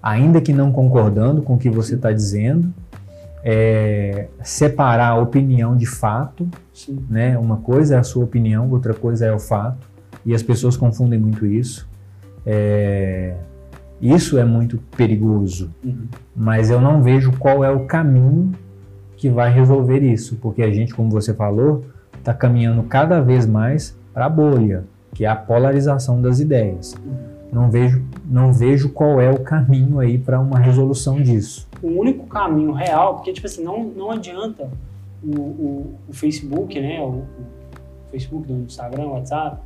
ainda 0.00 0.40
que 0.40 0.52
não 0.52 0.70
concordando 0.70 1.42
com 1.42 1.54
o 1.54 1.58
que 1.58 1.68
você 1.68 1.96
está 1.96 2.12
dizendo, 2.12 2.72
é, 3.48 4.26
separar 4.42 5.10
a 5.10 5.18
opinião 5.20 5.76
de 5.76 5.86
fato, 5.86 6.48
Sim. 6.74 6.98
né? 7.08 7.38
Uma 7.38 7.58
coisa 7.58 7.94
é 7.94 7.98
a 7.98 8.02
sua 8.02 8.24
opinião, 8.24 8.68
outra 8.68 8.92
coisa 8.92 9.24
é 9.24 9.32
o 9.32 9.38
fato, 9.38 9.86
e 10.24 10.34
as 10.34 10.42
pessoas 10.42 10.76
confundem 10.76 11.16
muito 11.16 11.46
isso. 11.46 11.88
É, 12.44 13.36
isso 14.02 14.36
é 14.36 14.44
muito 14.44 14.78
perigoso, 14.96 15.70
uhum. 15.84 16.08
mas 16.34 16.70
eu 16.70 16.80
não 16.80 17.00
vejo 17.00 17.30
qual 17.38 17.62
é 17.64 17.70
o 17.70 17.86
caminho 17.86 18.50
que 19.16 19.30
vai 19.30 19.52
resolver 19.52 20.00
isso, 20.00 20.36
porque 20.42 20.62
a 20.62 20.70
gente, 20.72 20.92
como 20.92 21.08
você 21.08 21.32
falou, 21.32 21.84
está 22.18 22.34
caminhando 22.34 22.82
cada 22.82 23.20
vez 23.20 23.46
mais 23.46 23.96
para 24.12 24.26
a 24.26 24.28
bolha, 24.28 24.82
que 25.14 25.24
é 25.24 25.28
a 25.28 25.36
polarização 25.36 26.20
das 26.20 26.40
ideias. 26.40 26.94
Uhum. 26.94 27.36
Não 27.52 27.70
vejo, 27.70 28.02
não 28.28 28.52
vejo 28.52 28.88
qual 28.88 29.20
é 29.20 29.30
o 29.30 29.38
caminho 29.38 30.00
aí 30.00 30.18
para 30.18 30.40
uma 30.40 30.58
resolução 30.58 31.22
disso. 31.22 31.65
O 31.82 31.88
único 31.88 32.26
caminho 32.26 32.72
real, 32.72 33.16
porque 33.16 33.32
tipo 33.32 33.46
assim, 33.46 33.62
não, 33.62 33.84
não 33.84 34.10
adianta 34.10 34.70
o, 35.22 35.40
o, 35.40 35.94
o 36.08 36.12
Facebook, 36.12 36.78
né, 36.80 37.00
o, 37.00 37.08
o, 37.08 37.26
Facebook 38.10 38.46
do 38.46 38.54
Instagram, 38.64 39.08
WhatsApp, 39.08 39.60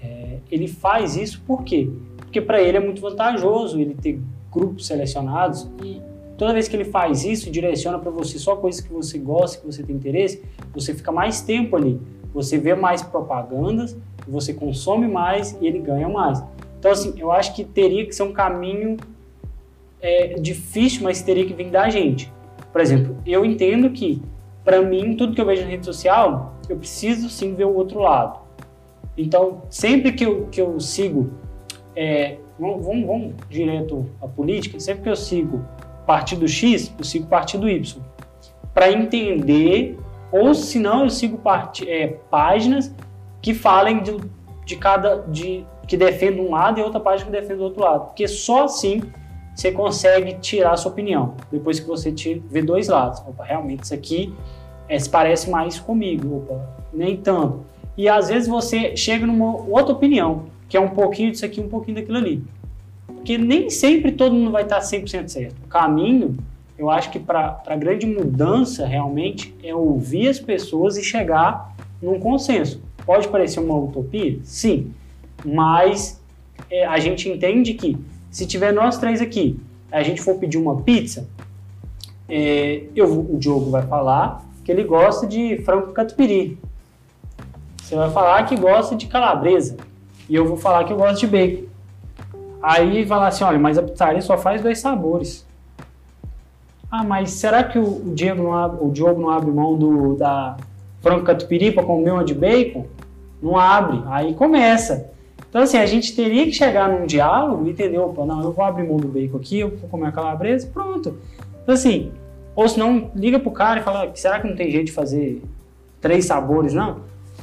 é, 0.00 0.38
ele 0.50 0.68
faz 0.68 1.16
isso 1.16 1.42
por 1.46 1.64
quê? 1.64 1.90
Porque 2.18 2.40
para 2.40 2.60
ele 2.60 2.76
é 2.76 2.80
muito 2.80 3.00
vantajoso 3.00 3.80
ele 3.80 3.94
ter 3.94 4.20
grupos 4.52 4.86
selecionados 4.86 5.68
e 5.82 6.00
toda 6.36 6.52
vez 6.52 6.68
que 6.68 6.76
ele 6.76 6.84
faz 6.84 7.24
isso, 7.24 7.50
direciona 7.50 7.98
para 7.98 8.10
você 8.10 8.38
só 8.38 8.56
coisas 8.56 8.80
que 8.80 8.92
você 8.92 9.18
gosta, 9.18 9.58
que 9.58 9.66
você 9.66 9.82
tem 9.82 9.96
interesse, 9.96 10.42
você 10.72 10.94
fica 10.94 11.10
mais 11.10 11.40
tempo 11.40 11.76
ali, 11.76 12.00
você 12.32 12.58
vê 12.58 12.74
mais 12.74 13.02
propagandas, 13.02 13.96
você 14.26 14.52
consome 14.52 15.08
mais 15.08 15.56
e 15.60 15.66
ele 15.66 15.78
ganha 15.78 16.08
mais. 16.08 16.42
Então, 16.78 16.90
assim, 16.90 17.14
eu 17.16 17.30
acho 17.30 17.54
que 17.54 17.64
teria 17.64 18.04
que 18.04 18.12
ser 18.12 18.24
um 18.24 18.32
caminho 18.32 18.96
é, 20.02 20.34
difícil, 20.34 21.04
mas 21.04 21.22
teria 21.22 21.46
que 21.46 21.54
vir 21.54 21.70
da 21.70 21.88
gente. 21.88 22.30
Por 22.72 22.80
exemplo, 22.80 23.16
eu 23.24 23.44
entendo 23.44 23.88
que, 23.90 24.20
para 24.64 24.82
mim, 24.82 25.16
tudo 25.16 25.34
que 25.34 25.40
eu 25.40 25.46
vejo 25.46 25.62
na 25.62 25.68
rede 25.68 25.86
social, 25.86 26.56
eu 26.68 26.76
preciso 26.76 27.30
sim 27.30 27.54
ver 27.54 27.64
o 27.64 27.74
outro 27.74 28.00
lado. 28.00 28.40
Então, 29.16 29.62
sempre 29.70 30.12
que 30.12 30.24
eu, 30.24 30.46
que 30.46 30.60
eu 30.60 30.80
sigo, 30.80 31.30
é, 31.94 32.38
vamos, 32.58 32.84
vamos, 32.84 33.06
vamos 33.06 33.34
direto 33.48 34.06
à 34.20 34.26
política, 34.26 34.80
sempre 34.80 35.04
que 35.04 35.08
eu 35.08 35.16
sigo 35.16 35.64
partido 36.06 36.48
X, 36.48 36.92
eu 36.98 37.04
sigo 37.04 37.26
partido 37.26 37.68
Y. 37.68 38.02
Para 38.74 38.90
entender, 38.90 39.98
ou 40.32 40.54
se 40.54 40.78
não, 40.78 41.04
eu 41.04 41.10
sigo 41.10 41.40
é, 41.86 42.08
páginas 42.30 42.92
que 43.40 43.54
falem 43.54 44.02
de, 44.02 44.16
de 44.64 44.76
cada. 44.76 45.16
De, 45.22 45.64
que 45.86 45.96
defendem 45.96 46.46
um 46.46 46.52
lado 46.52 46.78
e 46.78 46.82
outra 46.82 47.00
página 47.00 47.30
que 47.30 47.32
defende 47.38 47.60
o 47.60 47.64
outro 47.64 47.82
lado. 47.82 48.06
Porque 48.06 48.26
só 48.28 48.64
assim 48.64 49.02
você 49.54 49.70
consegue 49.70 50.34
tirar 50.34 50.72
a 50.72 50.76
sua 50.76 50.90
opinião. 50.90 51.34
Depois 51.50 51.78
que 51.78 51.86
você 51.86 52.12
vê 52.50 52.62
dois 52.62 52.88
lados. 52.88 53.20
Opa, 53.20 53.44
realmente 53.44 53.84
isso 53.84 53.94
aqui 53.94 54.34
é, 54.88 54.98
se 54.98 55.08
parece 55.08 55.50
mais 55.50 55.78
comigo. 55.78 56.38
Opa, 56.38 56.76
nem 56.92 57.16
tanto. 57.16 57.64
E 57.96 58.08
às 58.08 58.28
vezes 58.28 58.48
você 58.48 58.96
chega 58.96 59.26
numa 59.26 59.56
outra 59.56 59.92
opinião, 59.92 60.46
que 60.68 60.76
é 60.76 60.80
um 60.80 60.88
pouquinho 60.88 61.30
disso 61.30 61.44
aqui, 61.44 61.60
um 61.60 61.68
pouquinho 61.68 61.96
daquilo 61.96 62.16
ali. 62.16 62.42
Porque 63.06 63.36
nem 63.36 63.68
sempre 63.68 64.12
todo 64.12 64.34
mundo 64.34 64.50
vai 64.50 64.62
estar 64.62 64.80
100% 64.80 65.28
certo. 65.28 65.54
O 65.64 65.68
caminho, 65.68 66.36
eu 66.78 66.90
acho 66.90 67.10
que 67.10 67.18
para 67.18 67.62
a 67.66 67.76
grande 67.76 68.06
mudança 68.06 68.86
realmente 68.86 69.54
é 69.62 69.74
ouvir 69.74 70.28
as 70.28 70.40
pessoas 70.40 70.96
e 70.96 71.04
chegar 71.04 71.76
num 72.00 72.18
consenso. 72.18 72.82
Pode 73.04 73.28
parecer 73.28 73.60
uma 73.60 73.76
utopia? 73.76 74.38
Sim. 74.42 74.92
Mas 75.44 76.20
é, 76.70 76.86
a 76.86 76.98
gente 76.98 77.28
entende 77.28 77.74
que 77.74 77.96
se 78.32 78.46
tiver 78.46 78.72
nós 78.72 78.96
três 78.96 79.20
aqui, 79.20 79.60
a 79.92 80.02
gente 80.02 80.22
for 80.22 80.36
pedir 80.36 80.56
uma 80.56 80.80
pizza, 80.80 81.28
é, 82.26 82.84
eu, 82.96 83.12
o 83.12 83.36
Diogo 83.38 83.70
vai 83.70 83.82
falar 83.82 84.42
que 84.64 84.72
ele 84.72 84.84
gosta 84.84 85.26
de 85.26 85.58
frango 85.58 85.92
catupiry. 85.92 86.58
Você 87.82 87.94
vai 87.94 88.10
falar 88.10 88.44
que 88.44 88.56
gosta 88.56 88.96
de 88.96 89.06
calabresa. 89.06 89.76
E 90.30 90.34
eu 90.34 90.46
vou 90.46 90.56
falar 90.56 90.84
que 90.84 90.92
eu 90.94 90.96
gosto 90.96 91.20
de 91.20 91.26
bacon. 91.26 91.64
Aí 92.62 93.04
vai 93.04 93.18
lá 93.18 93.28
assim, 93.28 93.44
olha, 93.44 93.58
mas 93.58 93.76
a 93.76 93.82
pizzaria 93.82 94.22
só 94.22 94.38
faz 94.38 94.62
dois 94.62 94.78
sabores. 94.78 95.46
Ah, 96.90 97.04
mas 97.04 97.32
será 97.32 97.62
que 97.62 97.78
o 97.78 98.14
Diego 98.14 98.42
não 98.42 98.54
abre, 98.54 98.78
o 98.82 98.90
Diogo 98.90 99.20
não 99.20 99.28
abre 99.28 99.50
mão 99.50 99.76
do, 99.76 100.16
da 100.16 100.56
frango 101.02 101.24
catupiry 101.24 101.72
para 101.72 101.84
comer 101.84 102.12
uma 102.12 102.24
de 102.24 102.32
bacon? 102.32 102.86
Não 103.42 103.58
abre. 103.58 104.02
Aí 104.06 104.32
começa. 104.32 105.10
Então, 105.48 105.62
assim, 105.62 105.76
a 105.76 105.86
gente 105.86 106.14
teria 106.16 106.44
que 106.44 106.52
chegar 106.52 106.88
num 106.88 107.06
diálogo 107.06 107.66
e 107.66 107.70
entender, 107.70 107.98
opa, 107.98 108.24
não, 108.24 108.42
eu 108.42 108.52
vou 108.52 108.64
abrir 108.64 108.88
mão 108.88 108.96
do 108.96 109.08
bacon 109.08 109.36
aqui, 109.36 109.60
eu 109.60 109.76
vou 109.76 109.88
comer 109.88 110.08
a 110.08 110.12
calabresa, 110.12 110.66
pronto. 110.72 111.18
Então, 111.62 111.74
assim, 111.74 112.10
ou 112.54 112.68
se 112.68 112.78
não, 112.78 113.10
liga 113.14 113.38
pro 113.38 113.50
cara 113.50 113.80
e 113.80 113.82
fala, 113.82 114.10
será 114.14 114.40
que 114.40 114.48
não 114.48 114.56
tem 114.56 114.70
jeito 114.70 114.86
de 114.86 114.92
fazer 114.92 115.42
três 116.00 116.24
sabores, 116.26 116.74
não? 116.74 117.00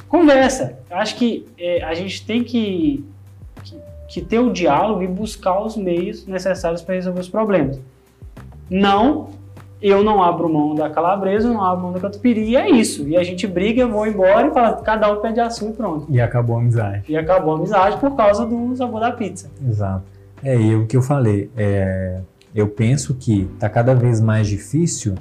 Conversa. 0.08 0.78
Eu 0.90 0.96
acho 0.96 1.16
que 1.16 1.46
é, 1.58 1.82
a 1.82 1.94
gente 1.94 2.26
tem 2.26 2.44
que, 2.44 3.04
que, 3.62 3.76
que, 4.08 4.20
ter 4.20 4.38
o 4.38 4.52
diálogo 4.52 5.02
e 5.02 5.06
buscar 5.06 5.60
os 5.60 5.76
meios 5.76 6.26
necessários 6.26 6.82
para 6.82 6.96
resolver 6.96 7.20
os 7.20 7.28
problemas. 7.28 7.80
Não 8.68 9.30
eu 9.82 10.04
não 10.04 10.22
abro 10.22 10.52
mão 10.52 10.74
da 10.74 10.90
calabresa, 10.90 11.48
eu 11.48 11.54
não 11.54 11.64
abro 11.64 11.84
mão 11.84 11.92
da 11.92 12.00
catupiry, 12.00 12.50
e 12.50 12.56
é 12.56 12.68
isso. 12.70 13.08
E 13.08 13.16
a 13.16 13.24
gente 13.24 13.46
briga, 13.46 13.82
eu 13.82 13.90
vou 13.90 14.06
embora 14.06 14.48
e 14.48 14.50
fala, 14.50 14.72
cada 14.82 15.10
um 15.12 15.20
pede 15.20 15.40
assunto 15.40 15.74
e 15.74 15.76
pronto. 15.76 16.06
E 16.08 16.20
acabou 16.20 16.56
a 16.56 16.60
amizade. 16.60 17.04
E 17.08 17.16
acabou 17.16 17.54
a 17.54 17.56
amizade 17.56 17.96
por 17.98 18.14
causa 18.14 18.44
do 18.44 18.76
sabor 18.76 19.00
da 19.00 19.12
pizza. 19.12 19.50
Exato. 19.66 20.04
É, 20.42 20.58
e 20.58 20.74
o 20.74 20.86
que 20.86 20.96
eu 20.96 21.02
falei, 21.02 21.50
é, 21.56 22.20
eu 22.54 22.68
penso 22.68 23.14
que 23.14 23.48
está 23.54 23.68
cada 23.68 23.94
vez 23.94 24.20
mais 24.20 24.46
difícil 24.46 25.14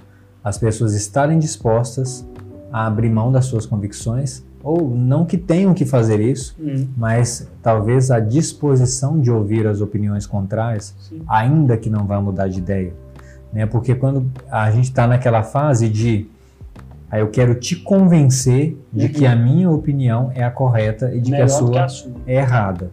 as 0.44 0.58
pessoas 0.58 0.94
estarem 0.94 1.40
dispostas 1.40 2.28
a 2.72 2.86
abrir 2.86 3.10
mão 3.10 3.32
das 3.32 3.46
suas 3.46 3.66
convicções, 3.66 4.46
ou 4.62 4.90
não 4.90 5.26
que 5.26 5.38
tenham 5.38 5.74
que 5.74 5.86
fazer 5.86 6.20
isso, 6.20 6.56
uhum. 6.60 6.88
mas 6.98 7.50
talvez 7.62 8.12
a 8.12 8.20
disposição 8.20 9.20
de 9.20 9.32
ouvir 9.32 9.66
as 9.66 9.80
opiniões 9.80 10.26
contrárias, 10.26 10.94
Sim. 11.00 11.22
ainda 11.28 11.78
que 11.78 11.90
não 11.90 12.06
vá 12.06 12.20
mudar 12.22 12.48
de 12.48 12.60
ideia 12.60 12.94
né? 13.52 13.66
Porque 13.66 13.96
quando 13.96 14.32
a 14.50 14.70
gente 14.72 14.86
está 14.86 15.08
naquela 15.08 15.44
fase 15.44 15.90
de 15.90 16.28
aí 17.10 17.22
eu 17.22 17.30
quero 17.30 17.56
te 17.56 17.76
convencer 17.76 18.78
de 18.94 19.08
uhum. 19.08 19.12
que 19.12 19.26
a 19.26 19.36
minha 19.36 19.70
opinião 19.70 20.32
é 20.36 20.44
a 20.44 20.52
correta 20.52 21.14
e 21.14 21.20
de 21.20 21.32
que 21.32 21.42
a, 21.42 21.48
sua 21.48 21.72
que 21.72 21.78
a 21.78 21.88
sua 21.88 22.12
é 22.26 22.36
errada. 22.36 22.92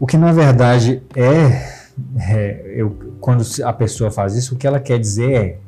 O 0.00 0.06
que 0.06 0.16
na 0.16 0.32
verdade 0.32 1.02
é, 1.14 1.74
é 2.18 2.72
eu, 2.74 3.14
quando 3.20 3.44
a 3.62 3.72
pessoa 3.72 4.10
faz 4.10 4.34
isso, 4.34 4.54
o 4.54 4.58
que 4.58 4.66
ela 4.66 4.80
quer 4.80 4.98
dizer 4.98 5.32
é 5.32 5.58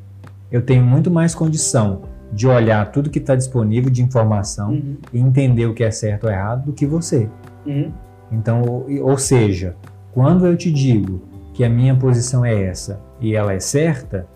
eu 0.51 0.61
tenho 0.61 0.83
muito 0.83 1.11
mais 1.11 1.35
condição 1.35 2.03
de 2.31 2.47
olhar 2.47 2.91
tudo 2.91 3.09
que 3.09 3.19
está 3.19 3.35
disponível 3.35 3.89
de 3.89 4.01
informação 4.01 4.71
uhum. 4.71 4.97
e 5.13 5.19
entender 5.19 5.65
o 5.65 5.73
que 5.73 5.83
é 5.83 5.91
certo 5.91 6.25
ou 6.25 6.29
errado 6.31 6.65
do 6.65 6.73
que 6.73 6.85
você. 6.85 7.29
Uhum. 7.65 7.91
Então, 8.31 8.61
ou, 8.61 8.85
ou 9.01 9.17
seja, 9.17 9.75
quando 10.11 10.45
eu 10.45 10.57
te 10.57 10.71
digo 10.71 11.21
que 11.53 11.63
a 11.63 11.69
minha 11.69 11.95
posição 11.95 12.43
é 12.43 12.63
essa 12.63 13.06
e 13.19 13.35
ela 13.35 13.53
é 13.53 13.59
certa, 13.59 14.27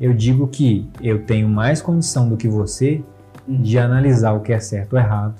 eu 0.00 0.12
digo 0.12 0.46
que 0.46 0.88
eu 1.02 1.24
tenho 1.24 1.48
mais 1.48 1.82
condição 1.82 2.28
do 2.28 2.36
que 2.36 2.48
você 2.48 3.02
uhum. 3.46 3.62
de 3.62 3.78
analisar 3.78 4.32
o 4.32 4.40
que 4.40 4.52
é 4.52 4.60
certo 4.60 4.94
ou 4.94 4.98
errado. 4.98 5.34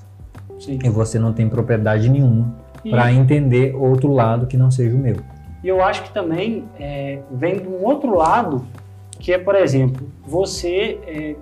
Sim. 0.59 0.79
E 0.83 0.89
você 0.89 1.19
não 1.19 1.33
tem 1.33 1.49
propriedade 1.49 2.09
nenhuma 2.09 2.57
para 2.91 3.13
entender 3.13 3.75
outro 3.77 4.13
lado 4.13 4.47
que 4.47 4.57
não 4.57 4.71
seja 4.71 4.97
o 4.97 4.99
meu. 4.99 5.17
E 5.63 5.69
eu 5.69 5.83
acho 5.83 6.03
que 6.05 6.13
também 6.13 6.65
é, 6.79 7.21
vem 7.33 7.61
de 7.61 7.69
um 7.69 7.85
outro 7.85 8.15
lado, 8.15 8.65
que 9.19 9.33
é, 9.33 9.39
por 9.39 9.55
exemplo, 9.55 10.09
você 10.25 10.99
é, 11.07 11.37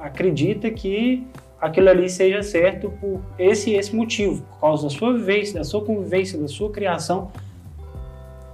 acredita 0.00 0.70
que 0.70 1.26
aquilo 1.60 1.88
ali 1.88 2.08
seja 2.08 2.42
certo 2.42 2.90
por 3.00 3.20
esse 3.38 3.70
e 3.70 3.74
esse 3.74 3.94
motivo, 3.94 4.42
por 4.42 4.60
causa 4.60 4.84
da 4.84 4.90
sua 4.90 5.12
vivência, 5.12 5.58
da 5.58 5.64
sua 5.64 5.84
convivência, 5.84 6.38
da 6.38 6.48
sua 6.48 6.70
criação 6.70 7.30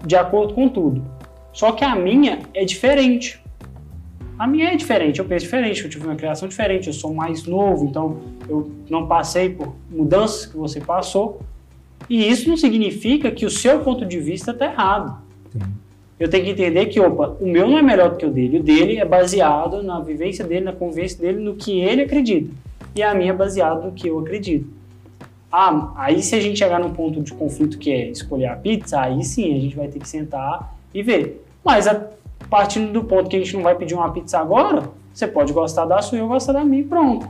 de 0.06 0.16
acordo 0.16 0.54
com 0.54 0.68
tudo. 0.68 1.02
Só 1.54 1.72
que 1.72 1.84
a 1.84 1.96
minha 1.96 2.40
é 2.52 2.64
diferente. 2.64 3.40
A 4.36 4.46
minha 4.46 4.72
é 4.72 4.76
diferente, 4.76 5.20
eu 5.20 5.24
penso 5.24 5.44
diferente, 5.44 5.84
eu 5.84 5.88
tive 5.88 6.04
uma 6.04 6.16
criação 6.16 6.48
diferente, 6.48 6.88
eu 6.88 6.92
sou 6.92 7.14
mais 7.14 7.44
novo, 7.44 7.84
então 7.86 8.20
eu 8.48 8.72
não 8.90 9.06
passei 9.06 9.48
por 9.48 9.72
mudanças 9.88 10.44
que 10.44 10.56
você 10.56 10.80
passou. 10.80 11.40
E 12.10 12.28
isso 12.28 12.48
não 12.48 12.56
significa 12.56 13.30
que 13.30 13.46
o 13.46 13.50
seu 13.50 13.78
ponto 13.78 14.04
de 14.04 14.18
vista 14.18 14.50
está 14.50 14.66
errado. 14.66 15.22
Sim. 15.52 15.60
Eu 16.18 16.28
tenho 16.28 16.44
que 16.44 16.50
entender 16.50 16.86
que, 16.86 17.00
opa, 17.00 17.36
o 17.40 17.46
meu 17.46 17.68
não 17.68 17.78
é 17.78 17.82
melhor 17.82 18.10
do 18.10 18.16
que 18.16 18.26
o 18.26 18.30
dele. 18.30 18.58
O 18.58 18.62
dele 18.62 18.98
é 18.98 19.04
baseado 19.04 19.82
na 19.82 20.00
vivência 20.00 20.44
dele, 20.44 20.64
na 20.64 20.72
convivência 20.72 21.18
dele, 21.18 21.38
no 21.38 21.54
que 21.54 21.80
ele 21.80 22.02
acredita. 22.02 22.52
E 22.94 23.02
a 23.02 23.14
minha 23.14 23.30
é 23.30 23.34
baseada 23.34 23.80
no 23.80 23.92
que 23.92 24.08
eu 24.08 24.18
acredito. 24.18 24.68
Ah, 25.50 25.92
aí 25.96 26.20
se 26.22 26.34
a 26.34 26.40
gente 26.40 26.58
chegar 26.58 26.80
num 26.80 26.92
ponto 26.92 27.22
de 27.22 27.32
conflito 27.32 27.78
que 27.78 27.90
é 27.90 28.10
escolher 28.10 28.46
a 28.46 28.56
pizza, 28.56 29.00
aí 29.00 29.22
sim 29.22 29.56
a 29.56 29.60
gente 29.60 29.76
vai 29.76 29.86
ter 29.86 30.00
que 30.00 30.08
sentar 30.08 30.76
e 30.92 31.02
ver. 31.02 31.43
Mas 31.64 31.88
a 31.88 32.08
partir 32.50 32.86
do 32.86 33.02
ponto 33.04 33.28
que 33.28 33.36
a 33.36 33.38
gente 33.38 33.54
não 33.56 33.62
vai 33.62 33.74
pedir 33.74 33.94
uma 33.94 34.12
pizza 34.12 34.38
agora, 34.38 34.84
você 35.12 35.26
pode 35.26 35.52
gostar 35.52 35.86
da 35.86 36.02
sua 36.02 36.18
e 36.18 36.20
eu 36.20 36.28
gostar 36.28 36.52
da 36.52 36.64
minha 36.64 36.82
e 36.82 36.84
pronto. 36.84 37.26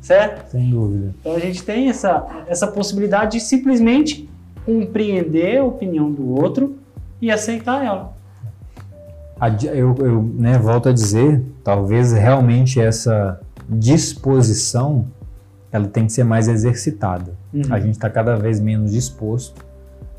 Certo? 0.00 0.50
Sem 0.50 0.70
dúvida. 0.70 1.14
Então 1.20 1.34
a 1.34 1.38
gente 1.38 1.62
tem 1.62 1.88
essa, 1.88 2.44
essa 2.46 2.66
possibilidade 2.66 3.32
de 3.32 3.40
simplesmente 3.40 4.28
compreender 4.64 5.58
a 5.58 5.64
opinião 5.64 6.10
do 6.10 6.30
outro 6.30 6.78
e 7.20 7.30
aceitar 7.30 7.84
ela. 7.84 8.14
Eu, 9.62 9.94
eu 9.98 10.22
né, 10.22 10.58
volto 10.58 10.88
a 10.88 10.92
dizer, 10.92 11.42
talvez 11.64 12.12
realmente 12.12 12.80
essa 12.80 13.40
disposição 13.68 15.06
ela 15.72 15.86
tem 15.86 16.06
que 16.06 16.12
ser 16.12 16.24
mais 16.24 16.48
exercitada. 16.48 17.32
Uhum. 17.52 17.62
A 17.70 17.78
gente 17.78 17.92
está 17.92 18.10
cada 18.10 18.36
vez 18.36 18.60
menos 18.60 18.92
disposto 18.92 19.64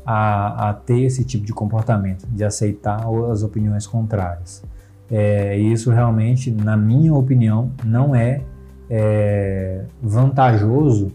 a, 0.04 0.70
a, 0.70 0.74
ter 0.74 1.02
esse 1.02 1.24
tipo 1.24 1.44
de 1.44 1.52
comportamento, 1.52 2.26
de 2.26 2.44
aceitar 2.44 3.04
as 3.30 3.42
opiniões 3.42 3.86
contrárias. 3.86 4.62
É, 5.10 5.56
isso 5.56 5.90
realmente, 5.90 6.50
na 6.50 6.76
minha 6.76 7.14
opinião, 7.14 7.70
não 7.84 8.14
é, 8.14 8.42
é 8.88 9.84
vantajoso 10.02 11.12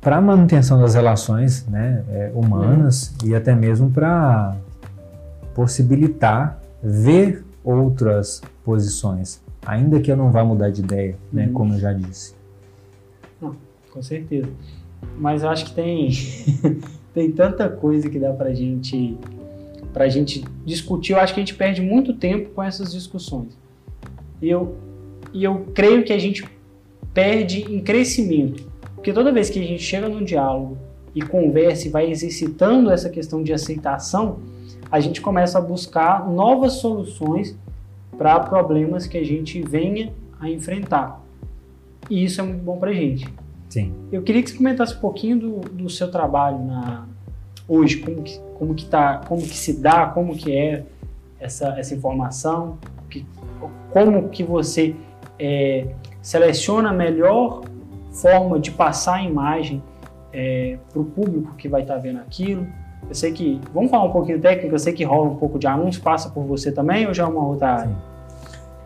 para 0.00 0.16
a 0.16 0.20
manutenção 0.20 0.80
das 0.80 0.94
relações 0.94 1.66
né, 1.66 2.04
é, 2.08 2.32
humanas 2.34 3.14
uhum. 3.22 3.28
e 3.28 3.34
até 3.34 3.54
mesmo 3.54 3.90
para 3.90 4.56
possibilitar 5.54 6.58
ver 6.82 7.44
outras 7.64 8.40
posições, 8.64 9.42
ainda 9.64 10.00
que 10.00 10.10
eu 10.10 10.16
não 10.16 10.30
vá 10.30 10.44
mudar 10.44 10.70
de 10.70 10.80
ideia, 10.80 11.16
né, 11.32 11.46
uhum. 11.46 11.52
como 11.52 11.74
eu 11.74 11.78
já 11.80 11.92
disse 11.92 12.36
com 13.96 14.02
certeza. 14.02 14.48
Mas 15.18 15.42
eu 15.42 15.48
acho 15.48 15.64
que 15.66 15.74
tem, 15.74 16.10
tem 17.16 17.32
tanta 17.32 17.66
coisa 17.66 18.10
que 18.10 18.18
dá 18.18 18.30
pra 18.30 18.52
gente, 18.52 19.16
pra 19.90 20.06
gente 20.06 20.44
discutir. 20.66 21.14
Eu 21.14 21.18
acho 21.18 21.32
que 21.32 21.40
a 21.40 21.42
gente 21.42 21.54
perde 21.54 21.80
muito 21.80 22.12
tempo 22.12 22.50
com 22.50 22.62
essas 22.62 22.92
discussões. 22.92 23.56
E 24.42 24.50
eu, 24.50 24.76
e 25.32 25.42
eu 25.42 25.64
creio 25.72 26.04
que 26.04 26.12
a 26.12 26.18
gente 26.18 26.46
perde 27.14 27.62
em 27.72 27.80
crescimento. 27.80 28.70
Porque 28.94 29.14
toda 29.14 29.32
vez 29.32 29.48
que 29.48 29.58
a 29.58 29.62
gente 29.62 29.82
chega 29.82 30.10
num 30.10 30.22
diálogo 30.22 30.76
e 31.14 31.22
conversa 31.22 31.88
e 31.88 31.90
vai 31.90 32.10
exercitando 32.10 32.90
essa 32.90 33.08
questão 33.08 33.42
de 33.42 33.50
aceitação, 33.50 34.40
a 34.90 35.00
gente 35.00 35.22
começa 35.22 35.56
a 35.56 35.62
buscar 35.62 36.28
novas 36.28 36.74
soluções 36.74 37.56
para 38.18 38.40
problemas 38.40 39.06
que 39.06 39.16
a 39.16 39.24
gente 39.24 39.62
venha 39.62 40.12
a 40.38 40.50
enfrentar. 40.50 41.24
E 42.10 42.22
isso 42.22 42.42
é 42.42 42.44
muito 42.44 42.62
bom 42.62 42.76
para 42.76 42.90
a 42.90 42.94
gente. 42.94 43.26
Sim. 43.76 43.92
Eu 44.10 44.22
queria 44.22 44.42
que 44.42 44.50
você 44.50 44.56
comentasse 44.56 44.94
um 44.96 45.00
pouquinho 45.00 45.38
do, 45.38 45.60
do 45.60 45.90
seu 45.90 46.10
trabalho 46.10 46.64
na, 46.64 47.04
hoje, 47.68 47.98
como 47.98 48.22
que, 48.22 48.40
como 48.58 48.74
que 48.74 48.86
tá, 48.86 49.20
como 49.28 49.42
que 49.42 49.54
se 49.54 49.78
dá, 49.78 50.06
como 50.06 50.34
que 50.34 50.56
é, 50.56 50.82
essa, 51.38 51.78
essa 51.78 51.94
informação? 51.94 52.78
Que, 53.10 53.26
como 53.92 54.30
que 54.30 54.42
você 54.42 54.96
é, 55.38 55.88
seleciona 56.22 56.88
a 56.88 56.92
melhor 56.94 57.64
forma 58.12 58.58
de 58.58 58.70
passar 58.70 59.16
a 59.16 59.22
imagem 59.22 59.82
é, 60.32 60.78
para 60.90 61.02
o 61.02 61.04
público 61.04 61.54
que 61.56 61.68
vai 61.68 61.82
estar 61.82 61.96
tá 61.96 62.00
vendo 62.00 62.20
aquilo? 62.20 62.66
Eu 63.06 63.14
sei 63.14 63.30
que, 63.30 63.60
vamos 63.74 63.90
falar 63.90 64.04
um 64.04 64.10
pouquinho 64.10 64.40
técnico, 64.40 64.74
eu 64.74 64.78
sei 64.78 64.94
que 64.94 65.04
rola 65.04 65.28
um 65.28 65.36
pouco 65.36 65.58
de 65.58 65.66
anúncio, 65.66 66.00
passa 66.00 66.30
por 66.30 66.44
você 66.44 66.72
também 66.72 67.06
ou 67.06 67.12
já 67.12 67.24
é 67.24 67.26
uma 67.26 67.46
outra 67.46 67.74
área? 67.74 67.96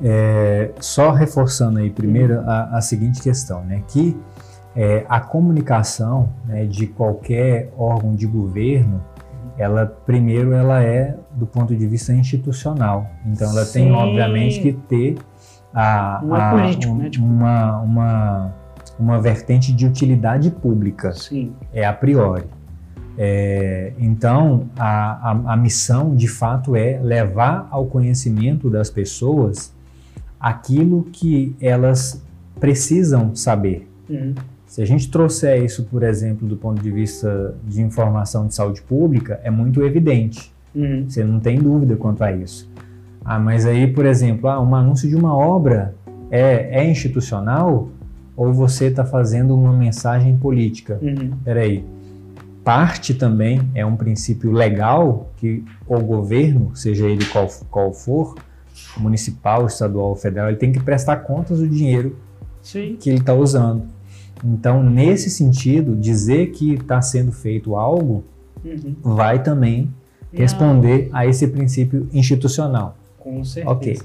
É, 0.03 0.73
só 0.81 1.12
reforçando 1.12 1.79
aí 1.79 1.91
primeiro 1.91 2.41
a, 2.41 2.79
a, 2.79 2.81
seguinte 2.81 3.23
questão, 3.23 3.62
né, 3.62 3.85
que 3.87 4.17
é, 4.74 5.05
a 5.09 5.20
comunicação 5.20 6.30
né, 6.47 6.64
de 6.64 6.86
qualquer 6.86 7.72
órgão 7.76 8.14
de 8.14 8.26
governo, 8.26 9.02
ela 9.59 9.86
primeiro 9.86 10.52
ela 10.52 10.82
é 10.82 11.16
do 11.32 11.47
ponto 11.47 11.76
de 11.76 11.86
vista 11.86 12.12
institucional, 12.12 13.06
então 13.26 13.51
ela 13.51 13.64
Sim. 13.64 13.84
tem 13.84 13.92
obviamente 13.92 14.60
que 14.60 14.72
ter 14.72 15.18
a, 15.74 16.22
é 16.24 16.34
a, 16.34 16.51
político, 16.51 16.92
um, 16.92 16.97
né? 16.97 17.10
Tipo... 17.10 17.24
uma, 17.26 17.80
uma, 17.80 18.55
uma 18.98 19.20
vertente 19.20 19.72
de 19.72 19.86
utilidade 19.86 20.51
pública, 20.51 21.12
Sim. 21.12 21.52
é 21.72 21.84
a 21.84 21.92
priori. 21.92 22.44
É, 23.18 23.92
então, 23.98 24.68
a, 24.78 25.30
a, 25.30 25.52
a, 25.52 25.56
missão 25.56 26.14
de 26.14 26.26
fato 26.26 26.74
é 26.74 26.98
levar 27.02 27.68
ao 27.70 27.84
conhecimento 27.86 28.70
das 28.70 28.88
pessoas 28.88 29.74
aquilo 30.38 31.02
que 31.12 31.55
elas 31.60 32.24
precisam 32.59 33.34
saber. 33.34 33.90
Uhum. 34.09 34.34
Se 34.70 34.80
a 34.80 34.86
gente 34.86 35.10
trouxer 35.10 35.64
isso, 35.64 35.82
por 35.82 36.05
exemplo, 36.05 36.47
do 36.47 36.56
ponto 36.56 36.80
de 36.80 36.92
vista 36.92 37.56
de 37.66 37.82
informação 37.82 38.47
de 38.47 38.55
saúde 38.55 38.80
pública, 38.80 39.40
é 39.42 39.51
muito 39.51 39.82
evidente. 39.82 40.52
Uhum. 40.72 41.06
Você 41.09 41.24
não 41.24 41.40
tem 41.40 41.59
dúvida 41.59 41.97
quanto 41.97 42.22
a 42.22 42.30
isso. 42.30 42.70
Ah, 43.24 43.40
mas 43.40 43.66
aí, 43.66 43.92
por 43.92 44.06
exemplo, 44.06 44.48
ah, 44.48 44.62
um 44.62 44.72
anúncio 44.76 45.09
de 45.09 45.16
uma 45.16 45.36
obra 45.36 45.92
é, 46.30 46.82
é 46.82 46.88
institucional 46.88 47.88
ou 48.36 48.52
você 48.52 48.86
está 48.86 49.05
fazendo 49.05 49.56
uma 49.56 49.72
mensagem 49.72 50.36
política? 50.36 51.01
Uhum. 51.02 51.32
Peraí. 51.44 51.84
Parte 52.62 53.12
também 53.12 53.68
é 53.74 53.84
um 53.84 53.97
princípio 53.97 54.52
legal 54.52 55.32
que 55.38 55.64
o 55.84 55.98
governo, 55.98 56.76
seja 56.76 57.09
ele 57.09 57.24
qual, 57.24 57.48
qual 57.68 57.92
for, 57.92 58.36
municipal, 58.97 59.66
estadual 59.66 60.10
ou 60.10 60.14
federal, 60.14 60.47
ele 60.47 60.59
tem 60.59 60.70
que 60.70 60.78
prestar 60.78 61.16
contas 61.16 61.59
do 61.59 61.68
dinheiro 61.68 62.16
Sim. 62.62 62.97
que 63.01 63.10
ele 63.10 63.18
está 63.18 63.34
usando. 63.34 63.98
Então, 64.45 64.83
nesse 64.83 65.31
sentido, 65.31 65.97
dizer 65.97 66.51
que 66.51 66.75
está 66.75 67.01
sendo 67.03 67.33
feito 67.33 67.77
algo 67.77 68.25
uhum. 68.65 68.95
vai 69.03 69.43
também 69.43 69.93
responder 70.33 71.09
Não. 71.11 71.19
a 71.19 71.27
esse 71.27 71.47
princípio 71.49 72.09
institucional. 72.12 72.97
Com 73.19 73.45
certeza. 73.45 73.71
Ok. 73.71 73.99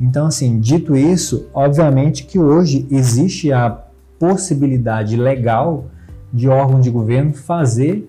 Então, 0.00 0.26
assim, 0.26 0.58
dito 0.58 0.96
isso, 0.96 1.48
obviamente 1.52 2.24
que 2.24 2.38
hoje 2.38 2.86
existe 2.90 3.52
a 3.52 3.70
possibilidade 4.18 5.16
legal 5.16 5.86
de 6.32 6.48
órgão 6.48 6.80
de 6.80 6.90
governo 6.90 7.34
fazer, 7.34 8.08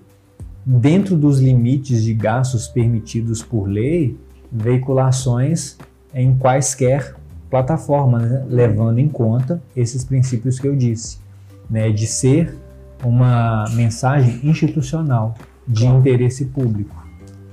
dentro 0.66 1.18
dos 1.18 1.40
limites 1.40 2.04
de 2.04 2.14
gastos 2.14 2.68
permitidos 2.68 3.44
por 3.44 3.68
lei, 3.68 4.18
veiculações 4.52 5.78
em 6.14 6.36
quaisquer 6.38 7.16
plataformas, 7.50 8.30
né? 8.30 8.46
levando 8.48 9.00
em 9.00 9.08
conta 9.08 9.62
esses 9.76 10.04
princípios 10.04 10.60
que 10.60 10.68
eu 10.68 10.76
disse, 10.76 11.18
né? 11.70 11.92
de 11.92 12.08
ser 12.08 12.58
uma 13.04 13.66
mensagem 13.74 14.40
institucional 14.44 15.36
de 15.68 15.86
interesse 15.86 16.46
público. 16.46 16.96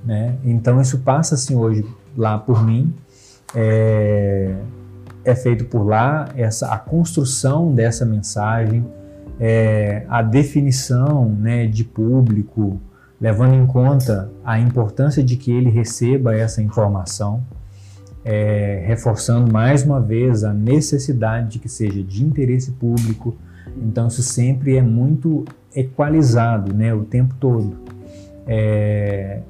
Né? 0.04 0.36
Então, 0.44 0.80
isso 0.80 0.98
passa 0.98 1.34
assim 1.34 1.54
hoje 1.54 1.84
lá 2.16 2.38
por 2.38 2.64
mim, 2.64 2.94
é, 3.54 4.54
é 5.24 5.34
feito 5.34 5.64
por 5.64 5.82
lá 5.84 6.28
essa 6.36 6.72
a 6.72 6.78
construção 6.78 7.74
dessa 7.74 8.04
mensagem, 8.04 8.86
é, 9.38 10.04
a 10.08 10.22
definição 10.22 11.24
né, 11.28 11.66
de 11.66 11.84
público, 11.84 12.80
levando 13.20 13.54
em 13.54 13.66
conta 13.66 14.30
a 14.44 14.58
importância 14.58 15.22
de 15.22 15.36
que 15.36 15.50
ele 15.50 15.70
receba 15.70 16.34
essa 16.34 16.62
informação, 16.62 17.42
é, 18.24 18.82
reforçando 18.86 19.52
mais 19.52 19.82
uma 19.82 20.00
vez 20.00 20.44
a 20.44 20.52
necessidade 20.52 21.52
de 21.52 21.58
que 21.58 21.68
seja 21.68 22.02
de 22.02 22.24
interesse 22.24 22.72
público. 22.72 23.36
Então 23.76 24.08
isso 24.08 24.22
sempre 24.22 24.76
é 24.76 24.82
muito 24.82 25.44
equalizado, 25.74 26.74
né, 26.74 26.92
o 26.94 27.04
tempo 27.04 27.34
todo. 27.38 27.76
É, 28.46 29.40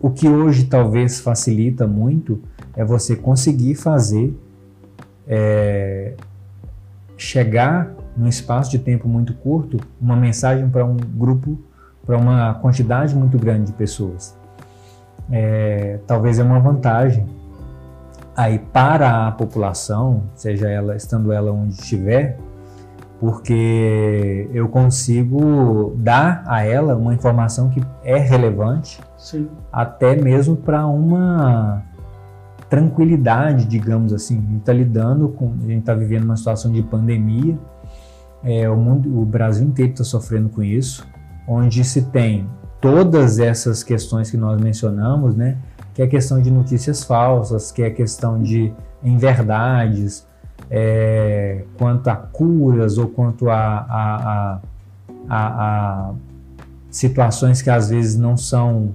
o 0.00 0.10
que 0.10 0.28
hoje 0.28 0.64
talvez 0.64 1.20
facilita 1.20 1.86
muito 1.86 2.40
é 2.74 2.84
você 2.84 3.14
conseguir 3.14 3.76
fazer 3.76 4.36
é, 5.28 6.14
chegar 7.16 7.94
num 8.16 8.26
espaço 8.26 8.70
de 8.70 8.78
tempo 8.78 9.08
muito 9.08 9.32
curto 9.34 9.78
uma 10.00 10.16
mensagem 10.16 10.68
para 10.68 10.84
um 10.84 10.96
grupo, 10.96 11.58
para 12.04 12.18
uma 12.18 12.54
quantidade 12.54 13.14
muito 13.14 13.38
grande 13.38 13.66
de 13.66 13.72
pessoas. 13.72 14.36
É, 15.30 16.00
talvez 16.06 16.38
é 16.38 16.42
uma 16.42 16.58
vantagem 16.58 17.26
aí 18.36 18.58
para 18.58 19.28
a 19.28 19.32
população, 19.32 20.24
seja 20.34 20.68
ela 20.68 20.96
estando 20.96 21.32
ela 21.32 21.52
onde 21.52 21.74
estiver, 21.74 22.38
porque 23.22 24.50
eu 24.52 24.68
consigo 24.68 25.94
dar 25.96 26.42
a 26.44 26.64
ela 26.64 26.96
uma 26.96 27.14
informação 27.14 27.70
que 27.70 27.80
é 28.02 28.18
relevante, 28.18 29.00
Sim. 29.16 29.48
até 29.72 30.16
mesmo 30.16 30.56
para 30.56 30.84
uma 30.88 31.84
tranquilidade, 32.68 33.64
digamos 33.64 34.12
assim. 34.12 34.38
A 34.38 34.40
gente 34.40 34.58
está 34.58 34.72
lidando 34.72 35.28
com, 35.28 35.52
a 35.52 35.68
gente 35.68 35.78
está 35.78 35.94
vivendo 35.94 36.24
uma 36.24 36.36
situação 36.36 36.72
de 36.72 36.82
pandemia, 36.82 37.56
é, 38.42 38.68
o 38.68 38.76
mundo, 38.76 39.16
o 39.16 39.24
Brasil 39.24 39.68
inteiro 39.68 39.92
está 39.92 40.02
sofrendo 40.02 40.48
com 40.48 40.60
isso, 40.60 41.06
onde 41.46 41.84
se 41.84 42.02
tem 42.06 42.50
todas 42.80 43.38
essas 43.38 43.84
questões 43.84 44.32
que 44.32 44.36
nós 44.36 44.60
mencionamos, 44.60 45.36
né? 45.36 45.58
Que 45.94 46.02
é 46.02 46.06
a 46.06 46.08
questão 46.08 46.42
de 46.42 46.50
notícias 46.50 47.04
falsas, 47.04 47.70
que 47.70 47.84
é 47.84 47.86
a 47.86 47.94
questão 47.94 48.42
de 48.42 48.74
inverdades, 49.00 50.26
é, 50.74 51.64
quanto 51.76 52.08
a 52.08 52.16
curas 52.16 52.96
ou 52.96 53.06
quanto 53.06 53.50
a, 53.50 53.56
a, 53.56 54.60
a, 55.28 55.46
a, 56.08 56.14
situações 56.90 57.60
que 57.60 57.68
às 57.68 57.90
vezes 57.90 58.16
não 58.16 58.38
são 58.38 58.94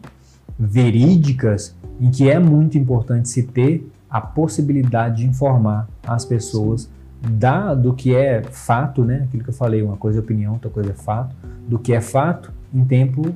verídicas, 0.57 1.75
em 2.01 2.09
que 2.09 2.27
é 2.31 2.39
muito 2.39 2.79
importante 2.79 3.29
se 3.29 3.43
ter 3.43 3.87
a 4.09 4.19
possibilidade 4.19 5.17
de 5.17 5.27
informar 5.27 5.87
as 6.03 6.25
pessoas 6.25 6.89
da, 7.21 7.75
do 7.75 7.93
que 7.93 8.15
é 8.15 8.41
fato, 8.41 9.03
né? 9.03 9.25
Aquilo 9.25 9.43
que 9.43 9.49
eu 9.51 9.53
falei, 9.53 9.83
uma 9.83 9.97
coisa 9.97 10.17
é 10.17 10.21
opinião, 10.21 10.53
outra 10.53 10.71
coisa 10.71 10.89
é 10.89 10.95
fato, 10.95 11.35
do 11.67 11.77
que 11.77 11.93
é 11.93 12.01
fato 12.01 12.51
em 12.73 12.83
tempo 12.83 13.35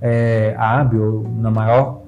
é, 0.00 0.54
hábil, 0.58 1.26
na 1.36 1.50
maior 1.50 2.02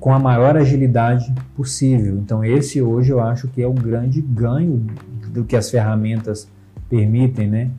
com 0.00 0.14
a 0.14 0.18
maior 0.18 0.56
agilidade 0.56 1.32
possível. 1.54 2.16
Então, 2.16 2.42
esse 2.42 2.80
hoje 2.80 3.12
eu 3.12 3.20
acho 3.20 3.46
que 3.48 3.62
é 3.62 3.66
o 3.66 3.72
grande 3.72 4.22
ganho 4.22 4.86
do 5.28 5.44
que 5.44 5.54
as 5.54 5.70
ferramentas 5.70 6.48
permitem, 6.88 7.46
né? 7.46 7.70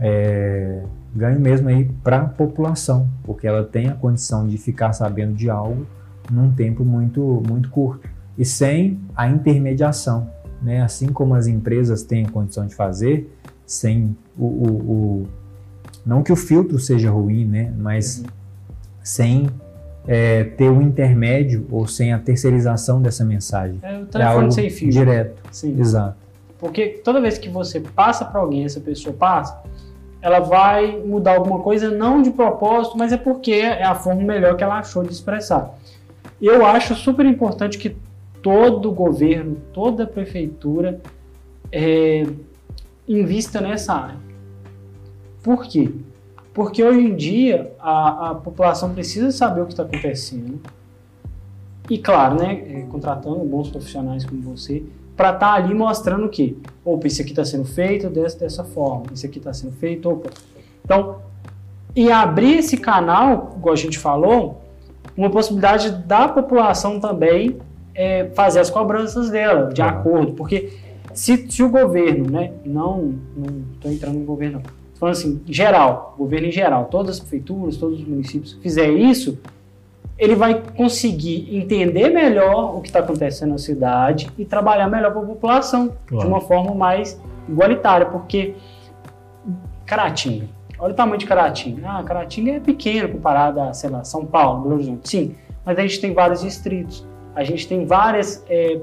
É, 0.00 0.82
ganho 1.14 1.38
mesmo 1.38 1.68
aí 1.68 1.84
para 2.02 2.22
a 2.22 2.24
população, 2.24 3.06
porque 3.22 3.46
ela 3.46 3.62
tem 3.62 3.88
a 3.88 3.94
condição 3.94 4.46
de 4.46 4.56
ficar 4.56 4.94
sabendo 4.94 5.34
de 5.34 5.50
algo 5.50 5.86
num 6.30 6.50
tempo 6.52 6.84
muito, 6.84 7.42
muito 7.46 7.68
curto 7.70 8.08
e 8.36 8.44
sem 8.44 8.98
a 9.14 9.28
intermediação, 9.28 10.30
né? 10.62 10.82
Assim 10.82 11.08
como 11.08 11.34
as 11.34 11.46
empresas 11.46 12.02
têm 12.02 12.24
a 12.24 12.30
condição 12.30 12.66
de 12.66 12.74
fazer, 12.74 13.30
sem 13.66 14.16
o, 14.38 14.44
o, 14.44 14.68
o 14.70 15.28
não 16.06 16.22
que 16.22 16.32
o 16.32 16.36
filtro 16.36 16.78
seja 16.78 17.10
ruim, 17.10 17.44
né? 17.44 17.74
Mas 17.76 18.20
uhum. 18.20 18.26
sem 19.02 19.50
é, 20.08 20.42
ter 20.42 20.70
um 20.70 20.80
intermédio 20.80 21.66
ou 21.70 21.86
sem 21.86 22.14
a 22.14 22.18
terceirização 22.18 23.02
dessa 23.02 23.22
mensagem. 23.22 23.78
É 23.82 23.98
o 23.98 24.06
telefone 24.06 24.48
é 24.48 24.50
sem 24.50 24.70
fio. 24.70 24.90
Direto. 24.90 25.42
Sim. 25.52 25.78
Exato. 25.78 26.16
Porque 26.58 27.00
toda 27.04 27.20
vez 27.20 27.36
que 27.36 27.50
você 27.50 27.78
passa 27.78 28.24
para 28.24 28.40
alguém, 28.40 28.64
essa 28.64 28.80
pessoa 28.80 29.14
passa, 29.14 29.60
ela 30.22 30.40
vai 30.40 30.96
mudar 30.96 31.36
alguma 31.36 31.60
coisa, 31.60 31.90
não 31.90 32.22
de 32.22 32.30
propósito, 32.30 32.96
mas 32.96 33.12
é 33.12 33.18
porque 33.18 33.52
é 33.52 33.84
a 33.84 33.94
forma 33.94 34.22
melhor 34.22 34.56
que 34.56 34.64
ela 34.64 34.78
achou 34.78 35.04
de 35.04 35.12
expressar. 35.12 35.78
Eu 36.40 36.64
acho 36.64 36.94
super 36.94 37.26
importante 37.26 37.76
que 37.76 37.94
todo 38.42 38.90
governo, 38.90 39.58
toda 39.74 40.06
prefeitura 40.06 41.00
é, 41.70 42.26
invista 43.06 43.60
nessa 43.60 43.92
área. 43.92 44.16
Por 45.42 45.66
quê? 45.66 45.90
Porque 46.58 46.82
hoje 46.82 46.98
em 46.98 47.14
dia 47.14 47.72
a, 47.78 48.30
a 48.30 48.34
população 48.34 48.92
precisa 48.92 49.30
saber 49.30 49.60
o 49.60 49.66
que 49.66 49.74
está 49.74 49.84
acontecendo. 49.84 50.58
E 51.88 51.96
claro, 51.96 52.34
né, 52.34 52.64
é, 52.68 52.82
contratando 52.90 53.38
bons 53.44 53.70
profissionais 53.70 54.24
como 54.24 54.42
você, 54.42 54.82
para 55.16 55.28
estar 55.28 55.38
tá 55.38 55.54
ali 55.54 55.72
mostrando 55.72 56.26
o 56.26 56.28
quê? 56.28 56.56
Opa, 56.84 57.06
isso 57.06 57.22
aqui 57.22 57.30
está 57.30 57.44
sendo 57.44 57.64
feito 57.64 58.10
dessa, 58.10 58.40
dessa 58.40 58.64
forma, 58.64 59.04
isso 59.14 59.24
aqui 59.24 59.38
está 59.38 59.54
sendo 59.54 59.70
feito, 59.74 60.10
opa. 60.10 60.30
Então, 60.84 61.20
e 61.94 62.10
abrir 62.10 62.58
esse 62.58 62.76
canal, 62.76 63.54
igual 63.56 63.74
a 63.74 63.76
gente 63.76 63.96
falou, 63.96 64.60
uma 65.16 65.30
possibilidade 65.30 65.92
da 65.92 66.26
população 66.26 66.98
também 66.98 67.56
é, 67.94 68.30
fazer 68.34 68.58
as 68.58 68.68
cobranças 68.68 69.30
dela, 69.30 69.72
de 69.72 69.80
acordo, 69.80 70.32
porque 70.32 70.76
se, 71.14 71.48
se 71.48 71.62
o 71.62 71.68
governo, 71.68 72.28
né, 72.28 72.50
não 72.64 73.14
estou 73.76 73.92
entrando 73.92 74.18
no 74.18 74.24
governo, 74.24 74.60
falando 74.98 75.12
assim, 75.14 75.40
geral, 75.46 76.14
governo 76.18 76.48
em 76.48 76.52
geral, 76.52 76.86
todas 76.86 77.16
as 77.16 77.20
prefeituras, 77.20 77.76
todos 77.76 78.00
os 78.00 78.06
municípios 78.06 78.54
fizer 78.54 78.90
isso, 78.90 79.38
ele 80.18 80.34
vai 80.34 80.60
conseguir 80.76 81.48
entender 81.56 82.10
melhor 82.10 82.76
o 82.76 82.80
que 82.80 82.88
está 82.88 82.98
acontecendo 82.98 83.50
na 83.50 83.58
cidade 83.58 84.28
e 84.36 84.44
trabalhar 84.44 84.88
melhor 84.88 85.12
para 85.12 85.22
a 85.22 85.26
população 85.26 85.92
claro. 86.06 86.24
de 86.24 86.30
uma 86.30 86.40
forma 86.40 86.74
mais 86.74 87.20
igualitária, 87.48 88.06
porque 88.06 88.54
Caratinga, 89.86 90.46
olha 90.78 90.92
o 90.92 90.96
tamanho 90.96 91.18
de 91.18 91.26
Caratinga. 91.26 91.88
Ah, 91.88 92.02
Caratinga 92.02 92.52
é 92.52 92.60
pequeno 92.60 93.08
comparado 93.10 93.60
a, 93.60 93.72
sei 93.72 93.90
lá, 93.90 94.02
São 94.02 94.26
Paulo, 94.26 94.62
Belo 94.62 94.74
Horizonte, 94.74 95.08
sim, 95.08 95.34
mas 95.64 95.78
a 95.78 95.82
gente 95.82 96.00
tem 96.00 96.12
vários 96.12 96.40
distritos, 96.40 97.06
a 97.36 97.44
gente 97.44 97.68
tem 97.68 97.86
vários 97.86 98.42
é, 98.48 98.80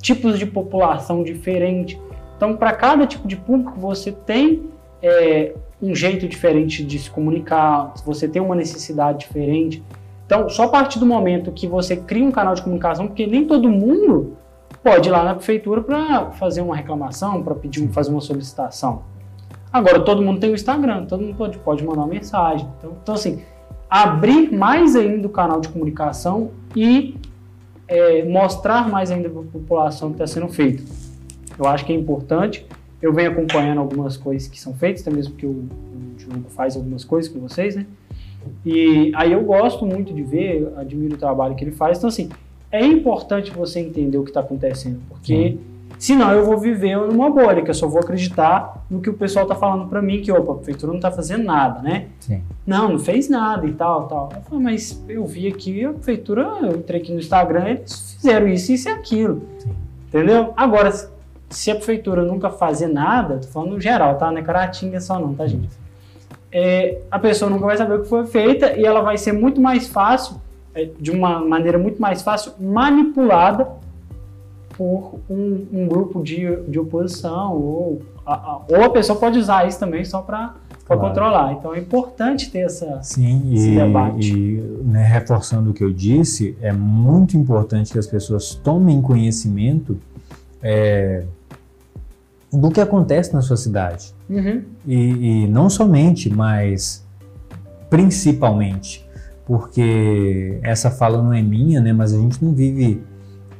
tipos 0.00 0.38
de 0.38 0.46
população 0.46 1.22
diferentes. 1.22 2.00
Então, 2.36 2.56
para 2.56 2.72
cada 2.72 3.06
tipo 3.06 3.28
de 3.28 3.36
público, 3.36 3.78
você 3.78 4.10
tem 4.10 4.73
é, 5.04 5.54
um 5.82 5.94
jeito 5.94 6.26
diferente 6.26 6.82
de 6.82 6.98
se 6.98 7.10
comunicar, 7.10 7.92
você 8.04 8.26
tem 8.26 8.40
uma 8.40 8.54
necessidade 8.54 9.18
diferente. 9.18 9.82
Então, 10.24 10.48
só 10.48 10.64
a 10.64 10.68
partir 10.68 10.98
do 10.98 11.04
momento 11.04 11.52
que 11.52 11.66
você 11.66 11.94
cria 11.94 12.24
um 12.24 12.32
canal 12.32 12.54
de 12.54 12.62
comunicação, 12.62 13.06
porque 13.06 13.26
nem 13.26 13.46
todo 13.46 13.68
mundo 13.68 14.36
pode 14.82 15.08
ir 15.08 15.12
lá 15.12 15.22
na 15.22 15.34
prefeitura 15.34 15.82
para 15.82 16.30
fazer 16.32 16.62
uma 16.62 16.74
reclamação, 16.74 17.42
para 17.42 17.54
pedir, 17.54 17.86
fazer 17.88 18.10
uma 18.10 18.20
solicitação. 18.22 19.02
Agora, 19.70 20.00
todo 20.00 20.22
mundo 20.22 20.40
tem 20.40 20.50
o 20.50 20.54
Instagram, 20.54 21.04
todo 21.04 21.22
mundo 21.22 21.36
pode, 21.36 21.58
pode 21.58 21.84
mandar 21.84 22.02
uma 22.02 22.06
mensagem. 22.06 22.66
Então, 22.78 22.92
então, 23.02 23.14
assim, 23.14 23.42
abrir 23.90 24.52
mais 24.52 24.96
ainda 24.96 25.26
o 25.26 25.30
canal 25.30 25.60
de 25.60 25.68
comunicação 25.68 26.50
e 26.74 27.16
é, 27.86 28.24
mostrar 28.24 28.88
mais 28.88 29.10
ainda 29.10 29.28
para 29.28 29.40
a 29.40 29.44
população 29.44 30.08
o 30.08 30.10
que 30.12 30.22
está 30.22 30.26
sendo 30.26 30.50
feito. 30.50 30.82
Eu 31.58 31.66
acho 31.66 31.84
que 31.84 31.92
é 31.92 31.96
importante. 31.96 32.66
Eu 33.04 33.12
venho 33.12 33.30
acompanhando 33.30 33.82
algumas 33.82 34.16
coisas 34.16 34.48
que 34.48 34.58
são 34.58 34.72
feitas, 34.72 35.02
até 35.02 35.14
mesmo 35.14 35.34
que 35.34 35.44
o, 35.44 35.50
o 35.50 36.14
Diogo 36.16 36.48
faz 36.48 36.74
algumas 36.74 37.04
coisas 37.04 37.30
com 37.30 37.38
vocês, 37.38 37.76
né? 37.76 37.84
E 38.64 39.12
aí 39.14 39.30
eu 39.30 39.44
gosto 39.44 39.84
muito 39.84 40.14
de 40.14 40.22
ver, 40.22 40.72
admiro 40.74 41.14
o 41.14 41.18
trabalho 41.18 41.54
que 41.54 41.62
ele 41.62 41.70
faz. 41.70 41.98
Então, 41.98 42.08
assim, 42.08 42.30
é 42.72 42.82
importante 42.82 43.50
você 43.50 43.78
entender 43.78 44.16
o 44.16 44.24
que 44.24 44.30
está 44.30 44.40
acontecendo, 44.40 45.02
porque 45.06 45.58
senão 45.98 46.32
eu 46.32 46.46
vou 46.46 46.56
viver 46.56 46.96
numa 46.96 47.28
bolha, 47.28 47.60
que 47.60 47.68
eu 47.68 47.74
só 47.74 47.86
vou 47.86 48.00
acreditar 48.00 48.82
no 48.88 49.02
que 49.02 49.10
o 49.10 49.14
pessoal 49.14 49.44
está 49.44 49.54
falando 49.54 49.86
para 49.86 50.00
mim, 50.00 50.22
que 50.22 50.32
opa, 50.32 50.52
a 50.52 50.54
prefeitura 50.54 50.90
não 50.90 50.96
está 50.98 51.10
fazendo 51.10 51.44
nada, 51.44 51.82
né? 51.82 52.06
Sim. 52.20 52.40
Não, 52.66 52.88
não 52.88 52.98
fez 52.98 53.28
nada 53.28 53.66
e 53.66 53.72
tal, 53.74 54.08
tal. 54.08 54.32
Eu 54.34 54.40
falei, 54.40 54.64
mas 54.64 55.04
eu 55.10 55.26
vi 55.26 55.46
aqui 55.46 55.84
a 55.84 55.92
prefeitura, 55.92 56.40
eu 56.62 56.76
entrei 56.78 57.02
aqui 57.02 57.12
no 57.12 57.18
Instagram, 57.18 57.68
eles 57.68 58.14
fizeram 58.14 58.48
isso, 58.48 58.72
isso 58.72 58.88
e 58.88 58.92
aquilo. 58.92 59.42
Sim. 59.58 59.70
Entendeu? 60.08 60.54
Agora, 60.56 60.90
se 61.50 61.70
a 61.70 61.74
prefeitura 61.74 62.24
nunca 62.24 62.50
fazer 62.50 62.88
nada, 62.88 63.38
tô 63.38 63.48
falando 63.48 63.80
geral, 63.80 64.16
tá? 64.16 64.30
Não 64.30 64.38
é 64.38 64.42
Caratinga 64.42 65.00
só 65.00 65.18
não, 65.18 65.34
tá, 65.34 65.46
gente? 65.46 65.84
é, 66.54 67.00
a 67.10 67.18
pessoa 67.18 67.50
nunca 67.50 67.66
vai 67.66 67.76
saber 67.76 67.94
o 67.94 68.02
que 68.02 68.08
foi 68.08 68.24
feita 68.26 68.78
e 68.78 68.84
ela 68.86 69.00
vai 69.00 69.18
ser 69.18 69.32
muito 69.32 69.60
mais 69.60 69.88
fácil, 69.88 70.36
é, 70.72 70.88
de 71.00 71.10
uma 71.10 71.40
maneira 71.40 71.76
muito 71.76 72.00
mais 72.00 72.22
fácil, 72.22 72.52
manipulada 72.60 73.66
por 74.76 75.18
um, 75.28 75.66
um 75.72 75.88
grupo 75.88 76.22
de, 76.22 76.56
de 76.68 76.78
oposição 76.78 77.56
ou 77.56 78.02
a, 78.24 78.34
a, 78.34 78.60
ou 78.68 78.84
a 78.84 78.88
pessoa 78.88 79.18
pode 79.18 79.36
usar 79.36 79.66
isso 79.66 79.80
também 79.80 80.04
só 80.04 80.22
para 80.22 80.54
claro. 80.86 81.02
controlar. 81.02 81.52
Então 81.54 81.74
é 81.74 81.78
importante 81.80 82.48
ter 82.52 82.60
essa, 82.60 83.02
Sim, 83.02 83.52
esse 83.52 83.70
e, 83.70 83.74
debate. 83.74 84.32
E 84.32 84.56
né, 84.84 85.02
reforçando 85.02 85.70
o 85.70 85.74
que 85.74 85.82
eu 85.82 85.92
disse, 85.92 86.56
é 86.60 86.72
muito 86.72 87.36
importante 87.36 87.92
que 87.92 87.98
as 87.98 88.06
pessoas 88.06 88.54
tomem 88.54 89.02
conhecimento 89.02 89.98
é, 90.64 91.22
do 92.50 92.70
que 92.70 92.80
acontece 92.80 93.34
na 93.34 93.42
sua 93.42 93.56
cidade. 93.56 94.14
Uhum. 94.28 94.62
E, 94.86 94.94
e 95.44 95.48
não 95.48 95.68
somente, 95.68 96.30
mas 96.30 97.04
principalmente, 97.90 99.06
porque 99.46 100.58
essa 100.62 100.90
fala 100.90 101.22
não 101.22 101.32
é 101.34 101.42
minha, 101.42 101.80
né? 101.80 101.92
Mas 101.92 102.14
a 102.14 102.18
gente 102.18 102.42
não 102.42 102.54
vive 102.54 103.02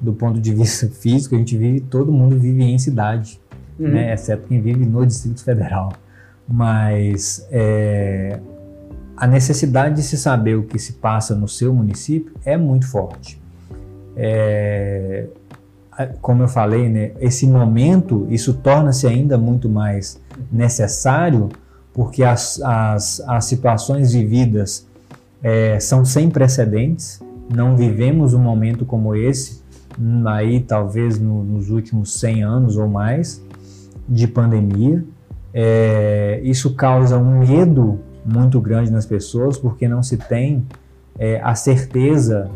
do 0.00 0.14
ponto 0.14 0.40
de 0.40 0.54
vista 0.54 0.88
físico, 0.96 1.34
a 1.34 1.38
gente 1.38 1.56
vive, 1.56 1.80
todo 1.80 2.10
mundo 2.10 2.38
vive 2.38 2.64
em 2.64 2.78
cidade, 2.78 3.38
uhum. 3.78 3.88
né? 3.88 4.14
Exceto 4.14 4.48
quem 4.48 4.60
vive 4.60 4.86
no 4.86 5.04
Distrito 5.04 5.44
Federal. 5.44 5.92
Mas 6.48 7.46
é, 7.50 8.38
a 9.16 9.26
necessidade 9.26 9.96
de 9.96 10.02
se 10.02 10.16
saber 10.16 10.56
o 10.56 10.62
que 10.62 10.78
se 10.78 10.94
passa 10.94 11.34
no 11.34 11.48
seu 11.48 11.74
município 11.74 12.32
é 12.44 12.56
muito 12.56 12.88
forte. 12.88 13.40
É, 14.16 15.26
como 16.20 16.42
eu 16.42 16.48
falei, 16.48 16.88
né, 16.88 17.12
esse 17.20 17.46
momento, 17.46 18.26
isso 18.28 18.54
torna-se 18.54 19.06
ainda 19.06 19.38
muito 19.38 19.68
mais 19.68 20.20
necessário, 20.50 21.48
porque 21.92 22.24
as, 22.24 22.60
as, 22.60 23.20
as 23.26 23.44
situações 23.44 24.12
vividas 24.12 24.86
é, 25.42 25.78
são 25.78 26.04
sem 26.04 26.28
precedentes, 26.28 27.22
não 27.54 27.76
vivemos 27.76 28.34
um 28.34 28.38
momento 28.38 28.84
como 28.84 29.14
esse, 29.14 29.62
aí 30.26 30.60
talvez 30.60 31.18
no, 31.18 31.44
nos 31.44 31.70
últimos 31.70 32.18
100 32.18 32.42
anos 32.42 32.76
ou 32.76 32.88
mais, 32.88 33.42
de 34.08 34.26
pandemia. 34.26 35.04
É, 35.52 36.40
isso 36.42 36.74
causa 36.74 37.16
um 37.16 37.40
medo 37.40 38.00
muito 38.24 38.60
grande 38.60 38.90
nas 38.90 39.06
pessoas, 39.06 39.58
porque 39.58 39.86
não 39.86 40.02
se 40.02 40.16
tem 40.16 40.66
é, 41.18 41.40
a 41.42 41.54
certeza 41.54 42.50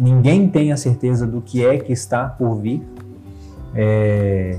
ninguém 0.00 0.48
tem 0.48 0.72
a 0.72 0.76
certeza 0.76 1.26
do 1.26 1.40
que 1.40 1.64
é 1.64 1.78
que 1.78 1.92
está 1.92 2.26
por 2.26 2.56
vir. 2.56 2.82
É, 3.74 4.58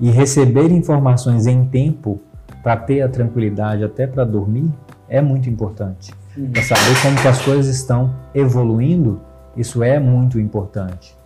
e 0.00 0.10
receber 0.10 0.72
informações 0.72 1.46
em 1.46 1.64
tempo 1.64 2.20
para 2.60 2.76
ter 2.76 3.02
a 3.02 3.08
tranquilidade 3.08 3.84
até 3.84 4.04
para 4.04 4.24
dormir 4.24 4.68
é 5.08 5.20
muito 5.20 5.48
importante. 5.48 6.12
Uhum. 6.36 6.50
Para 6.50 6.62
saber 6.62 7.02
como 7.02 7.20
que 7.20 7.28
as 7.28 7.40
coisas 7.42 7.76
estão 7.76 8.12
evoluindo, 8.34 9.20
isso 9.56 9.82
é 9.82 10.00
muito 10.00 10.40
importante. 10.40 11.16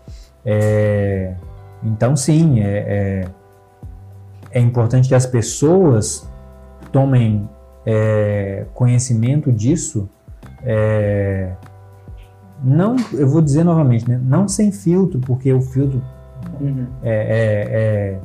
É, 0.44 1.34
então, 1.82 2.16
sim, 2.16 2.60
é, 2.60 2.64
é, 2.66 3.28
é, 4.50 4.60
importante 4.60 5.08
que 5.08 5.14
as 5.14 5.24
pessoas 5.24 6.28
tomem 6.92 7.48
é, 7.86 8.66
conhecimento 8.74 9.52
disso 9.52 10.08
é, 10.62 11.52
não, 12.66 12.96
eu 13.12 13.28
vou 13.28 13.40
dizer 13.40 13.62
novamente, 13.62 14.08
né? 14.08 14.20
não 14.20 14.48
sem 14.48 14.72
filtro, 14.72 15.20
porque 15.20 15.52
o 15.52 15.60
filtro 15.60 16.02
uhum. 16.60 16.86
é, 17.00 17.14
é, 17.14 17.68
é, 17.70 18.18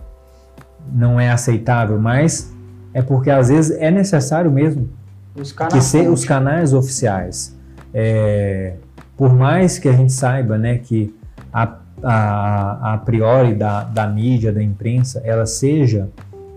não 0.91 1.19
é 1.19 1.29
aceitável, 1.29 2.01
mas 2.01 2.51
é 2.91 3.03
porque 3.03 3.29
às 3.29 3.49
vezes 3.49 3.77
é 3.77 3.91
necessário 3.91 4.49
mesmo 4.49 4.89
os 5.35 5.51
canais, 5.51 5.73
que 5.75 5.81
ser 5.81 6.09
os 6.09 6.25
canais 6.25 6.73
oficiais. 6.73 7.55
É, 7.93 8.73
por 9.15 9.31
mais 9.31 9.77
que 9.77 9.87
a 9.87 9.93
gente 9.93 10.11
saiba 10.11 10.57
né, 10.57 10.79
que 10.79 11.15
a, 11.53 11.75
a, 12.01 12.93
a 12.93 12.97
priori 12.97 13.53
da, 13.53 13.83
da 13.83 14.07
mídia, 14.07 14.51
da 14.51 14.63
imprensa, 14.63 15.21
ela 15.23 15.45
seja, 15.45 16.09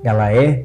ela 0.03 0.33
é, 0.33 0.65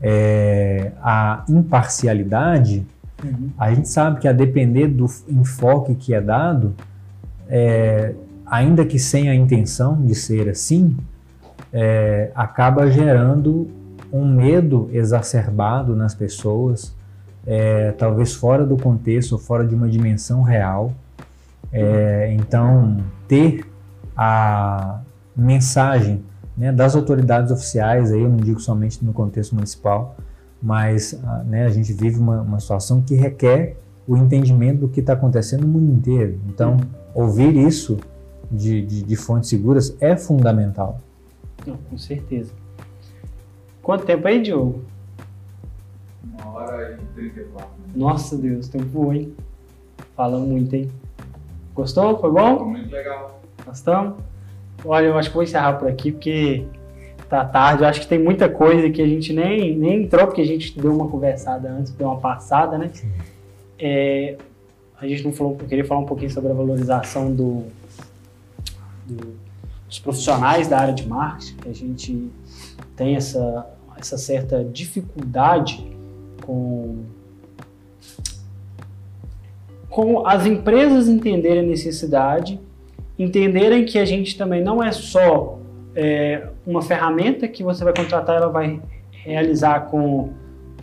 é 0.00 0.92
a 1.02 1.44
imparcialidade, 1.48 2.86
Uhum. 3.22 3.50
A 3.58 3.72
gente 3.72 3.88
sabe 3.88 4.20
que 4.20 4.28
a 4.28 4.32
depender 4.32 4.88
do 4.88 5.06
enfoque 5.28 5.94
que 5.94 6.14
é 6.14 6.20
dado, 6.20 6.74
é, 7.48 8.14
ainda 8.46 8.84
que 8.84 8.98
sem 8.98 9.28
a 9.28 9.34
intenção 9.34 10.04
de 10.04 10.14
ser 10.14 10.48
assim, 10.48 10.96
é, 11.72 12.30
acaba 12.34 12.90
gerando 12.90 13.68
um 14.12 14.26
medo 14.26 14.90
exacerbado 14.92 15.96
nas 15.96 16.14
pessoas, 16.14 16.94
é, 17.46 17.92
talvez 17.92 18.34
fora 18.34 18.64
do 18.66 18.76
contexto, 18.76 19.38
fora 19.38 19.66
de 19.66 19.74
uma 19.74 19.88
dimensão 19.88 20.42
real. 20.42 20.92
É, 21.72 22.30
então, 22.34 22.98
ter 23.26 23.66
a 24.14 25.00
mensagem 25.34 26.22
né, 26.56 26.70
das 26.70 26.94
autoridades 26.94 27.50
oficiais, 27.50 28.12
aí 28.12 28.20
eu 28.20 28.28
não 28.28 28.36
digo 28.36 28.60
somente 28.60 29.02
no 29.02 29.12
contexto 29.12 29.54
municipal, 29.54 30.16
mas 30.62 31.20
ah, 31.24 31.42
né, 31.44 31.66
a 31.66 31.68
gente 31.70 31.92
vive 31.92 32.18
uma, 32.18 32.40
uma, 32.42 32.60
situação 32.60 33.02
que 33.02 33.14
requer 33.14 33.76
o 34.06 34.16
entendimento 34.16 34.80
do 34.80 34.88
que 34.88 35.00
está 35.00 35.14
acontecendo 35.14 35.62
no 35.62 35.68
mundo 35.68 35.92
inteiro. 35.92 36.38
Então, 36.48 36.76
ouvir 37.14 37.56
isso 37.56 37.98
de, 38.50 38.82
de, 38.82 39.02
de, 39.02 39.16
fontes 39.16 39.50
seguras 39.50 39.96
é 40.00 40.16
fundamental. 40.16 41.00
Não, 41.66 41.76
com 41.76 41.98
certeza. 41.98 42.52
Quanto 43.82 44.04
tempo 44.04 44.28
aí, 44.28 44.40
Diogo? 44.40 44.82
Uma 46.24 46.52
hora 46.52 46.98
e 47.00 47.14
34. 47.14 47.68
Nossa 47.96 48.36
Deus, 48.36 48.68
tempo 48.68 48.86
voou, 48.86 49.12
hein? 49.12 49.34
Falando 50.14 50.46
muito, 50.46 50.74
hein? 50.74 50.88
Gostou? 51.74 52.18
Foi 52.18 52.30
bom? 52.30 52.58
Foi 52.58 52.68
muito 52.68 52.90
legal. 52.90 53.40
Gostamos? 53.64 54.14
Olha, 54.84 55.06
eu 55.06 55.18
acho 55.18 55.30
que 55.30 55.34
vou 55.34 55.42
encerrar 55.42 55.74
por 55.74 55.88
aqui, 55.88 56.12
porque 56.12 56.66
tá 57.32 57.44
tarde. 57.44 57.82
Eu 57.82 57.88
acho 57.88 58.00
que 58.00 58.06
tem 58.06 58.18
muita 58.18 58.48
coisa 58.48 58.90
que 58.90 59.00
a 59.00 59.06
gente 59.06 59.32
nem, 59.32 59.74
nem 59.74 60.02
entrou, 60.02 60.26
porque 60.26 60.42
a 60.42 60.46
gente 60.46 60.78
deu 60.78 60.94
uma 60.94 61.08
conversada 61.08 61.70
antes, 61.70 61.92
deu 61.92 62.08
uma 62.08 62.18
passada, 62.18 62.76
né? 62.76 62.90
É, 63.78 64.36
a 65.00 65.06
gente 65.06 65.24
não 65.24 65.32
falou, 65.32 65.56
eu 65.58 65.66
queria 65.66 65.84
falar 65.84 66.00
um 66.00 66.06
pouquinho 66.06 66.30
sobre 66.30 66.50
a 66.50 66.54
valorização 66.54 67.34
do, 67.34 67.64
do, 69.06 69.34
dos 69.88 69.98
profissionais 69.98 70.68
da 70.68 70.78
área 70.78 70.94
de 70.94 71.08
marketing, 71.08 71.56
que 71.56 71.68
a 71.68 71.74
gente 71.74 72.30
tem 72.94 73.16
essa, 73.16 73.66
essa 73.96 74.18
certa 74.18 74.62
dificuldade 74.62 75.84
com, 76.44 76.98
com 79.88 80.26
as 80.26 80.44
empresas 80.44 81.08
entenderem 81.08 81.60
a 81.60 81.66
necessidade, 81.66 82.60
entenderem 83.18 83.86
que 83.86 83.98
a 83.98 84.04
gente 84.04 84.36
também 84.36 84.62
não 84.62 84.82
é 84.82 84.92
só 84.92 85.61
é, 85.94 86.48
uma 86.66 86.82
ferramenta 86.82 87.46
que 87.48 87.62
você 87.62 87.84
vai 87.84 87.94
contratar, 87.94 88.36
ela 88.36 88.48
vai 88.48 88.80
realizar 89.10 89.86
com, 89.86 90.30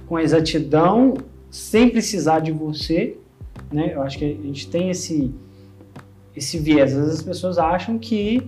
com 0.07 0.19
exatidão, 0.19 1.15
sem 1.49 1.89
precisar 1.89 2.39
de 2.39 2.51
você. 2.51 3.17
Né? 3.71 3.93
Eu 3.93 4.01
acho 4.01 4.17
que 4.17 4.25
a 4.25 4.47
gente 4.47 4.69
tem 4.69 4.89
esse, 4.89 5.33
esse 6.35 6.57
viés. 6.57 6.93
Às 6.93 6.99
vezes 6.99 7.19
as 7.19 7.23
pessoas 7.23 7.57
acham 7.57 7.97
que, 7.97 8.47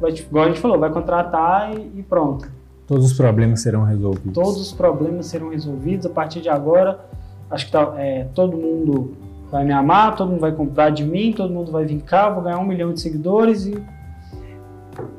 vai, 0.00 0.12
igual 0.12 0.44
a 0.44 0.48
gente 0.48 0.60
falou, 0.60 0.78
vai 0.78 0.90
contratar 0.90 1.76
e, 1.76 2.00
e 2.00 2.02
pronto. 2.02 2.48
Todos 2.86 3.06
os 3.06 3.16
problemas 3.16 3.62
serão 3.62 3.82
resolvidos. 3.82 4.32
Todos 4.32 4.60
os 4.60 4.72
problemas 4.72 5.26
serão 5.26 5.50
resolvidos 5.50 6.06
a 6.06 6.10
partir 6.10 6.40
de 6.40 6.48
agora. 6.48 7.00
Acho 7.50 7.66
que 7.66 7.72
tá, 7.72 7.94
é, 7.98 8.28
todo 8.32 8.56
mundo 8.56 9.16
vai 9.50 9.64
me 9.64 9.72
amar, 9.72 10.14
todo 10.16 10.30
mundo 10.30 10.40
vai 10.40 10.52
comprar 10.52 10.90
de 10.90 11.04
mim, 11.04 11.32
todo 11.32 11.52
mundo 11.52 11.70
vai 11.70 11.84
vir 11.84 12.00
cá, 12.02 12.30
vou 12.30 12.42
ganhar 12.42 12.58
um 12.58 12.64
milhão 12.64 12.92
de 12.92 13.00
seguidores 13.00 13.66
e 13.66 13.76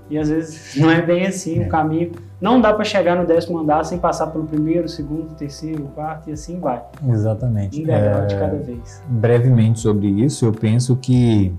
e 0.09 0.17
às 0.17 0.29
vezes 0.29 0.75
não 0.79 0.89
é 0.89 1.01
bem 1.01 1.25
assim 1.25 1.63
o 1.63 1.69
caminho. 1.69 2.11
Não 2.39 2.61
dá 2.61 2.71
para 2.73 2.83
chegar 2.83 3.15
no 3.15 3.25
décimo 3.25 3.57
andar 3.57 3.83
sem 3.83 3.97
passar 3.97 4.27
pelo 4.27 4.45
primeiro, 4.45 4.87
segundo, 4.87 5.33
terceiro, 5.35 5.83
quarto 5.95 6.29
e 6.29 6.33
assim 6.33 6.59
vai. 6.59 6.83
Exatamente. 7.09 7.81
Um 7.81 7.85
degrau 7.85 8.21
é, 8.21 8.25
de 8.25 8.35
cada 8.35 8.57
vez. 8.57 9.03
Brevemente 9.07 9.79
sobre 9.79 10.07
isso, 10.07 10.45
eu 10.45 10.51
penso 10.51 10.95
que 10.95 11.51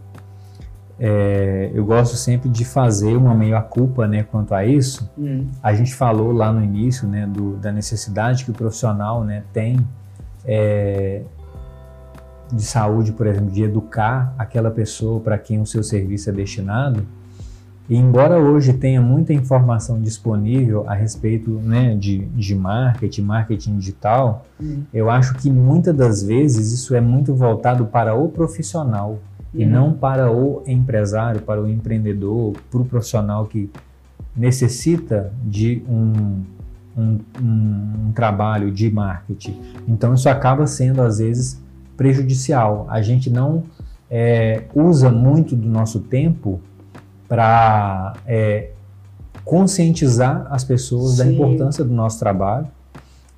é, 1.00 1.70
eu 1.74 1.84
gosto 1.84 2.16
sempre 2.16 2.48
de 2.48 2.64
fazer 2.64 3.16
uma 3.16 3.34
meio-culpa 3.34 4.06
né, 4.06 4.24
quanto 4.24 4.54
a 4.54 4.64
isso. 4.64 5.08
Uhum. 5.16 5.46
A 5.62 5.72
gente 5.72 5.94
falou 5.94 6.32
lá 6.32 6.52
no 6.52 6.62
início 6.62 7.06
né, 7.06 7.26
do, 7.26 7.56
da 7.56 7.70
necessidade 7.70 8.44
que 8.44 8.50
o 8.50 8.54
profissional 8.54 9.22
né, 9.22 9.44
tem 9.52 9.78
é, 10.44 11.22
de 12.52 12.62
saúde, 12.62 13.12
por 13.12 13.26
exemplo, 13.26 13.50
de 13.50 13.62
educar 13.62 14.34
aquela 14.36 14.70
pessoa 14.70 15.20
para 15.20 15.38
quem 15.38 15.60
o 15.60 15.66
seu 15.66 15.82
serviço 15.82 16.30
é 16.30 16.32
destinado. 16.32 17.06
E 17.89 17.97
embora 17.97 18.39
hoje 18.39 18.74
tenha 18.74 19.01
muita 19.01 19.32
informação 19.32 20.01
disponível 20.01 20.85
a 20.86 20.94
respeito 20.94 21.51
né, 21.51 21.94
de, 21.94 22.19
de 22.27 22.55
marketing, 22.55 23.23
marketing 23.23 23.78
digital, 23.78 24.44
uhum. 24.60 24.82
eu 24.93 25.09
acho 25.09 25.35
que 25.35 25.51
muitas 25.51 25.97
das 25.97 26.23
vezes 26.23 26.70
isso 26.73 26.94
é 26.94 27.01
muito 27.01 27.35
voltado 27.35 27.86
para 27.86 28.15
o 28.15 28.28
profissional 28.28 29.12
uhum. 29.55 29.60
e 29.60 29.65
não 29.65 29.94
para 29.94 30.31
o 30.31 30.62
empresário, 30.66 31.40
para 31.40 31.62
o 31.62 31.66
empreendedor, 31.66 32.52
para 32.70 32.81
o 32.81 32.85
profissional 32.85 33.47
que 33.47 33.70
necessita 34.36 35.32
de 35.43 35.82
um, 35.89 36.43
um, 36.94 37.19
um, 37.40 38.09
um 38.09 38.12
trabalho 38.12 38.70
de 38.70 38.90
marketing. 38.90 39.59
Então 39.89 40.12
isso 40.12 40.28
acaba 40.28 40.66
sendo 40.66 41.01
às 41.01 41.19
vezes 41.19 41.59
prejudicial. 41.97 42.86
A 42.90 43.01
gente 43.01 43.31
não 43.31 43.65
é, 44.10 44.65
usa 44.74 45.10
muito 45.10 45.56
do 45.56 45.66
nosso 45.66 46.01
tempo 46.01 46.60
para 47.28 48.14
é, 48.26 48.70
conscientizar 49.44 50.46
as 50.50 50.64
pessoas 50.64 51.12
Sim. 51.12 51.18
da 51.18 51.26
importância 51.26 51.84
do 51.84 51.92
nosso 51.92 52.18
trabalho. 52.18 52.66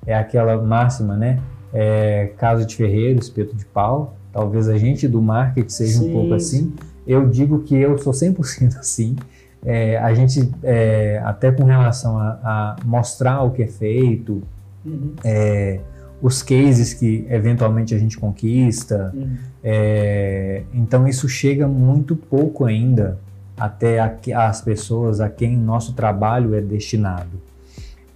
É 0.05 0.15
aquela 0.15 0.59
máxima, 0.61 1.15
né? 1.15 1.39
É, 1.73 2.31
casa 2.37 2.65
de 2.65 2.75
ferreiro, 2.75 3.19
espeto 3.19 3.55
de 3.55 3.65
pau. 3.65 4.15
Talvez 4.31 4.69
a 4.69 4.77
gente 4.77 5.07
do 5.07 5.21
marketing 5.21 5.69
seja 5.69 5.99
Sim. 5.99 6.09
um 6.09 6.13
pouco 6.13 6.33
assim. 6.33 6.73
Eu 7.05 7.27
digo 7.29 7.59
que 7.59 7.75
eu 7.75 7.97
sou 7.97 8.13
100% 8.13 8.77
assim. 8.79 9.15
É, 9.63 9.97
a 9.97 10.13
gente, 10.13 10.49
é, 10.63 11.21
até 11.23 11.51
com 11.51 11.65
relação 11.65 12.17
a, 12.17 12.39
a, 12.43 12.75
mostrar 12.83 13.43
o 13.43 13.51
que 13.51 13.61
é 13.61 13.67
feito, 13.67 14.41
uhum. 14.83 15.13
é, 15.23 15.79
os 16.19 16.41
cases 16.41 16.93
que 16.95 17.27
eventualmente 17.29 17.93
a 17.93 17.97
gente 17.97 18.17
conquista. 18.17 19.11
Uhum. 19.13 19.35
É, 19.63 20.63
então, 20.73 21.07
isso 21.07 21.29
chega 21.29 21.67
muito 21.67 22.15
pouco 22.15 22.65
ainda 22.65 23.19
até 23.61 23.99
as 23.99 24.59
pessoas 24.59 25.21
a 25.21 25.29
quem 25.29 25.55
nosso 25.55 25.93
trabalho 25.93 26.55
é 26.55 26.61
destinado. 26.61 27.39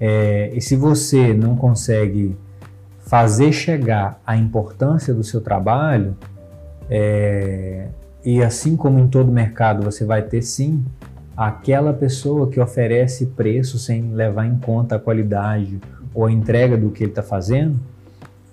É, 0.02 0.50
e 0.56 0.60
se 0.60 0.76
você 0.76 1.36
não 1.36 1.56
consegue 1.56 2.36
fazer 3.02 3.52
chegar 3.52 4.20
a 4.26 4.36
importância 4.36 5.14
do 5.14 5.24
seu 5.24 5.40
trabalho, 5.40 6.18
é, 6.90 7.90
e 8.24 8.42
assim 8.42 8.76
como 8.76 8.98
em 8.98 9.08
todo 9.08 9.32
mercado 9.32 9.84
você 9.84 10.04
vai 10.04 10.24
ter 10.24 10.42
sim 10.42 10.84
aquela 11.38 11.94
pessoa 11.94 12.50
que 12.50 12.60
oferece 12.60 13.28
preço 13.28 13.78
sem 13.78 14.14
levar 14.14 14.48
em 14.48 14.58
conta 14.58 14.96
a 14.96 15.00
qualidade 15.00 15.80
ou 16.12 16.26
a 16.26 16.32
entrega 16.32 16.76
do 16.76 16.90
que 16.90 17.04
ele 17.04 17.12
está 17.12 17.22
fazendo, 17.22 17.80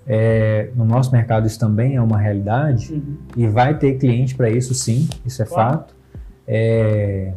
é, 0.05 0.69
no 0.75 0.85
nosso 0.85 1.11
mercado 1.11 1.47
isso 1.47 1.57
também 1.57 1.95
é 1.95 2.01
uma 2.01 2.19
realidade 2.19 2.93
uhum. 2.93 3.15
e 3.35 3.47
vai 3.47 3.75
ter 3.79 3.97
cliente 3.97 4.35
para 4.35 4.51
isso 4.51 4.75
sim, 4.75 5.09
isso 5.25 5.41
é 5.41 5.45
claro. 5.45 5.77
fato 5.79 5.92
é, 6.47 7.33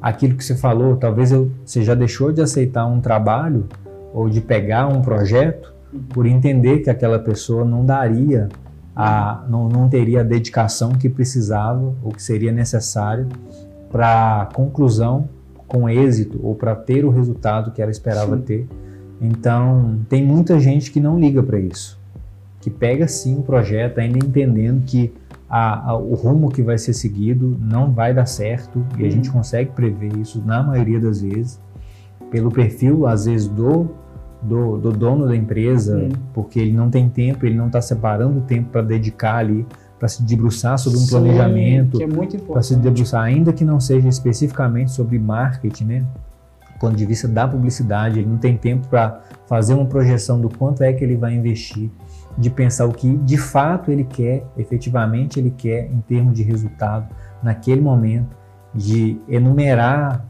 aquilo 0.00 0.36
que 0.36 0.44
você 0.44 0.54
falou, 0.54 0.96
talvez 0.96 1.32
eu, 1.32 1.50
você 1.64 1.82
já 1.82 1.94
deixou 1.94 2.32
de 2.32 2.42
aceitar 2.42 2.86
um 2.86 3.00
trabalho 3.00 3.66
ou 4.12 4.28
de 4.28 4.40
pegar 4.40 4.86
um 4.86 5.00
projeto 5.00 5.72
por 6.10 6.26
entender 6.26 6.80
que 6.80 6.90
aquela 6.90 7.18
pessoa 7.18 7.64
não 7.64 7.84
daria 7.84 8.48
a, 8.94 9.44
não, 9.48 9.68
não 9.68 9.88
teria 9.88 10.20
a 10.20 10.22
dedicação 10.22 10.92
que 10.92 11.08
precisava 11.08 11.94
ou 12.02 12.12
que 12.12 12.22
seria 12.22 12.52
necessária 12.52 13.26
para 13.90 14.48
conclusão 14.54 15.28
com 15.66 15.88
êxito 15.88 16.38
ou 16.42 16.54
para 16.54 16.74
ter 16.74 17.04
o 17.04 17.10
resultado 17.10 17.72
que 17.72 17.82
ela 17.82 17.90
esperava 17.90 18.36
sim. 18.36 18.42
ter. 18.42 18.68
Então, 19.20 20.00
tem 20.08 20.24
muita 20.24 20.60
gente 20.60 20.90
que 20.90 21.00
não 21.00 21.18
liga 21.18 21.42
para 21.42 21.58
isso, 21.58 21.98
que 22.60 22.70
pega 22.70 23.08
sim 23.08 23.38
o 23.38 23.42
projeto 23.42 23.98
ainda 23.98 24.18
entendendo 24.18 24.84
que 24.84 25.12
a, 25.56 25.90
a, 25.90 25.96
o 25.96 26.14
rumo 26.14 26.50
que 26.50 26.60
vai 26.62 26.76
ser 26.76 26.92
seguido 26.92 27.56
não 27.60 27.92
vai 27.92 28.12
dar 28.12 28.26
certo 28.26 28.84
e 28.98 29.06
a 29.06 29.08
gente 29.08 29.28
uhum. 29.28 29.36
consegue 29.36 29.70
prever 29.70 30.16
isso 30.16 30.42
na 30.44 30.60
maioria 30.60 30.98
das 30.98 31.22
vezes 31.22 31.60
pelo 32.28 32.50
perfil 32.50 33.06
às 33.06 33.26
vezes 33.26 33.46
do 33.46 33.88
do, 34.42 34.76
do 34.76 34.90
dono 34.90 35.28
da 35.28 35.36
empresa 35.36 35.96
Sim. 36.00 36.08
porque 36.32 36.58
ele 36.58 36.72
não 36.72 36.90
tem 36.90 37.08
tempo 37.08 37.46
ele 37.46 37.54
não 37.54 37.68
está 37.68 37.80
separando 37.80 38.40
tempo 38.40 38.70
para 38.70 38.82
dedicar 38.82 39.36
ali 39.36 39.64
para 39.96 40.08
se 40.08 40.24
debruçar 40.24 40.76
sobre 40.76 40.98
um 40.98 41.02
Sim, 41.02 41.10
planejamento 41.10 42.02
é 42.02 42.06
para 42.38 42.60
se 42.60 42.74
debruçar 42.74 43.22
ainda 43.22 43.52
que 43.52 43.64
não 43.64 43.78
seja 43.78 44.08
especificamente 44.08 44.90
sobre 44.90 45.20
marketing 45.20 45.84
né 45.84 46.04
do 46.72 46.80
ponto 46.80 46.96
de 46.96 47.06
vista 47.06 47.28
da 47.28 47.46
publicidade 47.46 48.18
ele 48.18 48.28
não 48.28 48.38
tem 48.38 48.56
tempo 48.56 48.88
para 48.88 49.20
fazer 49.46 49.74
uma 49.74 49.86
projeção 49.86 50.40
do 50.40 50.48
quanto 50.48 50.82
é 50.82 50.92
que 50.92 51.04
ele 51.04 51.16
vai 51.16 51.32
investir 51.32 51.92
de 52.36 52.50
pensar 52.50 52.86
o 52.86 52.92
que 52.92 53.16
de 53.18 53.38
fato 53.38 53.90
ele 53.90 54.04
quer, 54.04 54.44
efetivamente 54.56 55.38
ele 55.38 55.50
quer 55.50 55.90
em 55.90 56.00
termos 56.00 56.34
de 56.34 56.42
resultado 56.42 57.08
naquele 57.42 57.80
momento, 57.80 58.36
de 58.74 59.20
enumerar 59.28 60.24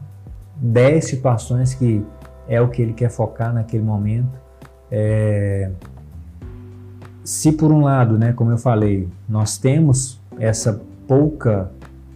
10 0.57 1.05
situações 1.05 1.73
que 1.73 2.05
é 2.47 2.61
o 2.61 2.69
que 2.69 2.81
ele 2.81 2.93
quer 2.93 3.09
focar 3.09 3.53
naquele 3.53 3.83
momento. 3.83 4.39
É... 4.91 5.71
Se 7.23 7.51
por 7.51 7.71
um 7.71 7.81
lado, 7.81 8.19
né, 8.19 8.33
como 8.33 8.51
eu 8.51 8.57
falei, 8.57 9.09
nós 9.27 9.57
temos 9.57 10.21
essa 10.39 10.79
pouca 11.07 11.71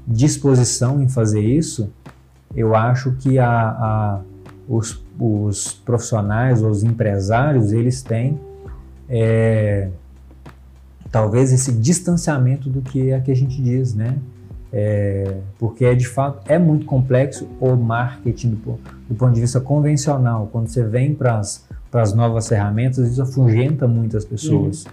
disposição 0.08 1.02
em 1.02 1.10
fazer 1.10 1.42
isso, 1.42 1.92
eu 2.56 2.76
acho 2.76 3.14
que 3.14 3.40
a, 3.40 3.50
a 3.50 4.20
os, 4.68 5.04
os 5.20 5.74
profissionais, 5.74 6.62
os 6.62 6.84
empresários, 6.84 7.74
eles 7.74 8.04
têm 8.04 8.40
é, 9.10 9.90
talvez 11.12 11.52
esse 11.52 11.72
distanciamento 11.72 12.70
do 12.70 12.82
que 12.82 13.12
é 13.12 13.20
que 13.20 13.32
a 13.32 13.36
gente 13.36 13.62
diz, 13.62 13.94
né? 13.94 14.18
É, 14.72 15.38
porque 15.58 15.84
é 15.84 15.96
de 15.96 16.08
fato 16.08 16.44
é 16.48 16.60
muito 16.60 16.86
complexo 16.86 17.48
o 17.60 17.76
marketing 17.76 18.52
do, 18.52 18.80
do 19.10 19.16
ponto 19.16 19.34
de 19.34 19.42
vista 19.42 19.60
convencional. 19.60 20.48
Quando 20.52 20.68
você 20.68 20.84
vem 20.84 21.16
para 21.16 21.40
as 21.40 22.14
novas 22.14 22.48
ferramentas, 22.48 23.12
isso 23.12 23.22
afugenta 23.22 23.88
muitas 23.88 24.24
pessoas. 24.24 24.86
Uhum. 24.86 24.92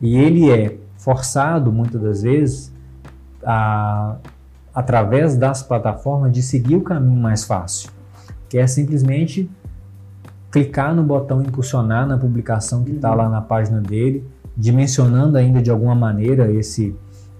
E 0.00 0.16
ele 0.16 0.50
é 0.50 0.78
forçado 0.96 1.70
muitas 1.70 2.00
das 2.00 2.22
vezes 2.22 2.72
a, 3.44 4.16
através 4.74 5.36
das 5.36 5.62
plataformas 5.62 6.32
de 6.32 6.42
seguir 6.42 6.76
o 6.76 6.82
caminho 6.82 7.20
mais 7.20 7.44
fácil, 7.44 7.90
que 8.48 8.56
é 8.56 8.66
simplesmente 8.66 9.50
clicar 10.50 10.94
no 10.94 11.02
botão 11.02 11.42
impulsionar 11.42 12.06
na 12.06 12.16
publicação 12.16 12.82
que 12.82 12.92
está 12.92 13.10
uhum. 13.10 13.16
lá 13.16 13.28
na 13.28 13.40
página 13.40 13.80
dele, 13.80 14.24
dimensionando 14.56 15.36
ainda 15.36 15.62
de 15.62 15.70
alguma 15.70 15.94
maneira 15.94 16.50
esse, 16.50 16.94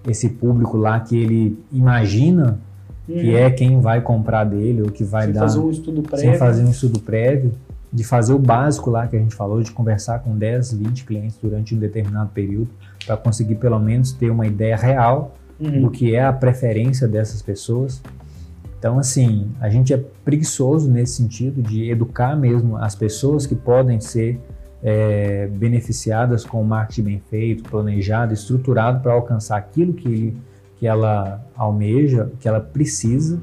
esse 0.06 0.28
público 0.28 0.76
lá 0.76 1.00
que 1.00 1.16
ele 1.16 1.58
imagina 1.72 2.58
uhum. 3.08 3.14
que 3.16 3.34
é 3.34 3.50
quem 3.50 3.80
vai 3.80 4.00
comprar 4.00 4.44
dele 4.44 4.82
ou 4.82 4.90
que 4.90 5.04
vai 5.04 5.24
sem 5.24 5.32
dar. 5.32 5.40
Fazer 5.40 5.58
um 5.58 5.70
estudo 5.70 6.02
prévio. 6.02 6.30
Sem 6.30 6.38
fazer 6.38 6.64
um 6.64 6.70
estudo 6.70 7.00
prévio, 7.00 7.52
de 7.92 8.04
fazer 8.04 8.34
o 8.34 8.38
básico 8.38 8.90
lá 8.90 9.06
que 9.06 9.16
a 9.16 9.18
gente 9.18 9.34
falou, 9.34 9.62
de 9.62 9.72
conversar 9.72 10.20
com 10.20 10.36
10, 10.36 10.74
20 10.74 11.04
clientes 11.04 11.38
durante 11.42 11.74
um 11.74 11.78
determinado 11.78 12.30
período, 12.30 12.68
para 13.06 13.16
conseguir 13.16 13.54
pelo 13.54 13.78
menos 13.78 14.12
ter 14.12 14.30
uma 14.30 14.46
ideia 14.46 14.76
real 14.76 15.34
uhum. 15.58 15.82
do 15.82 15.90
que 15.90 16.14
é 16.14 16.24
a 16.24 16.32
preferência 16.32 17.08
dessas 17.08 17.40
pessoas. 17.40 18.02
Então, 18.78 18.98
assim, 18.98 19.50
a 19.60 19.68
gente 19.68 19.92
é 19.92 19.96
preguiçoso 20.24 20.90
nesse 20.90 21.14
sentido 21.14 21.60
de 21.60 21.90
educar 21.90 22.36
mesmo 22.36 22.76
as 22.76 22.94
pessoas 22.94 23.44
que 23.44 23.54
podem 23.54 24.00
ser 24.00 24.40
é, 24.82 25.48
beneficiadas 25.48 26.44
com 26.44 26.62
o 26.62 26.64
marketing 26.64 27.02
bem 27.02 27.22
feito, 27.28 27.68
planejado, 27.68 28.32
estruturado 28.32 29.00
para 29.00 29.12
alcançar 29.12 29.56
aquilo 29.56 29.92
que, 29.92 30.32
que 30.76 30.86
ela 30.86 31.44
almeja, 31.56 32.30
que 32.38 32.46
ela 32.46 32.60
precisa. 32.60 33.40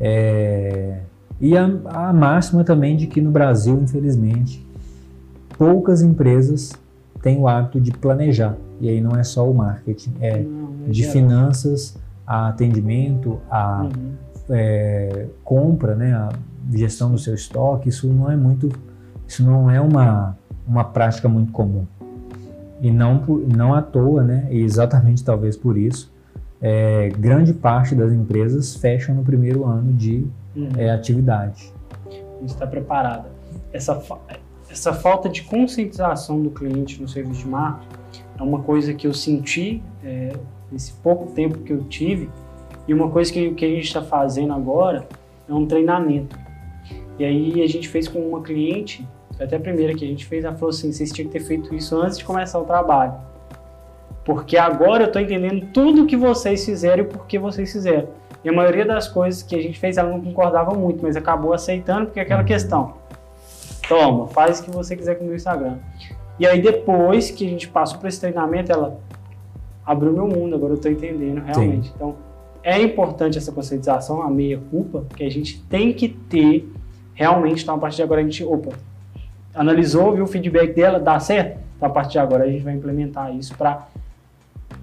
É, 0.00 1.00
e 1.38 1.56
a, 1.58 1.64
a 1.86 2.12
máxima 2.12 2.64
também 2.64 2.96
de 2.96 3.06
que 3.06 3.20
no 3.20 3.30
Brasil, 3.30 3.78
infelizmente, 3.82 4.66
poucas 5.58 6.00
empresas 6.00 6.72
têm 7.20 7.38
o 7.38 7.46
hábito 7.46 7.78
de 7.78 7.90
planejar. 7.90 8.56
E 8.80 8.88
aí 8.88 9.00
não 9.00 9.12
é 9.12 9.22
só 9.22 9.48
o 9.48 9.54
marketing, 9.54 10.14
é 10.20 10.38
não, 10.42 10.88
de 10.88 11.00
geral. 11.00 11.12
finanças 11.12 11.96
a 12.26 12.48
atendimento, 12.48 13.38
a 13.50 13.82
uhum. 13.82 14.12
É, 14.50 15.26
compra, 15.42 15.94
né, 15.94 16.12
a 16.14 16.30
gestão 16.72 17.10
do 17.10 17.18
seu 17.18 17.34
estoque. 17.34 17.88
Isso 17.88 18.06
não 18.08 18.30
é 18.30 18.36
muito, 18.36 18.70
isso 19.26 19.44
não 19.44 19.70
é 19.70 19.80
uma 19.80 20.36
uma 20.66 20.84
prática 20.84 21.28
muito 21.28 21.52
comum. 21.52 21.86
E 22.80 22.90
não, 22.90 23.22
não 23.56 23.72
à 23.72 23.80
toa, 23.80 24.22
né, 24.22 24.48
e 24.50 24.60
exatamente 24.60 25.24
talvez 25.24 25.56
por 25.56 25.76
isso, 25.78 26.12
é, 26.60 27.08
grande 27.10 27.52
parte 27.52 27.94
das 27.94 28.12
empresas 28.12 28.74
fecham 28.76 29.14
no 29.14 29.22
primeiro 29.22 29.64
ano 29.64 29.92
de 29.92 30.26
uhum. 30.56 30.68
é, 30.76 30.90
atividade. 30.90 31.72
Está 32.42 32.66
preparada. 32.66 33.28
Essa, 33.72 34.00
essa 34.68 34.92
falta 34.92 35.28
de 35.28 35.42
conscientização 35.42 36.42
do 36.42 36.50
cliente 36.50 37.00
no 37.00 37.08
serviço 37.08 37.40
de 37.40 37.48
marketing 37.48 37.88
é 38.38 38.42
uma 38.42 38.60
coisa 38.62 38.92
que 38.92 39.06
eu 39.06 39.14
senti 39.14 39.82
é, 40.02 40.32
nesse 40.70 40.92
pouco 40.94 41.32
tempo 41.32 41.58
que 41.58 41.72
eu 41.72 41.84
tive 41.84 42.28
e 42.86 42.94
uma 42.94 43.10
coisa 43.10 43.32
que, 43.32 43.50
que 43.54 43.64
a 43.64 43.68
gente 43.68 43.84
está 43.84 44.02
fazendo 44.02 44.52
agora 44.52 45.06
é 45.48 45.52
um 45.52 45.66
treinamento. 45.66 46.38
E 47.18 47.24
aí 47.24 47.62
a 47.62 47.66
gente 47.66 47.88
fez 47.88 48.08
com 48.08 48.18
uma 48.18 48.42
cliente 48.42 49.06
até 49.40 49.56
a 49.56 49.60
primeira 49.60 49.94
que 49.94 50.04
a 50.04 50.08
gente 50.08 50.24
fez, 50.24 50.44
ela 50.44 50.54
falou 50.54 50.70
assim, 50.70 50.92
vocês 50.92 51.10
tinham 51.12 51.28
que 51.28 51.38
ter 51.38 51.44
feito 51.44 51.74
isso 51.74 51.96
antes 52.00 52.18
de 52.18 52.24
começar 52.24 52.58
o 52.58 52.64
trabalho. 52.64 53.14
Porque 54.24 54.56
agora 54.56 55.04
eu 55.04 55.06
estou 55.08 55.20
entendendo 55.20 55.66
tudo 55.72 56.06
que 56.06 56.16
vocês 56.16 56.64
fizeram 56.64 57.04
e 57.04 57.06
por 57.06 57.26
que 57.26 57.38
vocês 57.38 57.72
fizeram. 57.72 58.08
E 58.44 58.48
a 58.48 58.52
maioria 58.52 58.84
das 58.84 59.08
coisas 59.08 59.42
que 59.42 59.56
a 59.56 59.62
gente 59.62 59.78
fez, 59.78 59.96
ela 59.96 60.10
não 60.10 60.20
concordava 60.20 60.72
muito, 60.72 61.02
mas 61.02 61.16
acabou 61.16 61.52
aceitando, 61.52 62.06
porque 62.06 62.20
é 62.20 62.22
aquela 62.22 62.44
questão. 62.44 62.94
Toma, 63.88 64.28
faz 64.28 64.60
o 64.60 64.64
que 64.64 64.70
você 64.70 64.96
quiser 64.96 65.16
com 65.16 65.24
o 65.24 65.26
meu 65.26 65.36
Instagram. 65.36 65.78
E 66.38 66.46
aí 66.46 66.60
depois 66.60 67.30
que 67.30 67.46
a 67.46 67.48
gente 67.48 67.68
passou 67.68 67.98
por 67.98 68.08
esse 68.08 68.20
treinamento, 68.20 68.72
ela 68.72 68.98
abriu 69.84 70.12
meu 70.12 70.26
mundo, 70.26 70.54
agora 70.54 70.72
eu 70.72 70.76
estou 70.76 70.90
entendendo 70.90 71.42
realmente. 71.42 71.88
Sim. 71.88 71.92
Então, 71.94 72.16
é 72.64 72.80
importante 72.80 73.36
essa 73.36 73.52
conscientização, 73.52 74.22
a 74.22 74.30
meia 74.30 74.58
culpa, 74.70 75.04
que 75.14 75.22
a 75.22 75.30
gente 75.30 75.62
tem 75.64 75.92
que 75.92 76.08
ter 76.08 76.66
realmente, 77.12 77.62
então 77.62 77.74
a 77.74 77.78
partir 77.78 77.96
de 77.96 78.02
agora 78.02 78.22
a 78.22 78.24
gente, 78.24 78.42
opa, 78.42 78.72
analisou, 79.54 80.14
viu 80.14 80.24
o 80.24 80.26
feedback 80.26 80.74
dela, 80.74 80.98
dá 80.98 81.20
certo? 81.20 81.60
Então, 81.76 81.88
a 81.88 81.92
partir 81.92 82.12
de 82.12 82.18
agora 82.20 82.44
a 82.44 82.48
gente 82.48 82.64
vai 82.64 82.74
implementar 82.74 83.34
isso 83.36 83.54
para 83.54 83.86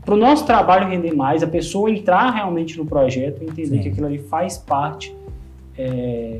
para 0.05 0.15
o 0.15 0.17
nosso 0.17 0.47
trabalho 0.47 0.87
render 0.87 1.13
mais, 1.13 1.43
a 1.43 1.47
pessoa 1.47 1.91
entrar 1.91 2.31
realmente 2.31 2.75
no 2.75 2.85
projeto 2.85 3.43
e 3.43 3.45
entender 3.45 3.77
Sim. 3.77 3.81
que 3.83 3.89
aquilo 3.89 4.07
ali 4.07 4.17
faz 4.17 4.57
parte 4.57 5.15
é, 5.77 6.39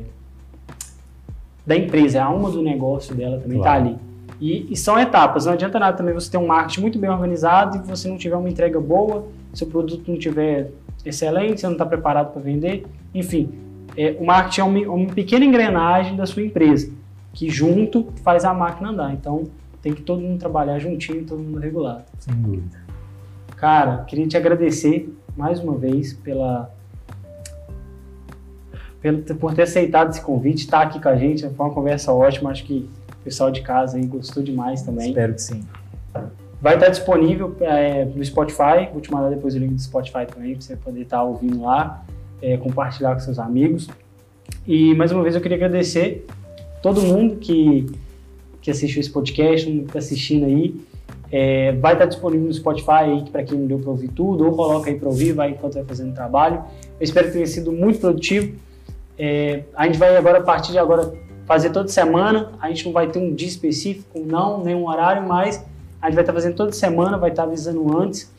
da 1.64 1.76
empresa, 1.76 2.18
é 2.18 2.20
a 2.20 2.24
alma 2.24 2.50
do 2.50 2.60
negócio 2.60 3.14
dela 3.14 3.38
também 3.38 3.58
está 3.58 3.74
ali. 3.74 3.96
E, 4.40 4.66
e, 4.72 4.76
são 4.76 4.98
etapas, 4.98 5.46
não 5.46 5.52
adianta 5.52 5.78
nada 5.78 5.96
também 5.96 6.12
você 6.12 6.28
ter 6.28 6.38
um 6.38 6.46
marketing 6.48 6.80
muito 6.80 6.98
bem 6.98 7.08
organizado 7.08 7.76
e 7.76 7.80
você 7.80 8.08
não 8.08 8.18
tiver 8.18 8.34
uma 8.34 8.50
entrega 8.50 8.80
boa, 8.80 9.26
seu 9.54 9.68
produto 9.68 10.10
não 10.10 10.18
tiver 10.18 10.72
excelente, 11.04 11.60
você 11.60 11.66
não 11.66 11.74
está 11.74 11.86
preparado 11.86 12.32
para 12.32 12.40
vender, 12.40 12.86
enfim, 13.14 13.50
é, 13.96 14.16
o 14.18 14.24
marketing 14.24 14.60
é 14.60 14.64
uma, 14.64 14.94
uma 14.94 15.12
pequena 15.12 15.44
engrenagem 15.44 16.16
da 16.16 16.26
sua 16.26 16.42
empresa 16.42 16.92
que 17.32 17.48
junto 17.48 18.12
faz 18.22 18.44
a 18.44 18.52
máquina 18.52 18.90
andar. 18.90 19.12
Então 19.12 19.44
tem 19.80 19.92
que 19.92 20.02
todo 20.02 20.20
mundo 20.20 20.38
trabalhar 20.38 20.78
juntinho, 20.78 21.24
todo 21.24 21.38
mundo 21.38 21.58
regulado. 21.58 22.04
Sem 22.18 22.34
dúvida. 22.34 22.80
Cara, 23.56 24.04
queria 24.04 24.26
te 24.26 24.36
agradecer 24.36 25.12
mais 25.36 25.60
uma 25.60 25.76
vez 25.76 26.12
pela, 26.12 26.70
pelo, 29.00 29.22
por 29.22 29.54
ter 29.54 29.62
aceitado 29.62 30.10
esse 30.10 30.20
convite, 30.20 30.64
estar 30.64 30.80
tá 30.80 30.86
aqui 30.86 31.00
com 31.00 31.08
a 31.08 31.16
gente. 31.16 31.48
Foi 31.48 31.66
uma 31.66 31.74
conversa 31.74 32.12
ótima. 32.12 32.50
Acho 32.50 32.64
que 32.64 32.88
o 33.20 33.24
pessoal 33.24 33.50
de 33.50 33.62
casa 33.62 33.96
aí 33.96 34.06
gostou 34.06 34.42
demais 34.42 34.82
também. 34.82 35.08
Espero 35.08 35.34
que 35.34 35.42
sim. 35.42 35.64
Vai 36.62 36.74
estar 36.74 36.90
disponível 36.90 37.56
é, 37.60 38.04
no 38.04 38.24
Spotify. 38.24 38.88
Vou 38.92 39.00
te 39.00 39.10
mandar 39.10 39.30
depois 39.30 39.56
o 39.56 39.58
link 39.58 39.74
do 39.74 39.82
Spotify 39.82 40.24
também, 40.32 40.52
para 40.52 40.62
você 40.62 40.76
poder 40.76 41.02
estar 41.02 41.20
ouvindo 41.24 41.60
lá, 41.60 42.04
é, 42.40 42.56
compartilhar 42.56 43.14
com 43.14 43.18
seus 43.18 43.40
amigos. 43.40 43.88
E 44.64 44.94
mais 44.94 45.10
uma 45.10 45.24
vez 45.24 45.34
eu 45.34 45.40
queria 45.40 45.56
agradecer 45.56 46.24
todo 46.80 47.02
mundo 47.02 47.34
que, 47.34 47.90
que 48.60 48.70
assistiu 48.70 49.00
esse 49.00 49.10
podcast, 49.10 49.66
todo 49.66 49.74
mundo 49.74 49.82
que 49.82 49.88
está 49.88 49.98
assistindo 49.98 50.46
aí. 50.46 50.80
É, 51.32 51.72
vai 51.72 51.94
estar 51.94 52.06
disponível 52.06 52.46
no 52.46 52.54
Spotify 52.54 53.28
para 53.32 53.42
quem 53.42 53.58
não 53.58 53.66
deu 53.66 53.80
para 53.80 53.90
ouvir 53.90 54.08
tudo, 54.08 54.46
ou 54.46 54.52
coloca 54.54 54.88
aí 54.88 54.96
para 54.96 55.08
ouvir, 55.08 55.32
vai 55.32 55.50
enquanto 55.50 55.74
vai 55.74 55.84
fazendo 55.84 56.14
trabalho. 56.14 56.62
Eu 57.00 57.04
espero 57.04 57.26
que 57.26 57.32
tenha 57.32 57.46
sido 57.46 57.72
muito 57.72 57.98
produtivo. 57.98 58.54
É, 59.18 59.64
a 59.74 59.86
gente 59.86 59.98
vai 59.98 60.16
agora, 60.16 60.38
a 60.38 60.42
partir 60.42 60.70
de 60.70 60.78
agora, 60.78 61.12
fazer 61.44 61.70
toda 61.70 61.88
semana. 61.88 62.52
A 62.60 62.68
gente 62.68 62.84
não 62.84 62.92
vai 62.92 63.08
ter 63.08 63.18
um 63.18 63.34
dia 63.34 63.48
específico, 63.48 64.20
não, 64.20 64.62
nem 64.62 64.76
um 64.76 64.86
horário, 64.86 65.26
mas 65.26 65.64
a 66.02 66.06
gente 66.06 66.16
vai 66.16 66.24
estar 66.24 66.32
fazendo 66.32 66.56
toda 66.56 66.72
semana, 66.72 67.16
vai 67.16 67.30
estar 67.30 67.44
avisando 67.44 67.96
antes. 67.96 68.30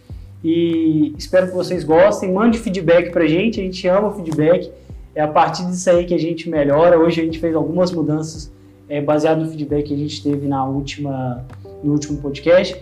E 0.44 1.15
espero 1.18 1.48
que 1.48 1.53
vocês 1.53 1.85
gostem. 1.85 2.31
Mande 2.31 2.60
feedback 2.60 3.10
pra 3.11 3.26
gente, 3.26 3.61
a 3.61 3.64
gente 3.64 3.88
ama 3.88 4.10
o 4.10 4.14
feedback. 4.14 4.69
É 5.15 5.22
a 5.22 5.27
partir 5.27 5.65
disso 5.68 5.90
aí 5.90 6.06
que 6.06 6.14
a 6.14 6.19
gente 6.19 6.49
melhora. 6.49 6.99
Hoje 6.99 7.22
a 7.22 7.23
gente 7.23 7.40
fez 7.40 7.56
algumas 7.56 7.91
mudanças 7.91 8.52
é, 8.90 8.99
baseado 8.99 9.40
no 9.40 9.49
feedback 9.49 9.85
que 9.85 9.94
a 9.94 9.98
gente 9.98 10.22
teve 10.22 10.45
na 10.45 10.65
última, 10.65 11.45
no 11.81 11.94
último 11.94 12.18
podcast. 12.18 12.77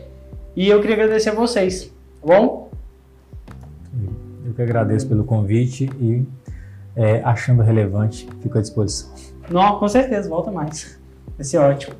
E 0.55 0.67
eu 0.67 0.81
queria 0.81 0.95
agradecer 0.95 1.29
a 1.29 1.35
vocês, 1.35 1.85
tá 2.19 2.27
bom? 2.27 2.71
Eu 4.45 4.53
que 4.53 4.61
agradeço 4.61 5.07
pelo 5.07 5.23
convite 5.23 5.89
e 6.01 6.25
é, 6.95 7.21
achando 7.23 7.61
relevante, 7.61 8.27
fico 8.41 8.57
à 8.57 8.61
disposição. 8.61 9.11
Não, 9.49 9.77
com 9.79 9.87
certeza, 9.87 10.27
volta 10.27 10.51
mais. 10.51 10.99
Vai 11.37 11.45
ser 11.45 11.59
ótimo. 11.59 11.95